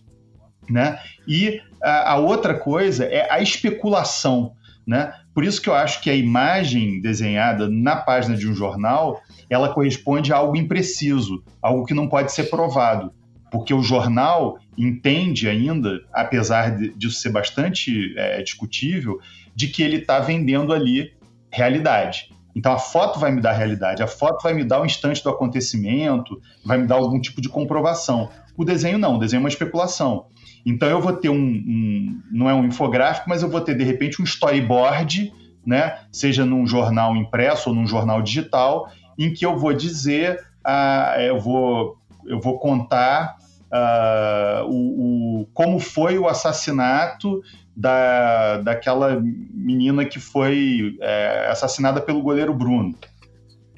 Né? 0.70 0.98
E 1.28 1.60
a, 1.82 2.14
a 2.14 2.16
outra 2.18 2.54
coisa 2.54 3.06
é 3.06 3.32
a 3.32 3.42
especulação. 3.42 4.54
Né? 4.86 5.14
Por 5.34 5.44
isso 5.44 5.62
que 5.62 5.70
eu 5.70 5.76
acho 5.76 6.02
que 6.02 6.10
a 6.10 6.16
imagem 6.16 7.00
desenhada 7.00 7.70
na 7.70 7.96
página 7.96 8.36
de 8.36 8.48
um 8.48 8.54
jornal 8.54 9.22
ela 9.50 9.74
corresponde 9.74 10.34
a 10.34 10.38
algo 10.38 10.56
impreciso, 10.56 11.44
algo 11.62 11.86
que 11.86 11.94
não 11.94 12.08
pode 12.08 12.32
ser 12.32 12.46
provado. 12.46 13.14
Porque 13.52 13.74
o 13.74 13.84
jornal 13.84 14.58
entende 14.78 15.50
ainda, 15.50 16.00
apesar 16.14 16.76
de, 16.76 16.94
disso 16.94 17.20
ser 17.20 17.30
bastante 17.30 18.14
é, 18.18 18.42
discutível, 18.42 19.20
de 19.54 19.68
que 19.68 19.84
ele 19.84 19.98
está 19.98 20.20
vendendo 20.20 20.74
ali 20.74 21.14
realidade. 21.52 22.32
Então 22.56 22.72
a 22.72 22.78
foto 22.78 23.20
vai 23.20 23.32
me 23.32 23.42
dar 23.42 23.54
realidade, 23.54 24.02
a 24.02 24.08
foto 24.08 24.42
vai 24.44 24.54
me 24.54 24.64
dar 24.64 24.82
o 24.82 24.86
instante 24.86 25.24
do 25.24 25.30
acontecimento, 25.30 26.42
vai 26.66 26.78
me 26.78 26.88
dar 26.88 26.96
algum 26.96 27.20
tipo 27.20 27.42
de 27.42 27.50
comprovação. 27.50 28.30
O 28.58 28.66
desenho 28.66 28.98
não, 28.98 29.16
o 29.16 29.20
desenho 29.20 29.40
é 29.40 29.44
uma 29.44 29.50
especulação. 29.50 30.28
Então 30.66 30.90
eu 30.90 31.02
vou 31.02 31.14
ter 31.14 31.30
um, 31.30 31.36
um, 31.36 32.22
não 32.32 32.50
é 32.50 32.54
um 32.54 32.66
infográfico, 32.66 33.30
mas 33.30 33.42
eu 33.42 33.50
vou 33.50 33.62
ter 33.62 33.76
de 33.76 33.84
repente 33.84 34.22
um 34.22 34.26
storyboard, 34.26 35.34
né? 35.66 36.00
Seja 36.12 36.46
num 36.46 36.66
jornal 36.66 37.16
impresso 37.16 37.70
ou 37.70 37.76
num 37.76 37.88
jornal 37.88 38.22
digital, 38.22 38.90
em 39.18 39.34
que 39.34 39.46
eu 39.46 39.58
vou 39.58 39.74
dizer, 39.74 40.40
ah, 40.64 41.16
eu 41.20 41.40
vou 41.40 41.98
eu 42.26 42.40
vou 42.40 42.60
contar 42.60 43.38
ah, 43.72 44.64
o, 44.66 45.42
o, 45.42 45.48
como 45.54 45.80
foi 45.80 46.18
o 46.18 46.28
assassinato 46.28 47.42
da, 47.76 48.58
daquela 48.58 49.20
menina 49.20 50.06
que 50.06 50.20
foi 50.20 50.98
é, 51.02 51.48
assassinada 51.50 52.02
pelo 52.02 52.22
goleiro 52.22 52.54
Bruno, 52.54 52.96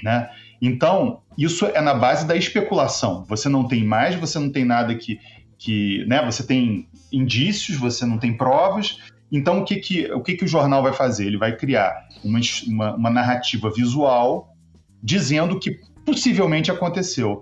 né? 0.02 0.30
Então, 0.62 1.22
isso 1.38 1.66
é 1.66 1.82
na 1.82 1.94
base 1.94 2.26
da 2.26 2.36
especulação. 2.36 3.26
Você 3.28 3.50
não 3.50 3.68
tem 3.68 3.84
mais, 3.84 4.16
você 4.16 4.40
não 4.40 4.50
tem 4.50 4.64
nada 4.64 4.96
que, 4.96 5.20
que 5.58 6.06
né, 6.06 6.24
você 6.26 6.46
tem 6.46 6.88
indícios, 7.12 7.78
você 7.78 8.06
não 8.06 8.18
tem 8.18 8.36
provas. 8.36 9.00
Então, 9.32 9.60
o 9.60 9.66
que, 9.66 9.78
que, 9.78 10.12
o, 10.12 10.22
que, 10.22 10.36
que 10.36 10.46
o 10.46 10.48
jornal 10.48 10.84
vai 10.84 10.94
fazer? 10.94 11.26
Ele 11.26 11.38
vai 11.38 11.56
criar 11.56 12.08
uma, 12.24 12.40
uma, 12.68 12.96
uma 12.96 13.10
narrativa 13.10 13.70
visual 13.72 14.56
dizendo 15.02 15.60
que 15.60 15.80
possivelmente 16.06 16.72
aconteceu. 16.72 17.42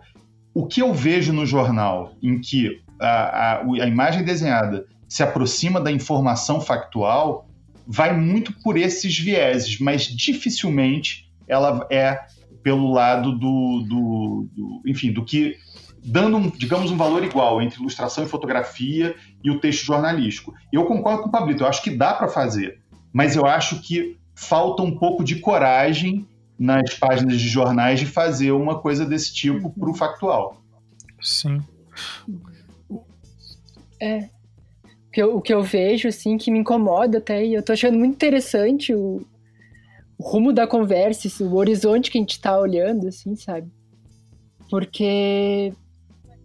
O 0.54 0.66
que 0.66 0.82
eu 0.82 0.94
vejo 0.94 1.34
no 1.34 1.46
jornal 1.46 2.14
em 2.22 2.40
que 2.40 2.82
a, 3.00 3.08
a, 3.08 3.62
a 3.62 3.88
imagem 3.88 4.24
desenhada 4.24 4.86
se 5.08 5.24
aproxima 5.24 5.82
da 5.82 5.92
informação 5.92 6.62
factual 6.62 7.48
vai 7.86 8.16
muito 8.16 8.54
por 8.62 8.78
esses 8.78 9.18
vieses, 9.18 9.80
mas 9.80 10.04
dificilmente 10.04 11.30
ela 11.48 11.86
é 11.92 12.18
pelo 12.64 12.92
lado 12.92 13.34
do, 13.34 13.86
do, 13.88 14.50
do 14.56 14.82
enfim, 14.86 15.12
do 15.12 15.26
que 15.26 15.58
dando, 16.04 16.38
um, 16.38 16.50
digamos, 16.50 16.92
um 16.92 16.98
valor 16.98 17.24
igual 17.24 17.62
entre 17.62 17.80
ilustração 17.80 18.24
e 18.24 18.28
fotografia 18.28 19.16
e 19.44 19.52
o 19.52 19.60
texto 19.60 19.86
jornalístico. 19.86 20.54
Eu 20.72 20.86
concordo 20.86 21.24
com 21.24 21.30
o 21.30 21.32
Pablito, 21.32 21.64
eu 21.64 21.68
acho 21.68 21.84
que 21.84 21.92
dá 21.92 22.14
para 22.14 22.28
fazer, 22.28 22.80
mas 23.14 23.36
eu 23.36 23.46
acho 23.46 23.82
que 23.82 24.18
falta 24.34 24.82
um 24.82 24.98
pouco 24.98 25.24
de 25.24 25.36
coragem 25.36 26.28
nas 26.58 26.94
páginas 26.96 27.40
de 27.40 27.48
jornais 27.48 28.00
de 28.00 28.06
fazer 28.06 28.52
uma 28.52 28.80
coisa 28.80 29.06
desse 29.06 29.34
tipo 29.34 29.70
para 29.72 29.90
o 29.90 29.94
factual. 29.94 30.62
Sim. 31.22 31.62
É. 34.00 34.30
O 35.08 35.12
que, 35.12 35.22
eu, 35.22 35.36
o 35.38 35.42
que 35.42 35.54
eu 35.54 35.62
vejo, 35.62 36.08
assim, 36.08 36.38
que 36.38 36.50
me 36.50 36.60
incomoda 36.60 37.18
até, 37.18 37.46
e 37.46 37.54
eu 37.54 37.62
tô 37.62 37.74
achando 37.74 37.98
muito 37.98 38.14
interessante 38.14 38.94
o, 38.94 39.26
o 40.18 40.24
rumo 40.24 40.54
da 40.54 40.66
conversa, 40.66 41.28
assim, 41.28 41.44
o 41.44 41.56
horizonte 41.56 42.10
que 42.10 42.18
a 42.18 42.22
gente 42.22 42.40
tá 42.40 42.58
olhando, 42.58 43.08
assim, 43.08 43.36
sabe? 43.36 43.70
Porque 44.70 45.74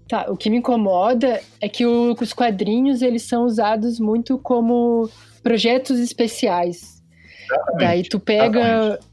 Tá, 0.09 0.27
o 0.31 0.37
que 0.37 0.49
me 0.49 0.59
incomoda 0.59 1.41
é 1.61 1.69
que 1.69 1.85
o, 1.85 2.15
os 2.21 2.33
quadrinhos 2.33 3.03
eles 3.03 3.23
são 3.23 3.45
usados 3.45 3.99
muito 3.99 4.39
como 4.39 5.11
projetos 5.43 5.99
especiais. 5.99 7.03
Exatamente, 7.45 7.79
Daí 7.79 8.03
tu 8.05 8.21
pega, 8.21 8.61
exatamente. 8.61 9.07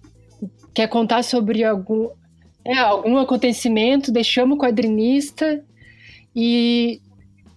quer 0.74 0.88
contar 0.88 1.24
sobre 1.24 1.64
algum, 1.64 2.10
é, 2.64 2.78
algum 2.78 3.18
acontecimento, 3.18 4.12
deixamos 4.12 4.56
o 4.56 4.60
quadrinista 4.60 5.64
e, 6.36 7.02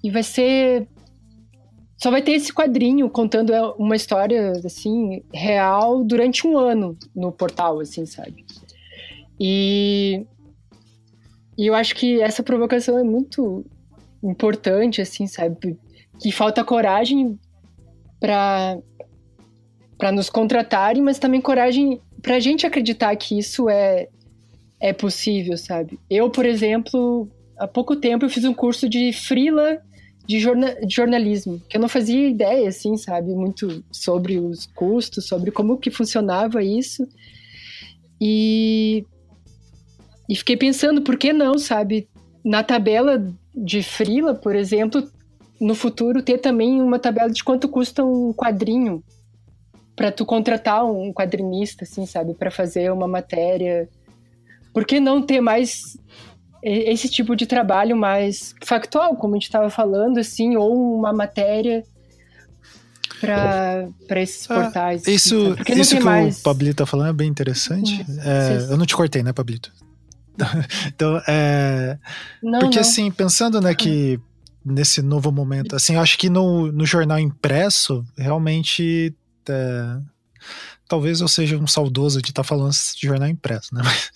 e 0.02 0.10
vai 0.10 0.22
ser 0.22 0.88
só 1.98 2.10
vai 2.10 2.20
ter 2.20 2.32
esse 2.32 2.52
quadrinho 2.52 3.08
contando 3.08 3.52
uma 3.78 3.96
história 3.96 4.52
assim 4.64 5.22
real 5.32 6.04
durante 6.04 6.46
um 6.46 6.58
ano 6.58 6.96
no 7.14 7.32
portal, 7.32 7.80
assim, 7.80 8.04
sabe? 8.04 8.44
E 9.40 10.26
e 11.56 11.66
eu 11.66 11.74
acho 11.74 11.94
que 11.94 12.20
essa 12.20 12.42
provocação 12.42 12.98
é 12.98 13.02
muito 13.02 13.64
importante, 14.22 15.00
assim, 15.00 15.26
sabe? 15.26 15.78
Que 16.20 16.30
falta 16.32 16.64
coragem 16.64 17.38
para 18.20 18.78
para 19.98 20.12
nos 20.12 20.28
contratarem, 20.28 21.02
mas 21.02 21.18
também 21.18 21.40
coragem 21.40 22.02
para 22.20 22.36
a 22.36 22.40
gente 22.40 22.66
acreditar 22.66 23.16
que 23.16 23.38
isso 23.38 23.68
é 23.68 24.08
é 24.78 24.92
possível, 24.92 25.56
sabe? 25.56 25.98
Eu, 26.10 26.28
por 26.28 26.44
exemplo, 26.44 27.28
há 27.58 27.66
pouco 27.66 27.96
tempo 27.96 28.24
eu 28.24 28.30
fiz 28.30 28.44
um 28.44 28.52
curso 28.52 28.88
de 28.88 29.10
freela 29.12 29.80
de, 30.26 30.38
jorna 30.40 30.74
de 30.84 30.94
jornalismo, 30.94 31.62
que 31.68 31.76
eu 31.76 31.80
não 31.80 31.88
fazia 31.88 32.28
ideia, 32.28 32.68
assim, 32.68 32.96
sabe? 32.96 33.34
Muito 33.34 33.82
sobre 33.90 34.38
os 34.38 34.66
custos, 34.66 35.26
sobre 35.26 35.50
como 35.50 35.78
que 35.78 35.90
funcionava 35.90 36.62
isso. 36.62 37.08
E 38.20 39.06
e 40.28 40.34
fiquei 40.34 40.56
pensando, 40.56 41.02
por 41.02 41.16
que 41.16 41.32
não, 41.32 41.58
sabe? 41.58 42.08
Na 42.44 42.62
tabela 42.62 43.24
de 43.54 43.82
Frila, 43.82 44.34
por 44.34 44.54
exemplo, 44.54 45.08
no 45.60 45.74
futuro 45.74 46.22
ter 46.22 46.38
também 46.38 46.80
uma 46.80 46.98
tabela 46.98 47.30
de 47.30 47.42
quanto 47.42 47.68
custa 47.68 48.04
um 48.04 48.32
quadrinho 48.32 49.02
para 49.94 50.12
tu 50.12 50.26
contratar 50.26 50.84
um 50.84 51.12
quadrinista, 51.12 51.84
assim, 51.84 52.04
sabe, 52.04 52.34
para 52.34 52.50
fazer 52.50 52.92
uma 52.92 53.08
matéria. 53.08 53.88
Por 54.74 54.84
que 54.84 55.00
não 55.00 55.22
ter 55.22 55.40
mais 55.40 55.96
esse 56.62 57.08
tipo 57.08 57.36
de 57.36 57.46
trabalho 57.46 57.96
mais 57.96 58.54
factual, 58.64 59.16
como 59.16 59.34
a 59.34 59.36
gente 59.36 59.44
estava 59.44 59.70
falando, 59.70 60.18
assim, 60.18 60.56
ou 60.56 60.98
uma 60.98 61.12
matéria 61.12 61.84
para 63.20 64.20
esses 64.20 64.50
ah, 64.50 64.54
portais. 64.54 65.04
Ah, 65.06 65.10
isso 65.10 65.56
assim, 65.58 65.80
isso 65.80 65.96
que 65.96 66.02
mais... 66.02 66.40
o 66.40 66.42
Pablito 66.42 66.76
tá 66.76 66.86
falando 66.86 67.10
é 67.10 67.12
bem 67.12 67.28
interessante. 67.28 68.04
Hum, 68.08 68.18
é, 68.20 68.72
eu 68.72 68.76
não 68.76 68.84
te 68.84 68.96
cortei, 68.96 69.22
né, 69.22 69.32
Pablito? 69.32 69.72
então, 70.86 71.20
é. 71.26 71.98
Não, 72.42 72.60
porque, 72.60 72.76
não. 72.76 72.82
assim, 72.82 73.10
pensando, 73.10 73.60
né, 73.60 73.74
que 73.74 74.20
nesse 74.64 75.00
novo 75.00 75.30
momento, 75.30 75.76
assim, 75.76 75.94
eu 75.94 76.00
acho 76.00 76.18
que 76.18 76.28
no, 76.28 76.70
no 76.72 76.84
jornal 76.84 77.18
impresso, 77.18 78.04
realmente. 78.16 79.14
É, 79.48 80.00
talvez 80.88 81.20
eu 81.20 81.28
seja 81.28 81.56
um 81.56 81.66
saudoso 81.66 82.22
de 82.22 82.30
estar 82.30 82.42
tá 82.42 82.48
falando 82.48 82.72
de 82.72 83.06
jornal 83.06 83.28
impresso, 83.28 83.74
né? 83.74 83.82
Mas, 83.84 84.10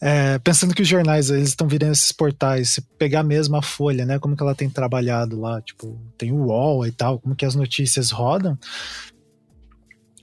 é, 0.00 0.38
pensando 0.38 0.74
que 0.74 0.82
os 0.82 0.88
jornais 0.88 1.30
eles 1.30 1.50
estão 1.50 1.66
virando 1.66 1.92
esses 1.92 2.12
portais, 2.12 2.70
se 2.70 2.82
pegar 2.98 3.22
mesmo 3.22 3.56
a 3.56 3.62
folha, 3.62 4.04
né? 4.04 4.18
Como 4.18 4.36
que 4.36 4.42
ela 4.42 4.54
tem 4.54 4.68
trabalhado 4.68 5.40
lá, 5.40 5.60
tipo, 5.60 6.00
tem 6.16 6.32
o 6.32 6.46
UOL 6.46 6.86
e 6.86 6.92
tal, 6.92 7.18
como 7.18 7.34
que 7.34 7.44
as 7.44 7.54
notícias 7.54 8.10
rodam. 8.10 8.58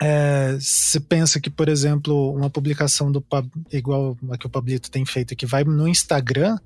É, 0.01 0.53
você 0.59 0.99
pensa 0.99 1.39
que, 1.39 1.49
por 1.49 1.67
exemplo, 1.67 2.31
uma 2.33 2.49
publicação 2.49 3.11
do 3.11 3.23
igual 3.71 4.17
a 4.29 4.37
que 4.37 4.45
o 4.45 4.49
Pablito 4.49 4.91
tem 4.91 5.05
feito, 5.05 5.35
que 5.35 5.45
vai 5.45 5.63
no 5.63 5.87
Instagram, 5.87 6.57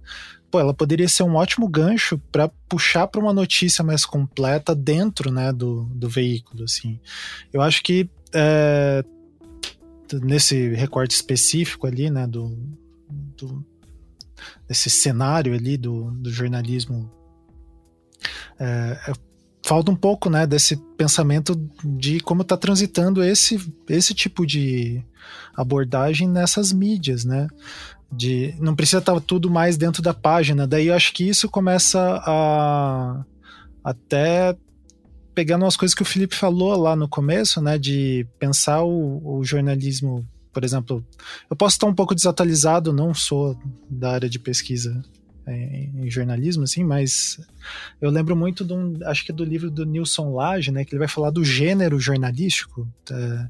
pô, 0.49 0.59
ela 0.59 0.73
poderia 0.73 1.07
ser 1.07 1.23
um 1.23 1.35
ótimo 1.35 1.67
gancho 1.67 2.17
para 2.31 2.49
puxar 2.67 3.07
para 3.07 3.21
uma 3.21 3.33
notícia 3.33 3.83
mais 3.83 4.05
completa 4.05 4.75
dentro, 4.75 5.31
né, 5.31 5.53
do, 5.53 5.85
do 5.95 6.09
veículo, 6.09 6.65
assim. 6.65 6.99
Eu 7.53 7.61
acho 7.61 7.81
que 7.81 8.09
é, 8.33 9.03
nesse 10.21 10.73
recorte 10.73 11.15
específico 11.15 11.87
ali, 11.87 12.09
né, 12.09 12.27
do, 12.27 12.57
do 13.37 13.65
desse 14.67 14.89
cenário 14.89 15.53
ali 15.53 15.77
do, 15.77 16.11
do 16.11 16.31
jornalismo 16.31 17.11
é, 18.59 19.13
falta 19.63 19.91
um 19.91 19.95
pouco, 19.95 20.29
né, 20.29 20.45
desse 20.45 20.77
pensamento 20.97 21.55
de 21.83 22.19
como 22.19 22.41
está 22.41 22.57
transitando 22.57 23.23
esse, 23.23 23.59
esse 23.87 24.13
tipo 24.13 24.45
de 24.45 25.03
abordagem 25.55 26.27
nessas 26.27 26.73
mídias, 26.73 27.23
né? 27.23 27.47
De, 28.11 28.53
não 28.59 28.75
precisa 28.75 28.97
estar 28.97 29.13
tá 29.13 29.21
tudo 29.21 29.49
mais 29.49 29.77
dentro 29.77 30.01
da 30.01 30.13
página. 30.13 30.67
Daí 30.67 30.87
eu 30.87 30.95
acho 30.95 31.13
que 31.13 31.27
isso 31.27 31.47
começa 31.49 32.21
a 32.25 33.23
até 33.83 34.55
pegando 35.33 35.63
umas 35.63 35.77
coisas 35.77 35.95
que 35.95 36.01
o 36.01 36.05
Felipe 36.05 36.35
falou 36.35 36.77
lá 36.77 36.95
no 36.95 37.07
começo, 37.07 37.61
né, 37.61 37.77
de 37.77 38.27
pensar 38.37 38.83
o, 38.83 39.37
o 39.37 39.43
jornalismo, 39.43 40.27
por 40.51 40.63
exemplo, 40.63 41.05
eu 41.49 41.55
posso 41.55 41.77
estar 41.77 41.87
um 41.87 41.95
pouco 41.95 42.13
desatualizado, 42.13 42.91
não 42.91 43.13
sou 43.13 43.57
da 43.89 44.11
área 44.11 44.29
de 44.29 44.37
pesquisa 44.37 45.01
em 45.47 46.09
jornalismo, 46.09 46.63
assim, 46.63 46.83
mas 46.83 47.39
eu 47.99 48.09
lembro 48.09 48.35
muito 48.35 48.63
de 48.63 48.73
um, 48.73 48.97
acho 49.05 49.25
que 49.25 49.33
do 49.33 49.43
livro 49.43 49.71
do 49.71 49.85
Nilson 49.85 50.33
Lage, 50.33 50.71
né, 50.71 50.85
que 50.85 50.93
ele 50.93 50.99
vai 50.99 51.07
falar 51.07 51.31
do 51.31 51.43
gênero 51.43 51.99
jornalístico, 51.99 52.87
tá, 53.03 53.49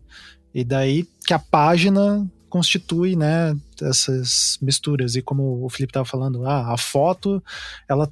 e 0.53 0.63
daí 0.63 1.07
que 1.25 1.33
a 1.33 1.39
página 1.39 2.29
constitui, 2.51 3.15
né, 3.15 3.55
essas 3.81 4.59
misturas. 4.61 5.15
E 5.15 5.21
como 5.21 5.63
o 5.63 5.69
Felipe 5.69 5.91
estava 5.91 6.05
falando, 6.05 6.45
ah, 6.45 6.73
a 6.73 6.77
foto, 6.77 7.41
ela 7.87 8.11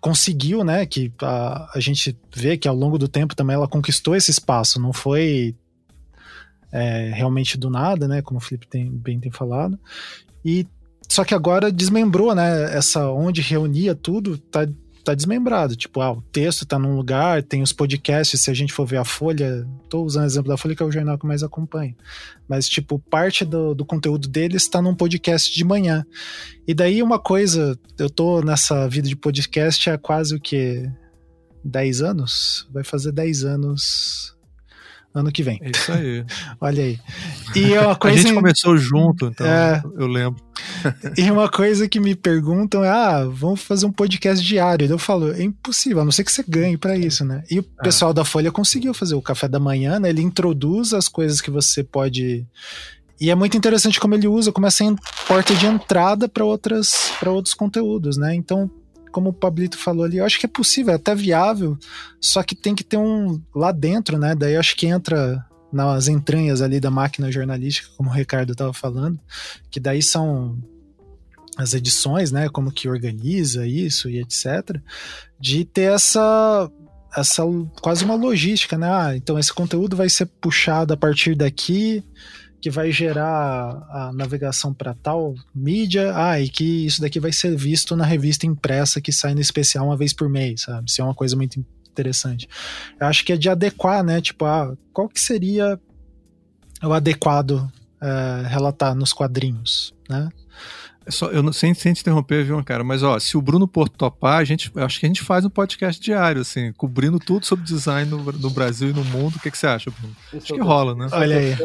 conseguiu, 0.00 0.64
né, 0.64 0.86
que 0.86 1.12
a, 1.20 1.70
a 1.74 1.80
gente 1.80 2.16
vê 2.34 2.56
que 2.56 2.68
ao 2.68 2.74
longo 2.74 2.96
do 2.96 3.08
tempo 3.08 3.34
também 3.34 3.54
ela 3.54 3.68
conquistou 3.68 4.14
esse 4.14 4.30
espaço, 4.30 4.80
não 4.80 4.92
foi 4.92 5.54
é, 6.72 7.10
realmente 7.12 7.58
do 7.58 7.68
nada, 7.68 8.06
né, 8.06 8.22
como 8.22 8.38
o 8.38 8.40
Felipe 8.42 8.66
tem, 8.66 8.88
bem 8.88 9.18
tem 9.18 9.32
falado. 9.32 9.78
E 10.44 10.66
só 11.10 11.24
que 11.24 11.34
agora 11.34 11.72
desmembrou, 11.72 12.34
né, 12.34 12.76
essa 12.76 13.10
onde 13.10 13.40
reunia 13.40 13.94
tudo, 13.94 14.38
tá 14.38 14.66
tá 15.02 15.14
desmembrado. 15.14 15.74
Tipo, 15.74 16.00
ah, 16.00 16.12
o 16.12 16.22
texto 16.22 16.66
tá 16.66 16.78
num 16.78 16.94
lugar, 16.94 17.42
tem 17.42 17.62
os 17.62 17.72
podcasts, 17.72 18.40
se 18.40 18.50
a 18.50 18.54
gente 18.54 18.72
for 18.72 18.86
ver 18.86 18.98
a 18.98 19.04
Folha, 19.04 19.66
tô 19.88 20.02
usando 20.04 20.24
o 20.24 20.26
exemplo 20.26 20.48
da 20.48 20.56
Folha, 20.56 20.76
que 20.76 20.82
é 20.82 20.86
o 20.86 20.92
jornal 20.92 21.18
que 21.18 21.26
mais 21.26 21.42
acompanho. 21.42 21.96
Mas, 22.48 22.68
tipo, 22.68 22.98
parte 22.98 23.44
do, 23.44 23.74
do 23.74 23.84
conteúdo 23.84 24.28
deles 24.28 24.62
está 24.62 24.80
num 24.80 24.94
podcast 24.94 25.52
de 25.52 25.64
manhã. 25.64 26.04
E 26.66 26.74
daí 26.74 27.02
uma 27.02 27.18
coisa, 27.18 27.78
eu 27.98 28.08
tô 28.08 28.40
nessa 28.42 28.88
vida 28.88 29.08
de 29.08 29.16
podcast 29.16 29.90
há 29.90 29.98
quase 29.98 30.34
o 30.34 30.40
que? 30.40 30.88
10 31.64 32.02
anos? 32.02 32.68
Vai 32.72 32.84
fazer 32.84 33.12
10 33.12 33.44
anos 33.44 34.34
ano 35.14 35.32
que 35.32 35.42
vem. 35.42 35.58
É 35.62 35.70
isso 35.70 35.92
aí. 35.92 36.24
Olha 36.60 36.84
aí. 36.84 36.98
E 37.54 37.74
é 37.74 37.80
uma 37.80 37.96
coisa. 37.96 38.18
A 38.18 38.22
gente 38.22 38.34
começou 38.34 38.76
junto, 38.76 39.26
então 39.26 39.46
é, 39.46 39.82
eu 39.96 40.06
lembro. 40.06 40.40
e 41.16 41.30
uma 41.30 41.48
coisa 41.48 41.88
que 41.88 41.98
me 41.98 42.14
perguntam 42.14 42.84
é: 42.84 42.88
ah, 42.88 43.24
vamos 43.28 43.60
fazer 43.62 43.86
um 43.86 43.92
podcast 43.92 44.44
diário. 44.44 44.86
Eu 44.86 44.98
falo, 44.98 45.32
é 45.32 45.42
impossível, 45.42 46.00
a 46.00 46.04
não 46.04 46.12
ser 46.12 46.24
que 46.24 46.32
você 46.32 46.44
ganhe 46.46 46.76
para 46.76 46.96
isso, 46.96 47.24
né? 47.24 47.42
E 47.50 47.58
o 47.58 47.66
é. 47.80 47.82
pessoal 47.82 48.12
da 48.12 48.24
Folha 48.24 48.52
conseguiu 48.52 48.94
fazer 48.94 49.14
o 49.14 49.22
café 49.22 49.48
da 49.48 49.58
manhã, 49.58 49.98
né? 49.98 50.08
Ele 50.08 50.22
introduz 50.22 50.94
as 50.94 51.08
coisas 51.08 51.40
que 51.40 51.50
você 51.50 51.82
pode. 51.82 52.46
E 53.20 53.30
é 53.30 53.34
muito 53.34 53.56
interessante 53.56 54.00
como 54.00 54.14
ele 54.14 54.26
usa 54.26 54.50
como 54.50 54.66
essa 54.66 54.84
porta 55.28 55.54
de 55.54 55.66
entrada 55.66 56.26
para 56.26 56.44
outras 56.44 57.12
para 57.20 57.30
outros 57.30 57.54
conteúdos, 57.54 58.16
né? 58.16 58.34
Então, 58.34 58.70
como 59.10 59.30
o 59.30 59.32
Pablito 59.32 59.78
falou 59.78 60.04
ali, 60.04 60.18
eu 60.18 60.24
acho 60.24 60.38
que 60.38 60.46
é 60.46 60.48
possível, 60.48 60.92
é 60.92 60.96
até 60.96 61.14
viável, 61.14 61.78
só 62.20 62.42
que 62.42 62.54
tem 62.54 62.74
que 62.74 62.84
ter 62.84 62.96
um 62.96 63.40
lá 63.54 63.72
dentro, 63.72 64.18
né? 64.18 64.34
Daí 64.34 64.56
acho 64.56 64.76
que 64.76 64.86
entra 64.86 65.44
nas 65.72 66.08
entranhas 66.08 66.62
ali 66.62 66.80
da 66.80 66.90
máquina 66.90 67.30
jornalística, 67.30 67.88
como 67.96 68.10
o 68.10 68.12
Ricardo 68.12 68.52
estava 68.52 68.72
falando, 68.72 69.18
que 69.70 69.78
daí 69.78 70.02
são 70.02 70.58
as 71.56 71.74
edições, 71.74 72.32
né? 72.32 72.48
Como 72.48 72.72
que 72.72 72.88
organiza 72.88 73.66
isso 73.66 74.08
e 74.08 74.18
etc. 74.18 74.80
De 75.38 75.64
ter 75.64 75.92
essa 75.92 76.70
essa 77.16 77.42
quase 77.80 78.04
uma 78.04 78.14
logística, 78.14 78.78
né? 78.78 78.88
Ah, 78.88 79.16
então 79.16 79.38
esse 79.38 79.52
conteúdo 79.52 79.96
vai 79.96 80.08
ser 80.08 80.26
puxado 80.26 80.94
a 80.94 80.96
partir 80.96 81.34
daqui 81.34 82.04
que 82.60 82.70
vai 82.70 82.92
gerar 82.92 83.86
a 83.88 84.12
navegação 84.12 84.74
para 84.74 84.94
tal 84.94 85.34
mídia, 85.54 86.12
ah, 86.14 86.40
e 86.40 86.48
que 86.48 86.86
isso 86.86 87.00
daqui 87.00 87.18
vai 87.18 87.32
ser 87.32 87.56
visto 87.56 87.96
na 87.96 88.04
revista 88.04 88.46
impressa 88.46 89.00
que 89.00 89.12
sai 89.12 89.34
no 89.34 89.40
especial 89.40 89.86
uma 89.86 89.96
vez 89.96 90.12
por 90.12 90.28
mês, 90.28 90.62
sabe? 90.62 90.88
Isso 90.88 91.00
é 91.00 91.04
uma 91.04 91.14
coisa 91.14 91.36
muito 91.36 91.64
interessante. 91.90 92.48
Eu 93.00 93.06
acho 93.06 93.24
que 93.24 93.32
é 93.32 93.36
de 93.36 93.48
adequar, 93.48 94.04
né? 94.04 94.20
Tipo, 94.20 94.44
ah, 94.44 94.76
qual 94.92 95.08
que 95.08 95.20
seria 95.20 95.80
o 96.82 96.92
adequado 96.92 97.70
é, 98.00 98.46
relatar 98.48 98.94
nos 98.94 99.12
quadrinhos, 99.12 99.94
né? 100.08 100.28
Só, 101.10 101.26
eu 101.26 101.42
não, 101.42 101.52
sem, 101.52 101.74
sem 101.74 101.92
te 101.92 102.00
interromper, 102.00 102.44
viu, 102.44 102.62
cara? 102.64 102.84
Mas 102.84 103.02
ó, 103.02 103.18
se 103.18 103.36
o 103.36 103.42
Bruno 103.42 103.66
Porto 103.66 103.96
topar, 103.96 104.38
a 104.38 104.44
gente, 104.44 104.70
acho 104.76 105.00
que 105.00 105.06
a 105.06 105.08
gente 105.08 105.22
faz 105.22 105.44
um 105.44 105.50
podcast 105.50 106.00
diário, 106.00 106.40
assim, 106.40 106.72
cobrindo 106.72 107.18
tudo 107.18 107.46
sobre 107.46 107.64
design 107.64 108.10
no, 108.10 108.18
no 108.32 108.50
Brasil 108.50 108.90
e 108.90 108.92
no 108.92 109.04
mundo. 109.04 109.36
O 109.36 109.40
que, 109.40 109.50
que 109.50 109.58
você 109.58 109.66
acha, 109.66 109.90
Bruno? 109.90 110.14
acho 110.34 110.54
que 110.54 110.60
rola, 110.60 110.94
né? 110.94 111.08
Olha 111.12 111.36
aí. 111.38 111.56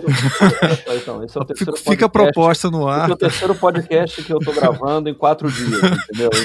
Então, 0.96 1.24
esse 1.24 1.38
é 1.38 1.42
o 1.42 1.46
terceiro 1.46 1.78
Fica 1.78 2.06
a 2.06 2.10
proposta 2.10 2.70
no 2.70 2.88
ar. 2.88 3.04
Esse 3.04 3.12
é 3.12 3.14
o 3.14 3.18
terceiro 3.18 3.56
podcast 3.56 4.24
que 4.24 4.34
eu 4.34 4.40
tô 4.40 4.52
gravando 4.54 5.10
em 5.10 5.14
quatro 5.14 5.52
dias, 5.52 5.82
entendeu? 5.82 6.30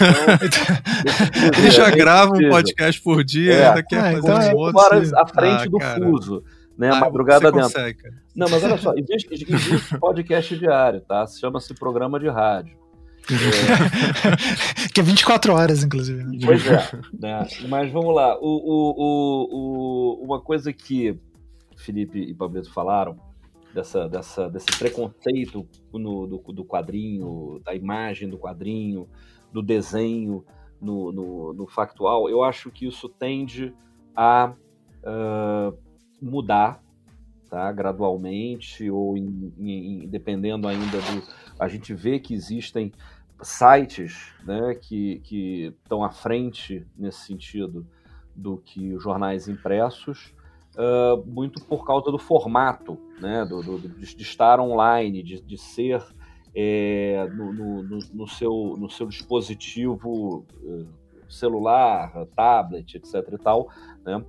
Então, 1.41 1.59
Ele 1.59 1.71
já 1.71 1.91
grava 1.91 2.35
um 2.35 2.49
podcast 2.49 3.01
por 3.01 3.25
dia 3.25 3.53
é. 3.53 3.69
ainda 3.69 3.83
quer 3.83 3.99
ah, 3.99 4.13
fazer 4.13 4.19
então, 4.19 4.53
um 4.53 4.57
outro. 4.57 4.81
Horas 4.81 5.13
à 5.13 5.27
frente 5.27 5.63
ah, 5.63 5.67
do 5.67 5.79
cara. 5.79 6.05
fuso 6.05 6.43
né? 6.81 6.89
Ah, 6.91 7.01
madrugada 7.01 7.53
dentro. 7.53 7.69
Consegue, 7.69 7.99
Não, 8.35 8.49
mas 8.49 8.65
olha 8.65 8.79
só, 8.79 8.95
existe, 8.95 9.29
existe 9.31 9.99
podcast 9.99 10.57
diário, 10.57 11.03
tá? 11.03 11.27
Chama-se 11.27 11.75
programa 11.75 12.19
de 12.19 12.29
rádio. 12.29 12.80
É... 13.35 14.89
que 14.93 15.01
é 15.01 15.03
24 15.03 15.53
horas, 15.53 15.85
inclusive. 15.85 16.25
Né? 16.25 16.39
Pois 16.45 16.67
é. 16.67 16.91
Né? 17.19 17.47
Mas 17.69 17.93
vamos 17.93 18.15
lá. 18.15 18.39
O, 18.39 18.47
o, 18.47 18.95
o, 18.97 20.21
o, 20.21 20.25
uma 20.25 20.41
coisa 20.41 20.73
que 20.73 21.19
Felipe 21.77 22.19
e 22.19 22.35
Pablito 22.35 22.73
falaram, 22.73 23.17
dessa, 23.73 24.09
dessa, 24.09 24.49
desse 24.49 24.67
preconceito 24.79 25.67
no, 25.93 26.27
do, 26.27 26.39
do 26.53 26.65
quadrinho, 26.65 27.61
da 27.65 27.75
imagem 27.75 28.29
do 28.29 28.39
quadrinho, 28.39 29.09
do 29.53 29.63
desenho 29.63 30.45
no, 30.81 31.13
no, 31.13 31.53
no 31.53 31.67
factual, 31.67 32.29
eu 32.29 32.43
acho 32.43 32.71
que 32.71 32.87
isso 32.87 33.09
tende 33.09 33.75
a 34.15 34.55
uh, 35.05 35.79
mudar 36.21 36.83
tá, 37.49 37.71
gradualmente, 37.73 38.89
ou 38.91 39.17
em, 39.17 39.53
em, 39.59 40.09
dependendo 40.09 40.69
ainda 40.69 40.99
do. 40.99 41.23
A 41.59 41.69
gente 41.69 41.93
vê 41.93 42.19
que 42.19 42.33
existem 42.33 42.93
sites 43.43 44.33
né, 44.45 44.75
que, 44.75 45.75
estão 45.83 46.05
à 46.05 46.11
frente 46.11 46.87
nesse 46.97 47.27
sentido 47.27 47.87
do 48.35 48.59
que 48.59 48.95
os 48.95 49.03
jornais 49.03 49.49
impressos, 49.49 50.35
uh, 50.77 51.25
muito 51.27 51.63
por 51.65 51.85
causa 51.85 52.11
do 52.11 52.19
formato, 52.19 52.99
né, 53.21 53.45
do, 53.45 53.63
do 53.63 53.79
de 53.89 54.23
estar 54.23 54.61
online, 54.61 55.23
de, 55.23 55.41
de 55.41 55.59
ser 55.59 56.03
é, 56.55 57.29
no, 57.33 57.53
no, 57.53 57.99
no, 58.13 58.29
seu, 58.29 58.77
no 58.79 58.91
seu 58.91 59.07
dispositivo 59.07 60.45
uh, 60.63 60.87
celular, 61.29 62.27
tablet, 62.35 62.97
etc. 62.97 63.15
e 63.33 63.39
tal, 63.39 63.69
né? 64.05 64.25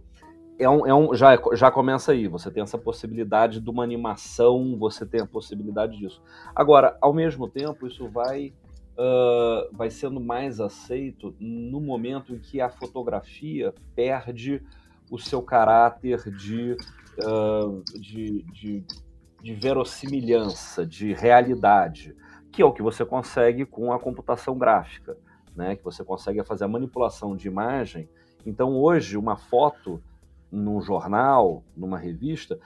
É 0.60 0.70
um, 0.70 0.86
é 0.86 0.94
um, 0.94 1.16
já, 1.16 1.36
já 1.54 1.72
começa 1.72 2.12
aí. 2.12 2.28
Você 2.28 2.52
tem 2.52 2.62
essa 2.62 2.78
possibilidade 2.78 3.60
de 3.60 3.68
uma 3.68 3.84
animação, 3.84 4.78
você 4.78 5.04
tem 5.08 5.22
a 5.22 5.26
possibilidade 5.26 5.98
disso. 5.98 6.22
Agora, 6.56 6.96
ao 7.02 7.12
mesmo 7.12 7.50
tempo, 7.50 7.88
isso 7.88 8.08
vai 8.08 8.54
vai 9.72 9.90
sendo 9.90 10.20
mais 10.20 10.60
aceito 10.60 11.36
no 11.40 11.80
momento 11.80 12.34
em 12.34 12.40
que 12.40 12.62
a 12.62 12.70
fotografia 12.70 13.74
perde 13.96 14.62
o 15.10 15.18
seu 15.18 15.42
caráter 15.42 16.30
de, 16.32 16.78
uh, 17.20 17.84
de, 18.00 18.44
de, 18.44 18.86
de 19.42 19.54
verossimilhança, 19.54 20.86
de 20.86 21.14
realidade, 21.14 22.16
que 22.52 22.62
é 22.62 22.66
o 22.66 22.72
que 22.72 22.82
você 22.82 23.04
consegue 23.04 23.66
com 23.66 23.92
a 23.92 24.00
computação 24.00 24.58
gráfica, 24.58 25.18
né? 25.56 25.76
que 25.76 25.84
você 25.84 26.04
consegue 26.04 26.44
fazer 26.44 26.66
a 26.66 26.70
manipulação 26.70 27.36
de 27.36 27.48
imagem. 27.48 28.10
Então, 28.46 28.76
hoje, 28.76 29.18
uma 29.18 29.36
foto 29.36 30.02
num 30.52 30.82
jornal, 30.82 31.64
numa 31.76 31.98
revista, 31.98 32.60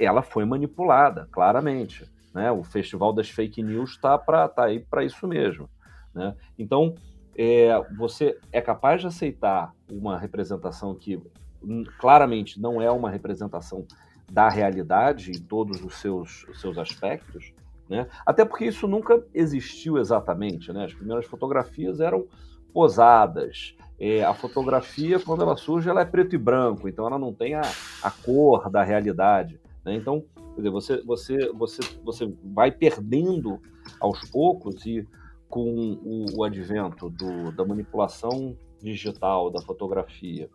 ela 0.00 0.22
foi 0.22 0.44
manipulada, 0.44 1.28
claramente. 1.30 2.10
Né? 2.34 2.50
O 2.50 2.62
Festival 2.62 3.12
das 3.12 3.30
Fake 3.30 3.62
News 3.62 3.92
está 3.92 4.18
tá 4.18 4.64
aí 4.64 4.80
para 4.80 5.04
isso 5.04 5.26
mesmo. 5.26 5.68
Né? 6.16 6.34
Então, 6.58 6.94
é, 7.36 7.68
você 7.96 8.38
é 8.50 8.62
capaz 8.62 9.02
de 9.02 9.06
aceitar 9.06 9.74
uma 9.90 10.18
representação 10.18 10.94
que 10.94 11.20
hum, 11.62 11.84
claramente 11.98 12.58
não 12.58 12.80
é 12.80 12.90
uma 12.90 13.10
representação 13.10 13.86
da 14.32 14.48
realidade 14.48 15.30
em 15.30 15.40
todos 15.40 15.84
os 15.84 15.94
seus, 15.96 16.44
os 16.48 16.60
seus 16.60 16.78
aspectos, 16.78 17.52
né? 17.88 18.08
Até 18.24 18.44
porque 18.44 18.64
isso 18.64 18.88
nunca 18.88 19.22
existiu 19.32 19.98
exatamente, 19.98 20.72
né? 20.72 20.86
As 20.86 20.94
primeiras 20.94 21.26
fotografias 21.26 22.00
eram 22.00 22.26
posadas. 22.72 23.76
É, 24.00 24.24
a 24.24 24.34
fotografia, 24.34 25.20
quando 25.20 25.42
ela 25.42 25.56
surge, 25.56 25.88
ela 25.88 26.00
é 26.00 26.04
preto 26.04 26.34
e 26.34 26.38
branco, 26.38 26.88
então 26.88 27.06
ela 27.06 27.18
não 27.18 27.32
tem 27.32 27.54
a, 27.54 27.62
a 28.02 28.10
cor 28.10 28.68
da 28.68 28.82
realidade. 28.82 29.60
Né? 29.84 29.94
Então, 29.94 30.24
quer 30.54 30.62
dizer, 30.62 30.70
você, 30.70 31.02
você, 31.02 31.52
você, 31.52 31.80
você 32.02 32.34
vai 32.42 32.72
perdendo 32.72 33.60
aos 34.00 34.28
poucos 34.30 34.84
e 34.84 35.06
com 35.48 35.98
o, 36.02 36.38
o 36.38 36.44
advento 36.44 37.08
do, 37.08 37.52
da 37.52 37.64
manipulação 37.64 38.56
digital 38.82 39.50
da 39.50 39.60
fotografia 39.62 40.48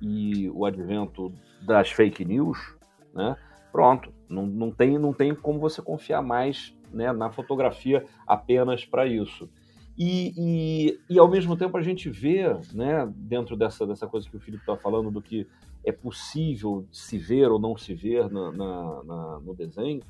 e 0.00 0.48
o 0.50 0.64
advento 0.64 1.32
das 1.62 1.90
fake 1.90 2.24
news, 2.24 2.58
né? 3.14 3.36
Pronto, 3.72 4.12
não, 4.28 4.46
não, 4.46 4.70
tem, 4.70 4.98
não 4.98 5.12
tem 5.12 5.34
como 5.34 5.58
você 5.58 5.82
confiar 5.82 6.22
mais 6.22 6.74
né, 6.92 7.12
na 7.12 7.30
fotografia 7.30 8.04
apenas 8.26 8.84
para 8.84 9.06
isso. 9.06 9.48
E, 9.98 10.32
e, 10.36 11.00
e, 11.08 11.18
ao 11.18 11.28
mesmo 11.28 11.56
tempo 11.56 11.76
a 11.76 11.82
gente 11.82 12.10
vê, 12.10 12.42
né, 12.74 13.10
dentro 13.16 13.56
dessa, 13.56 13.86
dessa 13.86 14.06
coisa 14.06 14.28
que 14.28 14.36
o 14.36 14.40
Felipe 14.40 14.62
está 14.62 14.76
falando, 14.76 15.10
do 15.10 15.22
que 15.22 15.46
é 15.84 15.92
possível 15.92 16.86
se 16.92 17.16
ver 17.16 17.50
ou 17.50 17.58
não 17.58 17.76
se 17.76 17.94
ver 17.94 18.30
na, 18.30 18.52
na, 18.52 19.04
na 19.04 19.40
no 19.40 19.54
desenho, 19.54 20.02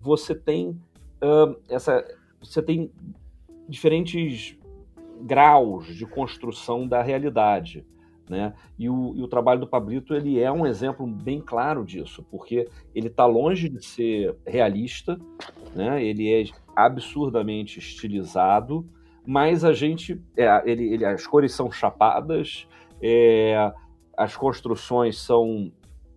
você 0.00 0.34
tem 0.34 0.70
uh, 0.70 1.60
essa, 1.68 2.02
você 2.40 2.62
tem 2.62 2.90
diferentes 3.68 4.58
graus 5.20 5.86
de 5.86 6.06
construção 6.06 6.86
da 6.86 7.02
realidade. 7.02 7.84
Né? 8.28 8.54
E, 8.78 8.88
o, 8.88 9.14
e 9.14 9.22
o 9.22 9.28
trabalho 9.28 9.60
do 9.60 9.66
Pablito 9.66 10.14
ele 10.14 10.40
é 10.40 10.50
um 10.50 10.66
exemplo 10.66 11.06
bem 11.06 11.40
claro 11.40 11.84
disso, 11.84 12.24
porque 12.30 12.68
ele 12.94 13.08
está 13.08 13.26
longe 13.26 13.68
de 13.68 13.84
ser 13.84 14.34
realista, 14.46 15.18
né? 15.74 16.02
ele 16.02 16.32
é 16.32 16.44
absurdamente 16.74 17.78
estilizado, 17.78 18.88
mas 19.26 19.64
a 19.64 19.72
gente. 19.72 20.20
É, 20.36 20.62
ele, 20.70 20.92
ele, 20.92 21.04
as 21.04 21.26
cores 21.26 21.52
são 21.52 21.70
chapadas, 21.70 22.66
é, 23.00 23.72
as 24.16 24.36
construções 24.36 25.18
são 25.18 25.72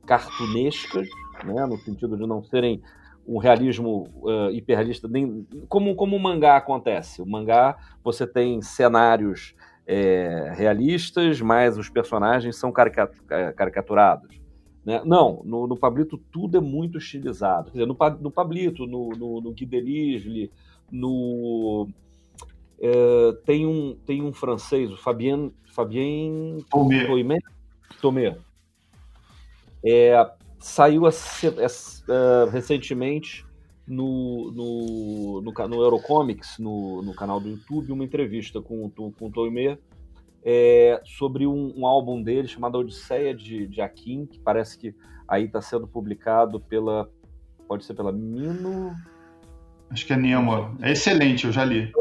cartunescas, 0.06 1.08
né, 1.44 1.66
no 1.66 1.78
sentido 1.78 2.16
de 2.18 2.26
não 2.26 2.44
serem 2.44 2.82
um 3.28 3.38
realismo 3.38 4.08
uh, 4.24 4.50
hiperrealista, 4.52 5.08
nem, 5.08 5.46
como, 5.68 5.96
como 5.96 6.16
o 6.16 6.20
mangá 6.20 6.56
acontece. 6.56 7.22
O 7.22 7.26
mangá, 7.26 7.78
você 8.04 8.26
tem 8.26 8.62
cenários 8.62 9.54
é, 9.86 10.54
realistas, 10.56 11.42
mas 11.42 11.78
os 11.78 11.90
personagens 11.90 12.56
são 12.56 12.72
caricaturados. 12.72 14.40
Né? 14.86 15.02
Não, 15.06 15.42
no, 15.44 15.68
no, 15.68 15.78
Pablito 15.78 16.18
tudo 16.32 16.58
é 16.58 16.62
muito 16.62 16.98
estilizado. 16.98 17.72
Quer 17.72 17.80
dizer, 17.80 17.86
no, 17.86 17.98
no 18.22 18.32
Pablito, 18.32 18.88
no, 18.88 19.10
no, 19.10 19.42
no 19.42 19.54
Guy 19.54 19.66
Delisle, 19.66 20.50
no 20.90 21.90
é, 22.80 23.34
tem, 23.46 23.66
um, 23.66 23.98
tem 24.06 24.22
um 24.22 24.32
francês, 24.32 24.92
o 24.92 24.98
Fabien, 24.98 25.54
Fabien 25.74 26.64
Tomé. 26.70 27.38
Tomé. 28.02 28.38
É, 29.84 30.32
saiu 30.68 31.06
a, 31.06 31.10
a, 31.10 32.14
a, 32.14 32.50
recentemente 32.52 33.46
no, 33.88 34.52
no, 34.52 35.42
no, 35.42 35.68
no 35.68 35.82
Eurocomics, 35.82 36.60
no, 36.60 37.02
no 37.02 37.14
canal 37.14 37.40
do 37.40 37.50
YouTube, 37.50 37.94
uma 37.94 38.04
entrevista 38.04 38.62
com, 38.62 38.90
com 38.90 39.14
o 39.20 39.32
Tomé 39.32 39.78
é, 40.44 41.02
sobre 41.06 41.48
um, 41.48 41.74
um, 41.76 41.86
álbum 41.86 42.22
dele 42.22 42.48
chamado 42.48 42.78
Odisseia 42.78 43.34
de, 43.34 43.68
de 43.68 43.82
Akin, 43.82 44.26
que 44.26 44.40
parece 44.40 44.78
que 44.78 44.94
aí 45.28 45.46
está 45.46 45.62
sendo 45.62 45.88
publicado 45.88 46.60
pela. 46.60 47.10
Pode 47.68 47.86
ser 47.86 47.94
pela 47.94 48.12
Mino. 48.12 48.94
Acho 49.90 50.06
que 50.06 50.14
é 50.14 50.18
Nemo. 50.18 50.78
É 50.82 50.92
excelente, 50.92 51.46
eu 51.46 51.52
já 51.52 51.64
li. 51.64 51.92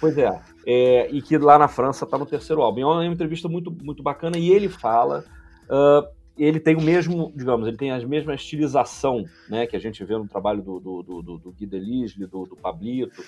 Pois 0.00 0.16
é. 0.18 0.40
é 0.66 1.10
e 1.10 1.20
que 1.20 1.36
lá 1.38 1.58
na 1.58 1.68
França 1.68 2.04
está 2.04 2.16
no 2.16 2.26
terceiro 2.26 2.62
álbum. 2.62 2.80
É 2.80 2.86
uma 2.86 3.06
entrevista 3.06 3.48
muito, 3.48 3.70
muito 3.70 4.02
bacana 4.02 4.38
e 4.38 4.50
ele 4.50 4.68
fala. 4.68 5.24
Uh, 5.64 6.21
ele 6.36 6.58
tem 6.58 6.76
o 6.76 6.80
mesmo, 6.80 7.32
digamos, 7.34 7.66
ele 7.68 7.76
tem 7.76 7.90
a 7.90 7.98
mesma 8.06 8.34
estilização 8.34 9.24
né, 9.48 9.66
que 9.66 9.76
a 9.76 9.78
gente 9.78 10.02
vê 10.04 10.16
no 10.16 10.26
trabalho 10.26 10.62
do, 10.62 10.80
do, 10.80 11.02
do, 11.02 11.38
do 11.38 11.52
Guy 11.52 11.66
Delisle, 11.66 12.26
do, 12.26 12.46
do 12.46 12.56
Pablito, 12.56 13.22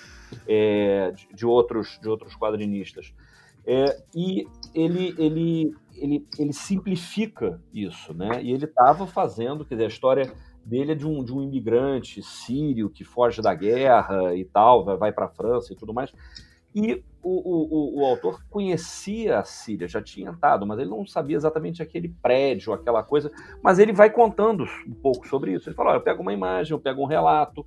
é, 0.47 1.11
de, 1.11 1.27
de, 1.33 1.45
outros, 1.45 1.99
de 2.01 2.09
outros 2.09 2.35
quadrinistas. 2.35 3.13
É, 3.65 3.97
e 4.15 4.47
ele, 4.73 5.15
ele, 5.17 5.75
ele, 5.95 6.25
ele 6.37 6.53
simplifica 6.53 7.61
isso, 7.73 8.13
né? 8.13 8.41
E 8.43 8.51
ele 8.51 8.65
estava 8.65 9.07
fazendo, 9.07 9.65
quer 9.65 9.75
dizer, 9.75 9.85
a 9.85 9.89
história 9.89 10.33
dele 10.63 10.91
é 10.91 10.95
de 10.95 11.05
um, 11.05 11.23
de 11.23 11.33
um 11.33 11.41
imigrante 11.41 12.21
sírio 12.23 12.89
que 12.89 13.03
foge 13.03 13.41
da 13.41 13.53
guerra 13.53 14.35
e 14.35 14.43
tal, 14.45 14.83
vai, 14.83 14.97
vai 14.97 15.11
para 15.11 15.25
a 15.25 15.29
França 15.29 15.73
e 15.73 15.75
tudo 15.75 15.93
mais. 15.93 16.11
E 16.75 17.01
o, 17.23 17.29
o, 17.29 18.01
o, 18.01 18.05
autor 18.05 18.43
conhecia 18.49 19.39
a 19.39 19.45
Síria, 19.45 19.87
já 19.87 20.01
tinha 20.01 20.29
estado, 20.29 20.67
mas 20.67 20.77
ele 20.77 20.89
não 20.89 21.07
sabia 21.07 21.37
exatamente 21.37 21.81
aquele 21.81 22.09
prédio, 22.21 22.73
aquela 22.73 23.01
coisa. 23.01 23.31
Mas 23.63 23.79
ele 23.79 23.93
vai 23.93 24.09
contando 24.09 24.65
um 24.85 24.93
pouco 24.93 25.25
sobre 25.25 25.53
isso. 25.53 25.69
Ele 25.69 25.75
fala: 25.75 25.91
olha, 25.91 25.97
eu 25.97 26.03
pego 26.03 26.21
uma 26.21 26.33
imagem, 26.33 26.73
eu 26.73 26.79
pego 26.79 27.01
um 27.01 27.07
relato, 27.07 27.65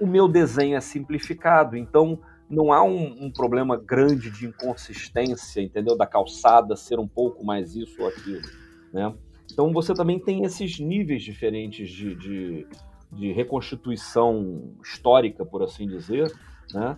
o 0.00 0.06
meu 0.06 0.26
desenho 0.26 0.76
é 0.76 0.80
simplificado, 0.80 1.76
então 1.76 2.18
não 2.48 2.72
há 2.72 2.82
um, 2.82 3.26
um 3.26 3.30
problema 3.30 3.76
grande 3.76 4.30
de 4.30 4.46
inconsistência, 4.46 5.60
entendeu? 5.60 5.94
Da 5.94 6.06
calçada 6.06 6.74
ser 6.74 6.98
um 6.98 7.06
pouco 7.06 7.44
mais 7.44 7.76
isso 7.76 8.00
ou 8.00 8.08
aquilo, 8.08 8.48
né? 8.92 9.14
Então 9.52 9.72
você 9.72 9.92
também 9.92 10.18
tem 10.18 10.44
esses 10.44 10.78
níveis 10.78 11.22
diferentes 11.22 11.90
de, 11.90 12.14
de, 12.14 12.66
de 13.12 13.32
reconstituição 13.32 14.74
histórica, 14.82 15.44
por 15.44 15.62
assim 15.62 15.86
dizer, 15.86 16.32
né? 16.72 16.96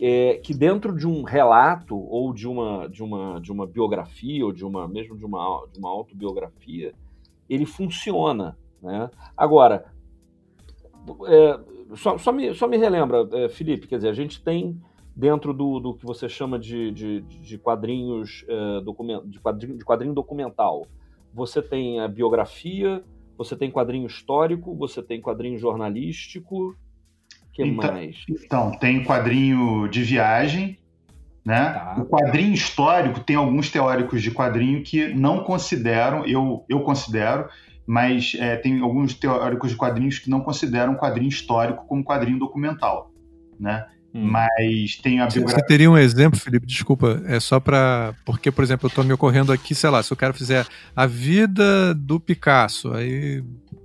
É, 0.00 0.34
que 0.36 0.54
dentro 0.54 0.94
de 0.94 1.06
um 1.06 1.22
relato 1.22 1.96
ou 1.96 2.32
de 2.32 2.46
uma, 2.46 2.88
de 2.88 3.02
uma, 3.02 3.40
de 3.40 3.50
uma 3.50 3.66
biografia 3.66 4.44
ou 4.44 4.52
de 4.52 4.64
uma 4.64 4.86
mesmo 4.86 5.16
de 5.16 5.24
uma, 5.24 5.66
de 5.72 5.78
uma 5.78 5.90
autobiografia, 5.90 6.94
ele 7.48 7.64
funciona. 7.64 8.56
Né? 8.82 9.10
Agora, 9.36 9.86
é, 11.26 11.60
só, 11.96 12.18
só, 12.18 12.32
me, 12.32 12.54
só 12.54 12.66
me 12.66 12.76
relembra, 12.76 13.28
é, 13.32 13.48
Felipe, 13.48 13.86
quer 13.86 13.96
dizer, 13.96 14.08
a 14.08 14.14
gente 14.14 14.42
tem 14.42 14.80
dentro 15.14 15.54
do, 15.54 15.80
do 15.80 15.94
que 15.94 16.04
você 16.04 16.28
chama 16.28 16.58
de, 16.58 16.90
de, 16.90 17.20
de 17.22 17.58
quadrinhos 17.58 18.44
é, 18.48 18.80
de, 19.24 19.40
quadrinho, 19.40 19.78
de 19.78 19.84
quadrinho 19.84 20.14
documental, 20.14 20.86
você 21.32 21.62
tem 21.62 22.00
a 22.00 22.08
biografia, 22.08 23.02
você 23.36 23.56
tem 23.56 23.70
quadrinho 23.70 24.06
histórico, 24.06 24.74
você 24.74 25.02
tem 25.02 25.20
quadrinho 25.20 25.58
jornalístico, 25.58 26.76
que 27.56 27.62
então, 27.62 27.92
mais? 27.92 28.16
Então, 28.28 28.70
tem 28.72 29.02
quadrinho 29.02 29.88
de 29.88 30.02
viagem, 30.02 30.78
né? 31.44 31.72
Tá. 31.72 31.96
O 31.98 32.04
quadrinho 32.04 32.52
histórico 32.52 33.20
tem 33.20 33.34
alguns 33.34 33.70
teóricos 33.70 34.22
de 34.22 34.30
quadrinho 34.30 34.82
que 34.82 35.14
não 35.14 35.42
consideram, 35.42 36.26
eu, 36.26 36.64
eu 36.68 36.80
considero, 36.80 37.48
mas 37.86 38.36
é, 38.38 38.56
tem 38.56 38.80
alguns 38.80 39.14
teóricos 39.14 39.70
de 39.70 39.76
quadrinhos 39.76 40.18
que 40.18 40.28
não 40.28 40.40
consideram 40.40 40.94
quadrinho 40.94 41.28
histórico 41.28 41.86
como 41.86 42.04
quadrinho 42.04 42.38
documental, 42.38 43.10
né? 43.58 43.86
Hum. 44.12 44.28
Mas 44.30 44.96
tem 44.96 45.20
a 45.20 45.26
biografia... 45.26 45.60
Você 45.60 45.66
teria 45.66 45.90
um 45.90 45.96
exemplo, 45.96 46.38
Felipe? 46.38 46.66
Desculpa, 46.66 47.22
é 47.26 47.40
só 47.40 47.58
para 47.58 48.14
porque, 48.24 48.50
por 48.50 48.64
exemplo, 48.64 48.86
eu 48.86 48.88
estou 48.88 49.04
me 49.04 49.12
ocorrendo 49.12 49.52
aqui, 49.52 49.74
sei 49.74 49.88
lá, 49.88 50.02
se 50.02 50.12
o 50.12 50.16
cara 50.16 50.34
fizer 50.34 50.66
a 50.94 51.06
vida 51.06 51.94
do 51.94 52.20
Picasso, 52.20 52.92
aí, 52.92 53.42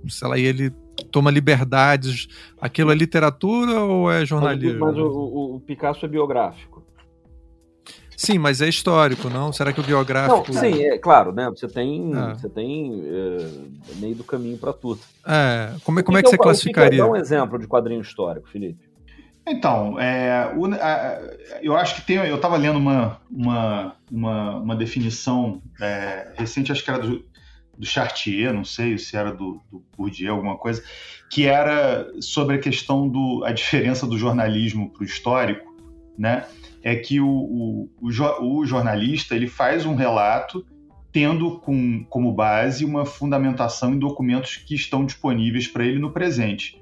sei 0.08 0.28
lá, 0.28 0.36
e 0.36 0.44
ele 0.44 0.72
toma 1.12 1.30
liberdades. 1.30 2.26
Aquilo 2.60 2.90
é 2.90 2.94
literatura 2.94 3.80
ou 3.80 4.10
é 4.10 4.24
jornalismo? 4.24 4.80
Mas, 4.80 4.96
mas 4.96 5.04
o, 5.04 5.08
o, 5.08 5.56
o, 5.56 5.60
Picasso 5.60 6.04
é 6.04 6.08
biográfico. 6.08 6.82
Sim, 8.16 8.38
mas 8.38 8.60
é 8.60 8.68
histórico, 8.68 9.28
não? 9.28 9.52
Será 9.52 9.72
que 9.72 9.80
o 9.80 9.82
biográfico. 9.82 10.52
Não, 10.52 10.60
sim, 10.60 10.84
é 10.84 10.96
claro, 10.96 11.32
né? 11.32 11.50
Você 11.50 11.66
tem, 11.66 12.12
é. 12.14 12.34
você 12.34 12.48
tem 12.48 13.02
é, 13.04 13.96
meio 13.96 14.14
do 14.14 14.22
caminho 14.22 14.56
para 14.58 14.72
tudo. 14.72 15.00
É, 15.26 15.74
como, 15.82 15.98
é, 15.98 16.02
como 16.02 16.18
é 16.18 16.22
que, 16.22 16.26
que 16.26 16.30
você 16.30 16.36
eu, 16.36 16.42
classificaria? 16.42 16.98
Dá 16.98 17.10
um 17.10 17.16
exemplo 17.16 17.58
de 17.58 17.66
quadrinho 17.66 18.00
histórico, 18.00 18.48
Felipe. 18.48 18.92
Então, 19.46 19.98
é, 19.98 20.52
o, 20.56 20.66
a, 20.66 21.20
eu 21.62 21.76
acho 21.76 21.96
que 21.96 22.06
tem. 22.06 22.16
Eu 22.16 22.36
estava 22.36 22.56
lendo 22.56 22.78
uma, 22.78 23.20
uma, 23.28 23.96
uma, 24.10 24.56
uma 24.58 24.76
definição 24.76 25.60
é, 25.80 26.32
recente, 26.36 26.70
acho 26.70 26.84
que 26.84 26.90
era 26.90 27.00
do, 27.00 27.24
do 27.82 27.86
Chartier, 27.86 28.54
não 28.54 28.64
sei 28.64 28.96
se 28.96 29.16
era 29.16 29.32
do, 29.32 29.60
do 29.68 29.82
Bourdieu, 29.96 30.34
alguma 30.34 30.56
coisa, 30.56 30.84
que 31.28 31.46
era 31.46 32.08
sobre 32.20 32.54
a 32.54 32.58
questão 32.60 33.08
do 33.08 33.44
a 33.44 33.50
diferença 33.50 34.06
do 34.06 34.16
jornalismo 34.16 34.88
para 34.90 35.02
o 35.02 35.04
histórico, 35.04 35.74
né? 36.16 36.46
É 36.80 36.94
que 36.94 37.20
o, 37.20 37.28
o, 37.28 37.90
o, 38.00 38.60
o, 38.60 38.64
jornalista 38.64 39.34
ele 39.34 39.48
faz 39.48 39.84
um 39.84 39.96
relato 39.96 40.64
tendo 41.10 41.58
com, 41.58 42.04
como 42.08 42.32
base 42.32 42.84
uma 42.84 43.04
fundamentação 43.04 43.92
em 43.92 43.98
documentos 43.98 44.56
que 44.56 44.76
estão 44.76 45.04
disponíveis 45.04 45.66
para 45.66 45.84
ele 45.84 45.98
no 45.98 46.12
presente. 46.12 46.80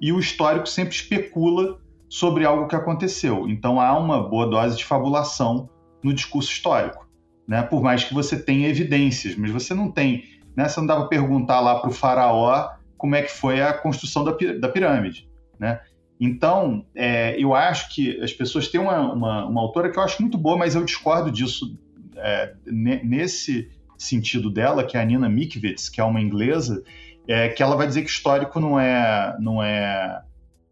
E 0.00 0.12
o 0.12 0.18
histórico 0.18 0.68
sempre 0.68 0.96
especula 0.96 1.78
sobre 2.08 2.44
algo 2.44 2.66
que 2.66 2.74
aconteceu. 2.74 3.48
Então 3.48 3.80
há 3.80 3.96
uma 3.96 4.20
boa 4.20 4.48
dose 4.48 4.76
de 4.76 4.84
fabulação 4.84 5.70
no 6.02 6.12
discurso 6.12 6.50
histórico 6.50 7.08
né? 7.50 7.62
Por 7.62 7.82
mais 7.82 8.04
que 8.04 8.14
você 8.14 8.40
tenha 8.40 8.68
evidências, 8.68 9.34
mas 9.34 9.50
você 9.50 9.74
não 9.74 9.90
tem, 9.90 10.22
né? 10.56 10.68
Você 10.68 10.80
não 10.80 10.86
dá 10.86 10.96
para 10.96 11.06
perguntar 11.06 11.60
lá 11.60 11.78
para 11.78 11.90
o 11.90 11.92
faraó 11.92 12.70
como 12.96 13.14
é 13.14 13.22
que 13.22 13.30
foi 13.30 13.60
a 13.62 13.72
construção 13.72 14.24
da, 14.24 14.36
da 14.58 14.68
pirâmide, 14.68 15.28
né? 15.58 15.80
Então, 16.20 16.84
é, 16.94 17.34
eu 17.42 17.54
acho 17.54 17.94
que 17.94 18.20
as 18.22 18.30
pessoas 18.30 18.68
têm 18.68 18.78
uma, 18.78 19.12
uma, 19.12 19.46
uma, 19.46 19.60
autora 19.62 19.90
que 19.90 19.98
eu 19.98 20.02
acho 20.02 20.20
muito 20.20 20.36
boa, 20.36 20.58
mas 20.58 20.74
eu 20.74 20.84
discordo 20.84 21.30
disso 21.30 21.78
é, 22.14 22.52
nesse 22.66 23.70
sentido 23.96 24.50
dela, 24.50 24.84
que 24.84 24.98
é 24.98 25.00
a 25.00 25.04
Nina 25.04 25.30
Mikovits, 25.30 25.88
que 25.88 25.98
é 25.98 26.04
uma 26.04 26.20
inglesa, 26.20 26.82
é, 27.26 27.48
que 27.48 27.62
ela 27.62 27.74
vai 27.74 27.86
dizer 27.86 28.02
que 28.02 28.10
histórico 28.10 28.60
não 28.60 28.78
é, 28.78 29.34
não 29.40 29.62
é, 29.62 30.22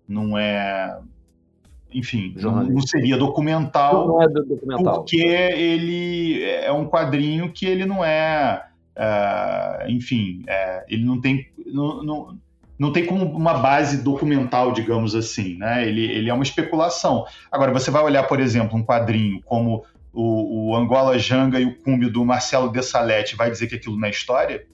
não 0.07 0.37
é 0.37 0.99
enfim, 1.93 2.35
não 2.37 2.81
seria 2.83 3.16
documental, 3.16 4.07
não 4.07 4.22
é 4.22 4.29
documental, 4.29 4.95
porque 4.97 5.16
ele 5.16 6.43
é 6.43 6.70
um 6.70 6.87
quadrinho 6.87 7.51
que 7.51 7.64
ele 7.64 7.87
não 7.87 8.05
é, 8.05 8.68
uh, 8.99 9.90
enfim, 9.90 10.42
é, 10.46 10.84
ele 10.88 11.05
não 11.05 11.20
tem, 11.20 11.46
não, 11.66 12.03
não, 12.03 12.38
não, 12.78 12.92
tem 12.92 13.07
como 13.07 13.24
uma 13.24 13.55
base 13.55 14.03
documental, 14.03 14.72
digamos 14.72 15.14
assim, 15.14 15.57
né? 15.57 15.86
Ele, 15.86 16.05
ele 16.05 16.28
é 16.28 16.34
uma 16.34 16.42
especulação. 16.42 17.24
Agora, 17.51 17.72
você 17.72 17.90
vai 17.90 18.03
olhar, 18.03 18.24
por 18.24 18.40
exemplo, 18.40 18.76
um 18.76 18.84
quadrinho 18.84 19.40
como 19.44 19.84
o, 20.12 20.70
o 20.70 20.76
Angola 20.76 21.18
Janga 21.18 21.61
e 21.61 21.64
o 21.64 21.78
Cúmbio 21.78 22.11
do 22.11 22.24
Marcelo 22.24 22.70
Dessalete, 22.72 23.36
vai 23.36 23.51
dizer 23.51 23.68
que 23.68 23.76
aquilo 23.76 23.96
não 23.96 24.09
é 24.09 24.11
história? 24.11 24.66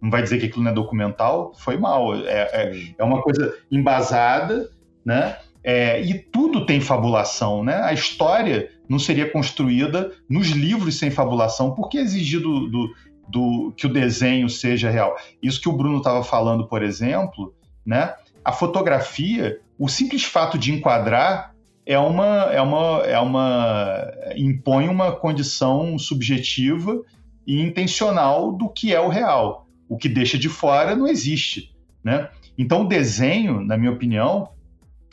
Não 0.00 0.10
vai 0.10 0.22
dizer 0.22 0.38
que 0.38 0.46
aquilo 0.46 0.62
não 0.62 0.70
é 0.70 0.74
documental? 0.74 1.54
Foi 1.56 1.78
mal. 1.78 2.14
É, 2.14 2.50
é, 2.52 2.94
é 2.98 3.04
uma 3.04 3.22
coisa 3.22 3.56
embasada, 3.70 4.68
né? 5.04 5.38
É, 5.62 5.98
e 6.02 6.18
tudo 6.18 6.66
tem 6.66 6.78
fabulação, 6.78 7.64
né? 7.64 7.76
A 7.76 7.94
história 7.94 8.70
não 8.86 8.98
seria 8.98 9.30
construída 9.30 10.12
nos 10.28 10.48
livros 10.48 10.98
sem 10.98 11.10
fabulação. 11.10 11.74
Por 11.74 11.88
que 11.88 11.96
exigir 11.96 12.40
do, 12.40 12.68
do, 12.68 12.94
do 13.28 13.72
que 13.76 13.86
o 13.86 13.92
desenho 13.92 14.48
seja 14.48 14.90
real? 14.90 15.16
Isso 15.42 15.60
que 15.60 15.68
o 15.68 15.76
Bruno 15.76 15.98
estava 15.98 16.22
falando, 16.22 16.66
por 16.66 16.82
exemplo, 16.82 17.54
né? 17.84 18.14
A 18.44 18.52
fotografia, 18.52 19.58
o 19.78 19.88
simples 19.88 20.24
fato 20.24 20.58
de 20.58 20.72
enquadrar 20.72 21.54
é 21.86 21.98
uma, 21.98 22.26
é 22.52 22.60
uma, 22.60 23.02
é 23.04 23.18
uma 23.18 24.12
impõe 24.36 24.88
uma 24.88 25.12
condição 25.12 25.98
subjetiva 25.98 27.00
e 27.46 27.60
intencional 27.60 28.52
do 28.52 28.68
que 28.68 28.94
é 28.94 29.00
o 29.00 29.08
real. 29.08 29.66
O 29.88 29.96
que 29.96 30.08
deixa 30.08 30.38
de 30.38 30.48
fora 30.48 30.96
não 30.96 31.06
existe, 31.06 31.74
né? 32.02 32.28
Então 32.56 32.82
o 32.82 32.88
desenho, 32.88 33.60
na 33.60 33.76
minha 33.76 33.92
opinião, 33.92 34.50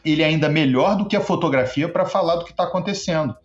ele 0.04 0.22
é 0.22 0.26
ainda 0.26 0.50
melhor 0.50 0.96
do 0.96 1.06
que 1.06 1.16
a 1.16 1.22
fotografia 1.22 1.90
para 1.90 2.06
falar 2.06 2.38
do 2.38 2.46
que 2.46 2.52
está 2.52 2.64
acontecendo, 2.64 3.36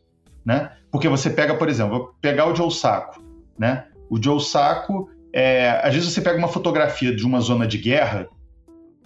né? 0.45 0.73
Porque 0.91 1.09
você 1.09 1.29
pega, 1.31 1.55
por 1.55 1.69
exemplo, 1.69 1.99
vou 1.99 2.15
pegar 2.21 2.47
o 2.47 2.55
Joe 2.55 2.71
Saco, 2.71 3.23
né? 3.59 3.87
O 4.09 4.23
Joe 4.23 4.41
Saco, 4.41 5.11
é, 5.33 5.81
às 5.83 5.95
vezes 5.95 6.13
você 6.13 6.21
pega 6.21 6.39
uma 6.39 6.49
fotografia 6.49 7.15
de 7.15 7.25
uma 7.25 7.41
zona 7.41 7.67
de 7.67 7.79
guerra, 7.79 8.29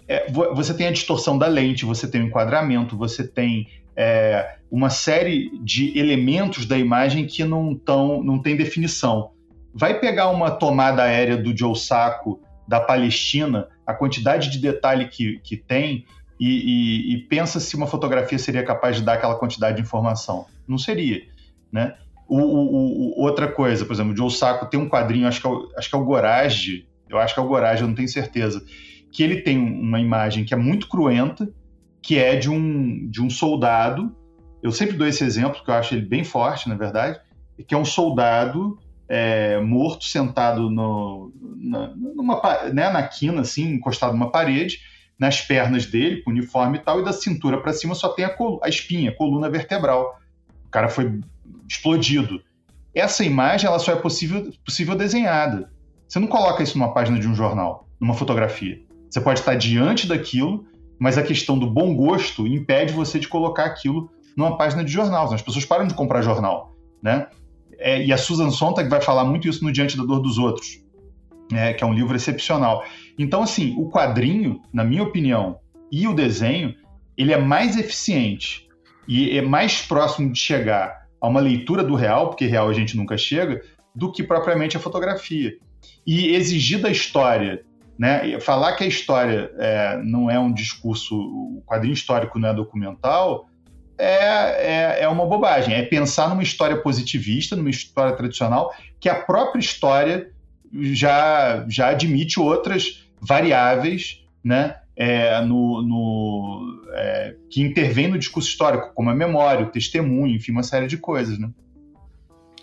é, 0.07 0.29
você 0.31 0.73
tem 0.73 0.87
a 0.87 0.91
distorção 0.91 1.37
da 1.37 1.47
lente, 1.47 1.85
você 1.85 2.07
tem 2.07 2.21
o 2.21 2.25
enquadramento, 2.25 2.97
você 2.97 3.25
tem 3.25 3.67
é, 3.95 4.55
uma 4.69 4.89
série 4.89 5.51
de 5.63 5.97
elementos 5.97 6.65
da 6.65 6.77
imagem 6.77 7.25
que 7.25 7.43
não, 7.43 7.75
tão, 7.75 8.23
não 8.23 8.39
tem 8.41 8.55
definição. 8.55 9.31
Vai 9.73 9.99
pegar 9.99 10.29
uma 10.29 10.51
tomada 10.51 11.03
aérea 11.03 11.37
do 11.37 11.55
Joe 11.55 11.77
Saco 11.77 12.41
da 12.67 12.79
Palestina, 12.79 13.67
a 13.85 13.93
quantidade 13.93 14.49
de 14.49 14.59
detalhe 14.59 15.07
que, 15.07 15.39
que 15.39 15.57
tem, 15.57 16.05
e, 16.39 16.47
e, 16.47 17.13
e, 17.13 17.17
pensa 17.27 17.59
se 17.59 17.75
uma 17.75 17.85
fotografia 17.85 18.39
seria 18.39 18.63
capaz 18.63 18.95
de 18.95 19.03
dar 19.03 19.13
aquela 19.13 19.35
quantidade 19.35 19.75
de 19.75 19.83
informação. 19.83 20.47
Não 20.67 20.77
seria, 20.77 21.21
né? 21.71 21.95
O, 22.33 22.37
o, 22.37 23.19
o, 23.19 23.21
outra 23.21 23.51
coisa, 23.51 23.85
por 23.85 23.91
exemplo, 23.91 24.13
o 24.13 24.15
Joe 24.15 24.31
Sacco 24.31 24.65
tem 24.67 24.79
um 24.79 24.87
quadrinho, 24.87 25.27
acho 25.27 25.41
que 25.41 25.47
é 25.47 25.49
o, 25.49 25.69
acho 25.77 25.89
que 25.89 25.95
é 25.97 25.99
o 25.99 26.05
Gorage, 26.05 26.87
eu 27.09 27.19
acho 27.19 27.33
que 27.33 27.39
é 27.41 27.43
o 27.43 27.47
Gorage, 27.47 27.81
eu 27.81 27.89
não 27.89 27.95
tenho 27.95 28.07
certeza, 28.07 28.63
que 29.11 29.21
ele 29.21 29.41
tem 29.41 29.57
uma 29.57 29.99
imagem 29.99 30.45
que 30.45 30.53
é 30.53 30.57
muito 30.57 30.87
cruenta, 30.87 31.51
que 32.01 32.17
é 32.17 32.37
de 32.37 32.49
um, 32.49 33.09
de 33.09 33.21
um 33.21 33.29
soldado, 33.29 34.15
eu 34.63 34.71
sempre 34.71 34.95
dou 34.95 35.05
esse 35.05 35.25
exemplo, 35.25 35.61
que 35.61 35.69
eu 35.69 35.73
acho 35.75 35.93
ele 35.93 36.05
bem 36.05 36.23
forte, 36.23 36.69
na 36.69 36.75
verdade, 36.75 37.19
que 37.67 37.75
é 37.75 37.77
um 37.77 37.83
soldado 37.83 38.79
é, 39.09 39.59
morto, 39.59 40.05
sentado 40.05 40.69
no, 40.69 41.33
na, 41.57 41.93
numa, 41.95 42.41
né, 42.73 42.89
na 42.89 43.03
quina, 43.03 43.41
assim, 43.41 43.73
encostado 43.73 44.13
numa 44.13 44.31
parede, 44.31 44.79
nas 45.19 45.41
pernas 45.41 45.85
dele, 45.85 46.21
com 46.21 46.31
uniforme 46.31 46.77
e 46.77 46.81
tal, 46.81 47.01
e 47.01 47.03
da 47.03 47.11
cintura 47.11 47.59
para 47.59 47.73
cima 47.73 47.93
só 47.93 48.07
tem 48.07 48.23
a, 48.23 48.33
a 48.63 48.69
espinha, 48.69 49.09
a 49.09 49.15
coluna 49.15 49.49
vertebral. 49.49 50.17
O 50.65 50.69
cara 50.71 50.87
foi 50.87 51.19
explodido. 51.71 52.41
Essa 52.93 53.23
imagem 53.23 53.67
ela 53.67 53.79
só 53.79 53.93
é 53.93 53.95
possível, 53.95 54.51
possível 54.65 54.95
desenhada. 54.95 55.71
Você 56.07 56.19
não 56.19 56.27
coloca 56.27 56.61
isso 56.61 56.77
numa 56.77 56.93
página 56.93 57.19
de 57.19 57.27
um 57.27 57.35
jornal, 57.35 57.87
numa 57.99 58.13
fotografia. 58.13 58.81
Você 59.09 59.21
pode 59.21 59.39
estar 59.39 59.55
diante 59.55 60.07
daquilo, 60.07 60.65
mas 60.99 61.17
a 61.17 61.23
questão 61.23 61.57
do 61.57 61.69
bom 61.69 61.95
gosto 61.95 62.45
impede 62.45 62.93
você 62.93 63.19
de 63.19 63.27
colocar 63.27 63.65
aquilo 63.65 64.09
numa 64.35 64.57
página 64.57 64.83
de 64.83 64.91
jornal. 64.91 65.33
As 65.33 65.41
pessoas 65.41 65.65
param 65.65 65.87
de 65.87 65.93
comprar 65.93 66.21
jornal, 66.21 66.75
né? 67.01 67.27
é, 67.81 68.05
e 68.05 68.13
a 68.13 68.17
Susan 68.17 68.51
Sontag 68.51 68.87
vai 68.87 69.01
falar 69.01 69.25
muito 69.25 69.49
isso 69.49 69.63
no 69.63 69.71
Diante 69.71 69.97
da 69.97 70.03
Dor 70.03 70.21
dos 70.21 70.37
Outros, 70.37 70.79
né, 71.51 71.73
que 71.73 71.83
é 71.83 71.87
um 71.87 71.93
livro 71.93 72.15
excepcional. 72.15 72.85
Então, 73.17 73.41
assim, 73.41 73.75
o 73.77 73.89
quadrinho, 73.89 74.61
na 74.71 74.83
minha 74.83 75.03
opinião, 75.03 75.59
e 75.91 76.07
o 76.07 76.13
desenho, 76.13 76.75
ele 77.17 77.33
é 77.33 77.37
mais 77.37 77.75
eficiente 77.75 78.67
e 79.07 79.37
é 79.37 79.41
mais 79.41 79.81
próximo 79.81 80.31
de 80.31 80.39
chegar 80.39 81.00
a 81.21 81.27
uma 81.27 81.39
leitura 81.39 81.83
do 81.83 81.95
real, 81.95 82.29
porque 82.29 82.45
real 82.45 82.67
a 82.67 82.73
gente 82.73 82.97
nunca 82.97 83.17
chega, 83.17 83.61
do 83.93 84.11
que 84.11 84.23
propriamente 84.23 84.75
a 84.75 84.79
fotografia. 84.79 85.53
E 86.05 86.33
exigir 86.35 86.81
da 86.81 86.89
história, 86.89 87.63
né, 87.97 88.39
falar 88.39 88.73
que 88.73 88.83
a 88.83 88.87
história 88.87 89.51
é, 89.57 90.01
não 90.03 90.29
é 90.29 90.39
um 90.39 90.51
discurso, 90.51 91.15
o 91.15 91.63
quadrinho 91.65 91.93
histórico 91.93 92.39
não 92.39 92.49
é 92.49 92.53
documental, 92.53 93.47
é, 93.97 94.97
é, 94.97 95.03
é 95.03 95.07
uma 95.07 95.27
bobagem. 95.27 95.75
É 95.75 95.83
pensar 95.83 96.29
numa 96.29 96.41
história 96.41 96.75
positivista, 96.77 97.55
numa 97.55 97.69
história 97.69 98.15
tradicional, 98.15 98.73
que 98.99 99.07
a 99.07 99.15
própria 99.15 99.59
história 99.59 100.31
já, 100.73 101.65
já 101.69 101.89
admite 101.89 102.39
outras 102.39 103.07
variáveis 103.21 104.25
né, 104.43 104.77
é, 104.95 105.41
no, 105.41 105.81
no 105.81 106.83
é, 106.93 107.35
que 107.49 107.61
intervêm 107.61 108.09
no 108.09 108.19
discurso 108.19 108.49
histórico, 108.49 108.91
como 108.93 109.09
a 109.09 109.15
memória, 109.15 109.65
o 109.65 109.69
testemunho, 109.69 110.35
enfim, 110.35 110.51
uma 110.51 110.63
série 110.63 110.87
de 110.87 110.97
coisas. 110.97 111.37
Né? 111.39 111.49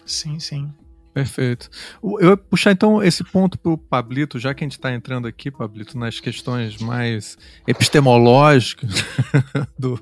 Sim, 0.04 0.38
sim. 0.38 0.70
Perfeito. 1.12 1.68
Eu 2.00 2.28
vou 2.28 2.36
puxar 2.36 2.70
então 2.70 3.02
esse 3.02 3.24
ponto 3.24 3.58
para 3.58 3.72
o 3.72 3.78
Pablito, 3.78 4.38
já 4.38 4.54
que 4.54 4.62
a 4.62 4.66
gente 4.66 4.78
está 4.78 4.92
entrando 4.92 5.26
aqui, 5.26 5.50
Pablito, 5.50 5.98
nas 5.98 6.20
questões 6.20 6.76
mais 6.76 7.36
epistemológicas 7.66 9.04
do, 9.76 10.00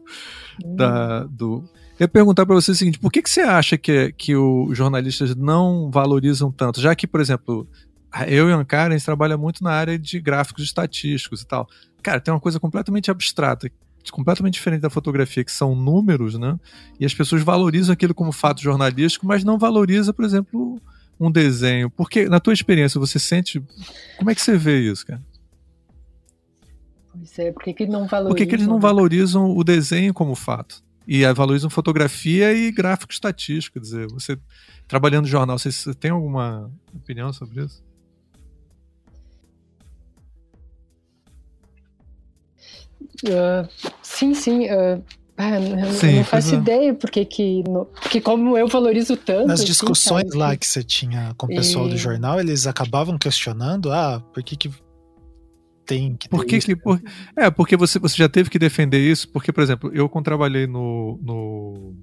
da, 0.62 1.24
do. 1.24 1.64
Eu 1.98 2.04
ia 2.04 2.08
perguntar 2.08 2.44
para 2.44 2.54
você 2.54 2.70
o 2.70 2.74
seguinte: 2.74 2.98
por 2.98 3.10
que, 3.10 3.22
que 3.22 3.30
você 3.30 3.40
acha 3.40 3.78
que, 3.78 4.12
que 4.12 4.36
os 4.36 4.76
jornalistas 4.76 5.34
não 5.34 5.90
valorizam 5.90 6.52
tanto? 6.52 6.82
Já 6.82 6.94
que, 6.94 7.06
por 7.06 7.20
exemplo, 7.20 7.66
eu 8.28 8.50
e 8.50 8.52
o 8.52 8.56
Ankara, 8.56 8.92
a 8.92 8.96
gente 8.98 9.06
trabalha 9.06 9.38
muito 9.38 9.64
na 9.64 9.70
área 9.70 9.98
de 9.98 10.20
gráficos 10.20 10.64
estatísticos 10.64 11.40
e 11.40 11.46
tal. 11.46 11.66
Cara, 12.06 12.20
tem 12.20 12.32
uma 12.32 12.38
coisa 12.38 12.60
completamente 12.60 13.10
abstrata, 13.10 13.68
completamente 14.12 14.54
diferente 14.54 14.80
da 14.80 14.88
fotografia, 14.88 15.42
que 15.42 15.50
são 15.50 15.74
números, 15.74 16.38
né? 16.38 16.56
E 17.00 17.04
as 17.04 17.12
pessoas 17.12 17.42
valorizam 17.42 17.92
aquilo 17.92 18.14
como 18.14 18.30
fato 18.30 18.62
jornalístico, 18.62 19.26
mas 19.26 19.42
não 19.42 19.58
valoriza, 19.58 20.12
por 20.12 20.24
exemplo, 20.24 20.80
um 21.18 21.32
desenho? 21.32 21.90
Porque, 21.90 22.28
na 22.28 22.38
tua 22.38 22.52
experiência, 22.52 23.00
você 23.00 23.18
sente. 23.18 23.60
Como 24.18 24.30
é 24.30 24.36
que 24.36 24.40
você 24.40 24.56
vê 24.56 24.82
isso, 24.82 25.04
cara? 25.04 25.20
Pois 27.12 27.36
é, 27.40 27.50
por 27.50 27.64
que, 27.64 27.74
que 27.74 27.86
não 27.88 28.06
valorizam? 28.06 28.28
Por 28.28 28.36
que, 28.36 28.46
que 28.46 28.54
eles 28.54 28.68
não 28.68 28.78
valorizam 28.78 29.56
o 29.56 29.64
desenho 29.64 30.14
como 30.14 30.36
fato? 30.36 30.84
E 31.08 31.26
valorizam 31.32 31.68
fotografia 31.68 32.54
e 32.54 32.70
gráfico 32.70 33.12
estatístico. 33.12 33.80
Quer 33.80 33.80
dizer, 33.80 34.06
você 34.12 34.38
trabalhando 34.86 35.24
no 35.24 35.28
jornal, 35.28 35.58
você, 35.58 35.72
você 35.72 35.92
tem 35.92 36.12
alguma 36.12 36.70
opinião 36.94 37.32
sobre 37.32 37.64
isso? 37.64 37.82
Uh, 43.24 43.68
sim, 44.02 44.34
sim. 44.34 44.66
Uh, 44.66 45.02
ah, 45.38 45.60
eu 45.60 45.92
Sim, 45.92 46.16
não 46.16 46.24
faço 46.24 46.54
é. 46.54 46.58
ideia 46.58 46.94
porque 46.94 47.24
que. 47.24 47.62
Porque 48.00 48.22
como 48.22 48.56
eu 48.56 48.66
valorizo 48.66 49.16
tanto. 49.16 49.46
Nas 49.46 49.60
assim, 49.60 49.66
discussões 49.66 50.28
assim, 50.28 50.38
lá 50.38 50.56
que 50.56 50.66
você 50.66 50.82
tinha 50.82 51.34
com 51.36 51.44
o 51.44 51.48
pessoal 51.50 51.86
e... 51.86 51.90
do 51.90 51.96
jornal, 51.98 52.40
eles 52.40 52.66
acabavam 52.66 53.18
questionando, 53.18 53.92
ah, 53.92 54.22
por 54.32 54.42
que, 54.42 54.56
que 54.56 54.70
tem 55.84 56.16
que 56.16 56.28
por 56.28 56.44
que, 56.44 56.58
que 56.58 56.74
por, 56.74 57.00
É, 57.36 57.50
porque 57.50 57.76
você, 57.76 57.98
você 57.98 58.16
já 58.16 58.28
teve 58.28 58.48
que 58.50 58.58
defender 58.58 58.98
isso, 58.98 59.28
porque, 59.28 59.52
por 59.52 59.62
exemplo, 59.62 59.90
eu 59.94 60.08
quando 60.08 60.24
trabalhei 60.24 60.66
no, 60.66 61.18
no, 61.22 61.94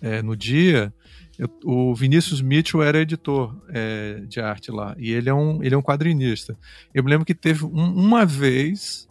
é, 0.00 0.22
no 0.22 0.36
dia, 0.36 0.94
eu, 1.38 1.50
o 1.64 1.94
Vinícius 1.94 2.40
Mitchell 2.40 2.82
era 2.82 3.00
editor 3.00 3.54
é, 3.68 4.22
de 4.26 4.40
arte 4.40 4.70
lá, 4.70 4.94
e 4.98 5.12
ele 5.12 5.28
é 5.28 5.34
um, 5.34 5.62
ele 5.62 5.74
é 5.74 5.78
um 5.78 5.82
quadrinista. 5.82 6.56
Eu 6.94 7.04
me 7.04 7.10
lembro 7.10 7.26
que 7.26 7.34
teve 7.34 7.64
um, 7.64 7.92
uma 7.92 8.24
vez. 8.24 9.06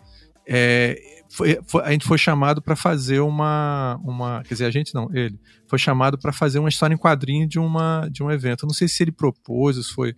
É, 0.47 0.99
foi, 1.29 1.59
foi, 1.65 1.83
a 1.83 1.91
gente 1.91 2.05
foi 2.05 2.17
chamado 2.17 2.61
para 2.61 2.75
fazer 2.75 3.19
uma, 3.19 3.99
uma. 4.03 4.43
Quer 4.43 4.53
dizer, 4.53 4.65
a 4.65 4.71
gente 4.71 4.93
não, 4.93 5.09
ele. 5.13 5.39
Foi 5.67 5.79
chamado 5.79 6.17
para 6.17 6.31
fazer 6.31 6.59
uma 6.59 6.69
história 6.69 6.93
em 6.93 6.97
quadrinho 6.97 7.47
de, 7.47 7.59
uma, 7.59 8.07
de 8.11 8.23
um 8.23 8.31
evento. 8.31 8.63
Eu 8.63 8.67
não 8.67 8.73
sei 8.73 8.87
se 8.87 9.03
ele 9.03 9.11
propôs, 9.11 9.77
isso 9.77 9.93
foi. 9.93 10.15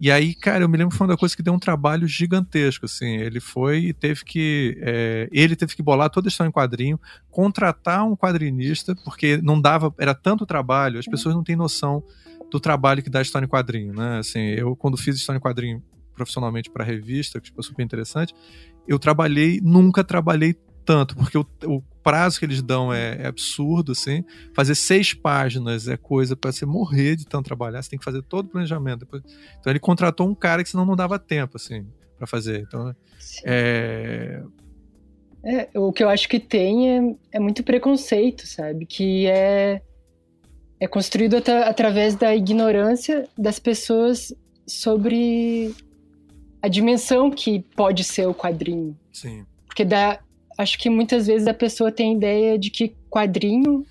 E 0.00 0.10
aí, 0.10 0.32
cara, 0.34 0.62
eu 0.62 0.68
me 0.68 0.78
lembro 0.78 0.92
que 0.92 0.96
foi 0.96 1.06
uma 1.06 1.16
coisa 1.16 1.36
que 1.36 1.42
deu 1.42 1.52
um 1.52 1.58
trabalho 1.58 2.06
gigantesco, 2.06 2.86
assim. 2.86 3.16
Ele 3.16 3.40
foi 3.40 3.86
e 3.86 3.92
teve 3.92 4.24
que. 4.24 4.78
É, 4.80 5.28
ele 5.30 5.54
teve 5.54 5.76
que 5.76 5.82
bolar 5.82 6.08
toda 6.08 6.28
a 6.28 6.30
história 6.30 6.48
em 6.48 6.52
quadrinho, 6.52 6.98
contratar 7.30 8.04
um 8.06 8.16
quadrinista, 8.16 8.94
porque 9.04 9.38
não 9.42 9.60
dava. 9.60 9.92
Era 9.98 10.14
tanto 10.14 10.46
trabalho, 10.46 10.98
as 10.98 11.06
pessoas 11.06 11.34
não 11.34 11.44
têm 11.44 11.56
noção 11.56 12.02
do 12.50 12.58
trabalho 12.58 13.02
que 13.02 13.10
dá 13.10 13.20
história 13.20 13.44
em 13.44 13.48
quadrinho, 13.48 13.92
né? 13.92 14.18
Assim, 14.18 14.40
eu, 14.40 14.74
quando 14.76 14.96
fiz 14.96 15.16
história 15.16 15.38
em 15.38 15.42
quadrinho 15.42 15.82
profissionalmente 16.14 16.70
para 16.70 16.84
revista, 16.84 17.40
que 17.40 17.52
foi 17.52 17.62
super 17.62 17.82
interessante, 17.82 18.34
eu 18.88 18.98
trabalhei, 18.98 19.60
nunca 19.62 20.02
trabalhei 20.02 20.56
tanto, 20.84 21.14
porque 21.14 21.36
o, 21.36 21.46
o 21.66 21.82
prazo 22.02 22.38
que 22.38 22.46
eles 22.46 22.62
dão 22.62 22.90
é, 22.90 23.20
é, 23.20 23.26
absurdo, 23.26 23.92
assim. 23.92 24.24
Fazer 24.54 24.74
seis 24.74 25.12
páginas 25.12 25.86
é 25.86 25.98
coisa 25.98 26.34
para 26.34 26.50
você 26.50 26.64
morrer 26.64 27.14
de 27.14 27.26
tanto 27.26 27.44
trabalhar, 27.44 27.82
você 27.82 27.90
tem 27.90 27.98
que 27.98 28.04
fazer 28.04 28.22
todo 28.22 28.46
o 28.46 28.48
planejamento. 28.48 29.00
Depois... 29.00 29.22
Então 29.60 29.70
ele 29.70 29.78
contratou 29.78 30.26
um 30.26 30.34
cara 30.34 30.64
que 30.64 30.70
senão 30.70 30.86
não 30.86 30.96
dava 30.96 31.18
tempo, 31.18 31.58
assim, 31.58 31.86
para 32.16 32.26
fazer. 32.26 32.60
Então, 32.66 32.94
é... 33.44 34.42
é... 35.44 35.68
O 35.74 35.92
que 35.92 36.02
eu 36.02 36.08
acho 36.08 36.26
que 36.26 36.40
tem 36.40 36.90
é, 36.90 37.16
é 37.32 37.38
muito 37.38 37.62
preconceito, 37.62 38.46
sabe? 38.46 38.86
Que 38.86 39.26
é, 39.26 39.82
é 40.80 40.88
construído 40.88 41.36
at 41.36 41.50
através 41.50 42.14
da 42.14 42.34
ignorância 42.34 43.28
das 43.36 43.58
pessoas 43.58 44.32
sobre 44.66 45.74
a 46.60 46.68
dimensão 46.68 47.30
que 47.30 47.60
pode 47.76 48.04
ser 48.04 48.26
o 48.26 48.34
quadrinho. 48.34 48.96
Sim. 49.12 49.44
Porque 49.66 49.84
dá, 49.84 50.20
acho 50.56 50.78
que 50.78 50.90
muitas 50.90 51.26
vezes 51.26 51.46
a 51.46 51.54
pessoa 51.54 51.92
tem 51.92 52.12
a 52.12 52.16
ideia 52.16 52.58
de 52.58 52.70
que 52.70 52.94
quadrinho, 53.10 53.84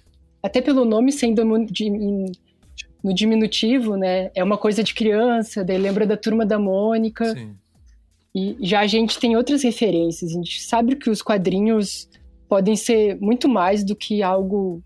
até 0.43 0.61
pelo 0.61 0.86
nome 0.86 1.11
sendo 1.11 1.43
no 1.43 3.13
diminutivo, 3.13 3.95
né? 3.95 4.32
É 4.36 4.43
uma 4.43 4.57
coisa 4.57 4.84
de 4.84 4.93
criança, 4.93 5.63
daí 5.63 5.78
lembra 5.78 6.05
da 6.05 6.18
turma 6.18 6.45
da 6.45 6.59
Mônica. 6.59 7.34
Sim. 7.34 7.55
E 8.36 8.57
já 8.61 8.82
a 8.82 8.88
gente 8.88 9.18
tem 9.20 9.36
outras 9.36 9.63
referências. 9.63 10.32
A 10.32 10.34
gente 10.36 10.61
sabe 10.61 10.95
que 10.95 11.09
os 11.09 11.22
quadrinhos 11.22 12.09
podem 12.47 12.76
ser 12.76 13.20
muito 13.20 13.49
mais 13.49 13.84
do 13.84 13.95
que 13.95 14.22
algo 14.22 14.84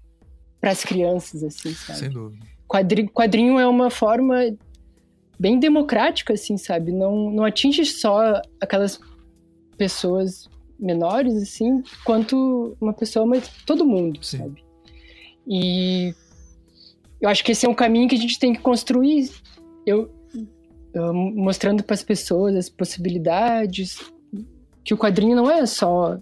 para 0.59 0.71
as 0.71 0.83
crianças, 0.83 1.43
assim, 1.43 1.73
sabe? 1.73 1.99
Sem 1.99 2.09
dúvida. 2.09 2.45
Quadri 2.67 3.07
quadrinho 3.07 3.59
é 3.59 3.67
uma 3.67 3.89
forma 3.89 4.55
bem 5.41 5.59
democrática, 5.59 6.33
assim, 6.33 6.55
sabe? 6.55 6.91
Não, 6.91 7.31
não 7.31 7.43
atinge 7.43 7.83
só 7.83 8.39
aquelas 8.61 8.99
pessoas 9.75 10.47
menores, 10.79 11.33
assim, 11.35 11.81
quanto 12.05 12.77
uma 12.79 12.93
pessoa, 12.93 13.25
mas 13.25 13.49
todo 13.65 13.83
mundo, 13.83 14.23
Sim. 14.23 14.37
sabe? 14.37 14.63
E 15.47 16.13
eu 17.19 17.27
acho 17.27 17.43
que 17.43 17.53
esse 17.53 17.65
é 17.65 17.69
um 17.69 17.73
caminho 17.73 18.07
que 18.07 18.13
a 18.13 18.19
gente 18.19 18.37
tem 18.37 18.53
que 18.53 18.61
construir. 18.61 19.31
Eu, 19.83 20.13
eu 20.93 21.11
mostrando 21.11 21.83
para 21.83 21.95
as 21.95 22.03
pessoas 22.03 22.55
as 22.55 22.69
possibilidades, 22.69 23.97
que 24.83 24.93
o 24.93 24.97
quadrinho 24.97 25.35
não 25.35 25.49
é 25.49 25.65
só. 25.65 26.19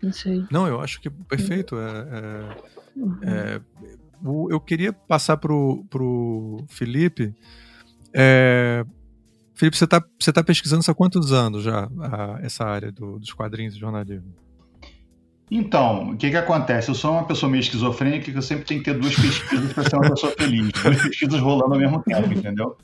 Não 0.00 0.12
sei. 0.12 0.44
Não, 0.52 0.68
eu 0.68 0.80
acho 0.80 1.00
que 1.00 1.10
perfeito. 1.10 1.76
É, 1.76 1.88
é, 3.26 3.56
uhum. 3.56 3.60
É, 4.24 4.54
eu 4.54 4.60
queria 4.60 4.92
passar 4.92 5.36
pro, 5.36 5.84
pro 5.90 6.64
Felipe. 6.68 7.34
É, 8.12 8.84
Felipe, 9.54 9.76
você 9.76 9.84
está 9.84 10.02
você 10.18 10.32
tá 10.32 10.42
pesquisando 10.42 10.82
há 10.88 10.94
quantos 10.94 11.32
anos 11.32 11.62
já 11.62 11.88
a, 12.00 12.38
essa 12.42 12.64
área 12.64 12.90
do, 12.90 13.18
dos 13.18 13.32
quadrinhos 13.32 13.74
de 13.74 13.80
jornalismo? 13.80 14.32
Então, 15.50 16.12
o 16.12 16.16
que 16.16 16.30
que 16.30 16.36
acontece? 16.36 16.90
Eu 16.90 16.94
sou 16.94 17.12
uma 17.12 17.24
pessoa 17.24 17.50
meio 17.50 17.60
esquizofrênica 17.60 18.30
que 18.30 18.38
eu 18.38 18.42
sempre 18.42 18.64
tenho 18.64 18.80
que 18.82 18.90
ter 18.90 18.98
duas 18.98 19.14
pesquisas 19.16 19.72
para 19.72 19.90
ser 19.90 19.96
uma 19.96 20.10
pessoa 20.10 20.32
feliz. 20.38 20.70
Duas 20.70 21.02
pesquisas 21.02 21.40
rolando 21.40 21.74
ao 21.74 21.80
mesmo 21.80 22.00
tempo, 22.02 22.32
entendeu? 22.32 22.76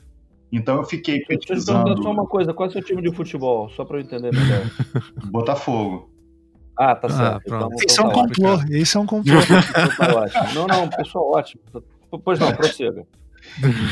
Então 0.51 0.77
eu 0.77 0.83
fiquei 0.83 1.21
pesquisando... 1.21 1.85
Deixa 1.85 1.99
eu 1.99 2.03
só 2.03 2.11
uma 2.11 2.25
coisa, 2.25 2.53
qual 2.53 2.67
é 2.67 2.69
o 2.69 2.73
seu 2.73 2.83
time 2.83 3.01
de 3.01 3.15
futebol? 3.15 3.69
Só 3.69 3.85
para 3.85 3.97
eu 3.97 4.01
entender 4.01 4.33
melhor. 4.33 4.69
Botafogo. 5.31 6.09
Ah, 6.77 6.95
tá 6.95 7.07
ah, 7.07 7.09
certo. 7.09 7.41
Então, 7.45 7.69
isso 7.87 8.01
é 8.01 8.03
um 8.03 8.11
complô, 8.11 8.55
isso 8.69 8.97
é 8.97 9.01
um 9.01 9.05
complô. 9.05 9.39
Tá 9.41 10.53
não, 10.53 10.67
não, 10.67 10.89
pessoal 10.89 11.31
ótimo. 11.31 11.61
Pois 12.23 12.39
não, 12.39 12.53
prossiga. 12.53 13.05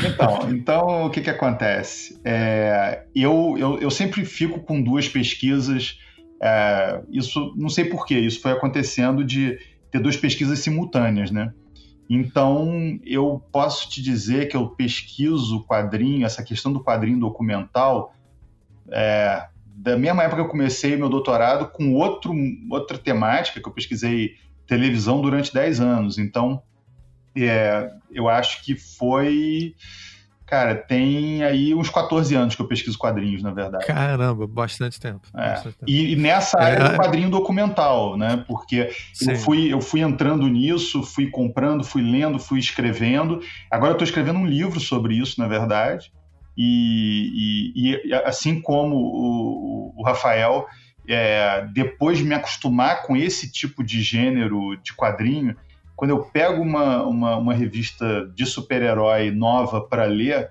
Então, 0.04 0.50
então, 0.50 1.06
o 1.06 1.10
que, 1.10 1.20
que 1.20 1.30
acontece? 1.30 2.20
É, 2.24 3.04
eu, 3.14 3.56
eu, 3.58 3.78
eu 3.80 3.90
sempre 3.90 4.24
fico 4.24 4.60
com 4.60 4.80
duas 4.82 5.08
pesquisas 5.08 5.98
é, 6.40 7.02
isso, 7.10 7.54
não 7.56 7.68
sei 7.68 7.86
porquê, 7.86 8.18
isso 8.18 8.40
foi 8.40 8.52
acontecendo 8.52 9.24
de 9.24 9.58
ter 9.90 10.00
duas 10.00 10.16
pesquisas 10.16 10.58
simultâneas, 10.58 11.30
né? 11.30 11.52
Então, 12.08 13.00
eu 13.04 13.42
posso 13.50 13.88
te 13.88 14.00
dizer 14.02 14.48
que 14.48 14.56
eu 14.56 14.68
pesquiso 14.68 15.64
quadrinho, 15.64 16.24
essa 16.24 16.42
questão 16.42 16.72
do 16.72 16.82
quadrinho 16.82 17.18
documental, 17.18 18.14
é, 18.90 19.44
da 19.76 19.96
mesma 19.96 20.22
época 20.22 20.36
que 20.42 20.48
eu 20.48 20.50
comecei 20.50 20.96
meu 20.96 21.08
doutorado, 21.08 21.68
com 21.68 21.92
outro, 21.94 22.32
outra 22.70 22.96
temática, 22.96 23.60
que 23.60 23.68
eu 23.68 23.72
pesquisei 23.72 24.34
televisão 24.66 25.20
durante 25.20 25.52
10 25.52 25.80
anos. 25.80 26.18
Então, 26.18 26.62
é, 27.36 27.90
eu 28.10 28.28
acho 28.28 28.64
que 28.64 28.74
foi 28.74 29.74
Cara, 30.46 30.76
tem 30.76 31.42
aí 31.42 31.74
uns 31.74 31.90
14 31.90 32.32
anos 32.36 32.54
que 32.54 32.62
eu 32.62 32.68
pesquiso 32.68 32.96
quadrinhos, 32.96 33.42
na 33.42 33.50
verdade. 33.50 33.84
Caramba, 33.84 34.46
bastante 34.46 35.00
tempo. 35.00 35.26
É. 35.34 35.54
Bastante 35.54 35.76
tempo. 35.78 35.90
E, 35.90 36.12
e, 36.12 36.16
nessa 36.16 36.56
área 36.56 36.84
é. 36.84 36.88
do 36.88 36.96
quadrinho 36.96 37.28
documental, 37.28 38.16
né? 38.16 38.44
Porque 38.46 38.88
eu 39.20 39.36
fui, 39.36 39.72
eu 39.72 39.80
fui 39.80 40.02
entrando 40.02 40.46
nisso, 40.46 41.02
fui 41.02 41.28
comprando, 41.28 41.82
fui 41.82 42.00
lendo, 42.00 42.38
fui 42.38 42.60
escrevendo. 42.60 43.40
Agora 43.68 43.90
eu 43.90 43.94
estou 43.94 44.06
escrevendo 44.06 44.38
um 44.38 44.46
livro 44.46 44.78
sobre 44.78 45.16
isso, 45.16 45.40
na 45.40 45.48
verdade. 45.48 46.12
E, 46.56 47.72
e, 47.74 48.08
e 48.08 48.14
assim 48.14 48.60
como 48.60 48.96
o, 48.96 49.92
o 49.96 50.02
Rafael, 50.02 50.66
é, 51.08 51.66
depois 51.72 52.18
de 52.18 52.24
me 52.24 52.34
acostumar 52.34 53.02
com 53.02 53.16
esse 53.16 53.50
tipo 53.50 53.84
de 53.84 54.00
gênero 54.02 54.76
de 54.82 54.92
quadrinho, 54.94 55.56
quando 55.94 56.10
eu 56.10 56.22
pego 56.24 56.62
uma, 56.62 57.04
uma, 57.04 57.36
uma 57.36 57.54
revista 57.54 58.30
de 58.34 58.44
super-herói 58.44 59.30
nova 59.30 59.80
para 59.80 60.04
ler, 60.04 60.50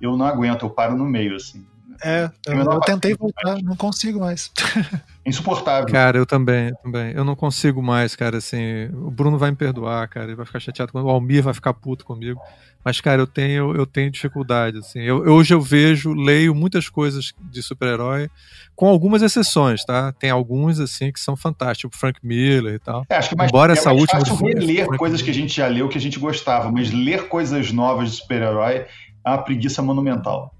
eu 0.00 0.16
não 0.16 0.26
aguento, 0.26 0.66
eu 0.66 0.70
paro 0.70 0.96
no 0.96 1.04
meio, 1.04 1.36
assim. 1.36 1.64
É, 2.04 2.30
eu, 2.46 2.54
eu 2.56 2.80
tentei 2.80 3.14
voltar, 3.14 3.62
não 3.62 3.76
consigo 3.76 4.20
mais. 4.20 4.50
Insuportável. 5.24 5.86
Cara, 5.86 6.18
eu 6.18 6.26
também, 6.26 6.72
também. 6.82 7.12
Eu 7.12 7.24
não 7.24 7.36
consigo 7.36 7.80
mais, 7.80 8.16
cara, 8.16 8.38
assim. 8.38 8.86
O 8.92 9.10
Bruno 9.10 9.38
vai 9.38 9.50
me 9.50 9.56
perdoar, 9.56 10.08
cara. 10.08 10.26
Ele 10.26 10.34
vai 10.34 10.44
ficar 10.44 10.58
chateado 10.58 10.90
quando 10.90 11.04
o 11.04 11.10
Almir 11.10 11.42
vai 11.42 11.54
ficar 11.54 11.72
puto 11.72 12.04
comigo. 12.04 12.40
Mas, 12.84 13.00
cara, 13.00 13.22
eu 13.22 13.26
tenho, 13.26 13.74
eu 13.76 13.86
tenho 13.86 14.10
dificuldade, 14.10 14.78
assim. 14.78 15.00
Eu, 15.00 15.18
hoje 15.18 15.54
eu 15.54 15.60
vejo, 15.60 16.12
leio 16.12 16.52
muitas 16.52 16.88
coisas 16.88 17.32
de 17.38 17.62
super-herói, 17.62 18.28
com 18.74 18.88
algumas 18.88 19.22
exceções, 19.22 19.84
tá? 19.84 20.12
Tem 20.12 20.30
alguns, 20.30 20.80
assim, 20.80 21.12
que 21.12 21.20
são 21.20 21.36
fantásticos, 21.36 21.92
tipo 21.92 21.96
Frank 21.96 22.18
Miller 22.24 22.74
e 22.74 22.78
tal. 22.80 23.06
É, 23.08 23.16
acho 23.16 23.28
que 23.28 23.36
mais, 23.36 23.48
Embora 23.48 23.72
é 23.72 23.76
essa 23.78 23.90
mais 23.90 24.00
última... 24.00 24.20
fácil 24.20 24.58
ler 24.58 24.86
coisas 24.96 25.22
que 25.22 25.30
a 25.30 25.34
gente 25.34 25.54
já 25.54 25.68
leu, 25.68 25.88
que 25.88 25.98
a 25.98 26.00
gente 26.00 26.18
gostava, 26.18 26.72
mas 26.72 26.90
ler 26.90 27.28
coisas 27.28 27.70
novas 27.70 28.10
de 28.10 28.16
super-herói 28.16 28.86
é 29.24 29.30
uma 29.30 29.38
preguiça 29.38 29.80
monumental. 29.80 30.52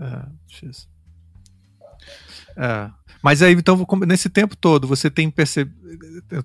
É, 0.00 0.26
difícil. 0.46 0.88
É. 2.56 2.90
Mas 3.22 3.42
aí, 3.42 3.54
então, 3.54 3.84
nesse 4.06 4.28
tempo 4.28 4.56
todo, 4.56 4.86
você 4.86 5.10
tem 5.10 5.30
percebido. 5.30 5.74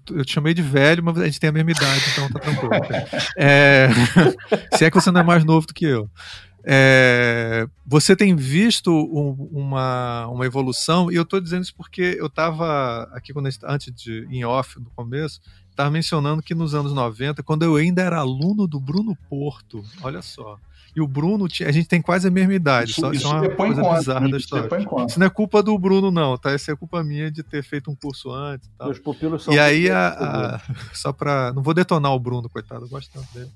Eu 0.10 0.26
te 0.26 0.34
chamei 0.34 0.54
de 0.54 0.62
velho, 0.62 1.04
mas 1.04 1.18
a 1.18 1.26
gente 1.26 1.40
tem 1.40 1.50
a 1.50 1.54
mesma 1.54 1.72
idade, 1.72 2.04
então 2.12 2.30
tá 2.30 2.40
tranquilo. 2.40 2.74
É... 3.38 3.90
Se 4.76 4.86
é 4.86 4.90
que 4.90 5.00
você 5.00 5.12
não 5.12 5.22
é 5.22 5.24
mais 5.24 5.44
novo 5.44 5.68
do 5.68 5.74
que 5.74 5.86
eu. 5.86 6.10
É... 6.64 7.68
Você 7.86 8.16
tem 8.16 8.36
visto 8.36 8.92
um, 8.92 9.48
uma, 9.52 10.28
uma 10.28 10.46
evolução, 10.46 11.12
e 11.12 11.16
eu 11.16 11.24
estou 11.24 11.40
dizendo 11.40 11.64
isso 11.64 11.76
porque 11.76 12.16
eu 12.18 12.28
estava 12.28 13.04
aqui, 13.14 13.32
quando 13.32 13.50
antes 13.66 13.94
de 13.94 14.26
em 14.30 14.44
off, 14.44 14.80
no 14.80 14.90
começo, 14.96 15.40
estava 15.70 15.92
mencionando 15.92 16.42
que 16.42 16.56
nos 16.56 16.74
anos 16.74 16.94
90, 16.94 17.44
quando 17.44 17.64
eu 17.64 17.76
ainda 17.76 18.02
era 18.02 18.18
aluno 18.18 18.68
do 18.68 18.80
Bruno 18.80 19.16
Porto, 19.30 19.84
olha 20.02 20.22
só 20.22 20.58
e 20.96 21.02
o 21.02 21.08
Bruno, 21.08 21.46
a 21.46 21.72
gente 21.72 21.88
tem 21.88 22.02
quase 22.02 22.28
a 22.28 22.32
mesma 22.32 22.54
idade. 22.54 22.92
Isso, 22.92 23.02
só, 23.02 23.12
isso 23.12 23.28
é 23.28 23.30
uma 23.30 23.50
coisa 23.50 23.82
conta, 23.82 23.98
bizarra 23.98 24.30
da 24.30 24.38
história. 24.38 24.70
Isso 25.08 25.20
não 25.20 25.28
é 25.28 25.30
culpa 25.30 25.64
do 25.64 25.78
Bruno, 25.78 26.12
não, 26.12 26.38
tá? 26.38 26.54
Isso 26.54 26.70
é 26.70 26.76
culpa 26.76 27.04
minha 27.04 27.32
de 27.32 27.44
ter 27.44 27.64
feito 27.64 27.90
um 27.90 27.96
curso 27.96 28.32
antes. 28.32 28.70
Tal. 28.78 28.88
Meus 28.88 29.00
pupilos 29.00 29.44
são 29.44 29.54
e 29.54 29.60
aí, 29.60 29.90
a, 29.90 30.08
a, 30.10 30.62
só 30.94 31.14
pra. 31.14 31.54
Não 31.54 31.64
vou 31.64 31.74
detonar 31.74 32.14
o 32.14 32.20
Bruno, 32.20 32.50
coitado, 32.50 32.86
eu 32.86 32.90
gosto 32.90 33.10
tanto 33.12 33.34
dele. 33.34 33.50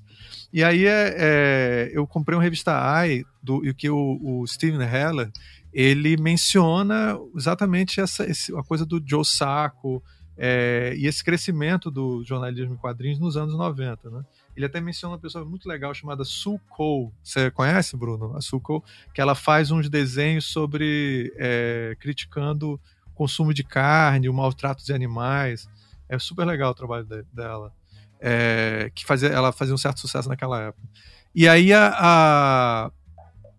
E 0.52 0.64
aí 0.64 0.86
é, 0.86 1.14
é, 1.18 1.90
eu 1.92 2.06
comprei 2.06 2.36
uma 2.36 2.42
revista 2.42 2.72
AI, 2.72 3.24
do, 3.42 3.60
que 3.74 3.90
o, 3.90 4.18
o 4.22 4.46
Steven 4.46 4.80
Heller 4.80 5.30
ele 5.72 6.16
menciona 6.16 7.18
exatamente 7.36 8.00
essa, 8.00 8.24
esse, 8.24 8.56
a 8.56 8.62
coisa 8.62 8.86
do 8.86 9.02
Joe 9.04 9.24
Sacco 9.24 10.02
é, 10.38 10.94
e 10.96 11.06
esse 11.06 11.22
crescimento 11.22 11.90
do 11.90 12.24
jornalismo 12.24 12.74
em 12.74 12.78
quadrinhos 12.78 13.18
nos 13.18 13.36
anos 13.36 13.54
90, 13.54 14.08
né? 14.08 14.24
Ele 14.56 14.64
até 14.64 14.80
menciona 14.80 15.14
uma 15.14 15.20
pessoa 15.20 15.44
muito 15.44 15.68
legal 15.68 15.92
chamada 15.92 16.24
Sue 16.24 16.58
Cole. 16.70 17.12
Você 17.22 17.50
conhece, 17.50 17.96
Bruno? 17.96 18.34
A 18.36 18.40
Sue 18.40 18.58
Cole, 18.58 18.82
que 19.12 19.20
ela 19.20 19.34
faz 19.34 19.70
uns 19.70 19.90
desenhos 19.90 20.46
sobre 20.46 21.32
é, 21.36 21.94
criticando 22.00 22.80
o 23.06 23.10
consumo 23.14 23.52
de 23.52 23.62
carne, 23.62 24.28
o 24.28 24.34
maltrato 24.34 24.84
de 24.84 24.94
animais. 24.94 25.68
É 26.08 26.18
super 26.18 26.46
legal 26.46 26.70
o 26.70 26.74
trabalho 26.74 27.04
de, 27.04 27.22
dela. 27.32 27.70
É, 28.18 28.90
que 28.94 29.04
fazia, 29.04 29.28
ela 29.28 29.52
fazia 29.52 29.74
um 29.74 29.78
certo 29.78 30.00
sucesso 30.00 30.28
naquela 30.28 30.62
época. 30.62 30.88
E 31.34 31.46
aí 31.46 31.70
a, 31.74 31.92
a 31.94 32.90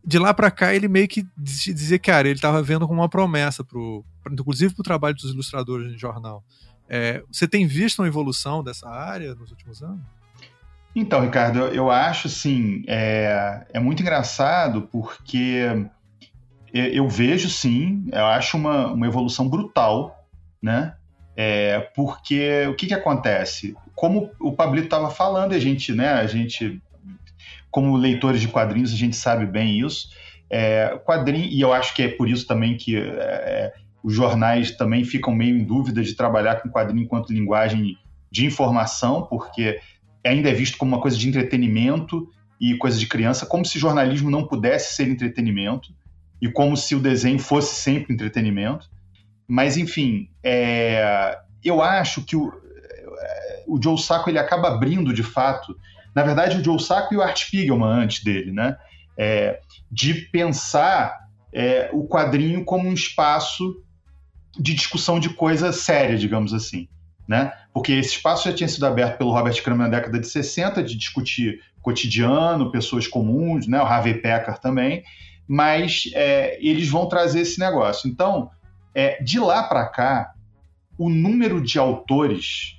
de 0.04 0.18
lá 0.18 0.34
para 0.34 0.50
cá 0.50 0.74
ele 0.74 0.88
meio 0.88 1.08
que 1.08 1.28
dizia, 1.38 2.00
cara, 2.00 2.28
ele 2.28 2.38
estava 2.38 2.64
vendo 2.64 2.88
como 2.88 3.02
uma 3.02 3.10
promessa 3.10 3.64
pro, 3.64 4.04
inclusive 4.32 4.74
para 4.74 4.82
o 4.82 4.84
trabalho 4.84 5.16
dos 5.16 5.32
ilustradores 5.32 5.91
de 5.91 5.98
jornal. 6.00 6.43
É, 6.89 7.22
você 7.32 7.48
tem 7.48 7.68
visto 7.68 8.00
uma 8.00 8.08
evolução 8.08 8.64
dessa 8.64 8.89
área 8.89 9.36
nos 9.36 9.52
últimos 9.52 9.84
anos? 9.84 10.16
Então, 10.96 11.22
Ricardo, 11.22 11.60
eu, 11.60 11.92
acho 11.92 12.28
assim, 12.28 12.84
é, 12.88 13.66
é 13.72 13.80
muito 13.80 14.02
engraçado 14.02 14.90
porque 14.92 15.86
eu 16.74 17.08
vejo 17.08 17.50
sim, 17.50 18.06
eu 18.12 18.26
acho 18.26 18.58
uma, 18.58 18.88
uma 18.88 19.08
evolução 19.08 19.48
brutal, 19.48 20.28
né? 20.62 20.96
É, 21.36 21.80
porque 21.96 22.66
o 22.68 22.74
que, 22.74 22.88
que 22.88 22.94
acontece? 22.96 23.76
Como 23.94 24.32
o 24.40 24.52
Pablito 24.52 24.88
estava 24.88 25.12
falando, 25.12 25.54
a 25.54 25.60
gente, 25.60 25.94
né, 25.94 26.10
a 26.10 26.26
gente, 26.26 26.82
como 27.70 27.96
leitores 27.96 28.42
de 28.42 28.48
quadrinhos, 28.48 28.92
a 28.92 28.98
gente 28.98 29.16
sabe 29.16 29.46
bem 29.46 29.80
isso. 29.80 30.10
É, 30.50 31.00
quadrinho, 31.06 31.46
e 31.46 31.62
eu 31.62 31.72
acho 31.72 31.94
que 31.94 32.02
é 32.02 32.08
por 32.08 32.28
isso 32.28 32.48
também 32.48 32.76
que 32.76 32.98
é, 32.98 33.72
os 34.02 34.16
jornais 34.16 34.72
também 34.72 35.04
ficam 35.04 35.34
meio 35.34 35.56
em 35.56 35.64
dúvida 35.64 36.02
de 36.02 36.16
trabalhar 36.16 36.56
com 36.56 36.70
quadrinho 36.70 37.04
enquanto 37.04 37.34
linguagem 37.34 37.98
de 38.32 38.46
informação, 38.46 39.24
porque 39.24 39.80
ainda 40.28 40.49
é 40.49 40.53
visto 40.53 40.78
como 40.78 40.93
uma 40.93 41.01
coisa 41.01 41.17
de 41.17 41.28
entretenimento 41.28 42.30
e 42.59 42.75
coisa 42.75 42.97
de 42.97 43.07
criança, 43.07 43.45
como 43.45 43.65
se 43.65 43.80
jornalismo 43.80 44.30
não 44.30 44.47
pudesse 44.47 44.95
ser 44.95 45.07
entretenimento 45.07 45.89
e 46.41 46.49
como 46.49 46.75
se 46.75 46.95
o 46.95 46.99
desenho 46.99 47.39
fosse 47.39 47.75
sempre 47.75 48.13
entretenimento. 48.13 48.89
Mas, 49.47 49.78
enfim, 49.78 50.30
é, 50.43 51.38
eu 51.63 51.82
acho 51.82 52.23
que 52.23 52.36
o, 52.36 52.51
é, 53.19 53.63
o 53.67 53.82
Joe 53.82 53.97
Sacco 53.97 54.30
ele 54.30 54.39
acaba 54.39 54.69
abrindo 54.69 55.13
de 55.13 55.23
fato. 55.23 55.75
Na 56.15 56.23
verdade, 56.23 56.57
o 56.57 56.63
Joe 56.63 56.80
Sacco 56.80 57.13
e 57.13 57.17
o 57.17 57.21
Art 57.21 57.38
Spiegelman 57.38 58.03
antes 58.03 58.23
dele, 58.23 58.51
né? 58.51 58.78
É, 59.17 59.59
de 59.91 60.13
pensar 60.13 61.17
é, 61.53 61.89
o 61.93 62.07
quadrinho 62.07 62.63
como 62.65 62.88
um 62.88 62.93
espaço 62.93 63.82
de 64.59 64.73
discussão 64.73 65.19
de 65.19 65.30
coisa 65.30 65.71
séria, 65.71 66.17
digamos 66.17 66.53
assim. 66.53 66.88
Né? 67.28 67.51
Porque 67.73 67.91
esse 67.91 68.11
espaço 68.15 68.49
já 68.49 68.55
tinha 68.55 68.67
sido 68.67 68.86
aberto 68.86 69.17
pelo 69.17 69.32
Robert 69.32 69.61
Crumb 69.61 69.80
na 69.80 69.89
década 69.89 70.19
de 70.19 70.28
60, 70.28 70.82
de 70.82 70.95
discutir 70.95 71.59
cotidiano, 71.82 72.71
pessoas 72.71 73.07
comuns, 73.07 73.67
né? 73.67 73.82
o 73.82 73.86
Harvey 73.86 74.15
Pecker 74.15 74.57
também, 74.59 75.03
mas 75.47 76.09
é, 76.13 76.57
eles 76.61 76.89
vão 76.89 77.07
trazer 77.07 77.41
esse 77.41 77.59
negócio. 77.59 78.09
Então, 78.09 78.49
é, 78.93 79.21
de 79.21 79.39
lá 79.39 79.63
para 79.63 79.86
cá, 79.88 80.34
o 80.97 81.09
número 81.09 81.61
de 81.61 81.78
autores, 81.78 82.78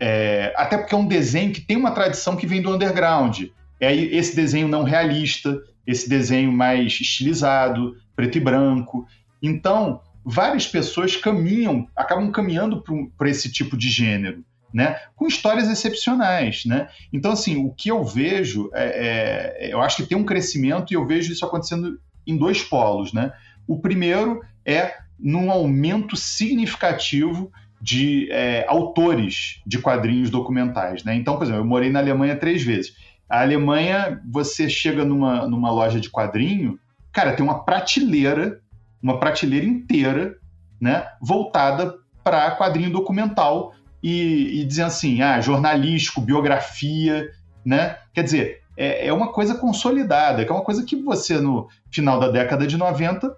é, 0.00 0.52
até 0.56 0.76
porque 0.76 0.94
é 0.94 0.98
um 0.98 1.06
desenho 1.06 1.52
que 1.52 1.60
tem 1.60 1.76
uma 1.76 1.92
tradição 1.92 2.36
que 2.36 2.46
vem 2.46 2.60
do 2.60 2.74
underground, 2.74 3.44
é 3.80 3.94
esse 3.94 4.34
desenho 4.34 4.68
não 4.68 4.84
realista, 4.84 5.58
esse 5.86 6.08
desenho 6.08 6.52
mais 6.52 7.00
estilizado, 7.00 7.96
preto 8.14 8.38
e 8.38 8.40
branco. 8.40 9.06
Então, 9.42 10.00
várias 10.24 10.66
pessoas 10.66 11.16
caminham, 11.16 11.88
acabam 11.96 12.30
caminhando 12.30 12.82
para 13.16 13.28
esse 13.28 13.50
tipo 13.50 13.76
de 13.76 13.88
gênero. 13.88 14.44
Né, 14.74 14.98
com 15.14 15.26
histórias 15.26 15.68
excepcionais, 15.68 16.64
né? 16.64 16.88
Então, 17.12 17.32
assim, 17.32 17.62
o 17.62 17.74
que 17.74 17.90
eu 17.90 18.02
vejo, 18.02 18.70
é, 18.72 19.66
é, 19.66 19.74
eu 19.74 19.82
acho 19.82 19.98
que 19.98 20.06
tem 20.06 20.16
um 20.16 20.24
crescimento 20.24 20.90
e 20.90 20.94
eu 20.94 21.06
vejo 21.06 21.30
isso 21.30 21.44
acontecendo 21.44 22.00
em 22.26 22.38
dois 22.38 22.62
polos, 22.62 23.12
né? 23.12 23.34
O 23.68 23.80
primeiro 23.80 24.40
é 24.64 24.94
num 25.20 25.50
aumento 25.50 26.16
significativo 26.16 27.52
de 27.82 28.30
é, 28.30 28.64
autores 28.66 29.60
de 29.66 29.78
quadrinhos 29.78 30.30
documentais, 30.30 31.04
né? 31.04 31.14
Então, 31.16 31.36
por 31.36 31.42
exemplo, 31.42 31.60
eu 31.60 31.66
morei 31.66 31.90
na 31.90 31.98
Alemanha 31.98 32.34
três 32.34 32.62
vezes. 32.62 32.94
A 33.28 33.42
Alemanha, 33.42 34.22
você 34.24 34.70
chega 34.70 35.04
numa, 35.04 35.46
numa 35.48 35.70
loja 35.70 36.00
de 36.00 36.08
quadrinho, 36.08 36.78
cara, 37.12 37.32
tem 37.32 37.44
uma 37.44 37.64
prateleira 37.64 38.61
uma 39.02 39.18
prateleira 39.18 39.66
inteira, 39.66 40.36
né, 40.80 41.06
voltada 41.20 41.94
para 42.22 42.56
quadrinho 42.56 42.90
documental 42.90 43.74
e, 44.02 44.60
e 44.60 44.64
dizendo 44.64 44.88
assim, 44.88 45.22
ah, 45.22 45.40
jornalístico, 45.40 46.20
biografia, 46.20 47.30
né? 47.64 47.98
Quer 48.12 48.24
dizer, 48.24 48.62
é, 48.76 49.06
é, 49.06 49.12
uma 49.12 49.32
coisa 49.32 49.54
consolidada, 49.54 50.44
que 50.44 50.50
é 50.50 50.54
uma 50.54 50.64
coisa 50.64 50.84
que 50.84 50.96
você, 50.96 51.38
no 51.38 51.68
final 51.90 52.18
da 52.18 52.28
década 52.28 52.66
de 52.66 52.76
90, 52.76 53.34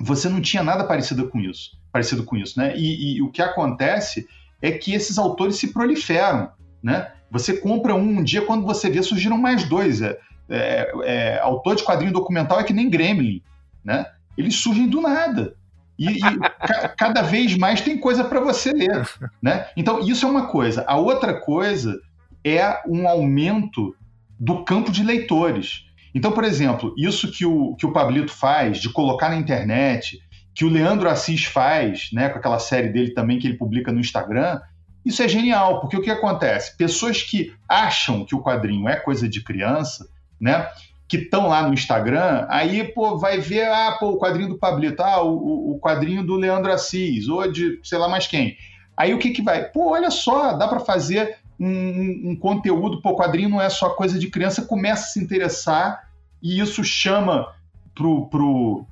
você 0.00 0.28
não 0.28 0.40
tinha 0.40 0.62
nada 0.62 0.84
parecido 0.84 1.28
com 1.28 1.40
isso, 1.40 1.78
parecido 1.92 2.24
com 2.24 2.36
isso, 2.36 2.58
né? 2.58 2.76
E, 2.76 3.16
e 3.16 3.22
o 3.22 3.30
que 3.30 3.42
acontece 3.42 4.28
é 4.62 4.70
que 4.70 4.92
esses 4.92 5.18
autores 5.18 5.56
se 5.56 5.72
proliferam, 5.72 6.50
né? 6.82 7.12
Você 7.30 7.56
compra 7.56 7.94
um, 7.94 8.18
um 8.18 8.22
dia, 8.22 8.42
quando 8.42 8.64
você 8.64 8.90
vê, 8.90 9.02
surgiram 9.02 9.38
mais 9.38 9.64
dois. 9.64 10.02
É, 10.02 10.18
é, 10.48 10.90
é, 11.04 11.40
autor 11.40 11.76
de 11.76 11.84
quadrinho 11.84 12.12
documental 12.12 12.58
é 12.58 12.64
que 12.64 12.72
nem 12.72 12.90
Gremlin, 12.90 13.42
né? 13.84 14.06
Eles 14.36 14.56
surgem 14.56 14.88
do 14.88 15.00
nada. 15.00 15.54
E, 15.98 16.12
e 16.12 16.20
ca 16.20 16.88
cada 16.96 17.22
vez 17.22 17.56
mais 17.56 17.80
tem 17.80 17.98
coisa 17.98 18.24
para 18.24 18.40
você 18.40 18.72
ler. 18.72 19.06
Né? 19.42 19.66
Então, 19.76 20.00
isso 20.00 20.24
é 20.26 20.28
uma 20.28 20.46
coisa. 20.46 20.84
A 20.86 20.96
outra 20.96 21.38
coisa 21.38 22.00
é 22.44 22.80
um 22.88 23.06
aumento 23.06 23.94
do 24.38 24.64
campo 24.64 24.90
de 24.90 25.02
leitores. 25.02 25.84
Então, 26.14 26.32
por 26.32 26.44
exemplo, 26.44 26.94
isso 26.96 27.30
que 27.30 27.44
o, 27.44 27.74
que 27.76 27.86
o 27.86 27.92
Pablito 27.92 28.32
faz, 28.32 28.78
de 28.78 28.88
colocar 28.88 29.28
na 29.28 29.36
internet, 29.36 30.18
que 30.54 30.64
o 30.64 30.68
Leandro 30.68 31.08
Assis 31.08 31.44
faz, 31.44 32.08
né, 32.12 32.28
com 32.28 32.38
aquela 32.38 32.58
série 32.58 32.88
dele 32.88 33.12
também 33.12 33.38
que 33.38 33.46
ele 33.46 33.56
publica 33.56 33.92
no 33.92 34.00
Instagram, 34.00 34.60
isso 35.04 35.22
é 35.22 35.28
genial, 35.28 35.80
porque 35.80 35.96
o 35.96 36.02
que 36.02 36.10
acontece? 36.10 36.76
Pessoas 36.76 37.22
que 37.22 37.54
acham 37.68 38.24
que 38.24 38.34
o 38.34 38.42
quadrinho 38.42 38.88
é 38.88 38.96
coisa 38.96 39.28
de 39.28 39.42
criança, 39.42 40.06
né, 40.40 40.68
que 41.10 41.16
estão 41.16 41.48
lá 41.48 41.66
no 41.66 41.74
Instagram, 41.74 42.46
aí 42.48 42.84
pô, 42.84 43.18
vai 43.18 43.40
ver 43.40 43.66
ah, 43.66 43.96
pô, 43.98 44.10
o 44.10 44.16
quadrinho 44.16 44.50
do 44.50 44.58
Pablito, 44.58 45.02
ah, 45.02 45.20
o, 45.20 45.72
o 45.72 45.80
quadrinho 45.80 46.24
do 46.24 46.36
Leandro 46.36 46.70
Assis, 46.70 47.26
ou 47.26 47.50
de 47.50 47.80
sei 47.82 47.98
lá 47.98 48.08
mais 48.08 48.28
quem. 48.28 48.56
Aí 48.96 49.12
o 49.12 49.18
que, 49.18 49.30
que 49.30 49.42
vai? 49.42 49.64
Pô, 49.64 49.90
olha 49.90 50.08
só, 50.08 50.52
dá 50.52 50.68
para 50.68 50.78
fazer 50.78 51.38
um, 51.58 52.30
um, 52.30 52.36
conteúdo, 52.36 53.02
pô, 53.02 53.16
quadrinho 53.16 53.48
não 53.48 53.60
é 53.60 53.68
só 53.68 53.90
coisa 53.90 54.20
de 54.20 54.30
criança, 54.30 54.62
começa 54.62 55.02
a 55.02 55.06
se 55.08 55.20
interessar 55.20 56.08
e 56.40 56.60
isso 56.60 56.84
chama 56.84 57.54
pro, 57.92 58.28
pro, 58.28 58.86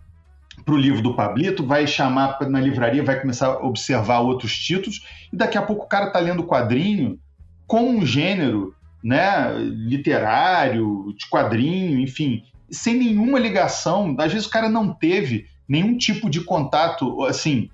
pro 0.64 0.76
livro 0.76 1.00
do 1.00 1.14
Pablito, 1.14 1.64
vai 1.64 1.86
chamar 1.86 2.36
na 2.48 2.60
livraria, 2.60 3.04
vai 3.04 3.20
começar 3.20 3.46
a 3.46 3.64
observar 3.64 4.18
outros 4.18 4.58
títulos, 4.58 5.06
e 5.32 5.36
daqui 5.36 5.56
a 5.56 5.62
pouco 5.62 5.84
o 5.84 5.88
cara 5.88 6.10
tá 6.10 6.18
lendo 6.18 6.40
o 6.40 6.46
quadrinho 6.48 7.16
com 7.64 7.88
um 7.88 8.04
gênero 8.04 8.74
né, 9.02 9.54
literário, 9.58 11.14
de 11.16 11.28
quadrinho, 11.28 12.00
enfim, 12.00 12.42
sem 12.70 12.94
nenhuma 12.94 13.38
ligação. 13.38 14.14
Às 14.18 14.32
vezes 14.32 14.46
o 14.46 14.50
cara 14.50 14.68
não 14.68 14.92
teve 14.92 15.46
nenhum 15.68 15.96
tipo 15.96 16.28
de 16.28 16.40
contato, 16.40 17.24
assim, 17.24 17.70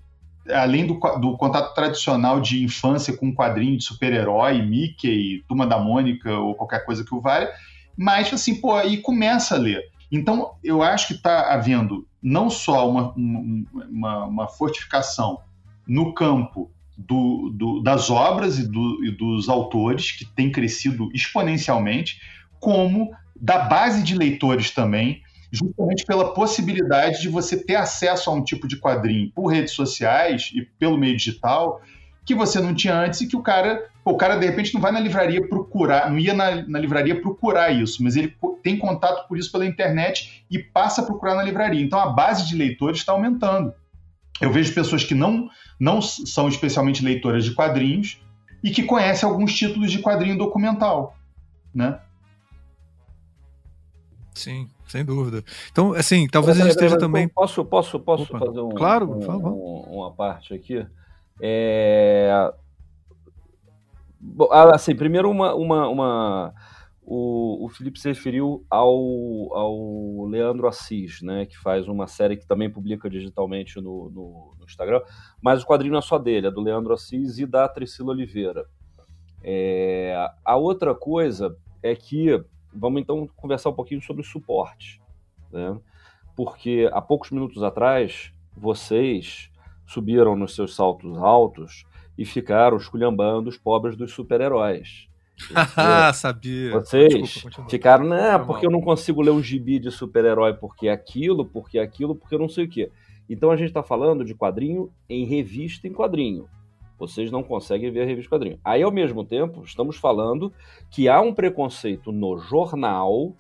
além 0.51 0.87
do, 0.87 0.95
do 1.20 1.37
contato 1.37 1.75
tradicional 1.75 2.41
de 2.41 2.62
infância 2.62 3.16
com 3.16 3.27
um 3.27 3.35
quadrinho 3.35 3.79
de 3.79 3.85
super-herói, 3.85 4.61
Mickey, 4.62 5.43
Turma 5.49 5.66
da 5.66 5.79
Mônica 5.79 6.33
ou 6.33 6.55
qualquer 6.55 6.85
coisa 6.85 7.05
que 7.05 7.14
o 7.14 7.20
valha, 7.20 7.51
mas 7.97 8.33
assim, 8.33 8.61
pô, 8.61 8.75
aí 8.75 8.99
começa 8.99 9.55
a 9.55 9.59
ler. 9.59 9.83
Então, 10.11 10.55
eu 10.62 10.83
acho 10.83 11.09
que 11.09 11.14
está 11.14 11.53
havendo 11.53 12.07
não 12.22 12.51
só 12.51 12.89
uma, 12.89 13.12
uma, 13.14 14.25
uma 14.27 14.49
fortificação 14.49 15.41
no 15.87 16.12
campo 16.14 16.70
do, 16.97 17.51
do, 17.55 17.80
das 17.80 18.11
obras 18.11 18.59
e, 18.59 18.66
do, 18.66 19.05
e 19.05 19.11
dos 19.11 19.49
autores, 19.49 20.12
que 20.12 20.24
tem 20.24 20.51
crescido 20.51 21.11
exponencialmente, 21.12 22.20
como 22.61 23.11
da 23.34 23.59
base 23.59 24.03
de 24.03 24.16
leitores 24.16 24.70
também, 24.70 25.22
justamente 25.51 26.05
pela 26.05 26.32
possibilidade 26.32 27.20
de 27.20 27.28
você 27.28 27.57
ter 27.57 27.76
acesso 27.76 28.30
a 28.30 28.32
um 28.32 28.42
tipo 28.42 28.66
de 28.66 28.76
quadrinho 28.76 29.30
por 29.32 29.47
redes 29.47 29.72
sociais 29.72 30.51
e 30.55 30.62
pelo 30.62 30.97
meio 30.97 31.16
digital 31.16 31.80
que 32.24 32.34
você 32.34 32.59
não 32.61 32.74
tinha 32.74 32.99
antes 32.99 33.20
e 33.20 33.26
que 33.26 33.36
o 33.36 33.42
cara, 33.42 33.86
o 34.05 34.16
cara 34.16 34.36
de 34.36 34.47
repente 34.47 34.72
não 34.72 34.80
vai 34.80 34.90
na 34.90 34.99
livraria 34.99 35.47
procurar, 35.47 36.11
não 36.11 36.18
ia 36.18 36.32
na, 36.32 36.66
na 36.66 36.78
livraria 36.78 37.20
procurar 37.20 37.70
isso, 37.70 38.03
mas 38.03 38.16
ele 38.16 38.34
tem 38.62 38.78
contato 38.78 39.28
por 39.28 39.36
isso 39.36 39.53
pela 39.53 39.66
internet 39.66 40.45
e 40.51 40.59
passa 40.59 41.03
a 41.03 41.05
procurar 41.05 41.34
na 41.34 41.42
livraria. 41.42 41.82
Então 41.82 41.99
a 41.99 42.07
base 42.07 42.49
de 42.49 42.57
leitores 42.57 42.99
está 42.99 43.12
aumentando. 43.12 43.74
Eu 44.40 44.51
vejo 44.51 44.74
pessoas 44.74 45.05
que 45.05 45.14
não 45.14 45.49
não 45.79 46.01
são 46.01 46.49
especialmente 46.49 47.05
leitoras 47.05 47.45
de 47.45 47.53
quadrinhos 47.53 48.20
e 48.62 48.70
que 48.70 48.83
conhecem 48.83 49.29
alguns 49.29 49.55
títulos 49.55 49.91
de 49.91 49.99
quadrinho 50.01 50.39
documental, 50.39 51.16
né? 51.75 52.01
Sim, 54.34 54.68
sem 54.88 55.05
dúvida. 55.05 55.45
Então, 55.71 55.92
assim, 55.92 56.26
talvez 56.26 56.59
a 56.59 56.63
gente 56.63 56.72
esteja 56.72 56.99
também. 56.99 57.29
Posso, 57.29 57.64
posso, 57.64 58.01
posso 58.01 58.25
Opa. 58.25 58.38
fazer 58.46 58.61
um, 58.61 58.71
claro, 58.71 59.11
um, 59.11 59.46
um, 59.49 59.80
uma 59.99 60.11
parte 60.13 60.55
aqui? 60.55 60.84
É... 61.41 62.53
Bom, 64.18 64.49
ah, 64.51 64.75
assim, 64.75 64.95
primeiro 64.96 65.30
uma, 65.30 65.55
uma, 65.55 65.88
uma 65.88 66.55
o, 67.07 67.67
o 67.67 67.68
Felipe 67.68 68.01
se 68.01 68.09
referiu 68.09 68.64
ao, 68.71 69.55
ao 69.55 70.26
Leandro 70.26 70.67
Assis, 70.67 71.21
né, 71.21 71.45
que 71.45 71.59
faz 71.59 71.87
uma 71.87 72.07
série 72.07 72.37
que 72.37 72.47
também 72.47 72.71
publica 72.71 73.11
digitalmente 73.11 73.76
no, 73.76 74.11
no, 74.11 74.55
no, 74.59 74.64
Instagram, 74.64 75.03
mas 75.41 75.63
o 75.63 75.67
quadrinho 75.67 75.97
é 75.97 76.01
só 76.01 76.18
dele, 76.18 76.47
é 76.47 76.51
do 76.51 76.63
Leandro 76.63 76.95
Assis 76.95 77.39
e 77.39 77.47
da 77.47 77.68
Priscila 77.68 78.13
Oliveira. 78.13 78.67
É, 79.43 80.17
a 80.43 80.57
outra 80.57 80.95
coisa 80.95 81.55
é 81.83 81.95
que, 81.95 82.43
vamos 82.72 83.03
então 83.03 83.29
conversar 83.37 83.68
um 83.68 83.75
pouquinho 83.75 84.01
sobre 84.01 84.22
suporte, 84.22 85.01
né, 85.53 85.79
porque 86.35 86.89
há 86.91 87.03
poucos 87.03 87.31
minutos 87.31 87.63
atrás, 87.63 88.33
vocês 88.57 89.51
subiram 89.87 90.35
nos 90.35 90.55
seus 90.55 90.75
saltos 90.75 91.18
altos 91.18 91.85
e 92.17 92.25
ficaram 92.25 92.79
esculhambando 92.79 93.51
os 93.51 93.59
pobres 93.59 93.95
dos 93.95 94.13
super-heróis. 94.13 95.09
Ah, 95.76 96.12
sabia. 96.12 96.72
Vocês 96.72 97.12
Desculpa, 97.12 97.68
ficaram, 97.68 98.06
né? 98.06 98.38
Porque 98.38 98.66
eu 98.66 98.70
não 98.70 98.80
consigo 98.80 99.20
ler 99.20 99.30
um 99.30 99.42
gibi 99.42 99.78
de 99.78 99.90
super-herói 99.90 100.54
porque 100.54 100.88
é 100.88 100.92
aquilo, 100.92 101.44
porque 101.44 101.78
é 101.78 101.82
aquilo, 101.82 102.14
porque 102.14 102.34
eu 102.34 102.38
não 102.38 102.48
sei 102.48 102.64
o 102.64 102.68
quê. 102.68 102.90
Então 103.28 103.50
a 103.50 103.56
gente 103.56 103.68
está 103.68 103.82
falando 103.82 104.24
de 104.24 104.34
quadrinho 104.34 104.92
em 105.08 105.24
revista 105.24 105.88
em 105.88 105.92
quadrinho. 105.92 106.46
Vocês 106.98 107.30
não 107.30 107.42
conseguem 107.42 107.90
ver 107.90 108.02
a 108.02 108.06
revista 108.06 108.28
em 108.28 108.38
quadrinho. 108.38 108.61
Aí, 108.64 108.82
ao 108.82 108.92
mesmo 108.92 109.24
tempo, 109.24 109.62
estamos 109.64 109.96
falando 109.96 110.52
que 110.90 111.08
há 111.08 111.20
um 111.20 111.34
preconceito 111.34 112.12
no 112.12 112.38
jornal, 112.38 113.34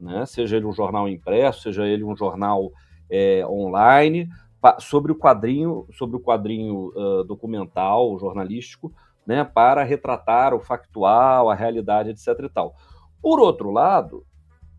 né? 0.00 0.24
seja 0.24 0.56
ele 0.56 0.66
um 0.66 0.72
jornal 0.72 1.08
impresso, 1.08 1.62
seja 1.62 1.86
ele 1.86 2.02
um 2.02 2.16
jornal 2.16 2.72
é, 3.10 3.46
online, 3.46 4.28
sobre 4.80 5.12
o 5.12 5.14
quadrinho, 5.14 5.86
sobre 5.92 6.16
o 6.16 6.20
quadrinho 6.20 6.90
uh, 6.96 7.24
documental, 7.24 8.18
jornalístico, 8.18 8.92
né, 9.26 9.44
para 9.44 9.82
retratar 9.82 10.54
o 10.54 10.60
factual, 10.60 11.50
a 11.50 11.54
realidade, 11.54 12.10
etc. 12.10 12.28
E 12.44 12.48
tal. 12.48 12.74
Por 13.20 13.40
outro 13.40 13.70
lado, 13.70 14.24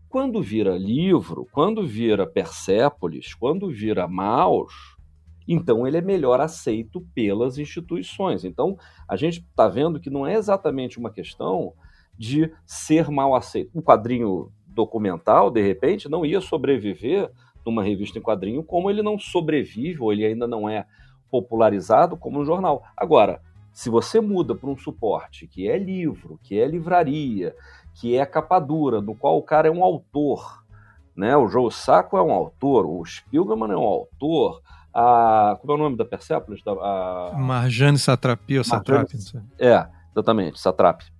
quando 0.08 0.42
vira 0.42 0.76
livro, 0.76 1.46
quando 1.52 1.86
vira 1.86 2.26
Persépolis, 2.26 3.34
quando 3.34 3.70
vira 3.70 4.06
Maus, 4.06 4.72
então 5.48 5.86
ele 5.86 5.98
é 5.98 6.00
melhor 6.00 6.40
aceito 6.40 7.00
pelas 7.14 7.58
instituições. 7.58 8.44
Então 8.44 8.76
a 9.08 9.16
gente 9.16 9.40
está 9.40 9.68
vendo 9.68 10.00
que 10.00 10.10
não 10.10 10.26
é 10.26 10.34
exatamente 10.34 10.98
uma 10.98 11.10
questão 11.10 11.72
de 12.18 12.52
ser 12.64 13.10
mal 13.10 13.34
aceito. 13.34 13.70
Um 13.74 13.82
quadrinho 13.82 14.50
documental, 14.66 15.50
de 15.50 15.62
repente, 15.62 16.08
não 16.08 16.24
ia 16.24 16.40
sobreviver 16.40 17.30
numa 17.64 17.82
revista 17.82 18.18
em 18.18 18.22
quadrinho 18.22 18.62
como 18.62 18.90
ele 18.90 19.02
não 19.02 19.18
sobrevive 19.18 20.00
ou 20.00 20.12
ele 20.12 20.24
ainda 20.24 20.46
não 20.46 20.68
é 20.68 20.86
popularizado 21.30 22.16
como 22.16 22.40
um 22.40 22.44
jornal. 22.44 22.82
Agora, 22.96 23.40
se 23.76 23.90
você 23.90 24.22
muda 24.22 24.54
para 24.54 24.70
um 24.70 24.76
suporte 24.78 25.46
que 25.46 25.68
é 25.68 25.76
livro, 25.76 26.40
que 26.42 26.58
é 26.58 26.66
livraria, 26.66 27.54
que 27.92 28.16
é 28.16 28.24
capa 28.24 28.58
dura, 28.58 29.02
no 29.02 29.14
qual 29.14 29.36
o 29.36 29.42
cara 29.42 29.68
é 29.68 29.70
um 29.70 29.84
autor, 29.84 30.64
né? 31.14 31.36
O 31.36 31.46
Joe 31.46 31.70
Sacco 31.70 32.16
é 32.16 32.22
um 32.22 32.32
autor, 32.32 32.86
o 32.86 33.04
Spiegelman 33.04 33.70
é 33.72 33.76
um 33.76 33.84
autor, 33.84 34.62
a 34.94 35.58
como 35.60 35.74
é 35.74 35.76
o 35.76 35.78
nome 35.78 35.94
da 35.94 36.06
Persepolis? 36.06 36.62
A... 36.66 37.34
Marjane 37.36 37.98
Satrapi 37.98 38.56
ou 38.56 38.64
Satrapi? 38.64 39.18
É, 39.58 39.86
exatamente, 40.10 40.58
Satrapi. 40.58 41.12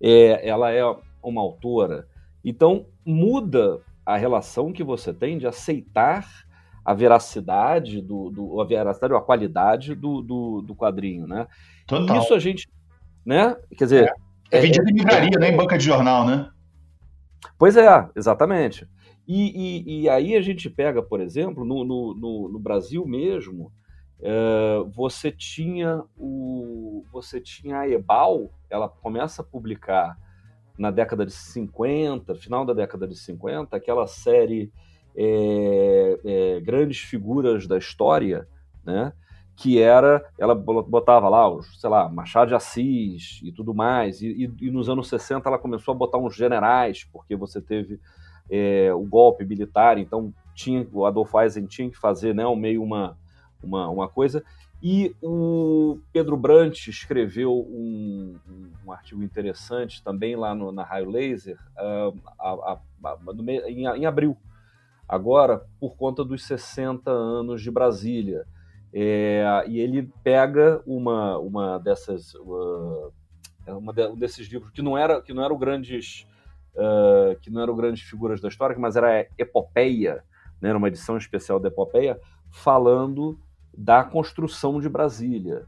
É, 0.00 0.48
ela 0.48 0.72
é 0.72 0.82
uma 1.22 1.42
autora. 1.42 2.08
Então 2.42 2.86
muda 3.04 3.82
a 4.06 4.16
relação 4.16 4.72
que 4.72 4.82
você 4.82 5.12
tem 5.12 5.36
de 5.36 5.46
aceitar 5.46 6.26
a 6.82 6.94
veracidade 6.94 8.00
do, 8.00 8.30
do 8.30 8.60
a 8.62 8.64
veracidade 8.64 9.12
ou 9.12 9.18
a 9.18 9.22
qualidade 9.22 9.94
do, 9.94 10.22
do, 10.22 10.62
do 10.62 10.74
quadrinho, 10.74 11.26
né? 11.26 11.46
Total. 11.88 12.18
Isso 12.18 12.34
a 12.34 12.38
gente, 12.38 12.68
né? 13.24 13.56
Quer 13.76 13.84
dizer, 13.84 14.14
é, 14.52 14.58
é 14.58 14.60
vendido 14.60 14.88
em 14.90 14.92
livraria, 14.92 15.38
né? 15.38 15.50
Em 15.50 15.56
banca 15.56 15.78
de 15.78 15.84
jornal, 15.84 16.26
né? 16.26 16.50
Pois 17.58 17.76
é, 17.76 18.08
exatamente. 18.14 18.86
E, 19.26 19.86
e, 19.86 20.02
e, 20.02 20.08
aí 20.08 20.36
a 20.36 20.42
gente 20.42 20.68
pega, 20.68 21.02
por 21.02 21.20
exemplo, 21.20 21.64
no, 21.64 21.84
no, 21.84 22.14
no, 22.14 22.48
no 22.50 22.58
Brasil 22.58 23.06
mesmo, 23.06 23.72
é, 24.20 24.82
você 24.94 25.32
tinha 25.32 26.02
o 26.16 27.04
você 27.10 27.40
tinha 27.40 27.80
a 27.80 27.88
Ebal, 27.88 28.50
ela 28.68 28.88
começa 28.88 29.40
a 29.40 29.44
publicar 29.44 30.16
na 30.78 30.90
década 30.90 31.24
de 31.24 31.32
50, 31.32 32.34
final 32.34 32.64
da 32.64 32.74
década 32.74 33.08
de 33.08 33.16
50, 33.16 33.74
aquela 33.76 34.06
série 34.06 34.70
é, 35.16 36.20
é, 36.24 36.60
Grandes 36.60 36.98
Figuras 36.98 37.66
da 37.66 37.78
História, 37.78 38.46
né? 38.84 39.12
Que 39.58 39.82
era, 39.82 40.24
ela 40.38 40.54
botava 40.54 41.28
lá, 41.28 41.52
os, 41.52 41.80
sei 41.80 41.90
lá, 41.90 42.08
Machado 42.08 42.48
de 42.50 42.54
Assis 42.54 43.40
e 43.42 43.50
tudo 43.50 43.74
mais, 43.74 44.22
e, 44.22 44.28
e, 44.28 44.66
e, 44.66 44.70
nos 44.70 44.88
anos 44.88 45.08
60 45.08 45.48
ela 45.48 45.58
começou 45.58 45.92
a 45.92 45.96
botar 45.96 46.16
uns 46.16 46.36
generais, 46.36 47.02
porque 47.12 47.34
você 47.34 47.60
teve 47.60 47.98
é, 48.48 48.94
o 48.94 49.02
golpe 49.02 49.44
militar, 49.44 49.98
então 49.98 50.32
tinha, 50.54 50.86
o 50.92 51.04
Adolf 51.04 51.34
Eisenhower 51.34 51.68
tinha 51.68 51.90
que 51.90 51.98
fazer 51.98 52.32
né, 52.36 52.46
um 52.46 52.54
meio 52.54 52.84
uma, 52.84 53.18
uma, 53.60 53.88
uma 53.88 54.08
coisa, 54.08 54.44
e 54.80 55.12
o 55.20 55.98
Pedro 56.12 56.36
Brant 56.36 56.86
escreveu 56.86 57.52
um, 57.52 58.36
um 58.86 58.92
artigo 58.92 59.24
interessante 59.24 60.04
também 60.04 60.36
lá 60.36 60.54
no, 60.54 60.70
na 60.70 60.84
Raio 60.84 61.10
Laser 61.10 61.58
uh, 61.76 62.16
a, 62.38 62.48
a, 62.48 62.78
a, 63.06 63.32
no, 63.32 63.50
em, 63.50 63.86
em, 63.86 64.06
abril, 64.06 64.36
agora, 65.08 65.66
por 65.80 65.96
conta 65.96 66.24
dos 66.24 66.44
60 66.44 67.10
anos 67.10 67.60
de 67.60 67.72
Brasília. 67.72 68.46
É, 68.92 69.64
e 69.66 69.78
ele 69.78 70.10
pega 70.22 70.82
uma, 70.86 71.38
uma 71.38 71.78
dessas. 71.78 72.34
Uh, 72.34 73.12
uma 73.66 73.92
de, 73.92 74.06
um 74.06 74.16
desses 74.16 74.48
livros 74.48 74.70
que 74.70 74.80
não 74.80 74.96
era 74.96 75.20
que 75.20 75.34
não 75.34 75.44
eram 75.44 75.58
grandes 75.58 76.26
uh, 76.74 77.38
que 77.40 77.50
não 77.50 77.62
eram 77.62 77.76
grandes 77.76 78.02
figuras 78.02 78.40
da 78.40 78.48
história, 78.48 78.74
mas 78.78 78.96
era 78.96 79.26
epopeia, 79.36 80.24
né, 80.60 80.70
era 80.70 80.78
uma 80.78 80.88
edição 80.88 81.18
especial 81.18 81.60
da 81.60 81.68
epopeia, 81.68 82.18
falando 82.50 83.38
da 83.76 84.02
construção 84.02 84.80
de 84.80 84.88
Brasília, 84.88 85.66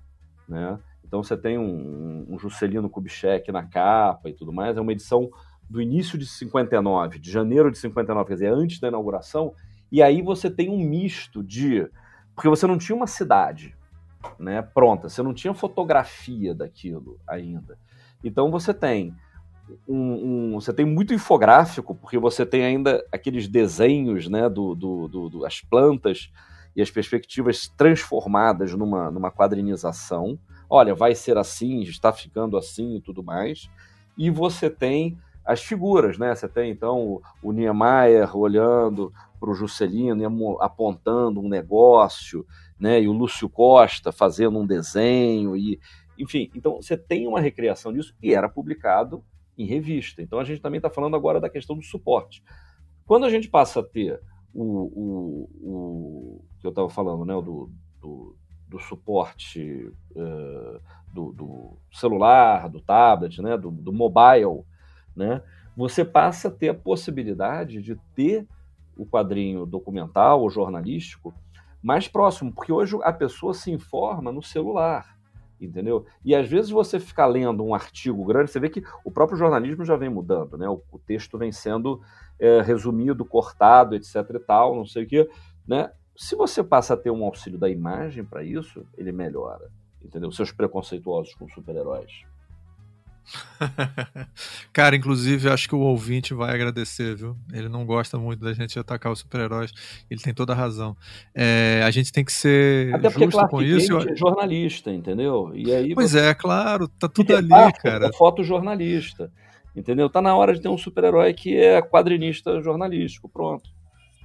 né? 0.49 0.79
Então 1.05 1.23
você 1.23 1.37
tem 1.37 1.59
um, 1.59 2.27
um 2.29 2.39
Juscelino 2.39 2.89
Kubitschek 2.89 3.51
na 3.51 3.65
capa 3.65 4.29
e 4.29 4.33
tudo 4.33 4.53
mais. 4.53 4.77
É 4.77 4.81
uma 4.81 4.93
edição 4.93 5.29
do 5.69 5.83
início 5.83 6.17
de 6.17 6.25
59, 6.25 7.19
de 7.19 7.31
janeiro 7.31 7.71
de 7.71 7.79
59, 7.79 8.29
quer 8.29 8.35
dizer, 8.35 8.53
antes 8.53 8.79
da 8.79 8.89
inauguração. 8.89 9.53
E 9.91 10.03
aí 10.03 10.23
você 10.23 10.49
tem 10.49 10.69
um 10.69 10.79
misto 10.79 11.43
de. 11.43 11.89
Porque 12.41 12.49
você 12.49 12.67
não 12.67 12.79
tinha 12.79 12.97
uma 12.97 13.07
cidade 13.07 13.77
né, 14.39 14.62
pronta, 14.62 15.11
você 15.11 15.23
não 15.23 15.35
tinha 15.35 15.53
fotografia 15.53 16.55
daquilo 16.55 17.21
ainda. 17.29 17.77
Então 18.25 18.51
você 18.51 18.73
tem 18.73 19.15
um, 19.87 20.55
um, 20.55 20.55
você 20.55 20.73
tem 20.73 20.87
muito 20.87 21.12
infográfico, 21.12 21.95
porque 21.95 22.17
você 22.17 22.47
tem 22.47 22.65
ainda 22.65 23.05
aqueles 23.12 23.47
desenhos 23.47 24.27
né, 24.27 24.49
do, 24.49 24.75
do, 24.75 25.07
do, 25.07 25.29
do 25.29 25.45
as 25.45 25.61
plantas 25.61 26.33
e 26.75 26.81
as 26.81 26.91
perspectivas 26.91 27.69
transformadas 27.69 28.73
numa, 28.73 29.11
numa 29.11 29.31
quadrinização. 29.31 30.39
Olha, 30.67 30.95
vai 30.95 31.15
ser 31.15 31.37
assim, 31.37 31.83
está 31.83 32.11
ficando 32.11 32.57
assim 32.57 32.97
e 32.97 33.01
tudo 33.03 33.23
mais. 33.23 33.69
E 34.17 34.31
você 34.31 34.71
tem 34.71 35.19
as 35.45 35.62
figuras, 35.62 36.17
né? 36.17 36.35
Você 36.35 36.49
tem 36.49 36.71
então 36.71 37.21
o 37.43 37.53
Niemeyer 37.53 38.35
olhando 38.35 39.12
para 39.41 39.51
o 39.51 39.55
Juscelino 39.55 40.61
apontando 40.61 41.41
um 41.41 41.49
negócio, 41.49 42.47
né? 42.79 43.01
E 43.01 43.09
o 43.09 43.12
Lúcio 43.12 43.49
Costa 43.49 44.12
fazendo 44.12 44.59
um 44.59 44.67
desenho 44.67 45.57
e 45.57 45.81
enfim, 46.19 46.51
então 46.55 46.77
você 46.77 46.99
tem 46.99 47.27
uma 47.27 47.41
recriação 47.41 47.91
disso 47.93 48.15
e 48.23 48.35
era 48.35 48.47
publicado 48.47 49.25
em 49.57 49.65
revista. 49.65 50.21
Então 50.21 50.39
a 50.39 50.45
gente 50.45 50.61
também 50.61 50.77
está 50.77 50.91
falando 50.91 51.17
agora 51.17 51.41
da 51.41 51.49
questão 51.49 51.75
do 51.75 51.83
suporte. 51.83 52.43
Quando 53.07 53.25
a 53.25 53.31
gente 53.31 53.49
passa 53.49 53.81
a 53.81 53.83
ter 53.83 54.21
o, 54.53 54.62
o, 54.62 55.51
o 55.62 56.45
que 56.61 56.67
eu 56.67 56.71
estava 56.71 56.91
falando, 56.91 57.25
né, 57.25 57.35
do, 57.35 57.71
do, 58.01 58.37
do 58.69 58.79
suporte 58.79 59.91
uh, 60.11 60.81
do, 61.12 61.33
do, 61.33 61.79
celular, 61.91 62.69
do 62.69 62.81
tablet, 62.81 63.41
né, 63.41 63.57
do, 63.57 63.71
do 63.71 63.93
mobile, 63.93 64.65
né, 65.17 65.43
você 65.77 66.05
passa 66.05 66.49
a 66.49 66.51
ter 66.51 66.69
a 66.69 66.75
possibilidade 66.75 67.81
de 67.81 67.97
ter 68.15 68.47
o 69.01 69.07
quadrinho 69.07 69.65
documental 69.65 70.43
ou 70.43 70.51
jornalístico 70.51 71.33
mais 71.83 72.07
próximo, 72.07 72.53
porque 72.53 72.71
hoje 72.71 72.99
a 73.03 73.13
pessoa 73.13 73.55
se 73.55 73.71
informa 73.71 74.31
no 74.31 74.43
celular, 74.43 75.17
entendeu? 75.59 76.05
E 76.23 76.35
às 76.35 76.47
vezes 76.47 76.71
você 76.71 77.01
ficar 77.01 77.25
lendo 77.25 77.65
um 77.65 77.75
artigo 77.75 78.23
grande, 78.27 78.51
você 78.51 78.61
vê 78.61 78.69
que 78.69 78.83
o 79.03 79.11
próprio 79.11 79.39
jornalismo 79.39 79.85
já 79.85 79.97
vem 79.97 80.11
mudando, 80.11 80.59
né? 80.59 80.69
O, 80.69 80.83
o 80.93 80.99
texto 80.99 81.39
vem 81.39 81.51
sendo 81.51 82.03
é, 82.39 82.61
resumido, 82.61 83.25
cortado, 83.25 83.95
etc 83.95 84.17
e 84.35 84.39
tal, 84.39 84.77
não 84.77 84.85
sei 84.85 85.05
o 85.05 85.07
quê, 85.07 85.31
né? 85.67 85.91
Se 86.15 86.37
você 86.37 86.63
passa 86.63 86.93
a 86.93 86.97
ter 86.99 87.11
um 87.11 87.25
auxílio 87.25 87.59
da 87.59 87.71
imagem 87.71 88.23
para 88.23 88.45
isso, 88.45 88.87
ele 88.99 89.11
melhora, 89.11 89.71
entendeu? 90.05 90.31
Seus 90.31 90.53
preconceituosos 90.53 91.35
com 91.35 91.49
super-heróis. 91.49 92.27
Cara, 94.73 94.97
inclusive, 94.97 95.48
acho 95.48 95.69
que 95.69 95.74
o 95.74 95.81
ouvinte 95.81 96.35
vai 96.35 96.55
agradecer, 96.55 97.15
viu? 97.15 97.36
Ele 97.52 97.69
não 97.69 97.85
gosta 97.85 98.19
muito 98.19 98.44
da 98.44 98.52
gente 98.52 98.78
atacar 98.78 99.12
os 99.12 99.20
super-heróis. 99.20 99.73
Ele 100.11 100.20
tem 100.20 100.35
toda 100.35 100.52
a 100.52 100.57
razão. 100.57 100.97
É, 101.35 101.82
a 101.85 101.90
gente 101.90 102.12
tem 102.12 102.24
que 102.24 102.32
ser 102.32 102.94
Até 102.94 103.11
justo 103.11 103.31
Clark 103.31 103.51
com 103.51 103.62
isso. 103.62 103.98
É 103.98 104.16
jornalista, 104.16 104.93
entendeu? 104.93 105.52
E 105.55 105.73
aí 105.73 105.94
pois 105.94 106.12
você... 106.12 106.20
é, 106.20 106.35
claro, 106.35 106.89
tá 106.89 107.09
tudo 107.09 107.35
ali, 107.36 107.48
cara. 107.82 108.07
É 108.07 108.12
fotojornalista. 108.12 109.31
Entendeu? 109.74 110.11
Tá 110.11 110.20
na 110.20 110.35
hora 110.35 110.52
de 110.52 110.61
ter 110.61 110.69
um 110.69 110.78
super-herói 110.78 111.32
que 111.32 111.57
é 111.57 111.81
quadrinista 111.81 112.61
jornalístico, 112.61 113.28
pronto. 113.28 113.70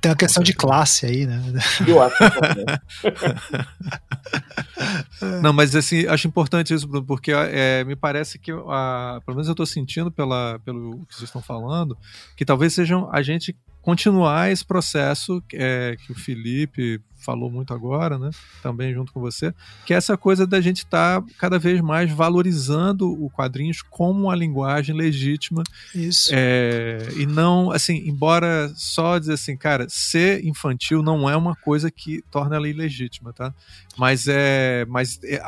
Tem 0.05 0.11
uma 0.11 0.15
questão 0.15 0.43
de 0.43 0.53
classe 0.53 1.07
aí, 1.07 1.25
né? 1.25 1.41
Eu 1.87 1.99
acho 1.99 2.15
Não, 5.41 5.51
mas 5.51 5.75
assim, 5.75 6.05
acho 6.05 6.27
importante 6.27 6.75
isso, 6.75 6.87
Bruno, 6.87 7.03
porque 7.03 7.31
é, 7.31 7.83
me 7.83 7.95
parece 7.95 8.37
que, 8.37 8.51
a, 8.51 9.19
pelo 9.25 9.35
menos 9.35 9.47
eu 9.47 9.53
estou 9.53 9.65
sentindo 9.65 10.11
pela, 10.11 10.59
pelo 10.63 11.03
que 11.07 11.15
vocês 11.15 11.23
estão 11.23 11.41
falando, 11.41 11.97
que 12.37 12.45
talvez 12.45 12.75
sejam 12.75 13.09
a 13.11 13.23
gente 13.23 13.57
continuar 13.85 14.51
esse 14.51 14.65
processo 14.65 15.43
é, 15.53 15.95
que 16.03 16.11
o 16.11 16.15
Felipe 16.15 16.99
falou 17.19 17.51
muito 17.51 17.71
agora, 17.71 18.17
né? 18.17 18.31
Também 18.63 18.91
junto 18.95 19.13
com 19.13 19.19
você, 19.19 19.53
que 19.85 19.93
é 19.93 19.97
essa 19.97 20.17
coisa 20.17 20.45
da 20.47 20.59
gente 20.59 20.79
estar 20.79 21.21
tá 21.21 21.27
cada 21.37 21.59
vez 21.59 21.79
mais 21.81 22.11
valorizando 22.11 23.11
o 23.11 23.29
quadrinhos 23.29 23.83
como 23.83 24.23
uma 24.23 24.35
linguagem 24.35 24.95
legítima. 24.95 25.61
Isso. 25.93 26.31
É, 26.33 27.07
e 27.15 27.27
não, 27.27 27.71
assim, 27.71 28.07
embora 28.07 28.71
só 28.75 29.19
dizer 29.19 29.33
assim, 29.33 29.55
cara, 29.55 29.85
ser 29.87 30.43
infantil 30.43 31.03
não 31.03 31.29
é 31.29 31.35
uma 31.35 31.55
coisa 31.55 31.91
que 31.91 32.23
torna 32.31 32.55
ela 32.55 32.67
ilegítima, 32.67 33.33
tá? 33.33 33.53
Mas 33.95 34.25
é, 34.27 34.83
mas 34.85 35.19
é, 35.23 35.39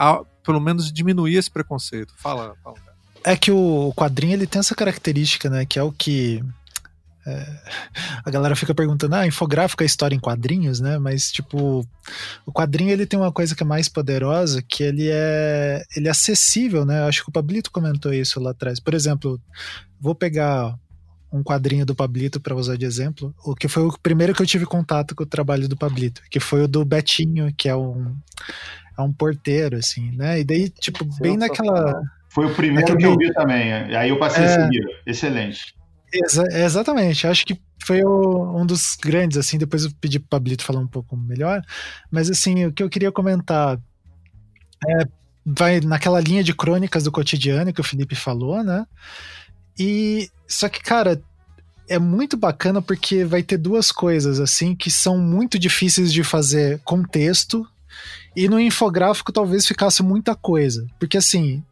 pelo 0.43 0.61
menos 0.61 0.91
diminuir 0.91 1.37
esse 1.37 1.49
preconceito. 1.49 2.13
Fala, 2.17 2.55
fala. 2.63 2.77
É 3.23 3.35
que 3.35 3.51
o 3.51 3.91
quadrinho 3.95 4.33
ele 4.33 4.45
tem 4.45 4.59
essa 4.59 4.75
característica, 4.75 5.49
né? 5.49 5.65
Que 5.65 5.79
é 5.79 5.83
o 5.83 5.91
que 5.91 6.43
é, 7.27 7.45
a 8.23 8.31
galera 8.31 8.55
fica 8.55 8.73
perguntando, 8.73 9.15
ah, 9.15 9.27
infográfica 9.27 9.83
é 9.83 9.85
história 9.85 10.15
em 10.15 10.19
quadrinhos, 10.19 10.79
né? 10.79 10.97
Mas, 10.97 11.29
tipo, 11.29 11.85
o 12.45 12.53
quadrinho 12.53 12.91
ele 12.91 13.05
tem 13.05 13.19
uma 13.19 13.33
coisa 13.33 13.53
que 13.53 13.63
é 13.63 13.65
mais 13.65 13.89
poderosa, 13.89 14.61
que 14.61 14.81
ele 14.81 15.09
é, 15.11 15.83
ele 15.95 16.07
é 16.07 16.11
acessível, 16.11 16.85
né? 16.85 17.03
Acho 17.03 17.23
que 17.23 17.29
o 17.29 17.33
Pablito 17.33 17.69
comentou 17.69 18.13
isso 18.13 18.39
lá 18.39 18.51
atrás. 18.51 18.79
Por 18.79 18.93
exemplo, 18.93 19.41
vou 19.99 20.15
pegar 20.15 20.73
um, 21.29 21.39
um 21.39 21.43
quadrinho 21.43 21.85
do 21.85 21.93
Pablito 21.93 22.39
para 22.39 22.55
usar 22.55 22.77
de 22.77 22.85
exemplo, 22.85 23.35
o 23.43 23.53
que 23.53 23.67
foi 23.67 23.83
o 23.83 23.99
primeiro 24.01 24.33
que 24.33 24.41
eu 24.41 24.47
tive 24.47 24.65
contato 24.65 25.13
com 25.13 25.23
o 25.23 25.27
trabalho 25.27 25.67
do 25.67 25.75
Pablito, 25.75 26.21
que 26.31 26.39
foi 26.39 26.63
o 26.63 26.67
do 26.67 26.85
Betinho, 26.85 27.53
que 27.57 27.67
é 27.67 27.75
um 27.75 28.15
é 28.97 29.01
um 29.01 29.13
porteiro 29.13 29.77
assim, 29.77 30.11
né? 30.11 30.39
E 30.39 30.43
daí 30.43 30.69
tipo 30.69 31.05
bem 31.19 31.35
naquela 31.37 32.01
foi 32.29 32.45
o 32.45 32.55
primeiro 32.55 32.93
naquele... 32.93 32.97
que 32.97 33.05
eu 33.05 33.17
vi 33.17 33.33
também. 33.33 33.73
Aí 33.73 34.09
eu 34.09 34.17
passei 34.17 34.43
é... 34.43 34.47
a 34.47 34.63
seguir. 34.63 34.85
Excelente. 35.05 35.76
Exa 36.13 36.43
exatamente, 36.51 37.27
acho 37.27 37.45
que 37.45 37.59
foi 37.85 38.03
o, 38.03 38.59
um 38.59 38.65
dos 38.65 38.95
grandes, 38.95 39.37
assim, 39.37 39.57
depois 39.57 39.83
eu 39.83 39.91
pedi 39.99 40.19
pro 40.19 40.29
Pablito 40.29 40.63
falar 40.63 40.79
um 40.79 40.87
pouco 40.87 41.15
melhor, 41.15 41.61
mas 42.09 42.29
assim, 42.29 42.65
o 42.65 42.71
que 42.71 42.81
eu 42.81 42.89
queria 42.89 43.11
comentar 43.11 43.79
é, 44.87 45.07
vai 45.45 45.79
naquela 45.79 46.19
linha 46.19 46.43
de 46.43 46.53
crônicas 46.53 47.03
do 47.03 47.11
cotidiano 47.11 47.73
que 47.73 47.81
o 47.81 47.83
Felipe 47.83 48.15
falou, 48.15 48.63
né? 48.63 48.85
E 49.79 50.29
só 50.47 50.67
que, 50.67 50.81
cara, 50.81 51.21
é 51.87 51.97
muito 51.97 52.35
bacana 52.35 52.81
porque 52.81 53.23
vai 53.23 53.41
ter 53.41 53.57
duas 53.57 53.91
coisas 53.91 54.39
assim 54.39 54.75
que 54.75 54.91
são 54.91 55.17
muito 55.17 55.57
difíceis 55.57 56.11
de 56.11 56.23
fazer 56.23 56.81
com 56.83 57.03
texto 57.03 57.65
e 58.35 58.49
no 58.49 58.59
infográfico 58.59 59.31
talvez 59.31 59.65
ficasse 59.65 60.03
muita 60.03 60.35
coisa, 60.35 60.85
porque 60.99 61.17
assim, 61.17 61.63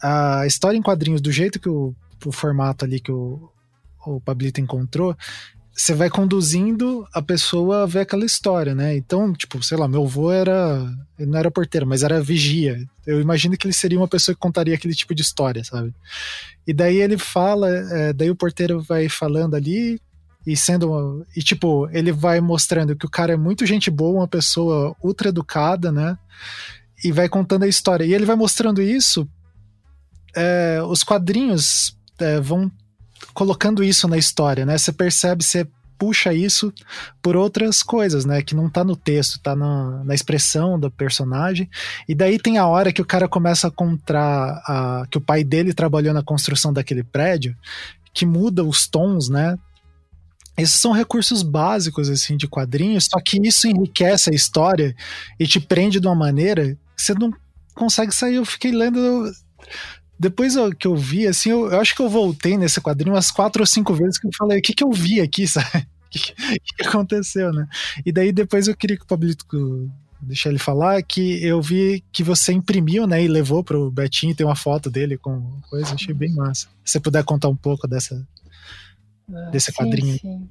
a 0.00 0.46
história 0.46 0.78
em 0.78 0.82
quadrinhos 0.82 1.20
do 1.20 1.32
jeito 1.32 1.58
que 1.58 1.68
o, 1.68 1.94
o 2.24 2.32
formato 2.32 2.84
ali 2.84 3.00
que 3.00 3.10
o, 3.10 3.50
o 4.06 4.20
Pablito 4.20 4.60
encontrou, 4.60 5.16
você 5.76 5.92
vai 5.92 6.08
conduzindo 6.08 7.06
a 7.12 7.20
pessoa 7.20 7.82
a 7.82 7.86
ver 7.86 8.00
aquela 8.00 8.24
história, 8.24 8.74
né? 8.74 8.96
Então, 8.96 9.34
tipo, 9.34 9.62
sei 9.62 9.76
lá, 9.76 9.86
meu 9.86 10.04
avô 10.04 10.32
era. 10.32 10.90
Ele 11.18 11.30
não 11.30 11.38
era 11.38 11.50
porteiro, 11.50 11.86
mas 11.86 12.02
era 12.02 12.22
vigia. 12.22 12.82
Eu 13.06 13.20
imagino 13.20 13.56
que 13.56 13.66
ele 13.66 13.74
seria 13.74 13.98
uma 13.98 14.08
pessoa 14.08 14.34
que 14.34 14.40
contaria 14.40 14.74
aquele 14.74 14.94
tipo 14.94 15.14
de 15.14 15.20
história, 15.20 15.62
sabe? 15.62 15.94
E 16.66 16.72
daí 16.72 16.96
ele 16.96 17.18
fala, 17.18 17.68
é, 17.68 18.12
daí 18.12 18.30
o 18.30 18.36
porteiro 18.36 18.80
vai 18.80 19.08
falando 19.08 19.54
ali, 19.54 20.00
e 20.46 20.56
sendo. 20.56 21.26
E, 21.36 21.42
tipo, 21.42 21.88
ele 21.92 22.12
vai 22.12 22.40
mostrando 22.40 22.94
que 22.94 23.04
o 23.04 23.10
cara 23.10 23.32
é 23.32 23.36
muito 23.36 23.66
gente 23.66 23.90
boa, 23.90 24.20
uma 24.20 24.28
pessoa 24.28 24.96
ultra 25.02 25.28
educada, 25.28 25.90
né? 25.90 26.16
E 27.04 27.10
vai 27.10 27.28
contando 27.28 27.64
a 27.64 27.68
história. 27.68 28.04
E 28.04 28.14
ele 28.14 28.24
vai 28.24 28.36
mostrando 28.36 28.80
isso. 28.80 29.28
É, 30.34 30.80
os 30.86 31.02
quadrinhos 31.02 31.98
é, 32.18 32.40
vão 32.40 32.70
colocando 33.36 33.84
isso 33.84 34.08
na 34.08 34.16
história, 34.16 34.64
né? 34.64 34.78
Você 34.78 34.90
percebe, 34.90 35.44
você 35.44 35.68
puxa 35.98 36.32
isso 36.32 36.72
por 37.20 37.36
outras 37.36 37.82
coisas, 37.82 38.24
né? 38.24 38.40
Que 38.40 38.54
não 38.54 38.70
tá 38.70 38.82
no 38.82 38.96
texto, 38.96 39.38
tá 39.40 39.54
na, 39.54 40.02
na 40.04 40.14
expressão 40.14 40.80
do 40.80 40.90
personagem. 40.90 41.68
E 42.08 42.14
daí 42.14 42.38
tem 42.38 42.56
a 42.56 42.66
hora 42.66 42.90
que 42.90 43.02
o 43.02 43.04
cara 43.04 43.28
começa 43.28 43.68
a 43.68 43.70
contar 43.70 44.62
a, 44.66 45.06
que 45.10 45.18
o 45.18 45.20
pai 45.20 45.44
dele 45.44 45.74
trabalhou 45.74 46.14
na 46.14 46.22
construção 46.22 46.72
daquele 46.72 47.04
prédio, 47.04 47.54
que 48.14 48.24
muda 48.24 48.64
os 48.64 48.88
tons, 48.88 49.28
né? 49.28 49.58
Esses 50.56 50.80
são 50.80 50.92
recursos 50.92 51.42
básicos 51.42 52.08
assim 52.08 52.38
de 52.38 52.48
quadrinhos, 52.48 53.04
só 53.04 53.20
que 53.20 53.38
isso 53.46 53.68
enriquece 53.68 54.30
a 54.30 54.34
história 54.34 54.96
e 55.38 55.46
te 55.46 55.60
prende 55.60 56.00
de 56.00 56.06
uma 56.06 56.16
maneira 56.16 56.74
que 56.96 57.02
você 57.02 57.12
não 57.12 57.30
consegue 57.74 58.14
sair. 58.14 58.36
Eu 58.36 58.46
fiquei 58.46 58.72
lendo 58.72 59.30
depois 60.18 60.54
que 60.78 60.86
eu 60.86 60.96
vi, 60.96 61.26
assim, 61.26 61.50
eu, 61.50 61.70
eu, 61.70 61.80
acho 61.80 61.94
que 61.94 62.00
eu 62.00 62.08
voltei 62.08 62.56
nesse 62.56 62.80
quadrinho 62.80 63.14
umas 63.14 63.30
quatro 63.30 63.62
ou 63.62 63.66
cinco 63.66 63.92
vezes 63.94 64.18
que 64.18 64.26
eu 64.26 64.32
falei, 64.36 64.58
o 64.58 64.62
que 64.62 64.74
que 64.74 64.84
eu 64.84 64.90
vi 64.90 65.20
aqui, 65.20 65.46
sabe? 65.48 65.86
O 66.06 66.08
que, 66.10 66.76
que, 66.76 66.86
aconteceu, 66.86 67.52
né? 67.52 67.66
E 68.04 68.10
daí 68.10 68.32
depois 68.32 68.68
eu 68.68 68.76
queria 68.76 68.96
que 68.96 69.02
o 69.02 69.06
Pablito 69.06 69.44
deixar 70.20 70.48
ele 70.48 70.58
falar 70.58 71.02
que 71.02 71.44
eu 71.44 71.60
vi 71.60 72.02
que 72.10 72.22
você 72.22 72.52
imprimiu, 72.52 73.06
né, 73.06 73.22
e 73.22 73.28
levou 73.28 73.62
pro 73.62 73.90
Betinho, 73.90 74.34
tem 74.34 74.46
uma 74.46 74.56
foto 74.56 74.90
dele 74.90 75.18
com 75.18 75.60
coisa, 75.68 75.94
achei 75.94 76.14
bem 76.14 76.32
massa. 76.34 76.68
Se 76.84 76.92
você 76.92 77.00
puder 77.00 77.22
contar 77.24 77.48
um 77.48 77.56
pouco 77.56 77.86
dessa 77.86 78.14
uh, 79.28 79.50
desse 79.50 79.70
sim, 79.70 79.76
quadrinho. 79.76 80.18
Sim. 80.18 80.48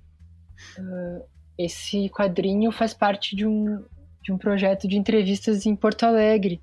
Uh, 0.78 1.24
esse 1.58 2.10
quadrinho 2.10 2.72
faz 2.72 2.94
parte 2.94 3.36
de 3.36 3.46
um, 3.46 3.84
de 4.22 4.32
um 4.32 4.38
projeto 4.38 4.88
de 4.88 4.98
entrevistas 4.98 5.66
em 5.66 5.76
Porto 5.76 6.04
Alegre, 6.04 6.62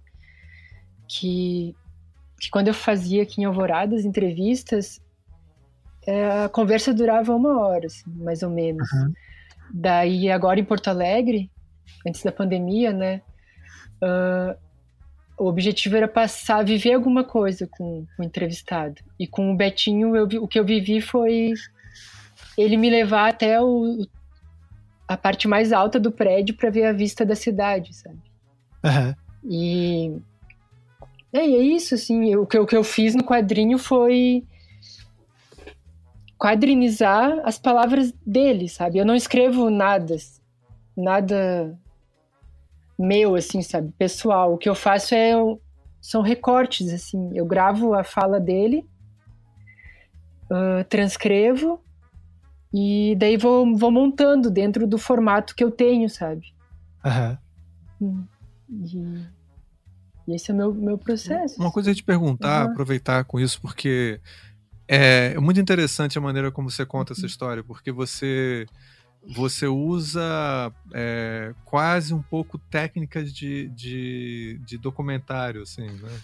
que 1.09 1.75
que 2.43 2.51
quando 2.51 2.67
eu 2.67 2.75
fazia 2.75 3.23
aqui 3.23 3.41
em 3.41 3.45
Alvorada 3.45 3.95
as 3.95 4.05
entrevistas, 4.05 5.01
é, 6.05 6.45
a 6.45 6.49
conversa 6.49 6.93
durava 6.93 7.33
uma 7.33 7.61
hora, 7.61 7.87
assim, 7.87 8.11
mais 8.17 8.43
ou 8.43 8.51
menos. 8.51 8.91
Uhum. 8.91 9.13
Daí, 9.73 10.29
agora 10.29 10.59
em 10.59 10.65
Porto 10.65 10.89
Alegre, 10.89 11.49
antes 12.05 12.21
da 12.25 12.33
pandemia, 12.33 12.93
né? 12.93 13.23
Uh, 14.03 14.59
o 15.39 15.47
objetivo 15.47 15.97
era 15.97 16.09
passar, 16.09 16.65
viver 16.65 16.95
alguma 16.95 17.23
coisa 17.23 17.69
com, 17.71 18.05
com 18.17 18.23
o 18.23 18.27
entrevistado. 18.27 19.01
E 19.21 19.25
com 19.25 19.53
o 19.53 19.57
Betinho, 19.57 20.17
eu, 20.17 20.25
o 20.43 20.49
que 20.49 20.59
eu 20.59 20.65
vivi 20.65 21.01
foi 21.01 21.53
ele 22.59 22.77
me 22.77 22.91
levar 22.91 23.29
até 23.29 23.63
o, 23.63 24.05
a 25.07 25.17
parte 25.17 25.47
mais 25.47 25.73
alta 25.73 26.01
do 26.01 26.11
prédio 26.11 26.57
para 26.57 26.71
ver 26.71 26.87
a 26.87 26.93
vista 26.93 27.25
da 27.25 27.37
cidade, 27.37 27.95
sabe? 27.95 28.19
Uhum. 28.85 29.15
E 29.49 30.23
é, 31.33 31.49
e 31.49 31.55
é 31.55 31.63
isso, 31.63 31.95
assim, 31.95 32.37
o 32.37 32.47
que, 32.47 32.59
o 32.59 32.67
que 32.67 32.77
eu 32.77 32.85
fiz 32.85 33.15
no 33.15 33.25
quadrinho 33.25 33.79
foi 33.79 34.45
quadrinizar 36.39 37.41
as 37.45 37.59
palavras 37.59 38.13
dele, 38.27 38.69
sabe? 38.69 38.99
Eu 38.99 39.07
não 39.07 39.15
escrevo 39.15 39.71
nada, 39.71 40.17
nada 40.97 41.79
meu, 42.99 43.35
assim, 43.35 43.63
sabe? 43.63 43.93
Pessoal. 43.97 44.53
O 44.53 44.59
que 44.59 44.69
eu 44.69 44.75
faço 44.75 45.15
é 45.15 45.33
são 46.01 46.21
recortes, 46.21 46.93
assim. 46.93 47.31
Eu 47.33 47.47
gravo 47.47 47.95
a 47.95 48.05
fala 48.05 48.41
dele, 48.41 48.85
uh, 50.51 50.85
transcrevo 50.89 51.83
e 52.75 53.15
daí 53.17 53.37
vou, 53.37 53.77
vou 53.77 53.91
montando 53.91 54.51
dentro 54.51 54.87
do 54.87 54.99
formato 54.99 55.55
que 55.55 55.63
eu 55.63 55.71
tenho, 55.71 56.11
sabe? 56.11 56.53
Aham. 57.05 57.39
Uhum. 58.01 58.27
E 58.69 59.42
e 60.27 60.35
esse 60.35 60.51
é 60.51 60.55
o 60.55 60.57
meu, 60.57 60.75
meu 60.75 60.99
processo. 60.99 61.61
Uma 61.61 61.71
coisa 61.71 61.91
a 61.91 61.95
te 61.95 62.03
perguntar, 62.03 62.67
uhum. 62.67 62.73
aproveitar 62.73 63.25
com 63.25 63.41
isso, 63.41 63.61
porque 63.61 64.21
é, 64.89 65.33
é, 65.35 65.41
muito 65.41 65.61
interessante 65.61 66.19
a 66.19 66.21
maneira 66.21 66.51
como 66.51 66.71
você 66.71 66.85
conta 66.85 67.13
essa 67.13 67.23
uhum. 67.23 67.27
história, 67.27 67.65
porque 67.65 67.91
você 67.91 68.67
você 69.25 69.69
usa 69.69 70.73
é, 70.93 71.55
quase 71.65 72.13
um 72.13 72.21
pouco 72.21 72.59
técnicas 72.59 73.33
de, 73.33 73.69
de, 73.69 74.61
de 74.67 74.77
documentário, 74.77 75.63
assim, 75.63 75.87
né? 75.87 76.21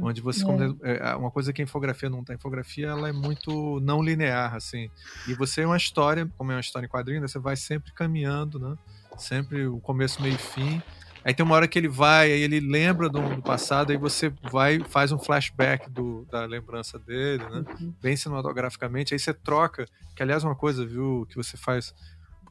Onde 0.00 0.20
você. 0.20 0.44
É. 0.82 1.10
é. 1.10 1.14
uma 1.16 1.30
coisa 1.30 1.52
que 1.52 1.60
a 1.60 1.64
infografia 1.64 2.08
não 2.08 2.24
tem. 2.24 2.34
A 2.34 2.36
infografia 2.36 2.88
ela 2.88 3.08
é 3.08 3.12
muito 3.12 3.78
não 3.80 4.02
linear, 4.02 4.54
assim. 4.54 4.90
E 5.28 5.34
você 5.34 5.62
é 5.62 5.66
uma 5.66 5.76
história, 5.76 6.30
como 6.38 6.50
é 6.50 6.54
uma 6.54 6.60
história 6.60 6.86
em 6.86 6.88
quadrinho, 6.88 7.20
né? 7.20 7.28
você 7.28 7.38
vai 7.38 7.56
sempre 7.56 7.92
caminhando, 7.92 8.58
né? 8.58 8.76
Sempre 9.18 9.66
o 9.66 9.78
começo, 9.80 10.22
meio 10.22 10.34
e 10.34 10.38
fim. 10.38 10.82
Aí 11.24 11.32
tem 11.32 11.44
uma 11.44 11.54
hora 11.54 11.68
que 11.68 11.78
ele 11.78 11.88
vai, 11.88 12.32
aí 12.32 12.42
ele 12.42 12.60
lembra 12.60 13.08
do, 13.08 13.20
do 13.36 13.42
passado, 13.42 13.90
aí 13.90 13.96
você 13.96 14.32
vai 14.50 14.80
faz 14.88 15.12
um 15.12 15.18
flashback 15.18 15.88
do, 15.88 16.26
da 16.30 16.44
lembrança 16.44 16.98
dele, 16.98 17.44
né? 17.44 17.64
Uhum. 17.80 17.94
Bem 18.02 18.16
cinematograficamente, 18.16 19.14
aí 19.14 19.20
você 19.20 19.32
troca, 19.32 19.86
que 20.16 20.22
aliás 20.22 20.42
é 20.42 20.46
uma 20.46 20.56
coisa, 20.56 20.84
viu, 20.84 21.26
que 21.30 21.36
você 21.36 21.56
faz 21.56 21.94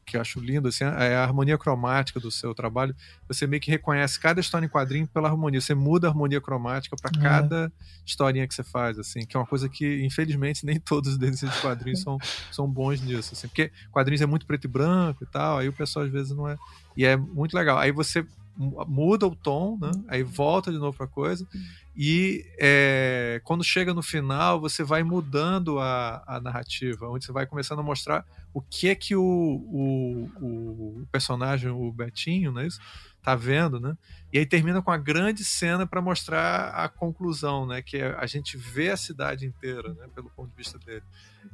que 0.04 0.16
eu 0.16 0.20
acho 0.20 0.40
lindo, 0.40 0.68
assim, 0.68 0.84
é 0.84 1.16
a 1.16 1.22
harmonia 1.22 1.56
cromática 1.56 2.18
do 2.18 2.30
seu 2.30 2.54
trabalho. 2.54 2.94
Você 3.28 3.46
meio 3.46 3.60
que 3.60 3.70
reconhece 3.70 4.18
cada 4.18 4.40
história 4.40 4.66
em 4.66 4.68
quadrinho 4.68 5.06
pela 5.06 5.28
harmonia. 5.28 5.60
Você 5.60 5.74
muda 5.74 6.08
a 6.08 6.10
harmonia 6.10 6.40
cromática 6.40 6.96
para 7.00 7.10
é. 7.18 7.22
cada 7.22 7.72
historinha 8.04 8.46
que 8.46 8.54
você 8.54 8.64
faz, 8.64 8.98
assim, 8.98 9.24
que 9.24 9.36
é 9.36 9.40
uma 9.40 9.46
coisa 9.46 9.68
que, 9.68 10.04
infelizmente, 10.04 10.66
nem 10.66 10.78
todos 10.78 11.12
os 11.12 11.18
desenhos 11.18 11.54
de 11.54 11.60
quadrinhos 11.60 12.00
são, 12.00 12.18
são 12.50 12.68
bons 12.68 13.00
nisso, 13.00 13.34
assim, 13.34 13.48
porque 13.48 13.70
quadrinhos 13.90 14.20
é 14.20 14.26
muito 14.26 14.46
preto 14.46 14.64
e 14.64 14.68
branco 14.68 15.22
e 15.24 15.26
tal, 15.26 15.58
aí 15.58 15.68
o 15.68 15.72
pessoal 15.72 16.04
às 16.04 16.10
vezes 16.10 16.32
não 16.32 16.48
é. 16.48 16.56
E 16.96 17.04
é 17.04 17.16
muito 17.16 17.54
legal. 17.56 17.78
Aí 17.78 17.92
você 17.92 18.26
muda 18.56 19.26
o 19.26 19.34
tom, 19.34 19.78
né? 19.80 19.90
Aí 20.08 20.22
volta 20.22 20.70
de 20.70 20.78
novo 20.78 20.96
para 20.96 21.06
coisa. 21.06 21.46
E 21.96 22.44
é, 22.58 23.40
quando 23.44 23.62
chega 23.62 23.92
no 23.92 24.02
final, 24.02 24.60
você 24.60 24.82
vai 24.82 25.02
mudando 25.02 25.78
a, 25.78 26.22
a, 26.26 26.40
narrativa, 26.40 27.08
onde 27.08 27.24
você 27.24 27.32
vai 27.32 27.46
começando 27.46 27.80
a 27.80 27.82
mostrar 27.82 28.24
o 28.52 28.60
que 28.60 28.88
é 28.88 28.94
que 28.94 29.14
o, 29.14 29.22
o, 29.22 30.30
o 30.40 31.06
personagem, 31.10 31.70
o 31.70 31.92
Betinho, 31.92 32.52
né, 32.52 32.66
isso, 32.66 32.80
tá 33.22 33.34
vendo, 33.34 33.78
né? 33.78 33.96
E 34.32 34.38
aí 34.38 34.46
termina 34.46 34.82
com 34.82 34.90
a 34.90 34.96
grande 34.96 35.44
cena 35.44 35.86
para 35.86 36.00
mostrar 36.00 36.70
a 36.70 36.88
conclusão, 36.88 37.66
né? 37.66 37.80
Que 37.80 37.98
é 37.98 38.16
a 38.18 38.26
gente 38.26 38.56
vê 38.56 38.90
a 38.90 38.96
cidade 38.96 39.46
inteira, 39.46 39.92
né? 39.94 40.08
Pelo 40.14 40.30
ponto 40.30 40.50
de 40.50 40.56
vista 40.56 40.78
dele. 40.78 41.04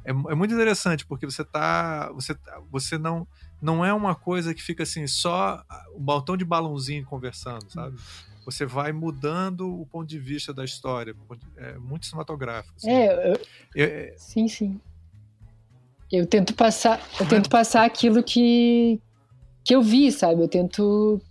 É, 0.03 0.09
é 0.09 0.35
muito 0.35 0.53
interessante 0.53 1.05
porque 1.05 1.25
você 1.25 1.43
tá, 1.43 2.11
você, 2.13 2.33
tá, 2.33 2.61
você 2.71 2.97
não 2.97 3.27
não 3.61 3.83
é 3.83 3.93
uma 3.93 4.15
coisa 4.15 4.53
que 4.53 4.61
fica 4.61 4.83
assim, 4.83 5.05
só 5.07 5.63
um 5.95 6.03
baltão 6.03 6.37
de 6.37 6.45
balãozinho 6.45 7.05
conversando, 7.05 7.69
sabe? 7.69 7.97
Você 8.45 8.65
vai 8.65 8.91
mudando 8.91 9.79
o 9.79 9.85
ponto 9.85 10.07
de 10.07 10.17
vista 10.17 10.53
da 10.53 10.63
história. 10.63 11.15
É 11.57 11.77
muito 11.77 12.05
cinematográfico. 12.05 12.73
Assim. 12.77 12.89
É, 12.89 13.31
eu... 13.31 13.41
Eu, 13.75 13.85
é... 13.85 14.13
sim, 14.17 14.47
sim. 14.47 14.79
Eu 16.11 16.25
tento 16.25 16.55
passar, 16.55 16.99
eu 17.19 17.27
tento 17.27 17.49
passar 17.49 17.85
aquilo 17.85 18.23
que, 18.23 18.99
que 19.63 19.75
eu 19.75 19.81
vi, 19.81 20.11
sabe? 20.11 20.41
Eu 20.41 20.47
tento. 20.47 21.21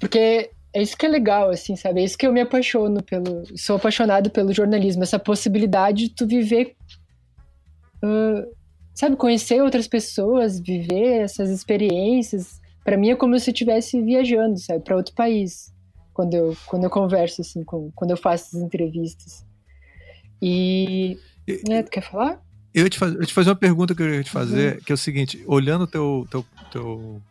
Porque 0.00 0.50
é 0.72 0.82
isso 0.82 0.96
que 0.96 1.04
é 1.04 1.08
legal, 1.08 1.50
assim, 1.50 1.76
sabe? 1.76 2.00
É 2.00 2.04
isso 2.04 2.16
que 2.16 2.26
eu 2.26 2.32
me 2.32 2.40
apaixono 2.40 3.02
pelo. 3.02 3.44
Sou 3.56 3.76
apaixonado 3.76 4.30
pelo 4.30 4.54
jornalismo, 4.54 5.02
essa 5.02 5.18
possibilidade 5.18 6.08
de 6.08 6.14
tu 6.14 6.26
viver 6.26 6.74
uh, 8.02 8.56
sabe, 8.96 9.14
conhecer 9.14 9.62
outras 9.62 9.86
pessoas, 9.86 10.58
viver 10.58 11.20
essas 11.20 11.50
experiências. 11.50 12.60
Para 12.82 12.96
mim 12.96 13.10
é 13.10 13.16
como 13.16 13.38
se 13.38 13.50
eu 13.50 13.52
estivesse 13.52 14.02
viajando, 14.02 14.58
sabe, 14.58 14.82
para 14.82 14.96
outro 14.96 15.14
país. 15.14 15.72
Quando 16.14 16.32
eu, 16.32 16.56
quando 16.66 16.84
eu 16.84 16.90
converso, 16.90 17.42
assim, 17.42 17.62
com, 17.62 17.92
quando 17.94 18.12
eu 18.12 18.16
faço 18.16 18.56
as 18.56 18.62
entrevistas. 18.62 19.44
E. 20.40 21.18
né, 21.68 21.82
tu 21.82 21.90
quer 21.90 22.00
falar? 22.00 22.40
Eu 22.72 22.84
ia 22.84 22.90
te, 22.90 22.98
faz, 22.98 23.14
te 23.26 23.34
fazer 23.34 23.50
uma 23.50 23.56
pergunta 23.56 23.94
que 23.94 24.02
eu 24.02 24.14
ia 24.14 24.24
te 24.24 24.30
fazer, 24.30 24.76
uhum. 24.76 24.80
que 24.80 24.92
é 24.92 24.94
o 24.94 24.98
seguinte: 24.98 25.44
olhando 25.46 25.82
o 25.82 25.86
teu, 25.86 26.26
teu, 26.30 26.46
teu, 26.70 27.22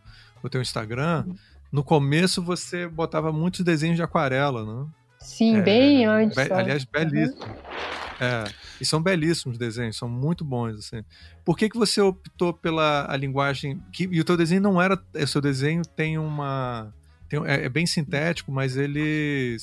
o 0.43 0.49
teu 0.49 0.61
Instagram, 0.61 1.25
no 1.71 1.83
começo 1.83 2.43
você 2.43 2.87
botava 2.87 3.31
muitos 3.31 3.61
desenhos 3.61 3.95
de 3.95 4.03
aquarela, 4.03 4.63
né? 4.63 4.87
Sim, 5.19 5.57
é, 5.57 5.61
bem 5.61 6.05
antes. 6.05 6.35
Be, 6.35 6.53
aliás, 6.53 6.83
belíssimo. 6.83 7.43
Uhum. 7.43 8.04
É, 8.19 8.45
e 8.79 8.85
são 8.85 9.01
belíssimos 9.01 9.57
desenhos, 9.57 9.97
são 9.97 10.07
muito 10.07 10.45
bons. 10.45 10.77
Assim. 10.77 11.03
Por 11.43 11.57
que, 11.57 11.69
que 11.69 11.77
você 11.77 12.01
optou 12.01 12.53
pela 12.53 13.11
a 13.11 13.17
linguagem. 13.17 13.81
Que, 13.91 14.07
e 14.11 14.19
o 14.19 14.23
teu 14.23 14.37
desenho 14.37 14.61
não 14.61 14.81
era. 14.81 15.01
O 15.13 15.27
seu 15.27 15.41
desenho 15.41 15.83
tem 15.83 16.17
uma. 16.17 16.93
Tem, 17.27 17.39
é, 17.45 17.65
é 17.65 17.69
bem 17.69 17.85
sintético, 17.85 18.51
mas 18.51 18.77
ele 18.77 19.57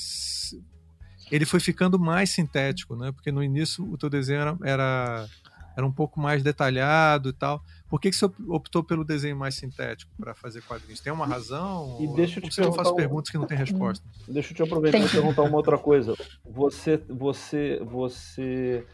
ele 1.30 1.46
foi 1.46 1.60
ficando 1.60 1.98
mais 1.98 2.30
sintético, 2.30 2.94
né? 2.94 3.10
Porque 3.10 3.32
no 3.32 3.42
início 3.42 3.90
o 3.90 3.96
teu 3.96 4.10
desenho 4.10 4.40
era, 4.40 4.58
era 4.64 5.28
era 5.76 5.86
um 5.86 5.92
pouco 5.92 6.20
mais 6.20 6.42
detalhado 6.42 7.30
e 7.30 7.32
tal. 7.32 7.64
Por 7.92 8.00
que, 8.00 8.08
que 8.08 8.16
você 8.16 8.24
optou 8.48 8.82
pelo 8.82 9.04
desenho 9.04 9.36
mais 9.36 9.54
sintético 9.54 10.10
para 10.18 10.34
fazer 10.34 10.62
quadrinhos? 10.62 10.98
Tem 10.98 11.12
uma 11.12 11.26
razão? 11.26 11.98
E 12.00 12.06
deixa 12.16 12.40
eu 12.40 12.42
te 12.48 12.56
perguntar. 12.56 12.80
Eu 12.80 12.84
faço 12.84 12.94
um... 12.94 12.96
perguntas 12.96 13.30
que 13.30 13.36
não 13.36 13.46
tem 13.46 13.58
resposta. 13.58 14.02
Deixa 14.26 14.50
eu 14.50 14.56
te 14.56 14.62
aproveitar 14.62 14.98
e 14.98 15.08
perguntar 15.10 15.42
uma 15.42 15.58
outra 15.58 15.76
coisa. 15.76 16.14
Você, 16.42 16.96
você, 17.06 17.82
você 17.84 18.86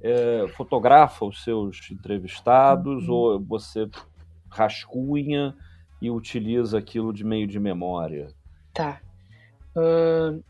é, 0.00 0.48
fotografa 0.56 1.24
os 1.24 1.44
seus 1.44 1.92
entrevistados 1.92 3.06
uhum. 3.06 3.14
ou 3.14 3.40
você 3.40 3.88
rascunha 4.48 5.56
e 6.02 6.10
utiliza 6.10 6.76
aquilo 6.76 7.12
de 7.12 7.22
meio 7.22 7.46
de 7.46 7.60
memória? 7.60 8.34
Tá. 8.74 9.00
Uh, 9.76 10.42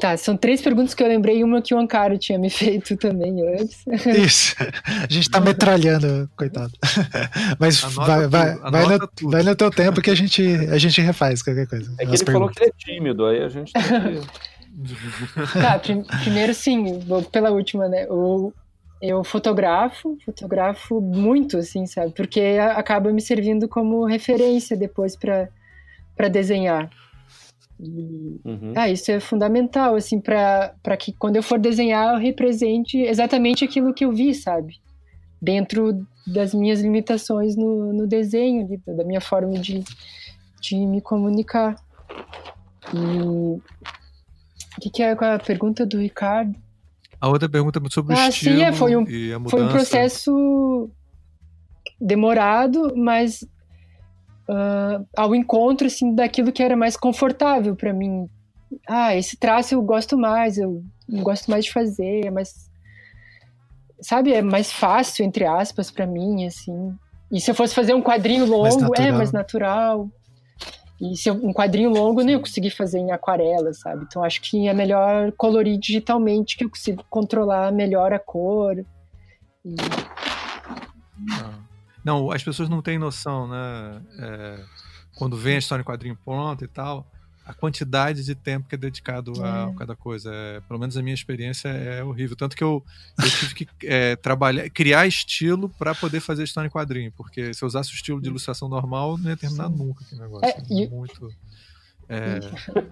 Tá, 0.00 0.16
são 0.16 0.36
três 0.36 0.60
perguntas 0.60 0.94
que 0.94 1.02
eu 1.02 1.06
lembrei, 1.06 1.44
uma 1.44 1.62
que 1.62 1.74
o 1.74 1.78
Ancaro 1.78 2.18
tinha 2.18 2.38
me 2.38 2.48
feito 2.50 2.96
também 2.96 3.40
antes. 3.54 3.84
Isso. 4.06 4.56
A 4.86 5.12
gente 5.12 5.30
tá 5.30 5.40
metralhando, 5.40 6.28
coitado. 6.36 6.72
Mas 7.60 7.80
vai, 7.80 8.26
vai, 8.26 8.56
vai, 8.56 8.86
no, 8.86 9.30
vai 9.30 9.42
no 9.42 9.54
teu 9.54 9.70
tempo 9.70 10.00
que 10.00 10.10
a 10.10 10.14
gente, 10.14 10.42
a 10.70 10.78
gente 10.78 11.00
refaz 11.00 11.42
qualquer 11.42 11.66
coisa. 11.66 11.92
É 11.98 12.06
que 12.06 12.14
ele 12.14 12.24
perguntas. 12.24 12.32
falou 12.32 12.48
que 12.48 12.62
ele 12.62 12.70
é 12.70 12.72
tímido, 12.76 13.26
aí 13.26 13.42
a 13.42 13.48
gente 13.48 13.72
tem 13.72 13.82
que... 13.82 14.52
tá, 15.52 15.78
prim 15.78 16.02
primeiro 16.22 16.54
sim, 16.54 16.98
vou 17.00 17.22
pela 17.22 17.50
última, 17.50 17.88
né? 17.88 18.06
O, 18.08 18.52
eu 19.00 19.22
fotografo, 19.22 20.16
fotografo 20.24 21.00
muito, 21.00 21.58
assim, 21.58 21.86
sabe? 21.86 22.12
Porque 22.12 22.56
acaba 22.74 23.12
me 23.12 23.20
servindo 23.20 23.68
como 23.68 24.06
referência 24.06 24.76
depois 24.76 25.16
para 25.16 26.28
desenhar. 26.28 26.88
E, 27.82 28.40
uhum. 28.44 28.72
ah, 28.76 28.88
isso 28.88 29.10
é 29.10 29.18
fundamental, 29.18 29.96
assim, 29.96 30.20
para 30.20 30.96
que 30.96 31.12
quando 31.12 31.36
eu 31.36 31.42
for 31.42 31.58
desenhar 31.58 32.14
eu 32.14 32.20
represente 32.20 32.96
exatamente 32.98 33.64
aquilo 33.64 33.92
que 33.92 34.04
eu 34.04 34.12
vi, 34.12 34.32
sabe? 34.34 34.80
Dentro 35.40 36.06
das 36.24 36.54
minhas 36.54 36.80
limitações 36.80 37.56
no, 37.56 37.92
no 37.92 38.06
desenho, 38.06 38.80
da 38.86 39.04
minha 39.04 39.20
forma 39.20 39.58
de, 39.58 39.82
de 40.60 40.76
me 40.76 41.00
comunicar. 41.00 41.74
E 42.94 43.22
o 43.22 43.60
que, 44.80 44.90
que 44.90 45.02
é 45.02 45.10
a 45.10 45.38
pergunta 45.40 45.84
do 45.84 45.98
Ricardo? 45.98 46.54
A 47.20 47.28
outra 47.28 47.48
pergunta 47.48 47.80
é 47.84 47.90
sobre 47.90 48.14
ah, 48.14 48.26
o 48.26 48.28
estilo 48.28 48.56
sim, 48.56 48.62
é, 48.62 48.72
foi 48.72 48.96
um, 48.96 49.08
e 49.08 49.32
a 49.32 49.38
mudança. 49.38 49.56
Foi 49.56 49.66
um 49.66 49.68
processo 49.68 50.90
demorado, 52.00 52.92
mas 52.96 53.44
uh, 54.48 55.06
ao 55.16 55.34
encontro 55.34 55.86
assim 55.86 56.14
daquilo 56.14 56.52
que 56.52 56.62
era 56.62 56.76
mais 56.76 56.96
confortável 56.96 57.74
para 57.76 57.92
mim. 57.92 58.26
Ah, 58.88 59.14
esse 59.14 59.36
traço 59.36 59.74
eu 59.74 59.82
gosto 59.82 60.16
mais, 60.16 60.56
eu 60.58 60.82
gosto 61.08 61.50
mais 61.50 61.64
de 61.64 61.72
fazer, 61.72 62.26
é 62.26 62.30
mais 62.30 62.70
sabe, 64.00 64.32
é 64.32 64.42
mais 64.42 64.72
fácil 64.72 65.24
entre 65.24 65.44
aspas 65.44 65.90
para 65.90 66.06
mim 66.06 66.46
assim. 66.46 66.94
E 67.30 67.40
se 67.40 67.50
eu 67.50 67.54
fosse 67.54 67.74
fazer 67.74 67.94
um 67.94 68.02
quadrinho 68.02 68.44
longo, 68.44 68.80
mais 68.80 69.00
é 69.00 69.12
mais 69.12 69.32
natural. 69.32 70.08
E 71.00 71.16
se 71.16 71.28
eu, 71.28 71.34
um 71.34 71.52
quadrinho 71.52 71.90
longo 71.90 72.20
eu 72.20 72.24
nem 72.24 72.34
ia 72.36 72.40
conseguir 72.40 72.70
fazer 72.70 72.98
em 72.98 73.10
aquarela, 73.10 73.72
sabe? 73.72 74.04
Então 74.06 74.22
acho 74.22 74.40
que 74.40 74.68
é 74.68 74.74
melhor 74.74 75.32
colorir 75.32 75.78
digitalmente 75.78 76.56
que 76.56 76.64
eu 76.64 76.70
consigo 76.70 77.04
controlar 77.10 77.72
melhor 77.72 78.12
a 78.12 78.18
cor. 78.18 78.84
E... 79.64 79.74
Ah. 81.32 81.61
Não, 82.04 82.30
as 82.30 82.42
pessoas 82.42 82.68
não 82.68 82.82
têm 82.82 82.98
noção, 82.98 83.48
né? 83.48 84.02
É, 84.18 84.64
quando 85.14 85.36
vem 85.36 85.56
a 85.56 85.58
história 85.58 85.82
em 85.82 85.84
quadrinho 85.84 86.18
pronta 86.24 86.64
e 86.64 86.68
tal, 86.68 87.06
a 87.44 87.52
quantidade 87.52 88.24
de 88.24 88.34
tempo 88.34 88.68
que 88.68 88.74
é 88.74 88.78
dedicado 88.78 89.32
a 89.42 89.70
é. 89.70 89.78
cada 89.78 89.96
coisa. 89.96 90.30
É, 90.32 90.60
pelo 90.60 90.78
menos 90.78 90.96
a 90.96 91.02
minha 91.02 91.14
experiência 91.14 91.68
é 91.68 92.02
horrível. 92.02 92.36
Tanto 92.36 92.56
que 92.56 92.62
eu, 92.62 92.84
eu 93.22 93.30
tive 93.30 93.54
que 93.54 93.68
é, 93.84 94.16
trabalhar, 94.16 94.68
criar 94.70 95.06
estilo 95.06 95.68
para 95.68 95.94
poder 95.94 96.20
fazer 96.20 96.44
história 96.44 96.68
em 96.68 96.70
quadrinho. 96.70 97.12
Porque 97.12 97.52
se 97.52 97.62
eu 97.62 97.66
usasse 97.66 97.90
o 97.92 97.94
estilo 97.94 98.20
de 98.20 98.28
ilustração 98.28 98.68
normal, 98.68 99.18
não 99.18 99.30
ia 99.30 99.36
terminar 99.36 99.68
Sim. 99.68 99.76
nunca 99.76 100.04
aquele 100.04 100.20
negócio. 100.20 100.46
É, 100.46 100.62
e... 100.70 100.88
Muito. 100.88 101.30
É... 102.08 102.40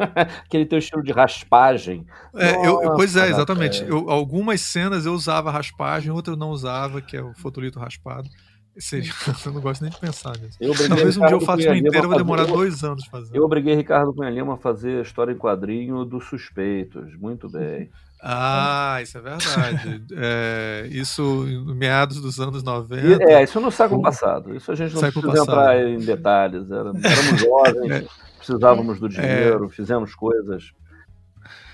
Aquele 0.46 0.64
teu 0.64 0.78
estilo 0.78 1.02
de 1.02 1.12
raspagem. 1.12 2.06
É, 2.34 2.52
Nossa, 2.52 2.66
eu, 2.66 2.94
pois 2.94 3.16
é, 3.16 3.28
exatamente. 3.28 3.82
Eu, 3.82 4.08
algumas 4.08 4.62
cenas 4.62 5.04
eu 5.04 5.12
usava 5.12 5.50
raspagem, 5.50 6.10
outras 6.10 6.34
eu 6.34 6.38
não 6.38 6.50
usava, 6.50 7.02
que 7.02 7.16
é 7.16 7.22
o 7.22 7.34
fotolito 7.34 7.78
raspado. 7.78 8.30
Seja, 8.78 9.12
eu 9.46 9.52
não 9.52 9.60
gosto 9.60 9.82
nem 9.82 9.90
de 9.90 9.98
pensar 9.98 10.32
nisso. 10.38 10.58
Talvez 10.88 11.16
um 11.16 11.26
dia 11.26 11.30
eu 11.32 11.40
faça 11.40 11.68
uma 11.68 11.76
inteira, 11.76 12.06
vai 12.06 12.18
demorar 12.18 12.44
dois 12.44 12.82
anos 12.84 13.04
fazendo. 13.06 13.34
Eu 13.34 13.44
obriguei 13.44 13.74
Ricardo 13.74 14.12
Cunha 14.12 14.30
Lima 14.30 14.54
a 14.54 14.56
fazer 14.56 14.98
a 14.98 15.02
história 15.02 15.32
em 15.32 15.36
quadrinho 15.36 16.04
dos 16.04 16.26
suspeitos. 16.26 17.14
Muito 17.16 17.48
bem. 17.48 17.90
Ah, 18.22 18.98
isso 19.02 19.18
é 19.18 19.20
verdade. 19.20 20.04
é, 20.12 20.88
isso 20.90 21.46
em 21.48 21.74
meados 21.74 22.20
dos 22.20 22.38
anos 22.38 22.62
90. 22.62 23.24
é, 23.24 23.42
isso 23.42 23.60
no 23.60 23.70
século 23.70 24.02
passado. 24.02 24.54
Isso 24.54 24.70
a 24.70 24.74
gente 24.74 24.94
não 24.94 25.00
precisa 25.00 25.22
passado. 25.22 25.50
entrar 25.50 25.88
em 25.88 25.98
detalhes. 25.98 26.70
Éramos, 26.70 27.04
éramos 27.04 27.40
jovens, 27.40 27.90
é, 27.90 28.06
precisávamos 28.36 29.00
do 29.00 29.08
dinheiro, 29.08 29.66
é, 29.66 29.68
fizemos 29.68 30.14
coisas 30.14 30.72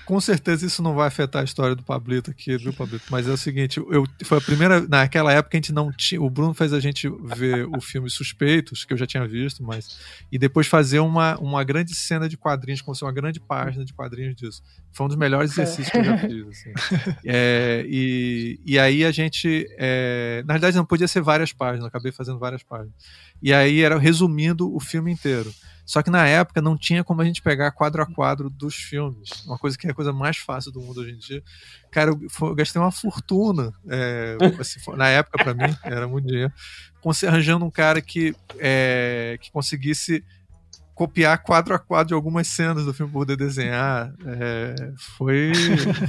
com 0.07 0.21
certeza 0.21 0.65
isso 0.65 0.81
não 0.81 0.95
vai 0.95 1.09
afetar 1.09 1.41
a 1.41 1.45
história 1.45 1.75
do 1.75 1.83
Pablito 1.83 2.31
aqui, 2.31 2.57
viu, 2.57 2.71
Pablito? 2.71 3.03
Mas 3.11 3.27
é 3.27 3.31
o 3.31 3.35
seguinte, 3.35 3.77
eu, 3.77 4.07
foi 4.23 4.37
a 4.37 4.41
primeira. 4.41 4.79
Naquela 4.87 5.33
época 5.33 5.57
a 5.57 5.59
gente 5.59 5.73
não 5.73 5.91
tinha. 5.91 6.21
O 6.21 6.29
Bruno 6.29 6.53
fez 6.53 6.71
a 6.71 6.79
gente 6.79 7.09
ver 7.09 7.67
o 7.67 7.81
filme 7.81 8.09
Suspeitos, 8.09 8.85
que 8.85 8.93
eu 8.93 8.97
já 8.97 9.05
tinha 9.05 9.27
visto, 9.27 9.61
mas. 9.61 9.99
E 10.31 10.39
depois 10.39 10.65
fazer 10.65 10.99
uma, 10.99 11.37
uma 11.39 11.61
grande 11.61 11.93
cena 11.93 12.29
de 12.29 12.37
quadrinhos, 12.37 12.81
como 12.81 12.95
se 12.95 13.03
uma 13.03 13.11
grande 13.11 13.41
página 13.41 13.83
de 13.83 13.93
quadrinhos 13.93 14.33
disso. 14.33 14.63
Foi 14.93 15.05
um 15.05 15.09
dos 15.09 15.17
melhores 15.17 15.51
exercícios 15.51 15.89
que 15.89 15.97
eu 15.97 16.03
já 16.05 16.17
fiz. 16.17 16.47
Assim. 16.47 16.73
É, 17.29 17.85
e, 17.85 18.61
e 18.65 18.79
aí 18.79 19.03
a 19.03 19.11
gente. 19.11 19.67
É, 19.77 20.41
na 20.47 20.53
verdade, 20.53 20.77
não 20.77 20.85
podia 20.85 21.07
ser 21.07 21.21
várias 21.21 21.51
páginas, 21.51 21.85
acabei 21.85 22.13
fazendo 22.13 22.39
várias 22.39 22.63
páginas. 22.63 22.93
E 23.41 23.53
aí 23.53 23.81
era 23.81 23.99
resumindo 23.99 24.73
o 24.73 24.79
filme 24.79 25.11
inteiro. 25.11 25.53
Só 25.87 26.03
que 26.03 26.09
na 26.09 26.27
época 26.27 26.61
não 26.61 26.77
tinha 26.77 27.01
como 27.01 27.21
a 27.21 27.25
gente 27.25 27.41
pegar 27.41 27.71
quadro 27.71 28.03
a 28.03 28.05
quadro 28.05 28.49
dos 28.49 28.75
filmes. 28.75 29.29
Uma 29.45 29.57
coisa 29.57 29.77
que 29.77 29.87
é 29.87 29.91
a 29.91 29.93
coisa 29.93 30.11
mais 30.11 30.35
fácil 30.35 30.69
do 30.69 30.81
mundo 30.81 30.99
hoje 30.99 31.11
em 31.11 31.17
dia. 31.17 31.41
Cara, 31.89 32.11
eu, 32.11 32.55
gastei 32.55 32.81
uma 32.81 32.91
fortuna. 32.91 33.73
É, 33.87 34.35
assim, 34.59 34.81
na 34.97 35.07
época, 35.07 35.41
para 35.41 35.53
mim, 35.53 35.73
era 35.83 36.05
muito 36.05 36.27
dinheiro. 36.27 36.51
Arranjando 37.25 37.63
um 37.63 37.71
cara 37.71 38.01
que, 38.01 38.35
é, 38.59 39.39
que 39.39 39.49
conseguisse 39.49 40.25
copiar 40.93 41.41
quadro 41.41 41.73
a 41.73 41.79
quadro 41.79 42.09
de 42.09 42.13
algumas 42.13 42.49
cenas 42.49 42.83
do 42.83 42.93
filme 42.93 43.13
poder 43.13 43.37
desenhar. 43.37 44.13
É, 44.25 44.91
foi, 45.15 45.53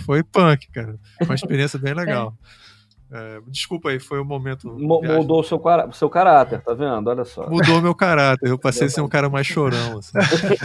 foi 0.05 0.25
punk, 0.25 0.67
cara. 0.73 0.99
Uma 1.21 1.37
experiência 1.37 1.79
bem 1.79 1.95
legal. 1.95 2.37
É, 2.45 2.68
desculpa 3.47 3.89
aí, 3.89 3.99
foi 3.99 4.19
o 4.19 4.23
um 4.23 4.25
momento. 4.25 4.69
Mudou 4.69 5.41
o 5.41 5.45
seu, 5.45 5.61
seu 5.93 6.11
caráter, 6.11 6.61
tá 6.61 6.75
vendo? 6.75 7.09
Olha 7.09 7.25
só. 7.25 7.49
Mudou 7.49 7.81
meu 7.81 7.95
caráter. 7.95 8.51
Eu 8.51 8.59
passei 8.59 8.87
a 8.87 8.91
ser 8.91 9.01
um 9.01 9.09
cara 9.09 9.31
mais 9.31 9.47
chorão. 9.47 9.99
Assim. 9.99 10.13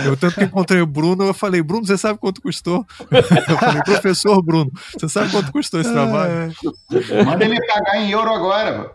Eu 0.06 0.18
tanto 0.18 0.36
que 0.36 0.44
encontrei 0.44 0.82
o 0.82 0.86
Bruno, 0.86 1.24
eu 1.26 1.34
falei, 1.34 1.64
Bruno, 1.64 1.86
você 1.86 1.98
sabe 1.98 2.20
quanto 2.20 2.42
custou? 2.42 2.86
Eu 3.14 3.58
falei, 3.58 3.82
professor 3.84 4.42
Bruno, 4.42 4.72
você 4.98 5.08
sabe 5.08 5.32
quanto 5.32 5.52
custou 5.52 5.80
esse 5.80 5.92
trabalho? 5.92 6.54
Manda 7.26 7.46
ele 7.46 7.60
pagar 7.66 7.98
em 7.98 8.12
euro 8.12 8.32
agora, 8.32 8.92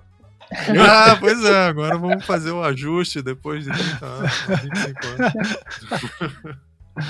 Ah, 0.51 1.17
pois 1.19 1.43
é, 1.45 1.67
agora 1.67 1.97
vamos 1.97 2.25
fazer 2.25 2.51
o 2.51 2.63
ajuste 2.63 3.23
depois 3.23 3.65
de 3.65 3.71
30 3.71 4.07
anos, 4.07 4.33
25 4.63 5.07
anos. 5.07 6.59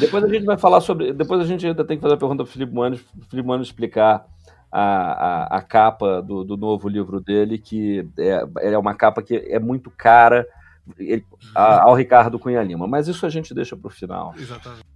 Depois 0.01 0.25
a 0.25 0.29
gente 0.29 0.45
vai 0.45 0.59
falar 0.59 0.81
sobre. 0.81 1.13
Depois 1.13 1.41
a 1.41 1.47
gente 1.47 1.67
ainda 1.67 1.85
tem 1.85 1.97
que 1.97 2.03
fazer 2.03 2.15
a 2.15 2.19
pergunta 2.19 2.45
para 2.45 2.51
o 2.51 2.53
Felipe 2.53 2.75
Mano, 2.75 2.99
Felipe 3.31 3.49
Mano 3.49 3.63
explicar 3.63 4.27
a, 4.71 4.83
a, 4.83 5.57
a 5.59 5.63
capa 5.63 6.21
do, 6.23 6.45
do, 6.45 6.57
novo 6.57 6.89
livro 6.89 7.21
dele, 7.21 7.59
que 7.59 8.07
é, 8.19 8.73
é 8.73 8.79
uma 8.79 8.95
capa 8.95 9.23
que 9.23 9.35
é 9.35 9.59
muito 9.59 9.91
cara 9.91 10.47
ele, 10.99 11.25
a, 11.55 11.83
ao 11.83 11.95
Ricardo 11.95 12.39
Cunha 12.39 12.63
Lima. 12.63 12.87
Mas 12.87 13.09
isso 13.09 13.27
a 13.27 13.31
gente 13.31 13.55
deixa 13.55 13.77
para 13.77 13.89
o 13.89 13.91
final. 13.91 14.35
Exatamente. 14.37 14.87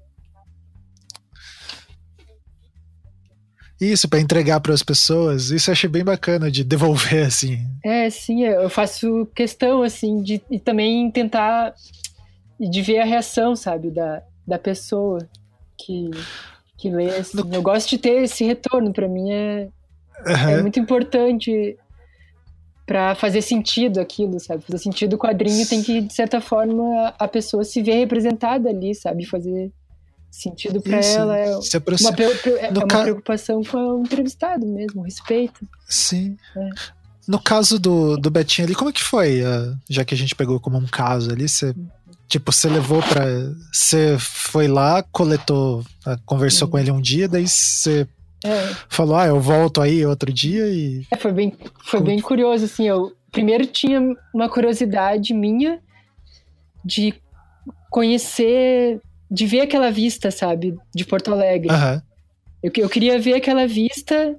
Isso, 3.80 4.08
para 4.08 4.20
entregar 4.20 4.60
para 4.60 4.72
as 4.72 4.82
pessoas. 4.82 5.50
Isso 5.50 5.68
eu 5.68 5.72
achei 5.72 5.90
bem 5.90 6.04
bacana 6.04 6.48
de 6.50 6.62
devolver, 6.62 7.26
assim. 7.26 7.66
É, 7.84 8.08
sim, 8.10 8.44
eu 8.44 8.70
faço 8.70 9.26
questão, 9.34 9.82
assim, 9.82 10.22
de 10.22 10.40
e 10.48 10.60
também 10.60 11.10
tentar 11.10 11.74
de 12.60 12.80
ver 12.80 13.00
a 13.00 13.04
reação, 13.04 13.56
sabe, 13.56 13.90
da, 13.90 14.22
da 14.46 14.56
pessoa 14.56 15.18
que, 15.76 16.10
que 16.82 16.90
lê. 16.90 17.10
Assim. 17.16 17.36
No... 17.36 17.54
Eu 17.54 17.62
gosto 17.62 17.90
de 17.90 17.98
ter 17.98 18.24
esse 18.24 18.44
retorno, 18.44 18.92
para 18.92 19.06
mim 19.06 19.30
é, 19.30 19.68
uhum. 20.26 20.48
é 20.50 20.62
muito 20.62 20.80
importante 20.80 21.76
para 22.84 23.14
fazer 23.14 23.40
sentido 23.40 24.00
aquilo, 24.00 24.40
sabe? 24.40 24.64
Fazer 24.64 24.78
sentido 24.78 25.14
o 25.14 25.18
quadrinho 25.18 25.66
tem 25.66 25.82
que, 25.82 26.00
de 26.00 26.12
certa 26.12 26.40
forma, 26.40 27.14
a 27.16 27.28
pessoa 27.28 27.62
se 27.62 27.80
ver 27.80 27.94
representada 27.94 28.68
ali, 28.68 28.94
sabe? 28.94 29.24
Fazer 29.24 29.70
sentido 30.30 30.82
para 30.82 30.98
ela. 30.98 31.38
É, 31.38 31.56
uma, 31.56 31.62
é 32.58 32.68
uma 32.70 32.86
ca... 32.86 33.02
preocupação 33.02 33.62
com 33.62 33.78
o 33.78 34.02
entrevistado 34.02 34.66
mesmo, 34.66 35.02
respeito. 35.02 35.66
Sim. 35.88 36.36
É. 36.56 36.70
No 37.28 37.40
caso 37.40 37.78
do, 37.78 38.16
do 38.16 38.30
Betinho 38.30 38.66
ali, 38.66 38.74
como 38.74 38.90
é 38.90 38.92
que 38.92 39.02
foi? 39.02 39.42
Uh, 39.42 39.78
já 39.88 40.04
que 40.04 40.12
a 40.12 40.16
gente 40.16 40.34
pegou 40.34 40.58
como 40.58 40.76
um 40.76 40.86
caso 40.86 41.30
ali, 41.30 41.48
você. 41.48 41.72
Tipo, 42.32 42.50
você 42.50 42.66
levou 42.66 43.02
para 43.02 43.26
Você 43.70 44.16
foi 44.18 44.66
lá, 44.66 45.02
coletou, 45.12 45.80
uh, 45.80 46.16
conversou 46.24 46.66
com 46.66 46.78
uhum. 46.78 46.82
ele 46.82 46.90
um 46.90 46.98
dia, 46.98 47.28
daí 47.28 47.46
você 47.46 48.08
é. 48.42 48.74
falou, 48.88 49.16
ah, 49.16 49.26
eu 49.26 49.38
volto 49.38 49.82
aí 49.82 50.06
outro 50.06 50.32
dia 50.32 50.66
e. 50.66 51.06
É, 51.10 51.16
foi 51.18 51.30
bem, 51.30 51.54
foi 51.84 52.00
bem 52.00 52.18
curioso, 52.20 52.64
assim. 52.64 52.88
Eu 52.88 53.12
primeiro 53.30 53.66
tinha 53.66 54.00
uma 54.32 54.48
curiosidade 54.48 55.34
minha 55.34 55.78
de 56.82 57.12
conhecer 57.90 58.98
de 59.30 59.44
ver 59.44 59.60
aquela 59.60 59.90
vista, 59.90 60.30
sabe? 60.30 60.74
De 60.94 61.04
Porto 61.04 61.34
Alegre. 61.34 61.70
Uhum. 61.70 62.00
Eu, 62.62 62.72
eu 62.78 62.88
queria 62.88 63.20
ver 63.20 63.34
aquela 63.34 63.66
vista 63.66 64.34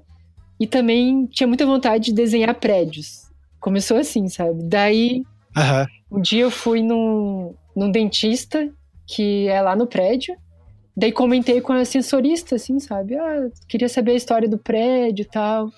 e 0.58 0.66
também 0.66 1.26
tinha 1.26 1.46
muita 1.46 1.64
vontade 1.64 2.06
de 2.06 2.12
desenhar 2.12 2.56
prédios. 2.56 3.30
Começou 3.60 3.98
assim, 3.98 4.28
sabe? 4.28 4.64
Daí, 4.64 5.22
uhum. 5.56 6.18
um 6.18 6.20
dia 6.20 6.42
eu 6.42 6.50
fui 6.50 6.82
num, 6.82 7.54
num 7.74 7.90
dentista 7.90 8.70
que 9.06 9.48
é 9.48 9.60
lá 9.60 9.76
no 9.76 9.86
prédio. 9.86 10.36
Daí 10.96 11.10
comentei 11.10 11.60
com 11.60 11.72
a 11.72 11.80
ascensorista, 11.80 12.54
assim, 12.54 12.78
sabe? 12.78 13.16
Ah, 13.16 13.48
queria 13.68 13.88
saber 13.88 14.12
a 14.12 14.16
história 14.16 14.48
do 14.48 14.58
prédio 14.58 15.22
e 15.22 15.26
tal. 15.26 15.70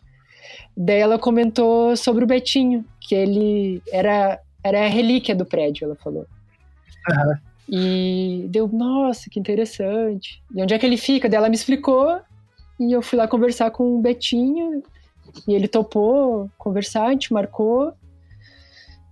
Daí 0.77 1.01
ela 1.01 1.18
comentou 1.18 1.97
sobre 1.97 2.24
o 2.24 2.27
Betinho, 2.27 2.85
que 3.01 3.14
ele 3.14 3.82
era, 3.90 4.39
era 4.62 4.85
a 4.85 4.89
relíquia 4.89 5.35
do 5.35 5.47
prédio, 5.47 5.86
ela 5.86 5.97
falou. 5.97 6.27
Uhum. 7.09 7.35
E 7.68 8.47
deu, 8.48 8.68
nossa, 8.68 9.28
que 9.31 9.40
interessante. 9.40 10.43
E 10.55 10.62
onde 10.62 10.74
é 10.74 10.78
que 10.78 10.86
ele 10.86 10.97
fica? 10.97 11.28
Daí 11.28 11.39
ela 11.39 11.48
me 11.48 11.55
explicou 11.55 12.20
e 12.78 12.93
eu 12.93 13.02
fui 13.02 13.18
lá 13.18 13.27
conversar 13.27 13.70
com 13.70 13.97
o 13.97 14.02
Betinho 14.02 14.82
e 15.48 15.55
ele 15.55 15.66
topou 15.66 16.51
conversar, 16.59 17.06
a 17.06 17.10
gente 17.10 17.32
marcou. 17.32 17.93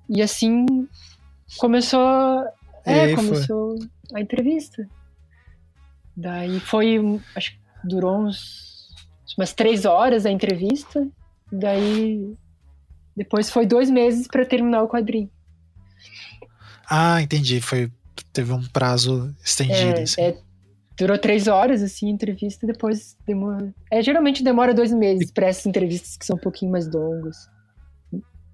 E 0.08 0.22
assim 0.22 0.66
começou, 1.56 2.44
é, 2.84 3.14
começou 3.14 3.78
foi. 3.78 3.88
a 4.14 4.20
entrevista. 4.20 4.88
Daí 6.16 6.60
foi, 6.60 7.20
acho 7.34 7.52
que 7.52 7.58
durou 7.84 8.18
uns, 8.18 8.94
umas 9.36 9.52
três 9.52 9.84
horas 9.84 10.26
a 10.26 10.30
entrevista. 10.30 11.06
Daí 11.50 12.34
depois 13.16 13.50
foi 13.50 13.66
dois 13.66 13.90
meses 13.90 14.26
para 14.26 14.44
terminar 14.44 14.82
o 14.82 14.88
quadrinho. 14.88 15.30
Ah, 16.88 17.20
entendi. 17.20 17.60
Foi 17.60 17.90
teve 18.32 18.52
um 18.52 18.62
prazo 18.62 19.34
estendido. 19.42 19.98
É, 19.98 20.02
assim. 20.02 20.20
é, 20.20 20.36
durou 20.96 21.18
três 21.18 21.46
horas, 21.46 21.82
assim, 21.82 22.08
a 22.08 22.10
entrevista, 22.10 22.66
depois 22.66 23.16
demora. 23.26 23.72
É, 23.90 24.02
geralmente 24.02 24.42
demora 24.42 24.74
dois 24.74 24.92
meses 24.92 25.30
para 25.30 25.46
essas 25.46 25.66
entrevistas 25.66 26.16
que 26.16 26.26
são 26.26 26.36
um 26.36 26.40
pouquinho 26.40 26.72
mais 26.72 26.90
longas. 26.90 27.48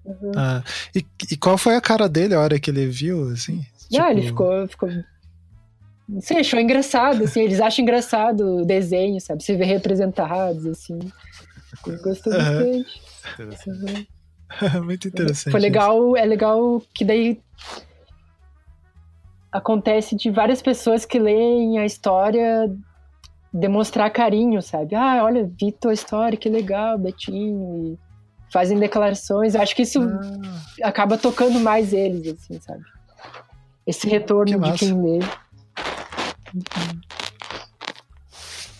Uhum. 0.05 0.31
Ah, 0.35 0.63
e, 0.95 1.05
e, 1.31 1.37
qual 1.37 1.57
foi 1.57 1.75
a 1.75 1.81
cara 1.81 2.09
dele 2.09 2.33
a 2.33 2.39
hora 2.39 2.59
que 2.59 2.71
ele 2.71 2.87
viu, 2.87 3.29
assim? 3.29 3.63
Tipo... 3.91 4.07
ele 4.07 4.21
ficou, 4.21 4.67
ficou. 4.67 4.89
Não 6.07 6.21
sei, 6.21 6.39
achou 6.39 6.59
engraçado, 6.59 7.23
assim, 7.23 7.41
eles 7.41 7.61
acham 7.61 7.83
engraçado 7.83 8.61
o 8.61 8.65
desenho, 8.65 9.19
sabe? 9.21 9.43
Se 9.43 9.55
ver 9.55 9.65
representados, 9.65 10.65
assim. 10.65 10.99
Gostou 12.03 12.33
uhum. 12.33 12.83
bastante. 13.37 13.67
Uhum. 13.67 14.83
Muito 14.83 15.07
interessante. 15.07 15.51
Foi 15.51 15.59
legal, 15.59 16.17
é 16.17 16.25
legal 16.25 16.81
que 16.93 17.05
daí 17.05 17.39
acontece 19.51 20.15
de 20.15 20.29
várias 20.29 20.61
pessoas 20.61 21.05
que 21.05 21.19
leem 21.19 21.79
a 21.79 21.85
história 21.85 22.69
demonstrar 23.53 24.09
carinho, 24.11 24.61
sabe? 24.61 24.95
Ah, 24.95 25.23
olha, 25.23 25.49
vi 25.59 25.71
tua 25.71 25.93
história, 25.93 26.37
que 26.37 26.49
legal, 26.49 26.97
Betinho. 26.97 27.93
E 27.93 27.99
fazem 28.51 28.79
declarações. 28.79 29.55
Acho 29.55 29.75
que 29.75 29.81
isso 29.81 30.01
ah. 30.01 30.87
acaba 30.87 31.17
tocando 31.17 31.59
mais 31.59 31.93
eles, 31.93 32.35
assim, 32.35 32.59
sabe? 32.61 32.83
Esse 33.91 34.07
retorno 34.07 34.57
que 34.61 34.71
de 34.71 34.77
quem 34.77 35.01
lê. 35.03 35.19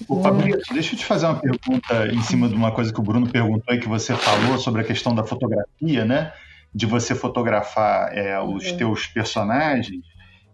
Ô, 0.08 0.22
Fabrício, 0.22 0.74
deixa 0.74 0.96
eu 0.96 1.00
te 1.00 1.06
fazer 1.06 1.26
uma 1.26 1.38
pergunta 1.38 2.08
em 2.08 2.22
cima 2.22 2.48
de 2.48 2.56
uma 2.56 2.72
coisa 2.72 2.94
que 2.94 3.00
o 3.02 3.04
Bruno 3.04 3.30
perguntou 3.30 3.76
e 3.76 3.80
que 3.82 3.90
você 3.90 4.16
falou 4.16 4.58
sobre 4.58 4.80
a 4.80 4.84
questão 4.86 5.14
da 5.14 5.26
fotografia, 5.26 6.06
né? 6.06 6.32
De 6.74 6.86
você 6.86 7.14
fotografar 7.14 8.18
é, 8.18 8.40
os 8.40 8.72
uhum. 8.72 8.78
teus 8.78 9.06
personagens. 9.06 10.06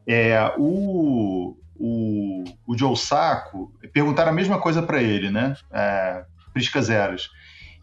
É, 0.07 0.51
o, 0.57 1.55
o, 1.75 2.43
o 2.65 2.75
Joe 2.75 2.97
Saco 2.97 3.71
perguntaram 3.93 4.31
a 4.31 4.35
mesma 4.35 4.59
coisa 4.59 4.81
para 4.81 5.03
ele, 5.03 5.29
né? 5.29 5.55
É, 5.71 6.25
Priscas 6.51 6.89
Eras. 6.89 7.29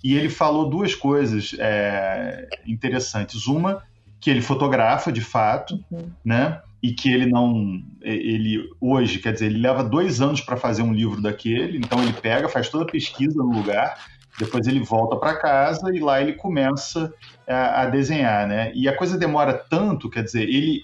E 0.02 0.16
ele 0.16 0.28
falou 0.28 0.68
duas 0.68 0.92
coisas 0.92 1.54
é, 1.56 2.48
interessantes. 2.66 3.46
Uma, 3.46 3.80
que 4.24 4.30
ele 4.30 4.40
fotografa 4.40 5.12
de 5.12 5.20
fato, 5.20 5.78
uhum. 5.90 6.10
né? 6.24 6.62
E 6.82 6.94
que 6.94 7.12
ele 7.12 7.26
não. 7.26 7.82
Ele 8.00 8.70
hoje, 8.80 9.18
quer 9.18 9.34
dizer, 9.34 9.46
ele 9.46 9.58
leva 9.58 9.84
dois 9.84 10.22
anos 10.22 10.40
para 10.40 10.56
fazer 10.56 10.80
um 10.80 10.94
livro 10.94 11.20
daquele, 11.20 11.76
então 11.76 12.02
ele 12.02 12.14
pega, 12.14 12.48
faz 12.48 12.70
toda 12.70 12.84
a 12.84 12.90
pesquisa 12.90 13.36
no 13.36 13.52
lugar, 13.52 13.98
depois 14.38 14.66
ele 14.66 14.80
volta 14.80 15.16
para 15.16 15.36
casa 15.36 15.94
e 15.94 16.00
lá 16.00 16.22
ele 16.22 16.32
começa 16.32 17.12
a, 17.46 17.82
a, 17.82 17.86
desenhar, 17.86 18.48
né? 18.48 18.72
E 18.74 18.88
a 18.88 18.96
coisa 18.96 19.18
demora 19.18 19.52
tanto, 19.52 20.08
quer 20.08 20.24
dizer, 20.24 20.48
ele 20.48 20.82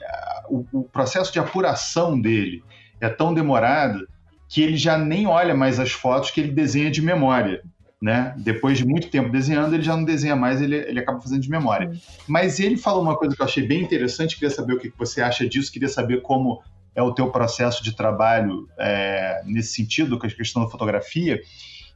o, 0.51 0.67
o 0.71 0.83
processo 0.83 1.33
de 1.33 1.39
apuração 1.39 2.21
dele 2.21 2.63
é 3.01 3.09
tão 3.09 3.33
demorado 3.33 4.07
que 4.51 4.61
ele 4.61 4.77
já 4.77 4.99
nem 4.99 5.27
olha 5.27 5.55
mais 5.55 5.81
as 5.81 5.93
fotos 5.93 6.31
que 6.31 6.43
ele 6.43 6.53
desenha 6.53 6.91
de 6.91 7.01
memória. 7.01 7.63
Né? 8.01 8.35
Depois 8.39 8.79
de 8.79 8.87
muito 8.87 9.09
tempo 9.09 9.29
desenhando, 9.29 9.75
ele 9.75 9.83
já 9.83 9.95
não 9.95 10.05
desenha 10.05 10.35
mais, 10.35 10.63
ele, 10.63 10.75
ele 10.75 10.99
acaba 10.99 11.21
fazendo 11.21 11.43
de 11.43 11.51
memória. 11.51 11.93
Mas 12.27 12.59
ele 12.59 12.79
falou 12.79 13.03
uma 13.03 13.15
coisa 13.15 13.37
que 13.37 13.43
eu 13.43 13.47
achei 13.47 13.67
bem 13.67 13.83
interessante, 13.83 14.37
queria 14.37 14.55
saber 14.55 14.73
o 14.73 14.79
que 14.79 14.91
você 14.97 15.21
acha 15.21 15.47
disso, 15.47 15.71
queria 15.71 15.89
saber 15.89 16.23
como 16.23 16.63
é 16.95 17.03
o 17.03 17.13
teu 17.13 17.31
processo 17.31 17.85
de 17.85 17.95
trabalho 17.95 18.69
é, 18.79 19.43
nesse 19.45 19.75
sentido, 19.75 20.19
com 20.19 20.27
a 20.27 20.31
questão 20.31 20.65
da 20.65 20.71
fotografia. 20.71 21.41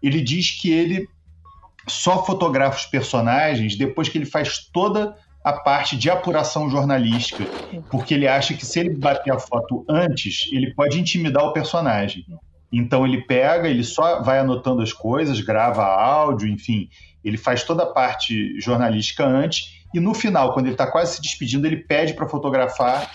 Ele 0.03 0.21
diz 0.21 0.51
que 0.51 0.71
ele 0.71 1.09
só 1.87 2.25
fotografa 2.25 2.79
os 2.79 2.87
personagens 2.87 3.77
depois 3.77 4.09
que 4.09 4.19
ele 4.19 4.27
faz 4.27 4.59
toda 4.59 5.17
a 5.43 5.53
parte 5.53 5.97
de 5.97 6.09
apuração 6.09 6.71
jornalística, 6.71 7.45
porque 7.91 8.15
ele 8.15 8.27
acha 8.27 8.55
que 8.55 8.65
se 8.65 8.81
ele 8.81 8.91
bater 8.91 9.31
a 9.31 9.39
foto 9.39 9.85
antes, 9.89 10.49
ele 10.51 10.73
pode 10.75 10.99
intimidar 10.99 11.45
o 11.45 11.53
personagem. 11.53 12.25
Então 12.79 13.07
ele 13.07 13.23
pega, 13.23 13.69
ele 13.69 13.85
só 13.85 14.23
vai 14.23 14.39
anotando 14.39 14.83
as 14.83 14.93
coisas, 14.93 15.41
grava 15.41 15.85
áudio, 15.85 16.49
enfim, 16.49 16.89
ele 17.25 17.37
faz 17.37 17.63
toda 17.63 17.85
a 17.85 17.93
parte 17.93 18.59
jornalística 18.61 19.25
antes 19.25 19.85
e 19.95 20.01
no 20.01 20.13
final, 20.13 20.53
quando 20.53 20.67
ele 20.67 20.75
está 20.75 20.89
quase 20.89 21.15
se 21.15 21.23
despedindo, 21.23 21.67
ele 21.69 21.77
pede 21.77 22.15
para 22.15 22.29
fotografar 22.29 23.15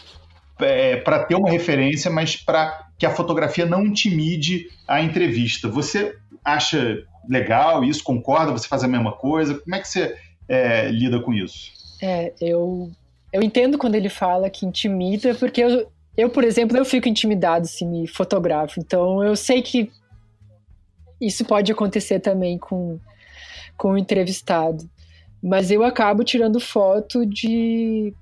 é, 0.59 0.95
para 0.95 1.25
ter 1.25 1.35
uma 1.35 1.49
referência, 1.49 2.09
mas 2.09 2.37
para 2.37 2.87
que 2.97 3.05
a 3.05 3.11
fotografia 3.11 3.65
não 3.65 3.85
intimide 3.85 4.69
a 4.87 5.01
entrevista. 5.01 5.67
Você 5.67 6.15
acha 6.43 7.03
legal 7.27 7.83
isso? 7.83 8.01
Concorda? 8.01 8.53
Você 8.53 8.67
faz 8.67 8.81
a 8.81 8.87
mesma 8.87 9.11
coisa? 9.11 9.55
Como 9.55 9.75
é 9.75 9.79
que 9.79 9.87
você 9.89 10.15
é, 10.47 10.89
lida 10.89 11.19
com 11.19 11.33
isso? 11.33 11.71
É, 12.01 12.31
eu, 12.39 12.89
eu 13.31 13.43
entendo 13.43 13.77
quando 13.77 13.95
ele 13.95 14.09
fala 14.09 14.49
que 14.49 14.65
intimida, 14.65 15.35
porque 15.35 15.61
eu, 15.61 15.91
eu, 16.19 16.29
por 16.29 16.43
exemplo, 16.43 16.77
eu 16.77 16.85
fico 16.85 17.07
intimidado 17.07 17.67
se 17.67 17.85
me 17.85 18.07
fotografo. 18.07 18.79
Então 18.79 19.23
eu 19.23 19.35
sei 19.35 19.61
que 19.61 19.91
isso 21.19 21.43
pode 21.45 21.71
acontecer 21.71 22.19
também 22.19 22.57
com, 22.57 22.99
com 23.77 23.91
o 23.91 23.97
entrevistado. 23.97 24.89
Mas 25.41 25.71
eu 25.71 25.83
acabo 25.83 26.23
tirando 26.23 26.59
foto 26.59 27.25
de. 27.25 28.13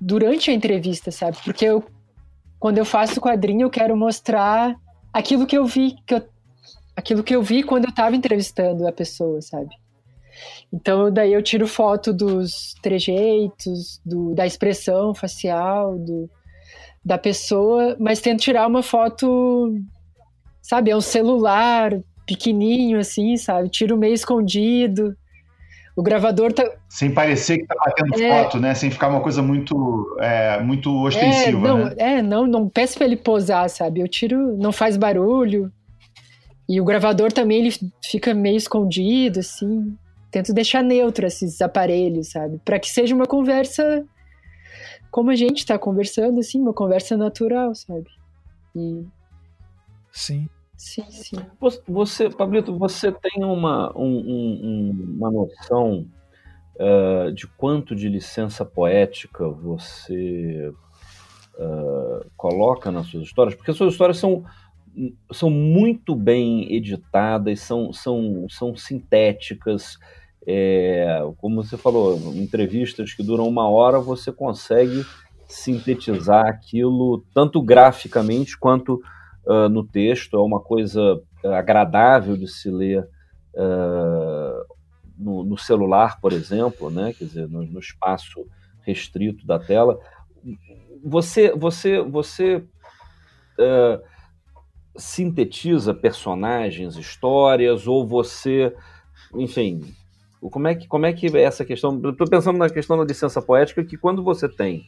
durante 0.00 0.50
a 0.50 0.54
entrevista, 0.54 1.10
sabe? 1.10 1.36
Porque 1.44 1.64
eu, 1.64 1.84
quando 2.58 2.78
eu 2.78 2.84
faço 2.84 3.20
quadrinho, 3.20 3.62
eu 3.62 3.70
quero 3.70 3.96
mostrar 3.96 4.74
aquilo 5.12 5.46
que 5.46 5.56
eu 5.56 5.66
vi, 5.66 5.96
que 6.06 6.14
eu, 6.14 6.26
aquilo 6.96 7.22
que 7.22 7.34
eu 7.34 7.42
vi 7.42 7.62
quando 7.62 7.84
eu 7.84 7.90
estava 7.90 8.16
entrevistando 8.16 8.88
a 8.88 8.92
pessoa, 8.92 9.42
sabe? 9.42 9.74
Então, 10.72 11.12
daí 11.12 11.32
eu 11.32 11.42
tiro 11.42 11.66
foto 11.66 12.12
dos 12.12 12.74
trejeitos, 12.80 14.00
do, 14.04 14.34
da 14.34 14.46
expressão 14.46 15.14
facial, 15.14 15.98
do, 15.98 16.30
da 17.04 17.18
pessoa, 17.18 17.96
mas 17.98 18.20
tento 18.20 18.40
tirar 18.40 18.66
uma 18.66 18.82
foto, 18.82 19.74
sabe, 20.62 20.90
é 20.90 20.96
um 20.96 21.00
celular 21.00 21.98
pequenininho, 22.26 22.98
assim, 22.98 23.36
sabe? 23.36 23.68
Tiro 23.68 23.96
meio 23.96 24.14
escondido. 24.14 25.16
O 25.96 26.02
gravador 26.02 26.52
tá. 26.52 26.64
Sem 26.88 27.12
parecer 27.12 27.58
que 27.58 27.66
tá 27.66 27.74
batendo 27.84 28.22
é... 28.22 28.44
foto, 28.44 28.60
né? 28.60 28.74
Sem 28.74 28.90
ficar 28.90 29.08
uma 29.08 29.20
coisa 29.20 29.42
muito, 29.42 30.16
é, 30.20 30.60
muito 30.60 30.90
ostensiva. 31.02 31.58
É, 31.58 31.60
não, 31.60 31.84
né? 31.84 31.94
é, 31.98 32.22
não, 32.22 32.46
não 32.46 32.68
peço 32.68 32.96
pra 32.96 33.06
ele 33.06 33.16
posar, 33.16 33.68
sabe? 33.68 34.00
Eu 34.00 34.08
tiro, 34.08 34.56
não 34.56 34.72
faz 34.72 34.96
barulho. 34.96 35.72
E 36.68 36.80
o 36.80 36.84
gravador 36.84 37.32
também 37.32 37.58
ele 37.58 37.74
fica 38.04 38.32
meio 38.32 38.56
escondido, 38.56 39.40
assim. 39.40 39.92
Tento 40.30 40.54
deixar 40.54 40.84
neutro 40.84 41.26
esses 41.26 41.60
aparelhos, 41.60 42.30
sabe? 42.30 42.60
Para 42.64 42.78
que 42.78 42.88
seja 42.88 43.14
uma 43.14 43.26
conversa 43.26 44.04
como 45.10 45.30
a 45.30 45.34
gente 45.34 45.66
tá 45.66 45.78
conversando, 45.78 46.40
assim, 46.40 46.60
uma 46.60 46.72
conversa 46.72 47.16
natural, 47.16 47.74
sabe? 47.74 48.06
E... 48.74 49.04
Sim. 50.12 50.48
Sim, 50.76 51.04
sim. 51.10 51.36
Você, 51.86 52.30
Pablito, 52.30 52.78
você 52.78 53.12
tem 53.12 53.44
uma, 53.44 53.92
um, 53.94 54.16
um, 54.16 55.14
uma 55.18 55.30
noção 55.30 56.06
uh, 56.76 57.30
de 57.32 57.46
quanto 57.46 57.94
de 57.94 58.08
licença 58.08 58.64
poética 58.64 59.46
você 59.46 60.72
uh, 61.58 62.30
coloca 62.34 62.90
nas 62.90 63.08
suas 63.08 63.24
histórias? 63.24 63.54
Porque 63.54 63.70
as 63.70 63.76
suas 63.76 63.92
histórias 63.92 64.16
são, 64.16 64.42
são 65.30 65.50
muito 65.50 66.14
bem 66.14 66.72
editadas, 66.74 67.60
são, 67.60 67.92
são, 67.92 68.46
são 68.48 68.74
sintéticas. 68.74 69.98
É, 70.46 71.20
como 71.36 71.62
você 71.62 71.76
falou, 71.76 72.16
entrevistas 72.34 73.12
que 73.12 73.22
duram 73.22 73.46
uma 73.46 73.68
hora, 73.68 74.00
você 74.00 74.32
consegue 74.32 75.04
sintetizar 75.46 76.46
aquilo 76.46 77.24
tanto 77.34 77.60
graficamente 77.60 78.56
quanto 78.56 79.00
uh, 79.44 79.68
no 79.68 79.84
texto, 79.84 80.36
é 80.36 80.40
uma 80.40 80.60
coisa 80.60 81.20
agradável 81.44 82.36
de 82.36 82.46
se 82.46 82.70
ler 82.70 83.06
uh, 83.54 84.74
no, 85.18 85.44
no, 85.44 85.58
celular, 85.58 86.20
por 86.20 86.32
exemplo, 86.32 86.90
né? 86.90 87.12
quer 87.12 87.24
dizer, 87.24 87.48
no, 87.48 87.62
no, 87.64 87.78
espaço 87.78 88.46
restrito 88.82 89.46
da 89.46 89.58
tela. 89.58 89.98
Você, 91.04 91.52
você, 91.54 92.00
você 92.00 92.56
uh, 92.56 94.02
sintetiza 94.96 95.92
personagens, 95.92 96.96
histórias, 96.96 97.86
ou 97.86 98.06
você, 98.06 98.74
enfim, 99.34 99.94
como 100.40 100.68
é 100.68 100.74
que, 100.74 100.86
como 100.86 101.06
é, 101.06 101.12
que 101.12 101.26
é 101.36 101.42
essa 101.42 101.64
questão? 101.64 102.00
Estou 102.08 102.28
pensando 102.28 102.58
na 102.58 102.70
questão 102.70 102.96
da 102.96 103.04
licença 103.04 103.42
poética, 103.42 103.84
que 103.84 103.96
quando 103.96 104.22
você 104.22 104.48
tem 104.48 104.84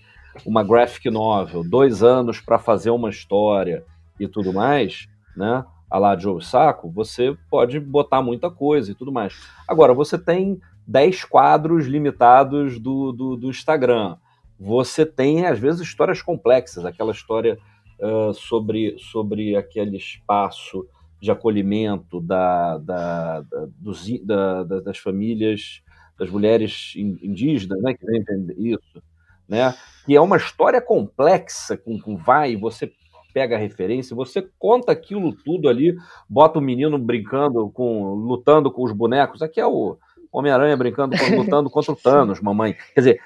uma 0.46 0.62
graphic 0.62 1.10
novel, 1.10 1.62
dois 1.62 2.02
anos 2.02 2.40
para 2.40 2.58
fazer 2.58 2.90
uma 2.90 3.10
história, 3.10 3.84
e 4.18 4.28
tudo 4.28 4.52
mais, 4.52 5.08
né? 5.36 5.64
A 5.90 5.98
lá 5.98 6.16
Joe 6.16 6.42
Saco, 6.42 6.90
você 6.90 7.36
pode 7.50 7.78
botar 7.78 8.22
muita 8.22 8.50
coisa 8.50 8.90
e 8.90 8.94
tudo 8.94 9.12
mais. 9.12 9.34
Agora, 9.68 9.92
você 9.92 10.18
tem 10.18 10.60
10 10.86 11.24
quadros 11.24 11.86
limitados 11.86 12.78
do, 12.78 13.12
do, 13.12 13.36
do 13.36 13.50
Instagram. 13.50 14.16
Você 14.58 15.04
tem, 15.04 15.44
às 15.44 15.58
vezes, 15.58 15.82
histórias 15.82 16.22
complexas, 16.22 16.86
aquela 16.86 17.12
história 17.12 17.58
uh, 18.00 18.32
sobre, 18.32 18.96
sobre 18.98 19.54
aquele 19.54 19.98
espaço 19.98 20.86
de 21.23 21.31
acolhimento 21.31 22.20
da, 22.20 22.78
da, 22.78 23.40
da, 23.43 23.69
dos, 23.78 24.09
da, 24.24 24.65
das 24.65 24.99
famílias, 24.99 25.81
das 26.19 26.28
mulheres 26.28 26.94
indígenas, 26.97 27.81
né, 27.81 27.94
que 27.94 28.05
vem 28.05 28.24
isso, 28.59 29.01
né, 29.49 29.73
que 30.05 30.16
é 30.16 30.20
uma 30.20 30.36
história 30.36 30.82
complexa, 30.82 31.77
com, 31.77 31.97
com 32.01 32.16
vai, 32.16 32.57
você 32.57 32.93
pega 33.32 33.55
a 33.55 33.59
referência, 33.59 34.16
você 34.16 34.47
conta 34.59 34.90
aquilo 34.90 35.32
tudo 35.32 35.69
ali, 35.69 35.94
bota 36.28 36.59
o 36.59 36.62
menino 36.62 36.99
brincando 36.99 37.70
com, 37.70 38.15
lutando 38.15 38.69
com 38.69 38.82
os 38.82 38.93
bonecos. 38.93 39.43
Aqui 39.43 39.61
é 39.61 39.66
o 39.66 39.97
Homem-Aranha 40.32 40.77
brincando, 40.77 41.15
lutando 41.36 41.70
contra 41.70 41.93
o 41.93 41.97
Thanos, 41.97 42.40
mamãe. 42.40 42.77
Quer 42.94 43.01
dizer, 43.01 43.20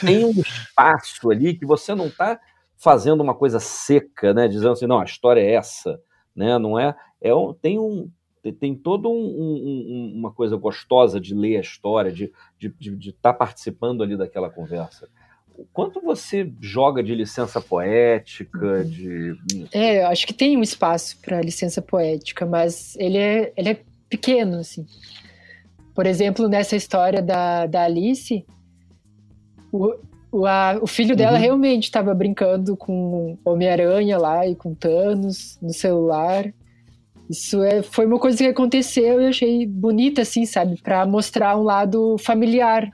tem 0.00 0.24
um 0.24 0.30
espaço 0.30 1.30
ali 1.32 1.54
que 1.54 1.66
você 1.66 1.96
não 1.96 2.06
está 2.06 2.38
fazendo 2.76 3.22
uma 3.22 3.34
coisa 3.34 3.58
seca, 3.58 4.32
né? 4.32 4.46
Dizendo 4.46 4.72
assim, 4.72 4.86
não, 4.86 5.00
a 5.00 5.04
história 5.04 5.40
é 5.40 5.54
essa, 5.54 6.00
né? 6.34 6.56
Não 6.58 6.78
é, 6.78 6.94
é 7.20 7.34
um, 7.34 7.52
tem 7.52 7.78
um 7.78 8.10
tem 8.58 8.74
toda 8.74 9.06
um, 9.06 9.12
um, 9.12 10.12
uma 10.16 10.32
coisa 10.32 10.56
gostosa 10.56 11.20
de 11.20 11.34
ler 11.34 11.58
a 11.58 11.60
história, 11.60 12.10
de 12.10 12.24
estar 12.24 12.38
de, 12.58 12.68
de, 12.78 12.96
de 12.96 13.12
tá 13.12 13.34
participando 13.34 14.02
ali 14.02 14.16
daquela 14.16 14.48
conversa 14.48 15.06
quanto 15.72 16.00
você 16.00 16.50
joga 16.60 17.02
de 17.02 17.14
licença 17.14 17.60
poética, 17.60 18.84
de... 18.84 19.36
É, 19.72 20.02
eu 20.02 20.06
acho 20.08 20.26
que 20.26 20.32
tem 20.32 20.56
um 20.56 20.62
espaço 20.62 21.18
para 21.20 21.40
licença 21.40 21.82
poética, 21.82 22.46
mas 22.46 22.96
ele 22.98 23.18
é, 23.18 23.52
ele 23.56 23.70
é 23.70 23.80
pequeno, 24.08 24.58
assim. 24.58 24.86
Por 25.94 26.06
exemplo, 26.06 26.48
nessa 26.48 26.76
história 26.76 27.20
da, 27.20 27.66
da 27.66 27.84
Alice, 27.84 28.44
o, 29.72 29.94
o, 30.32 30.46
a, 30.46 30.78
o 30.80 30.86
filho 30.86 31.16
dela 31.16 31.36
uhum. 31.36 31.42
realmente 31.42 31.84
estava 31.84 32.14
brincando 32.14 32.76
com 32.76 33.38
Homem-Aranha 33.44 34.18
lá 34.18 34.46
e 34.46 34.54
com 34.54 34.74
Thanos 34.74 35.58
no 35.60 35.72
celular. 35.72 36.52
Isso 37.30 37.62
é, 37.62 37.80
foi 37.80 38.06
uma 38.06 38.18
coisa 38.18 38.38
que 38.38 38.46
aconteceu 38.46 39.20
e 39.20 39.24
eu 39.24 39.28
achei 39.28 39.64
bonita, 39.64 40.22
assim, 40.22 40.44
sabe? 40.44 40.82
Para 40.82 41.06
mostrar 41.06 41.56
um 41.56 41.62
lado 41.62 42.16
familiar 42.18 42.90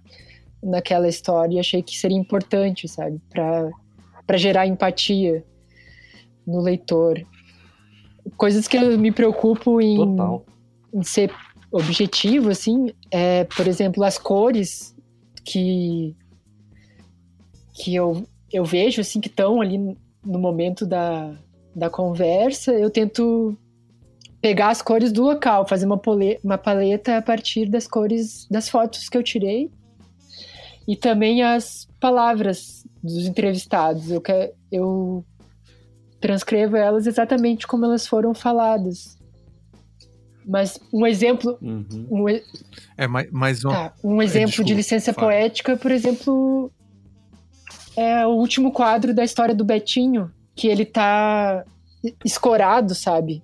naquela 0.63 1.09
história 1.09 1.57
e 1.57 1.59
achei 1.59 1.83
que 1.83 1.97
seria 1.97 2.19
importante, 2.19 2.87
sabe, 2.87 3.19
para 3.31 4.37
gerar 4.37 4.67
empatia 4.67 5.43
no 6.47 6.61
leitor. 6.61 7.27
Coisas 8.37 8.69
que 8.69 8.77
eu 8.77 8.99
me 8.99 9.11
preocupo 9.11 9.81
em, 9.81 9.97
em 10.93 11.03
ser 11.03 11.33
objetivo, 11.73 12.51
assim, 12.51 12.93
é, 13.11 13.45
por 13.45 13.67
exemplo, 13.67 14.05
as 14.05 14.19
cores 14.19 14.95
que 15.47 16.15
que 17.73 17.95
eu, 17.95 18.27
eu 18.53 18.65
vejo, 18.65 19.01
assim, 19.01 19.21
que 19.21 19.29
estão 19.29 19.61
ali 19.63 19.79
no 19.79 20.39
momento 20.39 20.87
da, 20.87 21.35
da 21.75 21.89
conversa, 21.91 22.73
eu 22.73 22.91
tento 22.91 23.57
pegar 24.41 24.69
as 24.69 24.83
cores 24.83 25.13
do 25.13 25.23
local, 25.23 25.67
fazer 25.67 25.87
uma, 25.87 26.01
uma 26.43 26.59
paleta 26.59 27.17
a 27.17 27.23
partir 27.23 27.69
das 27.69 27.87
cores 27.87 28.47
das 28.51 28.69
fotos 28.69 29.09
que 29.09 29.17
eu 29.17 29.23
tirei 29.23 29.71
e 30.87 30.97
também 30.97 31.43
as 31.43 31.89
palavras 31.99 32.87
dos 33.03 33.27
entrevistados. 33.27 34.11
Eu, 34.11 34.21
quero, 34.21 34.53
eu 34.71 35.25
transcrevo 36.21 36.77
elas 36.77 37.07
exatamente 37.07 37.67
como 37.67 37.85
elas 37.85 38.07
foram 38.07 38.35
faladas. 38.35 39.17
Mas 40.47 40.79
um 40.93 41.05
exemplo. 41.05 41.59
Uhum. 41.61 42.07
Um, 42.09 42.29
é, 42.29 43.09
mais 43.33 43.65
um, 43.65 43.71
tá, 43.71 43.93
um 44.03 44.23
exemplo 44.23 44.43
é, 44.43 44.47
desculpa, 44.47 44.69
de 44.69 44.75
licença 44.75 45.13
fala. 45.13 45.27
poética, 45.27 45.77
por 45.77 45.91
exemplo, 45.91 46.71
é 47.97 48.25
o 48.25 48.31
último 48.31 48.71
quadro 48.71 49.13
da 49.13 49.25
história 49.25 49.55
do 49.55 49.65
Betinho, 49.65 50.31
que 50.55 50.69
ele 50.69 50.85
tá 50.85 51.65
escorado, 52.25 52.95
sabe? 52.95 53.43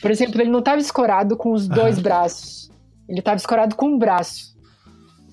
Por 0.00 0.10
exemplo, 0.10 0.40
ele 0.40 0.50
não 0.50 0.60
estava 0.60 0.80
escorado 0.80 1.36
com 1.36 1.52
os 1.52 1.66
dois 1.68 1.98
braços. 1.98 2.70
Ele 3.08 3.20
estava 3.20 3.36
escorado 3.36 3.74
com 3.74 3.86
um 3.86 3.98
braço. 3.98 4.56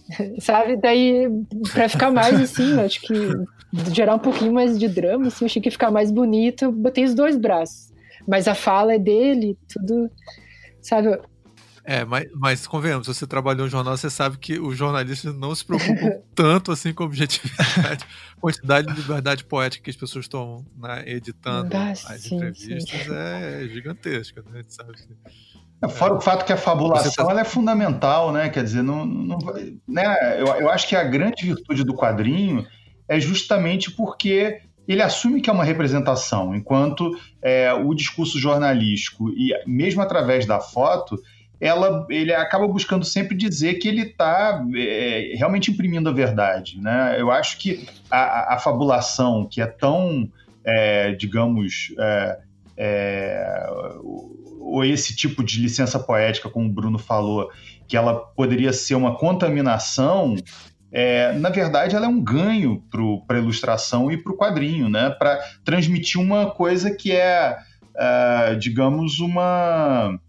Sabe? 0.40 0.78
Daí, 0.78 1.28
pra 1.74 1.90
ficar 1.90 2.12
mais 2.12 2.40
assim, 2.40 2.80
acho 2.80 3.02
que 3.02 3.14
gerar 3.92 4.16
um 4.16 4.20
pouquinho 4.20 4.54
mais 4.54 4.80
de 4.80 4.88
drama, 4.88 5.28
assim, 5.28 5.46
achei 5.46 5.62
que 5.62 5.68
ia 5.68 5.72
ficar 5.72 5.92
mais 5.92 6.12
bonito, 6.12 6.66
eu 6.66 6.72
botei 6.72 7.04
os 7.04 7.14
dois 7.14 7.38
braços. 7.38 7.94
Mas 8.28 8.48
a 8.48 8.56
fala 8.56 8.94
é 8.94 9.00
dele, 9.00 9.58
tudo. 9.68 10.10
Sabe? 10.82 11.20
É, 11.88 12.04
mas, 12.04 12.28
mas 12.34 12.66
convenhamos, 12.66 13.06
você 13.06 13.28
trabalhou 13.28 13.68
em 13.68 13.70
jornal, 13.70 13.96
você 13.96 14.10
sabe 14.10 14.38
que 14.40 14.60
os 14.60 14.76
jornalistas 14.76 15.36
não 15.36 15.54
se 15.54 15.64
preocupam 15.64 16.20
tanto 16.34 16.72
assim 16.72 16.92
com 16.92 17.04
objetividade, 17.04 18.04
quantidade 18.42 18.88
de 18.88 19.00
liberdade 19.00 19.44
poética 19.44 19.84
que 19.84 19.92
as 19.92 19.96
pessoas 19.96 20.28
tomam 20.28 20.66
né, 20.78 21.04
editando 21.06 21.70
ah, 21.78 21.92
as 21.92 22.00
sim, 22.00 22.38
entrevistas 22.38 23.04
sim. 23.04 23.14
é 23.14 23.68
gigantesca, 23.72 24.42
né? 24.42 24.52
A 24.54 24.58
gente 24.58 24.74
sabe 24.74 24.94
que... 24.94 25.16
É, 25.84 25.88
fora 25.88 26.16
o 26.16 26.22
fato 26.22 26.44
que 26.44 26.54
a 26.54 26.58
fabulação 26.58 27.24
tá... 27.24 27.32
ela 27.32 27.42
é 27.42 27.46
fundamental, 27.46 28.32
né? 28.32 28.50
Quer 28.50 28.64
dizer, 28.64 28.82
não, 28.82 29.06
não 29.06 29.38
né? 29.88 30.42
Eu, 30.42 30.48
eu 30.48 30.70
acho 30.72 30.88
que 30.88 30.96
a 30.96 31.04
grande 31.04 31.46
virtude 31.46 31.84
do 31.84 31.94
quadrinho 31.94 32.66
é 33.08 33.20
justamente 33.20 33.92
porque 33.92 34.62
ele 34.88 35.02
assume 35.02 35.42
que 35.42 35.50
é 35.50 35.54
uma 35.54 35.64
representação, 35.64 36.56
enquanto 36.56 37.12
é, 37.42 37.74
o 37.74 37.94
discurso 37.94 38.40
jornalístico, 38.40 39.30
e 39.30 39.52
mesmo 39.68 40.02
através 40.02 40.46
da 40.46 40.60
foto, 40.60 41.20
ela, 41.60 42.06
ele 42.10 42.34
acaba 42.34 42.68
buscando 42.68 43.06
sempre 43.06 43.36
dizer 43.36 43.76
que 43.76 43.88
ele 43.88 44.02
está 44.02 44.64
é, 44.76 45.34
realmente 45.36 45.72
imprimindo 45.72 46.10
a 46.10 46.14
verdade. 46.14 46.80
Né? 46.82 47.16
Eu 47.20 47.32
acho 47.32 47.58
que 47.58 47.88
a, 48.10 48.56
a 48.56 48.60
fabulação, 48.60 49.48
que 49.50 49.62
é 49.62 49.66
tão, 49.66 50.30
é, 50.64 51.12
digamos, 51.14 51.94
é, 51.98 52.40
é 52.78 53.70
ou 54.66 54.84
esse 54.84 55.16
tipo 55.16 55.44
de 55.44 55.62
licença 55.62 56.00
poética, 56.00 56.50
como 56.50 56.66
o 56.66 56.72
Bruno 56.72 56.98
falou, 56.98 57.50
que 57.88 57.96
ela 57.96 58.16
poderia 58.16 58.74
ser 58.74 58.96
uma 58.96 59.16
contaminação, 59.16 60.36
é, 60.92 61.34
na 61.34 61.50
verdade 61.50 61.96
ela 61.96 62.08
é 62.08 62.10
um 62.10 62.22
ganho 62.22 62.84
para 63.28 63.38
a 63.38 63.40
ilustração 63.40 64.12
e 64.12 64.18
para 64.18 64.34
o 64.34 64.38
quadrinho, 64.38 64.90
né? 64.90 65.12
para 65.12 65.40
transmitir 65.64 66.20
uma 66.20 66.50
coisa 66.50 66.90
que 66.90 67.12
é, 67.12 67.58
uh, 67.96 68.58
digamos, 68.58 69.20
uma 69.20 70.20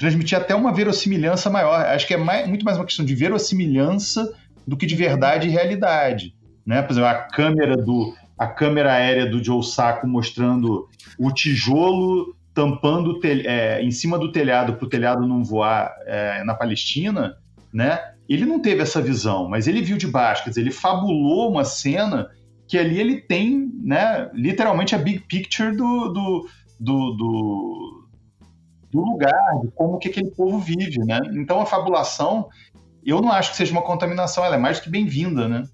transmitir 0.00 0.38
até 0.38 0.54
uma 0.54 0.72
verossimilhança 0.72 1.50
maior. 1.50 1.84
Acho 1.84 2.06
que 2.06 2.14
é 2.14 2.16
mais, 2.16 2.48
muito 2.48 2.64
mais 2.64 2.78
uma 2.78 2.86
questão 2.86 3.04
de 3.04 3.14
verossimilhança 3.14 4.34
do 4.66 4.74
que 4.74 4.86
de 4.86 4.94
verdade 4.94 5.46
e 5.46 5.50
realidade. 5.50 6.34
Né? 6.64 6.80
Por 6.80 6.92
exemplo, 6.92 7.10
a 7.10 7.14
câmera 7.14 7.76
do 7.76 8.14
a 8.38 8.46
câmera 8.46 8.94
aérea 8.94 9.26
do 9.26 9.44
Joe 9.44 9.62
Sacco 9.62 10.06
mostrando 10.08 10.88
o 11.18 11.30
tijolo 11.30 12.34
tampando 12.54 13.20
é, 13.22 13.82
em 13.82 13.90
cima 13.90 14.18
do 14.18 14.32
telhado 14.32 14.76
para 14.76 14.86
o 14.86 14.88
telhado 14.88 15.26
não 15.26 15.44
voar 15.44 15.94
é, 16.06 16.42
na 16.44 16.54
Palestina, 16.54 17.36
né? 17.70 18.00
Ele 18.26 18.46
não 18.46 18.58
teve 18.58 18.80
essa 18.80 19.02
visão, 19.02 19.46
mas 19.46 19.68
ele 19.68 19.82
viu 19.82 19.98
de 19.98 20.06
baixo, 20.06 20.44
quer 20.44 20.50
dizer, 20.50 20.62
ele 20.62 20.70
fabulou 20.70 21.50
uma 21.50 21.64
cena 21.64 22.30
que 22.66 22.78
ali 22.78 22.98
ele 22.98 23.20
tem, 23.20 23.70
né, 23.82 24.30
literalmente 24.32 24.94
a 24.94 24.98
big 24.98 25.20
picture 25.28 25.76
do, 25.76 26.08
do, 26.08 26.48
do, 26.78 27.10
do, 27.16 27.99
do 28.92 29.00
lugar, 29.00 29.60
de 29.62 29.68
como 29.68 29.98
que 29.98 30.08
aquele 30.08 30.30
povo 30.30 30.58
vive, 30.58 30.98
né? 30.98 31.20
Então 31.32 31.60
a 31.60 31.66
fabulação, 31.66 32.48
eu 33.04 33.20
não 33.20 33.30
acho 33.30 33.52
que 33.52 33.56
seja 33.56 33.72
uma 33.72 33.82
contaminação, 33.82 34.44
ela 34.44 34.56
é 34.56 34.58
mais 34.58 34.78
do 34.78 34.84
que 34.84 34.90
bem-vinda, 34.90 35.48
né? 35.48 35.68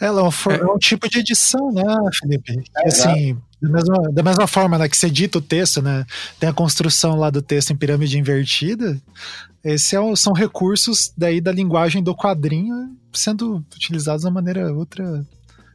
Ela 0.00 0.20
é 0.20 0.24
um, 0.24 0.52
é 0.52 0.72
um, 0.72 0.78
tipo 0.78 1.08
de 1.08 1.20
edição, 1.20 1.70
né, 1.70 1.82
Felipe? 2.20 2.60
É, 2.78 2.88
assim, 2.88 3.38
da 3.60 3.68
mesma, 3.68 4.12
da 4.12 4.22
mesma 4.22 4.46
forma 4.46 4.78
né, 4.78 4.88
que 4.88 4.96
você 4.96 5.06
edita 5.06 5.38
o 5.38 5.42
texto, 5.42 5.80
né? 5.80 6.04
Tem 6.40 6.48
a 6.48 6.52
construção 6.52 7.16
lá 7.16 7.30
do 7.30 7.40
texto 7.40 7.72
em 7.72 7.76
pirâmide 7.76 8.18
invertida. 8.18 9.00
Esses 9.62 9.92
é 9.92 10.16
são 10.16 10.32
recursos 10.32 11.12
daí 11.16 11.40
da 11.40 11.52
linguagem 11.52 12.02
do 12.02 12.16
quadrinho 12.16 12.96
sendo 13.12 13.64
utilizados 13.74 14.24
da 14.24 14.30
maneira 14.30 14.72
outra. 14.72 15.24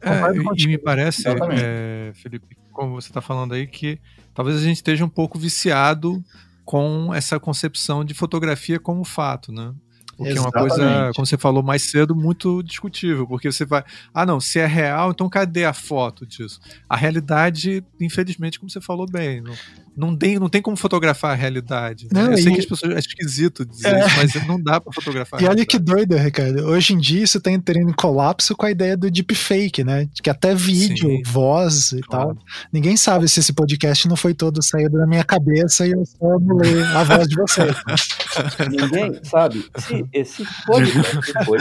É, 0.02 0.10
e, 0.56 0.66
me 0.66 0.78
parece, 0.78 1.24
é, 1.26 2.12
Felipe, 2.14 2.56
como 2.70 3.00
você 3.00 3.08
está 3.08 3.20
falando 3.20 3.54
aí, 3.54 3.66
que 3.66 3.98
talvez 4.38 4.56
a 4.56 4.60
gente 4.60 4.76
esteja 4.76 5.04
um 5.04 5.08
pouco 5.08 5.36
viciado 5.36 6.24
com 6.64 7.12
essa 7.12 7.40
concepção 7.40 8.04
de 8.04 8.14
fotografia 8.14 8.78
como 8.78 9.02
fato, 9.02 9.50
né? 9.50 9.74
O 10.16 10.22
que 10.22 10.30
Exatamente. 10.30 10.36
é 10.36 10.40
uma 10.40 10.52
coisa, 10.52 11.12
como 11.16 11.26
você 11.26 11.36
falou 11.36 11.60
mais 11.60 11.82
cedo, 11.90 12.14
muito 12.14 12.62
discutível, 12.62 13.26
porque 13.26 13.50
você 13.50 13.64
vai, 13.64 13.82
ah 14.14 14.24
não, 14.24 14.38
se 14.38 14.60
é 14.60 14.66
real, 14.66 15.10
então 15.10 15.28
cadê 15.28 15.64
a 15.64 15.72
foto 15.72 16.24
disso? 16.24 16.60
A 16.88 16.94
realidade, 16.96 17.84
infelizmente, 18.00 18.60
como 18.60 18.70
você 18.70 18.80
falou 18.80 19.10
bem, 19.10 19.40
não, 19.40 19.54
não 19.98 20.16
tem, 20.16 20.38
não 20.38 20.48
tem 20.48 20.62
como 20.62 20.76
fotografar 20.76 21.32
a 21.32 21.34
realidade. 21.34 22.08
Né? 22.12 22.22
Não, 22.22 22.32
eu 22.32 22.38
e... 22.38 22.42
sei 22.42 22.52
que 22.52 22.60
as 22.60 22.66
pessoas 22.66 22.94
é 22.94 22.98
esquisito 22.98 23.66
dizer 23.66 23.94
é... 23.94 24.06
isso, 24.06 24.16
mas 24.16 24.46
não 24.46 24.62
dá 24.62 24.80
para 24.80 24.92
fotografar. 24.92 25.42
E 25.42 25.46
olha 25.46 25.66
que 25.66 25.78
doido, 25.78 26.16
Ricardo. 26.16 26.64
Hoje 26.66 26.94
em 26.94 26.98
dia 26.98 27.24
isso 27.24 27.40
tá 27.40 27.50
entrando 27.50 27.90
em 27.90 27.92
colapso 27.92 28.56
com 28.56 28.64
a 28.64 28.70
ideia 28.70 28.96
do 28.96 29.10
deepfake, 29.10 29.82
né? 29.82 30.08
Que 30.22 30.30
até 30.30 30.54
vídeo, 30.54 31.08
Sim, 31.08 31.22
voz 31.26 31.92
e 31.92 32.00
claro. 32.00 32.34
tal. 32.34 32.44
Ninguém 32.72 32.96
sabe 32.96 33.28
se 33.28 33.40
esse 33.40 33.52
podcast 33.52 34.06
não 34.06 34.16
foi 34.16 34.34
todo 34.34 34.62
saído 34.62 34.96
da 34.96 35.06
minha 35.06 35.24
cabeça 35.24 35.84
e 35.84 35.90
eu 35.90 36.06
só 36.06 36.36
anulei 36.36 36.80
a 36.82 37.02
voz 37.02 37.26
de 37.26 37.34
vocês. 37.34 37.76
Ninguém 38.70 39.18
sabe 39.24 39.68
se 39.78 40.04
esse 40.14 40.44
podcast 40.64 41.32
foi 41.44 41.58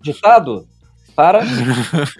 editado 0.00 0.66
para. 1.14 1.40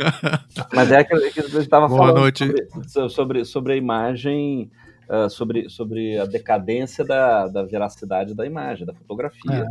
Mas 0.73 0.93
é 0.93 0.99
aquilo 0.99 1.21
que 1.31 1.43
você 1.43 1.59
estava 1.59 1.89
falando 1.89 2.33
sobre, 2.39 3.09
sobre, 3.09 3.45
sobre 3.45 3.73
a 3.73 3.77
imagem 3.77 4.71
uh, 5.09 5.29
sobre, 5.31 5.69
sobre 5.69 6.19
a 6.19 6.27
decadência 6.27 7.05
da, 7.05 7.47
da 7.49 7.63
veracidade 7.63 8.35
da 8.35 8.47
imagem, 8.47 8.87
da 8.87 8.95
fotografia. 8.95 9.65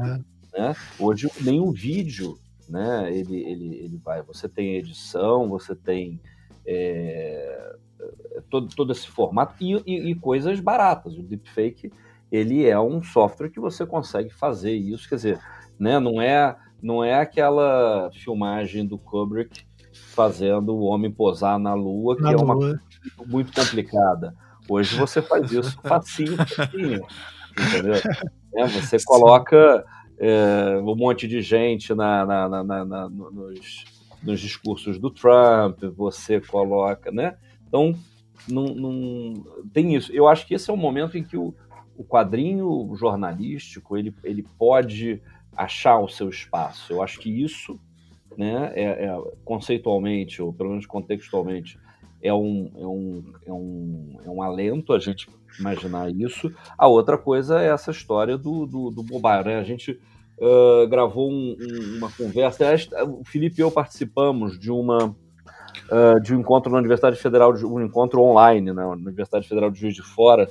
Né? 0.54 0.76
Hoje, 1.00 1.30
nem 1.42 1.60
o 1.60 1.72
vídeo, 1.72 2.38
né? 2.70 3.10
ele, 3.14 3.38
ele, 3.44 3.76
ele 3.76 4.02
vai. 4.04 4.22
Você 4.24 4.48
tem 4.48 4.76
edição, 4.76 5.50
você 5.50 5.76
tem 5.76 6.20
é, 6.66 7.76
todo, 8.50 8.74
todo 8.76 8.92
esse 8.92 9.08
formato 9.08 9.56
e, 9.62 9.74
e, 9.86 10.12
e 10.12 10.16
coisas 10.16 10.60
baratas. 10.60 11.18
O 11.18 11.24
deepfake 11.24 11.92
ele 12.32 12.66
é 12.66 12.80
um 12.80 13.02
software 13.04 13.50
que 13.50 13.60
você 13.60 13.86
consegue 13.86 14.30
fazer 14.30 14.74
isso, 14.74 15.08
quer 15.08 15.16
dizer, 15.16 15.40
né, 15.80 16.00
não 16.00 16.22
é 16.22 16.56
não 16.82 17.04
é 17.04 17.16
aquela 17.16 18.12
filmagem 18.12 18.86
do 18.86 18.98
Kubrick 18.98 19.66
fazendo 19.92 20.76
o 20.76 20.84
homem 20.84 21.10
posar 21.10 21.58
na 21.58 21.74
lua, 21.74 22.16
que 22.16 22.22
na 22.22 22.34
é 22.34 22.36
uma 22.36 22.56
coisa 22.56 22.80
muito 23.26 23.52
complicada. 23.54 24.36
Hoje 24.68 24.98
você 24.98 25.22
faz 25.22 25.52
isso 25.52 25.80
facinho, 25.82 26.36
facinho 26.48 27.06
entendeu? 27.58 27.96
É, 28.56 28.68
você 28.68 28.98
coloca 29.04 29.86
é, 30.18 30.78
um 30.78 30.96
monte 30.96 31.28
de 31.28 31.42
gente 31.42 31.94
na, 31.94 32.26
na, 32.26 32.50
na, 32.64 32.86
na 32.86 33.10
nos, 33.10 33.86
nos, 34.24 34.40
discursos 34.40 35.00
do 35.00 35.10
Trump, 35.10 35.84
você 35.96 36.40
coloca, 36.40 37.12
né? 37.12 37.38
Então, 37.68 37.96
não, 38.48 38.66
não, 38.66 39.34
tem 39.74 39.96
isso. 39.96 40.12
Eu 40.12 40.28
acho 40.28 40.46
que 40.46 40.54
esse 40.54 40.70
é 40.70 40.74
o 40.74 40.78
momento 40.78 41.18
em 41.18 41.24
que 41.24 41.38
o, 41.38 41.54
o 41.98 42.04
quadrinho 42.04 42.94
jornalístico 42.96 43.98
ele, 43.98 44.14
ele 44.24 44.44
pode 44.58 45.22
achar 45.56 46.00
o 46.00 46.08
seu 46.08 46.30
espaço. 46.30 46.92
Eu 46.92 47.02
acho 47.02 47.20
que 47.20 47.30
isso, 47.30 47.80
né, 48.38 48.72
é, 48.76 49.06
é 49.06 49.22
conceitualmente, 49.44 50.42
ou 50.42 50.54
pelo 50.54 50.70
menos 50.70 50.86
contextualmente, 50.86 51.80
é 52.26 52.34
um, 52.34 52.72
é 52.76 52.88
um, 52.88 53.24
é 53.46 53.54
um, 53.54 54.20
é 54.26 54.30
um 54.30 54.42
alento 54.42 54.94
a 54.94 55.00
gente 55.00 55.30
imaginar 55.60 56.10
isso. 56.10 56.52
A 56.76 56.88
outra 56.88 57.20
coisa 57.20 57.62
é 57.62 57.68
essa 57.68 57.92
história 57.92 58.36
do, 58.36 58.66
do, 58.66 58.90
do 58.90 59.04
mobile. 59.04 59.44
Né? 59.46 59.60
A 59.60 59.64
gente 59.64 59.92
uh, 60.40 60.88
gravou 60.90 61.30
um, 61.30 61.56
um, 61.60 61.98
uma 61.98 62.12
conversa. 62.12 62.66
O 63.08 63.24
Felipe 63.24 63.60
e 63.60 63.62
eu 63.62 63.70
participamos 63.70 64.60
de 64.60 64.72
uma 64.72 65.06
uh, 65.06 66.20
de 66.20 66.34
um 66.34 66.40
encontro 66.40 66.72
na 66.72 66.80
Universidade 66.80 67.16
Federal, 67.18 67.54
de, 67.54 67.64
um 67.64 67.80
encontro 67.80 68.20
online 68.24 68.74
né? 68.74 68.74
na 68.74 68.88
Universidade 68.88 69.48
Federal 69.48 69.70
de 69.70 69.80
Juiz 69.80 69.94
de 69.94 70.02
Fora, 70.02 70.50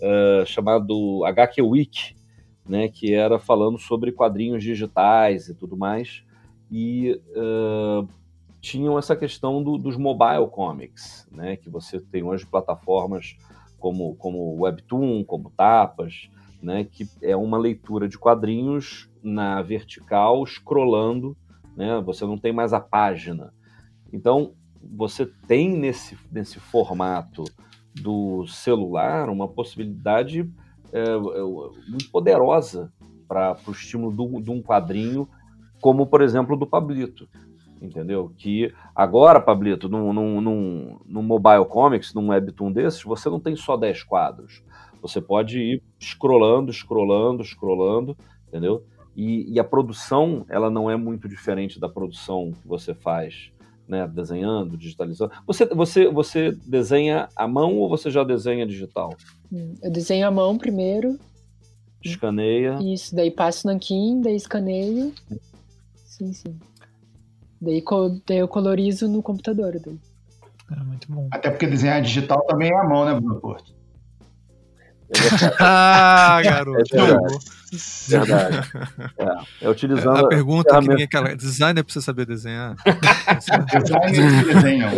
uh, 0.00 0.46
chamado 0.46 1.22
HQ 1.26 1.60
Week, 1.60 2.16
né? 2.66 2.88
que 2.88 3.12
era 3.12 3.38
falando 3.38 3.78
sobre 3.78 4.10
quadrinhos 4.10 4.62
digitais 4.62 5.48
e 5.50 5.54
tudo 5.54 5.76
mais. 5.76 6.22
E 6.72 7.20
tinham 8.60 8.98
essa 8.98 9.16
questão 9.16 9.62
do, 9.62 9.78
dos 9.78 9.96
mobile 9.96 10.46
comics, 10.50 11.26
né? 11.32 11.56
Que 11.56 11.70
você 11.70 11.98
tem 11.98 12.22
hoje 12.22 12.46
plataformas 12.46 13.36
como, 13.78 14.14
como 14.16 14.60
Webtoon, 14.62 15.24
como 15.24 15.50
Tapas, 15.56 16.30
né? 16.62 16.84
Que 16.84 17.08
é 17.22 17.34
uma 17.34 17.56
leitura 17.56 18.08
de 18.08 18.18
quadrinhos 18.18 19.10
na 19.22 19.62
vertical, 19.62 20.44
scrollando, 20.46 21.36
né? 21.76 22.00
Você 22.04 22.26
não 22.26 22.36
tem 22.36 22.52
mais 22.52 22.72
a 22.72 22.80
página. 22.80 23.52
Então, 24.12 24.52
você 24.82 25.26
tem 25.46 25.76
nesse, 25.76 26.16
nesse 26.30 26.60
formato 26.60 27.44
do 27.94 28.46
celular 28.46 29.28
uma 29.28 29.48
possibilidade 29.48 30.48
é, 30.92 31.02
é 31.02 31.90
muito 31.90 32.10
poderosa 32.10 32.92
para 33.26 33.56
o 33.66 33.70
estímulo 33.70 34.42
de 34.42 34.50
um 34.50 34.60
quadrinho, 34.60 35.28
como, 35.80 36.06
por 36.06 36.20
exemplo, 36.20 36.56
do 36.56 36.66
Pablito 36.66 37.28
entendeu? 37.80 38.32
Que 38.36 38.72
agora, 38.94 39.40
Pablito, 39.40 39.88
num, 39.88 40.12
num, 40.12 40.40
num, 40.40 41.00
num 41.06 41.22
mobile 41.22 41.64
comics, 41.66 42.12
num 42.14 42.28
webtoon 42.28 42.72
desses, 42.72 43.02
você 43.02 43.28
não 43.28 43.40
tem 43.40 43.56
só 43.56 43.76
10 43.76 44.02
quadros. 44.04 44.62
Você 45.00 45.20
pode 45.20 45.58
ir 45.58 45.82
scrollando, 45.98 46.72
scrollando, 46.72 47.42
scrollando, 47.42 48.16
entendeu? 48.48 48.84
E, 49.16 49.52
e, 49.52 49.58
a 49.58 49.64
produção, 49.64 50.44
ela 50.48 50.70
não 50.70 50.90
é 50.90 50.96
muito 50.96 51.28
diferente 51.28 51.80
da 51.80 51.88
produção 51.88 52.52
que 52.52 52.68
você 52.68 52.94
faz, 52.94 53.50
né? 53.88 54.06
Desenhando, 54.06 54.76
digitalizando. 54.76 55.32
Você, 55.46 55.66
você, 55.66 56.08
você 56.08 56.52
desenha 56.66 57.28
à 57.34 57.48
mão 57.48 57.76
ou 57.78 57.88
você 57.88 58.10
já 58.10 58.22
desenha 58.22 58.66
digital? 58.66 59.16
Hum, 59.52 59.74
eu 59.82 59.90
desenho 59.90 60.26
à 60.26 60.30
mão 60.30 60.56
primeiro. 60.56 61.18
Escaneia. 62.02 62.78
Isso, 62.80 63.14
daí 63.14 63.30
passo 63.30 63.66
no 63.66 63.72
nanquim, 63.72 64.20
daí 64.20 64.36
escaneio. 64.36 65.12
Sim, 66.06 66.32
sim. 66.32 66.58
Daí, 67.60 67.84
daí 68.26 68.38
eu 68.38 68.48
colorizo 68.48 69.08
no 69.08 69.22
computador. 69.22 69.78
Daí. 69.84 69.98
É 70.72 70.84
muito 70.84 71.12
bom. 71.12 71.28
Até 71.30 71.50
porque 71.50 71.66
desenhar 71.66 72.00
digital 72.00 72.40
também 72.46 72.72
é 72.72 72.76
a 72.76 72.84
mão, 72.84 73.04
né, 73.04 73.14
Bruno 73.14 73.40
Porto? 73.40 73.74
ah, 75.58 76.40
garoto. 76.44 76.96
É 76.96 77.00
verdade. 77.00 77.38
verdade. 78.08 78.70
É, 79.60 79.66
é 79.66 79.68
utilizando. 79.68 80.26
A 80.26 80.28
pergunta 80.28 80.78
a 80.78 80.80
que 80.80 80.88
ninguém 80.88 81.08
quer. 81.08 81.36
Designer 81.36 81.82
precisa 81.82 82.04
saber 82.04 82.26
desenhar. 82.26 82.76
Designer 83.82 84.54
desenham. 84.54 84.90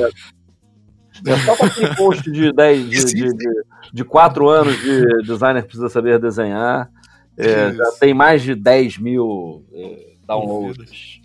É 1.26 1.36
só 1.38 1.56
para 1.56 1.66
aquele 1.66 1.94
post 1.94 2.30
de 2.30 2.52
10, 2.52 2.90
de, 2.90 3.04
de, 3.04 3.32
de, 3.32 3.64
de 3.92 4.04
4 4.04 4.48
anos 4.48 4.76
de 4.80 5.22
designer 5.22 5.62
precisa 5.62 5.88
saber 5.88 6.18
desenhar. 6.18 6.90
É, 7.36 7.72
já 7.72 7.92
tem 7.98 8.12
mais 8.12 8.42
de 8.42 8.54
10 8.54 8.98
mil 8.98 9.64
é, 9.72 10.14
downloads. 10.26 11.21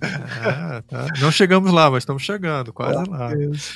É, 0.00 0.82
tá. 0.82 1.06
Não 1.20 1.30
chegamos 1.30 1.72
lá, 1.72 1.90
mas 1.90 2.02
estamos 2.02 2.22
chegando, 2.22 2.72
quase 2.72 3.04
oh, 3.08 3.10
lá. 3.10 3.34
Deus. 3.34 3.72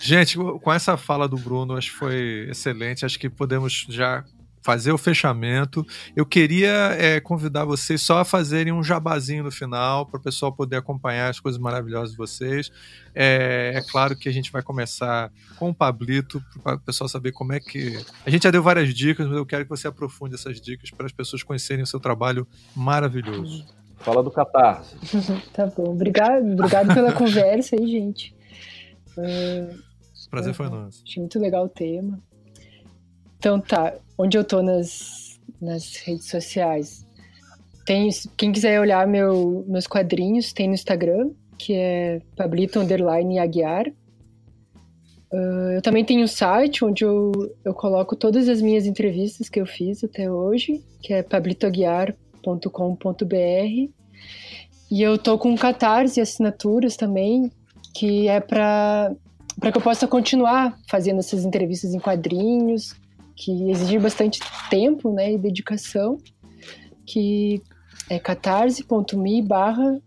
Gente, 0.00 0.36
com 0.36 0.72
essa 0.72 0.96
fala 0.96 1.28
do 1.28 1.36
Bruno, 1.36 1.76
acho 1.76 1.90
que 1.90 1.96
foi 1.96 2.48
excelente. 2.50 3.04
Acho 3.04 3.18
que 3.18 3.28
podemos 3.28 3.86
já 3.88 4.24
fazer 4.62 4.92
o 4.92 4.98
fechamento. 4.98 5.84
Eu 6.14 6.24
queria 6.24 6.96
é, 6.98 7.20
convidar 7.20 7.64
vocês 7.64 8.00
só 8.00 8.20
a 8.20 8.24
fazerem 8.24 8.72
um 8.72 8.82
jabazinho 8.82 9.44
no 9.44 9.50
final, 9.50 10.06
para 10.06 10.18
o 10.18 10.22
pessoal 10.22 10.52
poder 10.52 10.76
acompanhar 10.76 11.28
as 11.28 11.40
coisas 11.40 11.60
maravilhosas 11.60 12.12
de 12.12 12.16
vocês. 12.16 12.70
É, 13.14 13.72
é, 13.74 13.82
claro 13.90 14.16
que 14.16 14.28
a 14.28 14.32
gente 14.32 14.50
vai 14.50 14.62
começar 14.62 15.30
com 15.56 15.70
o 15.70 15.74
Pablito, 15.74 16.42
para 16.62 16.76
o 16.76 16.80
pessoal 16.80 17.08
saber 17.08 17.32
como 17.32 17.52
é 17.52 17.60
que. 17.60 17.98
A 18.24 18.30
gente 18.30 18.44
já 18.44 18.50
deu 18.50 18.62
várias 18.62 18.94
dicas, 18.94 19.26
mas 19.26 19.36
eu 19.36 19.44
quero 19.44 19.64
que 19.64 19.70
você 19.70 19.88
aprofunde 19.88 20.36
essas 20.36 20.60
dicas 20.60 20.90
para 20.90 21.06
as 21.06 21.12
pessoas 21.12 21.42
conhecerem 21.42 21.82
o 21.82 21.86
seu 21.86 21.98
trabalho 21.98 22.46
maravilhoso. 22.74 23.66
Fala 24.02 24.22
do 24.22 24.30
Catarse. 24.30 24.96
tá 25.52 25.66
bom. 25.66 25.90
Obrigado, 25.92 26.52
obrigado 26.52 26.92
pela 26.92 27.12
conversa 27.14 27.76
aí, 27.76 27.86
gente. 27.86 28.34
Uh, 29.16 29.78
Prazer 30.30 30.54
foi 30.54 30.68
nosso. 30.68 31.02
Achei 31.06 31.20
muito 31.20 31.38
legal 31.38 31.66
o 31.66 31.68
tema. 31.68 32.18
Então 33.38 33.60
tá, 33.60 33.94
onde 34.16 34.38
eu 34.38 34.44
tô 34.44 34.62
nas, 34.62 35.38
nas 35.60 35.96
redes 35.96 36.28
sociais? 36.28 37.06
Tem, 37.84 38.08
quem 38.36 38.52
quiser 38.52 38.80
olhar 38.80 39.06
meu, 39.06 39.64
meus 39.68 39.86
quadrinhos, 39.86 40.52
tem 40.52 40.68
no 40.68 40.74
Instagram, 40.74 41.30
que 41.58 41.74
é 41.74 42.20
Pablito 42.36 42.78
Underline 42.78 43.38
Aguiar. 43.38 43.88
Uh, 45.32 45.72
eu 45.74 45.82
também 45.82 46.04
tenho 46.04 46.24
um 46.24 46.28
site 46.28 46.84
onde 46.84 47.04
eu, 47.04 47.32
eu 47.64 47.74
coloco 47.74 48.16
todas 48.16 48.48
as 48.48 48.60
minhas 48.60 48.86
entrevistas 48.86 49.48
que 49.48 49.60
eu 49.60 49.66
fiz 49.66 50.02
até 50.02 50.30
hoje, 50.30 50.82
que 51.02 51.12
é 51.12 51.22
pablitoaguiar.com.br. 52.42 53.92
E 54.90 55.02
eu 55.02 55.16
tô 55.16 55.38
com 55.38 55.56
catarse 55.56 56.20
e 56.20 56.22
assinaturas 56.22 56.96
também, 56.96 57.50
que 57.94 58.28
é 58.28 58.40
para 58.40 59.14
que 59.60 59.78
eu 59.78 59.82
possa 59.82 60.06
continuar 60.06 60.76
fazendo 60.88 61.20
essas 61.20 61.44
entrevistas 61.44 61.94
em 61.94 61.98
quadrinhos, 61.98 62.94
que 63.34 63.70
exige 63.70 63.98
bastante 63.98 64.40
tempo 64.68 65.12
né, 65.12 65.32
e 65.32 65.38
dedicação, 65.38 66.18
que 67.06 67.62
é 68.10 68.18
catarse.me 68.18 69.42
barra 69.42 69.98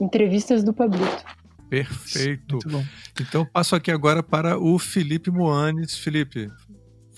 entrevistas 0.00 0.64
do 0.64 0.72
Pablito. 0.72 1.24
Perfeito. 1.68 2.58
Então 3.20 3.44
passo 3.44 3.76
aqui 3.76 3.92
agora 3.92 4.22
para 4.22 4.58
o 4.58 4.76
Felipe 4.78 5.30
Moanes. 5.30 5.96
Felipe, 5.96 6.48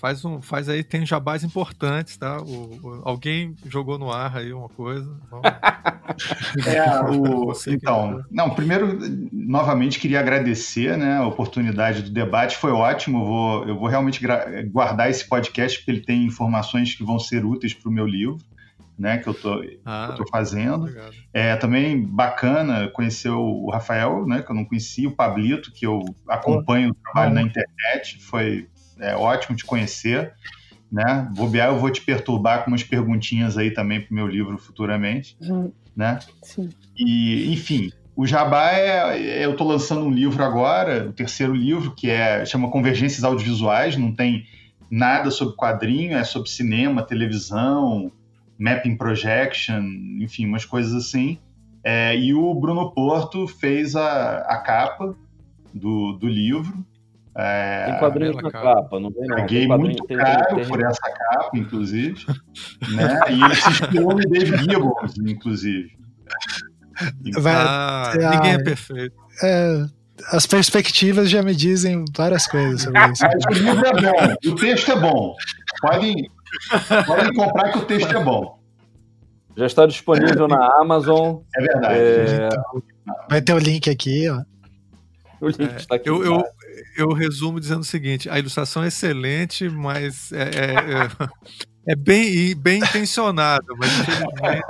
faz 0.03 0.25
um, 0.25 0.41
faz 0.41 0.67
aí, 0.67 0.83
tem 0.83 1.05
jabás 1.05 1.45
importantes, 1.45 2.17
tá? 2.17 2.41
O, 2.41 2.77
o, 2.83 3.01
alguém 3.05 3.55
jogou 3.65 3.97
no 3.97 4.11
ar 4.11 4.35
aí 4.35 4.51
uma 4.51 4.67
coisa. 4.67 5.09
é, 6.67 6.99
o, 7.09 7.53
então, 7.69 8.21
não, 8.29 8.49
primeiro, 8.49 8.99
novamente 9.31 9.97
queria 9.97 10.19
agradecer, 10.19 10.97
né, 10.97 11.19
a 11.19 11.25
oportunidade 11.25 12.01
do 12.01 12.09
debate, 12.09 12.57
foi 12.57 12.71
ótimo. 12.71 13.19
Eu 13.19 13.25
vou, 13.25 13.67
eu 13.69 13.79
vou 13.79 13.87
realmente 13.87 14.21
guardar 14.65 15.09
esse 15.09 15.25
podcast 15.25 15.77
porque 15.77 15.91
ele 15.91 16.01
tem 16.01 16.25
informações 16.25 16.93
que 16.93 17.03
vão 17.05 17.17
ser 17.17 17.45
úteis 17.45 17.73
para 17.73 17.89
o 17.89 17.93
meu 17.93 18.05
livro. 18.05 18.37
Né, 18.95 19.17
que 19.17 19.27
eu 19.27 19.33
tô, 19.33 19.59
ah, 19.83 20.09
eu 20.11 20.17
tô 20.17 20.27
fazendo. 20.29 20.83
Obrigado. 20.83 21.15
É 21.33 21.55
também 21.55 21.99
bacana 21.99 22.87
conhecer 22.89 23.29
o 23.29 23.67
Rafael, 23.71 24.23
né, 24.27 24.43
que 24.43 24.51
eu 24.51 24.55
não 24.55 24.63
conhecia, 24.63 25.09
o 25.09 25.15
Pablito, 25.15 25.71
que 25.71 25.83
eu 25.83 26.03
acompanho 26.27 26.91
o 26.91 26.93
trabalho 26.93 27.33
na 27.33 27.41
internet, 27.41 28.19
foi 28.21 28.67
é 29.03 29.15
ótimo 29.15 29.55
te 29.55 29.65
conhecer. 29.65 30.33
Né? 30.91 31.27
Bobear, 31.35 31.69
eu 31.69 31.79
vou 31.79 31.89
te 31.89 32.01
perturbar 32.01 32.63
com 32.63 32.71
umas 32.71 32.83
perguntinhas 32.83 33.57
aí 33.57 33.71
também 33.71 33.99
para 33.99 34.11
o 34.11 34.15
meu 34.15 34.27
livro 34.27 34.57
futuramente. 34.57 35.35
Uhum. 35.41 35.71
Né? 35.95 36.19
Sim. 36.43 36.69
E, 36.95 37.51
enfim, 37.51 37.91
o 38.15 38.27
Jabá 38.27 38.71
é. 38.73 39.43
Eu 39.43 39.51
estou 39.51 39.67
lançando 39.67 40.05
um 40.05 40.11
livro 40.11 40.43
agora, 40.43 41.07
o 41.09 41.13
terceiro 41.13 41.53
livro, 41.53 41.95
que 41.95 42.09
é 42.09 42.45
chama 42.45 42.69
Convergências 42.69 43.23
Audiovisuais, 43.23 43.97
não 43.97 44.13
tem 44.13 44.45
nada 44.89 45.31
sobre 45.31 45.55
quadrinho, 45.55 46.15
é 46.15 46.23
sobre 46.23 46.49
cinema, 46.49 47.01
televisão, 47.01 48.11
mapping 48.59 48.95
projection, 48.95 49.81
enfim, 50.19 50.45
umas 50.45 50.65
coisas 50.65 50.93
assim. 50.93 51.39
É, 51.83 52.15
e 52.15 52.33
o 52.33 52.53
Bruno 52.53 52.91
Porto 52.91 53.47
fez 53.47 53.95
a, 53.95 54.37
a 54.39 54.57
capa 54.59 55.15
do, 55.73 56.13
do 56.13 56.27
livro. 56.27 56.85
É, 57.35 57.85
tem 57.85 57.99
quadrinhos 57.99 58.35
na 58.35 58.43
capa, 58.43 58.75
capa 58.75 58.99
não 58.99 59.09
vem 59.09 59.27
Paguei 59.27 59.67
muito 59.67 60.03
caro 60.05 60.55
tem... 60.55 60.67
por 60.67 60.83
essa 60.83 61.11
capa, 61.11 61.49
inclusive. 61.57 62.25
né? 62.95 63.19
E 63.29 63.43
ele 63.43 63.55
se 63.55 63.69
inspirou 63.69 64.11
no 64.11 64.29
Dave 64.29 64.57
Gibbons, 64.57 65.17
inclusive. 65.17 65.97
Vai, 67.39 67.55
ah, 67.55 68.13
ninguém 68.15 68.53
é 68.53 68.63
perfeito. 68.63 69.15
É, 69.41 69.85
as 70.27 70.45
perspectivas 70.45 71.29
já 71.29 71.41
me 71.41 71.55
dizem 71.55 72.05
várias 72.15 72.45
coisas 72.45 72.83
sobre 72.83 72.99
isso. 73.11 73.23
Mas 73.23 73.45
o 73.45 73.63
livro 73.63 73.87
é 73.87 74.01
bom, 74.01 74.51
o 74.51 74.55
texto 74.55 74.91
é 74.91 74.99
bom. 74.99 75.35
Podem, 75.81 76.15
podem 77.07 77.33
comprar 77.33 77.71
que 77.71 77.79
o 77.79 77.85
texto 77.85 78.15
é 78.15 78.23
bom. 78.23 78.59
Já 79.55 79.65
está 79.65 79.85
disponível 79.85 80.47
na 80.47 80.65
Amazon. 80.79 81.37
É 81.55 81.61
verdade. 81.61 81.99
É... 81.99 82.49
Vai 83.29 83.41
ter 83.41 83.53
o 83.53 83.59
link 83.59 83.89
aqui, 83.89 84.29
ó. 84.29 84.41
O 85.41 85.47
link 85.47 85.61
é, 85.61 85.75
está 85.77 85.95
aqui. 85.95 86.09
Eu, 86.09 86.23
eu, 86.23 86.43
eu 86.97 87.11
resumo 87.13 87.59
dizendo 87.59 87.81
o 87.81 87.85
seguinte: 87.85 88.29
a 88.29 88.39
ilustração 88.39 88.83
é 88.83 88.87
excelente, 88.87 89.69
mas 89.69 90.31
é, 90.31 90.41
é, 90.41 90.73
é, 90.73 91.91
é 91.93 91.95
bem, 91.95 92.55
bem 92.55 92.79
intencionada, 92.79 93.65
mas 93.77 93.89
infelizmente 93.99 94.63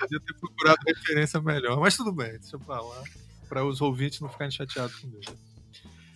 podia 0.00 0.20
ter 0.20 0.34
procurado 0.38 0.78
referência 0.86 1.40
melhor. 1.40 1.78
Mas 1.80 1.96
tudo 1.96 2.12
bem, 2.12 2.32
deixa 2.32 2.56
eu 2.56 2.60
falar, 2.60 3.02
para 3.48 3.64
os 3.64 3.80
ouvintes 3.80 4.20
não 4.20 4.28
ficarem 4.28 4.50
chateados 4.50 4.96
comigo. 4.96 5.20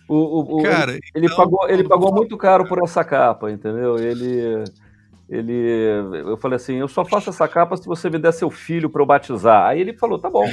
O, 0.07 0.15
o, 0.15 0.59
o 0.59 0.63
Cara, 0.63 0.91
ele, 0.91 1.01
então, 1.09 1.21
ele, 1.23 1.35
pagou, 1.35 1.69
ele 1.69 1.83
pagou 1.83 2.13
muito 2.13 2.37
caro 2.37 2.67
por 2.67 2.79
essa 2.83 3.03
capa, 3.03 3.51
entendeu? 3.51 3.97
Ele 3.97 4.63
ele 5.27 5.53
eu 6.13 6.37
falei 6.37 6.55
assim 6.55 6.75
eu 6.75 6.87
só 6.87 7.03
faço 7.03 7.31
essa 7.31 7.47
capa 7.47 7.75
se 7.75 7.87
você 7.87 8.09
me 8.09 8.19
der 8.19 8.31
seu 8.31 8.51
filho 8.51 8.89
para 8.89 9.01
eu 9.01 9.07
batizar 9.07 9.65
aí 9.65 9.81
ele 9.81 9.97
falou 9.97 10.19
tá 10.19 10.29
bom 10.29 10.47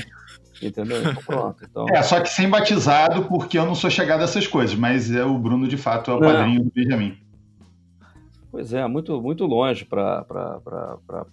entendeu? 0.66 1.01
Então, 1.01 1.22
pronto 1.26 1.64
então... 1.64 1.86
é 1.89 2.02
só 2.02 2.20
que 2.20 2.28
sem 2.28 2.48
batizado 2.48 3.24
porque 3.24 3.59
eu 3.59 3.66
não 3.66 3.74
sou 3.74 3.90
chegado 3.90 4.20
a 4.20 4.24
essas 4.24 4.47
coisas 4.47 4.74
mas 4.74 5.10
é 5.10 5.24
o 5.24 5.39
Bruno 5.39 5.66
de 5.66 5.76
fato 5.76 6.10
é 6.10 6.14
o 6.14 6.20
padrinho 6.20 6.64
do 6.64 6.70
Benjamin. 6.70 7.16
Pois 8.51 8.72
é 8.72 8.86
muito 8.86 9.20
muito 9.20 9.47
longe 9.47 9.84
para 9.84 10.26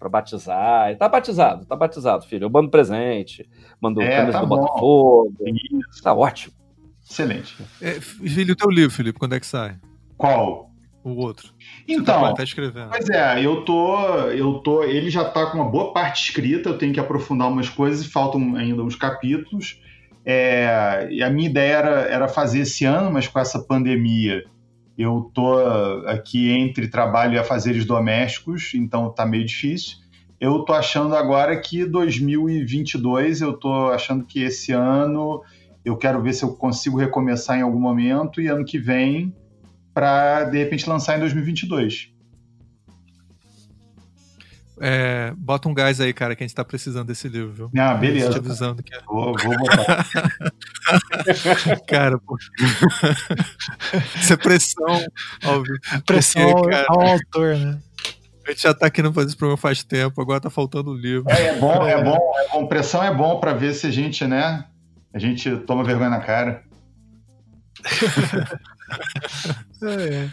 batizar. 0.09 0.95
Tá 0.97 1.09
batizado 1.09 1.65
tá 1.65 1.75
batizado 1.75 2.25
filho. 2.25 2.45
Eu 2.45 2.49
mando 2.49 2.69
presente 2.69 3.49
mando 3.81 4.01
é, 4.01 4.17
camisa 4.17 4.37
tá 4.37 4.41
do 4.41 4.47
bom. 4.47 4.57
Botafogo. 4.57 5.35
Isso. 5.45 6.03
tá 6.03 6.13
ótimo. 6.13 6.53
Excelente. 7.07 7.57
É, 7.81 7.99
filho 7.99 8.53
o 8.53 8.55
teu 8.55 8.69
livro 8.69 8.95
Felipe 8.95 9.19
quando 9.19 9.35
é 9.35 9.39
que 9.39 9.45
sai? 9.45 9.77
Qual 10.17 10.68
o 11.03 11.15
outro. 11.15 11.53
Então, 11.87 12.21
tá, 12.21 12.33
tá 12.33 12.43
escrevendo. 12.43 12.89
Pois 12.89 13.09
é, 13.09 13.45
eu 13.45 13.63
tô, 13.63 13.97
eu 14.29 14.55
tô, 14.55 14.83
ele 14.83 15.09
já 15.09 15.23
tá 15.25 15.45
com 15.47 15.57
uma 15.57 15.69
boa 15.69 15.93
parte 15.93 16.23
escrita, 16.23 16.69
eu 16.69 16.77
tenho 16.77 16.93
que 16.93 16.99
aprofundar 16.99 17.47
umas 17.47 17.69
coisas 17.69 18.05
e 18.05 18.09
faltam 18.09 18.55
ainda 18.55 18.83
uns 18.83 18.95
capítulos. 18.95 19.81
É, 20.25 21.07
e 21.09 21.23
a 21.23 21.29
minha 21.29 21.49
ideia 21.49 21.73
era, 21.73 22.01
era 22.01 22.27
fazer 22.27 22.59
esse 22.59 22.85
ano, 22.85 23.11
mas 23.11 23.27
com 23.27 23.39
essa 23.39 23.59
pandemia 23.59 24.43
eu 24.97 25.31
tô 25.33 25.57
aqui 26.07 26.51
entre 26.51 26.89
trabalho 26.89 27.35
e 27.35 27.39
afazeres 27.39 27.85
domésticos, 27.85 28.73
então 28.75 29.09
tá 29.09 29.25
meio 29.25 29.45
difícil. 29.45 29.97
Eu 30.41 30.59
tô 30.65 30.73
achando 30.73 31.15
agora 31.15 31.57
que 31.59 31.85
2022, 31.85 33.39
eu 33.39 33.53
tô 33.53 33.89
achando 33.91 34.25
que 34.25 34.41
esse 34.41 34.73
ano 34.73 35.41
eu 35.85 35.95
quero 35.95 36.21
ver 36.21 36.33
se 36.33 36.43
eu 36.43 36.53
consigo 36.53 36.97
recomeçar 36.97 37.57
em 37.57 37.61
algum 37.61 37.79
momento 37.79 38.41
e 38.41 38.47
ano 38.47 38.65
que 38.65 38.77
vem 38.77 39.33
para 39.99 40.45
de 40.45 40.57
repente 40.57 40.87
lançar 40.89 41.17
em 41.17 41.19
2022. 41.19 42.13
É, 44.81 45.33
bota 45.35 45.67
um 45.67 45.73
gás 45.73 45.99
aí, 45.99 46.13
cara, 46.13 46.37
que 46.37 46.43
a 46.43 46.47
gente 46.47 46.55
tá 46.55 46.63
precisando 46.63 47.07
desse 47.07 47.27
livro, 47.27 47.51
viu? 47.51 47.69
Ah, 47.77 47.95
beleza. 47.95 48.31
Te 48.31 48.37
avisando 48.37 48.81
que 48.81 48.95
é. 48.95 49.01
Vou, 49.05 49.35
vou 49.37 49.57
botar. 49.57 50.05
cara, 51.85 52.17
pô. 52.17 52.37
Isso 54.15 54.31
é 54.31 54.37
pressão 54.37 55.05
ao 55.43 55.63
Pressão 56.05 56.49
Porque, 56.53 56.69
cara, 56.69 56.87
ao 56.87 57.01
autor, 57.01 57.57
né? 57.57 57.77
A 58.47 58.51
gente 58.51 58.61
já 58.63 58.73
tá 58.73 58.89
querendo 58.89 59.13
fazer 59.13 59.27
esse 59.27 59.35
programa 59.35 59.57
faz 59.57 59.83
tempo, 59.83 60.21
agora 60.21 60.39
tá 60.39 60.49
faltando 60.49 60.91
o 60.91 60.97
livro. 60.97 61.29
É, 61.29 61.47
é 61.47 61.59
bom, 61.59 61.85
é 61.85 62.01
bom, 62.01 62.17
é 62.37 62.49
bom. 62.53 62.67
Pressão 62.67 63.03
é 63.03 63.13
bom 63.13 63.37
para 63.37 63.53
ver 63.53 63.73
se 63.73 63.85
a 63.85 63.91
gente, 63.91 64.25
né? 64.25 64.63
A 65.13 65.19
gente 65.19 65.57
toma 65.57 65.83
vergonha 65.83 66.09
na 66.09 66.21
cara. 66.21 66.63
é. 69.83 70.29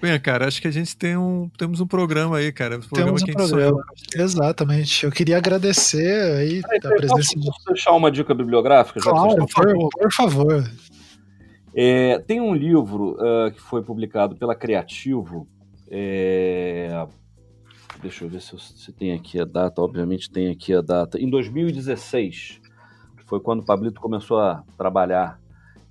Bem, 0.00 0.18
cara, 0.20 0.46
acho 0.46 0.62
que 0.62 0.68
a 0.68 0.70
gente 0.70 0.96
tem 0.96 1.16
um, 1.16 1.50
temos 1.58 1.80
um 1.80 1.86
programa 1.86 2.36
aí, 2.36 2.52
cara. 2.52 2.76
Um 2.76 2.80
programa 2.80 3.18
temos 3.18 3.22
um 3.22 3.48
programa, 3.48 3.84
exatamente. 4.14 5.04
Eu 5.04 5.10
queria 5.10 5.36
agradecer 5.36 6.36
aí 6.36 6.62
a 6.84 6.88
presença 6.88 7.38
de... 7.38 7.46
Posso 7.46 7.64
deixar 7.66 7.92
uma 7.92 8.10
dica 8.10 8.32
bibliográfica? 8.32 9.00
Claro, 9.00 9.44
por, 9.46 9.90
por, 9.90 10.12
favor. 10.12 10.70
É, 11.74 12.20
tem 12.20 12.40
um 12.40 12.54
livro 12.54 13.16
uh, 13.18 13.50
que 13.50 13.60
foi 13.60 13.82
publicado 13.82 14.36
pela 14.36 14.54
Criativo. 14.54 15.48
É... 15.90 17.06
Deixa 18.00 18.24
eu 18.24 18.28
ver 18.28 18.40
se, 18.40 18.52
eu, 18.52 18.58
se 18.60 18.92
tem 18.92 19.12
aqui 19.12 19.40
a 19.40 19.44
data. 19.44 19.82
Obviamente 19.82 20.30
tem 20.30 20.48
aqui 20.48 20.72
a 20.72 20.80
data. 20.80 21.20
Em 21.20 21.28
2016, 21.28 22.60
foi 23.26 23.40
quando 23.40 23.60
o 23.60 23.64
Pablito 23.64 24.00
começou 24.00 24.38
a 24.38 24.62
trabalhar 24.76 25.40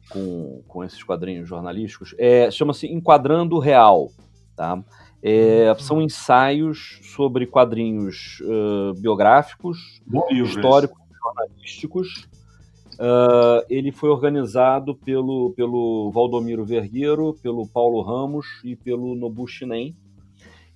com, 0.09 0.61
com 0.67 0.83
esses 0.83 1.03
quadrinhos 1.03 1.47
jornalísticos, 1.47 2.15
é, 2.17 2.49
chama-se 2.51 2.87
Enquadrando 2.87 3.59
Real. 3.59 4.09
Tá? 4.55 4.83
É, 5.21 5.73
são 5.79 6.01
ensaios 6.01 6.99
sobre 7.03 7.45
quadrinhos 7.45 8.39
uh, 8.41 8.93
biográficos, 8.99 10.01
históricos, 10.31 10.97
jornalísticos. 11.21 12.27
Uh, 12.93 13.61
ele 13.69 13.91
foi 13.91 14.09
organizado 14.09 14.95
pelo, 14.95 15.53
pelo 15.55 16.11
Valdomiro 16.11 16.65
Vergueiro, 16.65 17.35
pelo 17.43 17.67
Paulo 17.67 18.01
Ramos 18.01 18.47
e 18.63 18.75
pelo 18.75 19.15
Nobu 19.15 19.47
Shinen. 19.47 19.95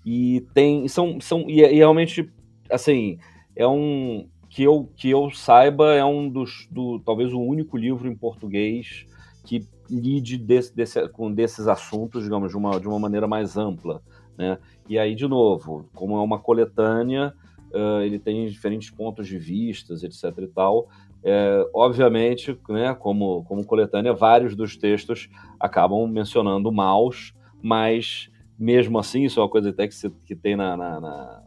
E 0.05 0.41
tem. 0.53 0.87
São, 0.87 1.19
são, 1.19 1.49
e, 1.49 1.61
e 1.61 1.75
realmente, 1.75 2.29
assim, 2.69 3.17
é 3.55 3.67
um. 3.67 4.27
Que 4.49 4.63
eu, 4.63 4.89
que 4.97 5.09
eu 5.09 5.31
saiba, 5.31 5.93
é 5.93 6.03
um 6.03 6.27
dos. 6.27 6.67
Do, 6.69 6.99
talvez 6.99 7.31
o 7.31 7.39
único 7.39 7.77
livro 7.77 8.07
em 8.07 8.15
português 8.15 9.05
que 9.51 9.67
lide 9.89 10.37
desse, 10.37 10.73
desse, 10.73 11.09
com 11.09 11.29
desses 11.29 11.67
assuntos, 11.67 12.23
digamos, 12.23 12.51
de 12.51 12.57
uma, 12.57 12.79
de 12.79 12.87
uma 12.87 12.97
maneira 12.97 13.27
mais 13.27 13.57
ampla. 13.57 14.01
Né? 14.37 14.57
E 14.87 14.97
aí, 14.97 15.13
de 15.13 15.27
novo, 15.27 15.89
como 15.93 16.15
é 16.15 16.21
uma 16.21 16.39
coletânea, 16.39 17.33
uh, 17.73 17.99
ele 18.01 18.17
tem 18.17 18.47
diferentes 18.47 18.89
pontos 18.89 19.27
de 19.27 19.37
vistas, 19.37 20.03
etc. 20.03 20.37
e 20.37 20.47
tal. 20.47 20.87
É, 21.21 21.69
obviamente, 21.73 22.57
né, 22.69 22.95
como, 22.95 23.43
como 23.43 23.65
coletânea, 23.65 24.13
vários 24.13 24.55
dos 24.55 24.77
textos 24.77 25.29
acabam 25.59 26.07
mencionando 26.07 26.71
maus, 26.71 27.33
mas 27.61 28.31
mesmo 28.57 28.97
assim, 28.99 29.25
isso 29.25 29.37
é 29.37 29.43
uma 29.43 29.49
coisa 29.49 29.69
até 29.69 29.85
que, 29.85 29.93
se, 29.93 30.09
que 30.25 30.33
tem 30.33 30.55
na, 30.55 30.77
na, 30.77 30.99
na, 31.01 31.43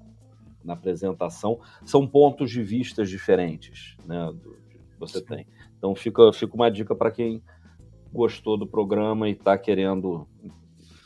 na, 0.62 0.72
apresentação, 0.74 1.58
são 1.86 2.06
pontos 2.06 2.50
de 2.50 2.62
vistas 2.62 3.08
diferentes 3.08 3.96
né, 4.04 4.26
do, 4.26 4.58
que 4.70 4.78
você 5.00 5.22
tem. 5.22 5.46
Então 5.78 5.94
fica, 5.94 6.32
fica 6.34 6.54
uma 6.54 6.70
dica 6.70 6.94
para 6.94 7.10
quem 7.10 7.42
gostou 8.14 8.56
do 8.56 8.66
programa 8.66 9.28
e 9.28 9.32
está 9.32 9.58
querendo 9.58 10.26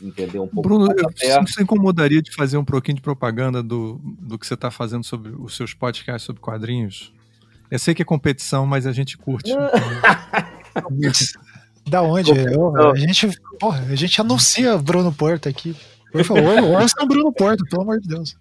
entender 0.01 0.39
um 0.39 0.47
pouco 0.47 0.63
Bruno, 0.63 0.87
mais. 0.87 1.51
você 1.51 1.63
incomodaria 1.63 2.23
de 2.23 2.33
fazer 2.33 2.57
um 2.57 2.65
pouquinho 2.65 2.97
de 2.97 3.03
propaganda 3.03 3.63
do, 3.63 3.99
do 4.03 4.39
que 4.39 4.47
você 4.47 4.55
está 4.55 4.71
fazendo 4.71 5.03
sobre 5.05 5.33
os 5.33 5.57
seus 5.57 5.75
podcasts 5.75 6.23
sobre 6.23 6.41
quadrinhos? 6.41 7.13
Eu 7.71 7.79
sei 7.79 7.95
que 7.95 8.03
é 8.03 8.05
competição, 8.05 8.67
mas 8.67 8.87
a 8.87 8.93
gente 8.93 9.17
curte. 9.19 9.51
da 11.89 12.03
onde? 12.03 12.31
Eu, 12.31 12.91
a, 12.93 12.97
gente, 12.97 13.29
porra, 13.59 13.81
a 13.91 13.95
gente 13.95 14.21
anuncia 14.21 14.77
Bruno 14.79 15.13
Porto 15.13 15.49
aqui. 15.49 15.75
Por 16.13 16.25
favor, 16.25 16.63
ouça 16.63 17.03
o 17.03 17.07
Bruno 17.07 17.33
Porto, 17.33 17.65
pelo 17.69 17.83
amor 17.83 18.01
de 18.01 18.09
Deus. 18.09 18.37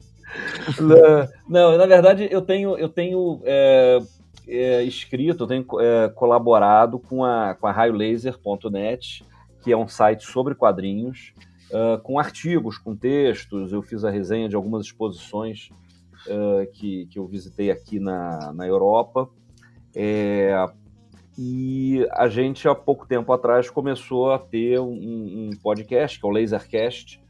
Não, 1.48 1.78
na 1.78 1.86
verdade, 1.86 2.28
eu 2.30 2.42
tenho, 2.42 2.78
eu 2.78 2.90
tenho 2.90 3.42
é, 3.46 4.00
é, 4.48 4.84
escrito, 4.84 5.44
eu 5.44 5.48
tenho 5.48 5.66
é, 5.80 6.10
colaborado 6.10 7.00
com 7.00 7.24
a, 7.24 7.56
com 7.56 7.68
a 7.68 7.72
raiolaser.net, 7.72 9.26
que 9.62 9.72
é 9.72 9.78
um 9.78 9.88
site 9.88 10.26
sobre 10.26 10.56
quadrinhos, 10.56 11.34
uh, 11.72 12.02
com 12.02 12.20
artigos, 12.20 12.78
com 12.78 12.96
textos. 12.96 13.74
Eu 13.74 13.82
fiz 13.82 14.04
a 14.04 14.10
resenha 14.10 14.48
de 14.48 14.56
algumas 14.56 14.86
exposições 14.86 15.70
uh, 16.28 16.72
que, 16.74 17.08
que 17.08 17.20
eu 17.20 17.28
visitei 17.28 17.72
aqui 17.72 18.00
na, 18.00 18.54
na 18.54 18.68
Europa. 18.68 19.30
É, 19.96 20.54
e 21.38 22.08
a 22.12 22.28
gente, 22.28 22.68
há 22.68 22.76
pouco 22.76 23.06
tempo 23.06 23.32
atrás, 23.32 23.70
começou 23.70 24.32
a 24.32 24.40
ter 24.40 24.80
um, 24.80 25.50
um 25.50 25.50
podcast, 25.62 26.20
que 26.20 26.26
é 26.26 26.30
o 26.30 26.32
Lasercast, 26.32 27.22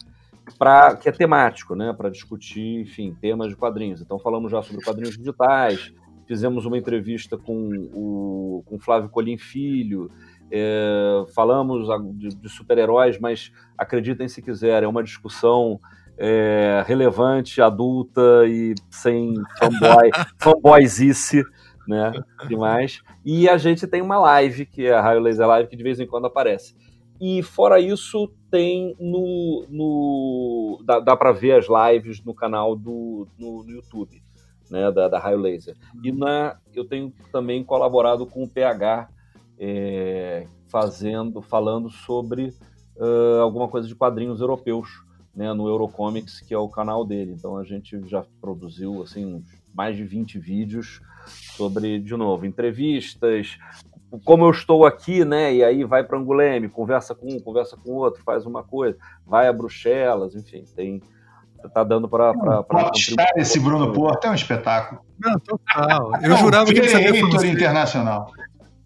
pra, 0.57 0.95
que 0.95 1.09
é 1.09 1.11
temático, 1.11 1.75
né, 1.75 1.93
para 1.93 2.09
discutir, 2.09 2.81
enfim, 2.81 3.15
temas 3.19 3.49
de 3.49 3.55
quadrinhos. 3.55 4.01
Então, 4.01 4.17
falamos 4.17 4.51
já 4.51 4.61
sobre 4.61 4.83
quadrinhos 4.83 5.17
digitais, 5.17 5.93
fizemos 6.27 6.65
uma 6.65 6.77
entrevista 6.77 7.37
com 7.37 7.69
o 7.93 8.63
com 8.65 8.77
Flávio 8.77 9.09
Colim 9.09 9.37
Filho, 9.37 10.11
é, 10.51 11.25
falamos 11.33 11.87
de, 12.15 12.29
de 12.29 12.49
super-heróis, 12.49 13.19
mas 13.19 13.51
acreditem 13.77 14.27
se 14.27 14.41
quiser, 14.41 14.83
é 14.83 14.87
uma 14.87 15.03
discussão 15.03 15.79
é, 16.17 16.83
relevante, 16.85 17.61
adulta 17.61 18.45
e 18.47 18.73
sem 18.89 19.33
fanboy, 19.59 20.09
fanboyzice, 20.37 21.43
né? 21.87 22.11
Demais. 22.47 23.01
E 23.25 23.47
a 23.47 23.57
gente 23.57 23.85
tem 23.87 24.01
uma 24.01 24.19
live, 24.19 24.65
que 24.65 24.85
é 24.85 24.93
a 24.93 25.01
Raio 25.01 25.21
Laser 25.21 25.47
Live, 25.47 25.69
que 25.69 25.75
de 25.75 25.83
vez 25.83 25.99
em 25.99 26.07
quando 26.07 26.27
aparece. 26.27 26.75
E 27.19 27.41
fora 27.41 27.79
isso, 27.79 28.31
tem 28.51 28.95
no. 28.99 29.65
no 29.69 30.83
dá, 30.85 30.99
dá 30.99 31.15
para 31.15 31.31
ver 31.31 31.53
as 31.53 31.65
lives 31.67 32.23
no 32.23 32.33
canal 32.33 32.75
do 32.75 33.27
no, 33.37 33.63
no 33.63 33.71
YouTube, 33.71 34.21
né? 34.69 34.91
Da, 34.91 35.07
da 35.07 35.19
Raio 35.19 35.37
Laser. 35.37 35.75
E 36.03 36.11
na, 36.11 36.57
eu 36.73 36.85
tenho 36.85 37.13
também 37.31 37.63
colaborado 37.63 38.25
com 38.25 38.43
o 38.43 38.49
PH 38.49 39.09
é, 39.59 40.45
fazendo, 40.67 41.41
falando 41.41 41.89
sobre 41.89 42.53
uh, 42.95 43.41
alguma 43.41 43.67
coisa 43.67 43.87
de 43.87 43.95
quadrinhos 43.95 44.41
europeus, 44.41 45.03
né, 45.35 45.53
no 45.53 45.67
Eurocomics, 45.67 46.41
que 46.41 46.53
é 46.53 46.57
o 46.57 46.69
canal 46.69 47.05
dele. 47.05 47.31
Então 47.31 47.57
a 47.57 47.63
gente 47.63 48.01
já 48.07 48.25
produziu 48.41 49.03
assim 49.03 49.43
mais 49.73 49.95
de 49.95 50.03
20 50.03 50.39
vídeos 50.39 50.99
sobre, 51.55 51.99
de 51.99 52.15
novo, 52.15 52.45
entrevistas, 52.45 53.57
como 54.23 54.45
eu 54.45 54.51
estou 54.51 54.85
aqui, 54.85 55.25
né? 55.25 55.53
E 55.53 55.63
aí 55.63 55.83
vai 55.83 56.03
para 56.03 56.17
Anguleme, 56.17 56.69
conversa 56.69 57.13
com 57.13 57.27
um, 57.27 57.39
conversa 57.39 57.77
com 57.77 57.91
outro, 57.91 58.23
faz 58.23 58.45
uma 58.45 58.63
coisa, 58.63 58.97
vai 59.25 59.47
a 59.47 59.53
Bruxelas, 59.53 60.33
enfim, 60.33 60.63
tem 60.75 61.01
tá 61.73 61.83
dando 61.83 62.07
para 62.07 62.33
para 62.33 62.91
esse 63.35 63.59
Bruno 63.59 63.91
Porto 63.93 64.25
é 64.25 64.29
um 64.29 64.35
espetáculo. 64.35 65.01
Não, 65.19 65.39
total. 65.39 66.11
Eu 66.21 66.37
jurava 66.37 66.65
que 66.71 66.79
ele 66.79 66.89
sabia 66.89 67.51
internacional. 67.51 68.31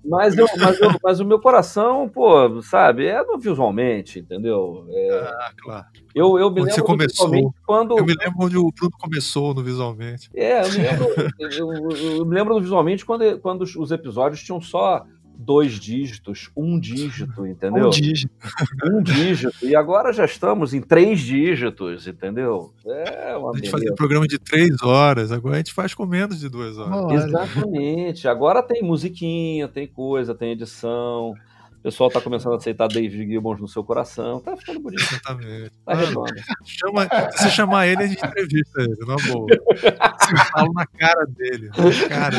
Mas, 0.03 0.35
eu, 0.35 0.47
mas, 0.57 0.79
eu, 0.79 0.91
mas 1.03 1.19
o 1.19 1.25
meu 1.25 1.39
coração, 1.39 2.09
pô, 2.09 2.59
sabe, 2.63 3.05
é 3.05 3.23
no 3.23 3.37
visualmente, 3.37 4.19
entendeu? 4.19 4.85
É, 4.89 5.19
ah, 5.19 5.51
claro. 5.61 5.85
Eu, 6.15 6.39
eu 6.39 6.49
me 6.49 6.61
onde 6.61 6.71
lembro 6.71 6.73
você 6.73 6.81
começou. 6.81 7.53
quando. 7.65 7.97
Eu 7.97 8.05
me 8.05 8.15
lembro 8.15 8.45
onde 8.45 8.57
o 8.57 8.71
Bruno 8.71 8.95
começou 8.99 9.53
no 9.53 9.63
visualmente. 9.63 10.29
É, 10.33 10.63
eu 10.63 10.69
me 10.71 10.77
lembro, 10.77 11.07
eu, 11.39 11.91
eu 12.17 12.25
me 12.25 12.35
lembro 12.35 12.59
visualmente 12.59 13.05
quando, 13.05 13.39
quando 13.39 13.61
os 13.61 13.91
episódios 13.91 14.41
tinham 14.41 14.59
só 14.59 15.05
dois 15.41 15.73
dígitos, 15.73 16.49
um 16.55 16.79
dígito, 16.79 17.45
entendeu? 17.45 17.87
Um 17.87 17.89
dígito. 17.89 18.33
Um 18.83 19.01
dígito. 19.01 19.53
E 19.63 19.75
agora 19.75 20.11
já 20.11 20.25
estamos 20.25 20.73
em 20.73 20.81
três 20.81 21.19
dígitos, 21.19 22.07
entendeu? 22.07 22.73
É 22.85 23.35
uma 23.35 23.51
a 23.51 23.55
gente 23.55 23.69
fazia 23.69 23.93
programa 23.93 24.27
de 24.27 24.39
três 24.39 24.81
horas, 24.81 25.31
agora 25.31 25.55
a 25.55 25.57
gente 25.57 25.73
faz 25.73 25.93
com 25.93 26.05
menos 26.05 26.39
de 26.39 26.49
duas 26.49 26.77
horas. 26.77 27.25
Exatamente. 27.25 28.27
Agora 28.27 28.63
tem 28.63 28.81
musiquinha, 28.81 29.67
tem 29.67 29.87
coisa, 29.87 30.33
tem 30.33 30.51
edição. 30.51 31.33
O 31.81 31.81
pessoal 31.81 32.11
tá 32.11 32.21
começando 32.21 32.53
a 32.53 32.57
aceitar 32.57 32.87
David 32.87 33.27
Gibbons 33.27 33.59
no 33.59 33.67
seu 33.67 33.83
coração. 33.83 34.39
Tá 34.41 34.55
ficando 34.55 34.81
bonito. 34.81 35.01
Exatamente. 35.01 35.71
Tá 35.83 35.95
redondo. 35.95 36.31
Chama, 36.63 37.09
se 37.31 37.49
chamar 37.49 37.87
ele, 37.87 38.03
a 38.03 38.07
gente 38.07 38.23
entrevista 38.23 38.83
ele, 38.83 38.99
na 38.99 39.15
boa. 39.15 39.47
Eu 39.49 40.37
falo 40.51 40.71
na 40.73 40.85
cara 40.85 41.25
dele. 41.25 41.69
Na 41.69 42.07
cara. 42.07 42.37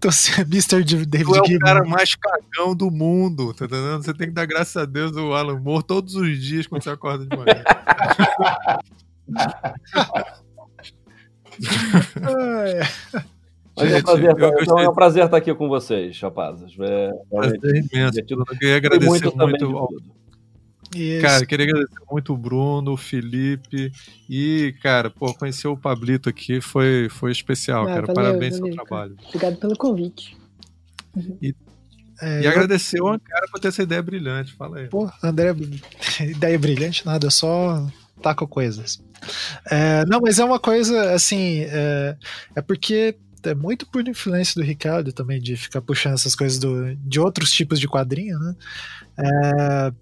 Tô 0.00 0.08
Mr. 0.40 0.82
David 1.04 1.32
tu 1.32 1.36
é 1.36 1.56
o 1.56 1.58
cara 1.58 1.84
mais 1.84 2.14
cagão 2.14 2.74
do 2.74 2.90
mundo, 2.90 3.52
tá 3.52 3.66
entendendo? 3.66 4.02
Você 4.02 4.14
tem 4.14 4.28
que 4.28 4.34
dar 4.34 4.46
graças 4.46 4.74
a 4.74 4.86
Deus 4.86 5.14
o 5.16 5.34
Alan 5.34 5.60
Moore 5.60 5.84
todos 5.84 6.14
os 6.14 6.40
dias 6.40 6.66
quando 6.66 6.82
você 6.82 6.88
acorda 6.88 7.26
de 7.26 7.36
manhã. 7.36 7.62
ah, 12.22 12.64
é. 12.66 12.80
Mas 13.78 13.92
é, 13.92 13.98
um 13.98 14.02
prazer, 14.02 14.38
eu, 14.38 14.62
então 14.62 14.78
é 14.78 14.88
um 14.88 14.94
prazer 14.94 15.24
estar 15.24 15.36
aqui 15.36 15.54
com 15.54 15.68
vocês, 15.68 16.20
rapazes. 16.20 16.74
É, 16.80 17.12
prazer 17.30 17.86
imenso. 17.92 18.18
Eu 18.18 18.44
queria 18.44 18.76
agradecer 18.76 19.08
muito. 19.08 19.36
muito 19.36 20.18
Cara, 21.20 21.44
queria 21.44 21.66
agradecer 21.66 22.00
muito 22.10 22.32
o 22.32 22.36
Bruno, 22.36 22.92
o 22.92 22.96
Felipe 22.96 23.92
e, 24.28 24.74
cara, 24.82 25.10
pô, 25.10 25.34
conhecer 25.34 25.68
o 25.68 25.76
Pablito 25.76 26.30
aqui 26.30 26.62
foi, 26.62 27.08
foi 27.10 27.30
especial, 27.30 27.82
ah, 27.84 27.86
cara. 27.86 28.06
Valeu, 28.06 28.14
Parabéns 28.14 28.58
valeu, 28.58 28.74
pelo 28.74 28.86
trabalho. 28.86 29.16
Obrigado 29.26 29.56
pelo 29.56 29.76
convite. 29.76 30.36
E, 31.42 31.54
é, 32.22 32.40
e 32.40 32.44
eu... 32.46 32.50
agradecer 32.50 33.02
o 33.02 33.08
Ancara 33.08 33.46
por 33.50 33.60
ter 33.60 33.68
essa 33.68 33.82
ideia 33.82 34.02
brilhante. 34.02 34.54
Fala 34.54 34.78
aí. 34.78 34.88
Pô, 34.88 35.10
André, 35.22 35.54
ideia 36.20 36.58
brilhante, 36.58 37.04
nada, 37.04 37.28
só 37.30 37.86
taco 38.22 38.48
coisas. 38.48 38.98
É, 39.70 40.04
não, 40.06 40.20
mas 40.20 40.38
é 40.38 40.44
uma 40.44 40.58
coisa 40.58 41.12
assim, 41.12 41.60
é, 41.68 42.16
é 42.56 42.62
porque 42.62 43.16
é 43.44 43.54
muito 43.54 43.86
por 43.86 44.06
influência 44.06 44.60
do 44.60 44.66
Ricardo 44.66 45.12
também, 45.12 45.40
de 45.40 45.56
ficar 45.56 45.80
puxando 45.80 46.14
essas 46.14 46.34
coisas 46.34 46.58
do, 46.58 46.94
de 46.96 47.20
outros 47.20 47.50
tipos 47.50 47.78
de 47.78 47.88
quadrinho, 47.88 48.38
né? 48.38 48.56
É, 49.18 49.92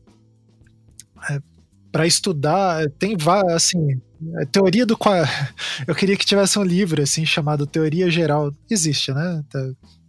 é, 1.30 1.42
para 1.90 2.06
estudar, 2.06 2.88
tem 2.98 3.16
assim, 3.54 4.00
a 4.40 4.46
teoria 4.46 4.84
do 4.84 4.96
eu 5.86 5.94
queria 5.94 6.16
que 6.16 6.26
tivesse 6.26 6.58
um 6.58 6.64
livro 6.64 7.02
assim 7.02 7.24
chamado 7.24 7.66
Teoria 7.66 8.10
Geral, 8.10 8.54
existe, 8.70 9.12
né? 9.12 9.44
Tá, 9.48 9.58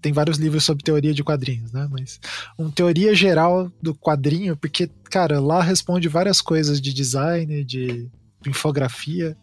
tem 0.01 0.13
vários 0.13 0.37
livros 0.37 0.63
sobre 0.63 0.83
teoria 0.83 1.13
de 1.13 1.23
quadrinhos, 1.23 1.71
né? 1.71 1.87
Mas 1.91 2.19
um 2.57 2.69
teoria 2.69 3.15
geral 3.15 3.71
do 3.81 3.95
quadrinho, 3.95 4.55
porque 4.55 4.89
cara, 5.09 5.39
lá 5.39 5.61
responde 5.61 6.07
várias 6.07 6.41
coisas 6.41 6.79
de 6.79 6.93
design, 6.93 7.63
de 7.63 8.09
infografia. 8.49 9.37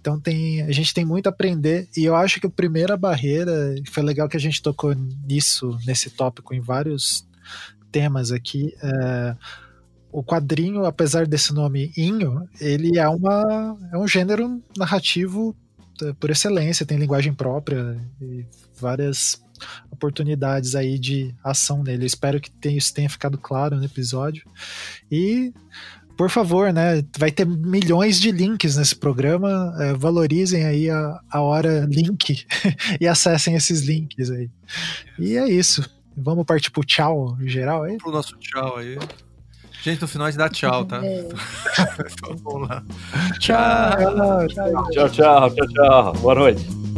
Então 0.00 0.18
tem, 0.18 0.62
a 0.62 0.72
gente 0.72 0.94
tem 0.94 1.04
muito 1.04 1.26
a 1.26 1.30
aprender 1.30 1.88
e 1.96 2.04
eu 2.04 2.14
acho 2.14 2.40
que 2.40 2.46
a 2.46 2.50
primeira 2.50 2.96
barreira, 2.96 3.74
foi 3.90 4.02
legal 4.02 4.28
que 4.28 4.36
a 4.36 4.40
gente 4.40 4.62
tocou 4.62 4.94
nisso, 4.94 5.78
nesse 5.86 6.10
tópico 6.10 6.54
em 6.54 6.60
vários 6.60 7.26
temas 7.90 8.30
aqui, 8.30 8.74
é, 8.82 9.36
o 10.12 10.22
quadrinho, 10.22 10.84
apesar 10.84 11.26
desse 11.26 11.52
nome 11.52 11.92
Inho, 11.96 12.48
ele 12.60 12.98
é, 12.98 13.08
uma, 13.08 13.76
é 13.92 13.98
um 13.98 14.08
gênero 14.08 14.62
narrativo 14.76 15.56
é, 16.02 16.12
por 16.14 16.30
excelência, 16.30 16.86
tem 16.86 16.98
linguagem 16.98 17.32
própria 17.32 17.96
e 18.20 18.44
várias 18.80 19.40
oportunidades 19.90 20.74
aí 20.74 20.98
de 20.98 21.34
ação 21.44 21.82
nele. 21.82 22.04
Eu 22.04 22.06
espero 22.06 22.40
que 22.40 22.50
tenha, 22.50 22.78
isso 22.78 22.94
tenha 22.94 23.10
ficado 23.10 23.38
claro 23.38 23.76
no 23.76 23.84
episódio. 23.84 24.44
E 25.10 25.52
por 26.20 26.28
favor, 26.28 26.70
né? 26.70 27.02
Vai 27.18 27.30
ter 27.30 27.46
milhões 27.46 28.20
de 28.20 28.30
links 28.30 28.76
nesse 28.76 28.94
programa. 28.94 29.74
É, 29.80 29.94
valorizem 29.94 30.66
aí 30.66 30.90
a, 30.90 31.18
a 31.30 31.40
hora 31.40 31.88
link 31.88 32.44
e 33.00 33.08
acessem 33.08 33.54
esses 33.54 33.80
links 33.80 34.30
aí. 34.30 34.50
E 35.18 35.38
é 35.38 35.48
isso. 35.48 35.82
Vamos 36.14 36.44
partir 36.44 36.70
pro 36.70 36.84
tchau 36.84 37.38
geral 37.40 37.84
aí? 37.84 37.96
Pro 37.96 38.12
nosso 38.12 38.36
tchau 38.36 38.76
aí. 38.76 38.98
Gente, 39.82 40.02
no 40.02 40.08
final 40.08 40.26
a 40.26 40.30
gente 40.30 40.38
dá 40.38 40.50
tchau, 40.50 40.84
tá? 40.84 41.00
É. 41.08 41.26
então, 42.12 42.36
vamos 42.44 42.68
lá. 42.68 42.84
Tchau, 43.38 44.46
tchau, 44.48 44.88
tchau, 44.92 45.08
tchau, 45.08 45.50
tchau, 45.54 45.68
tchau. 45.68 46.12
Boa 46.20 46.34
noite. 46.34 46.89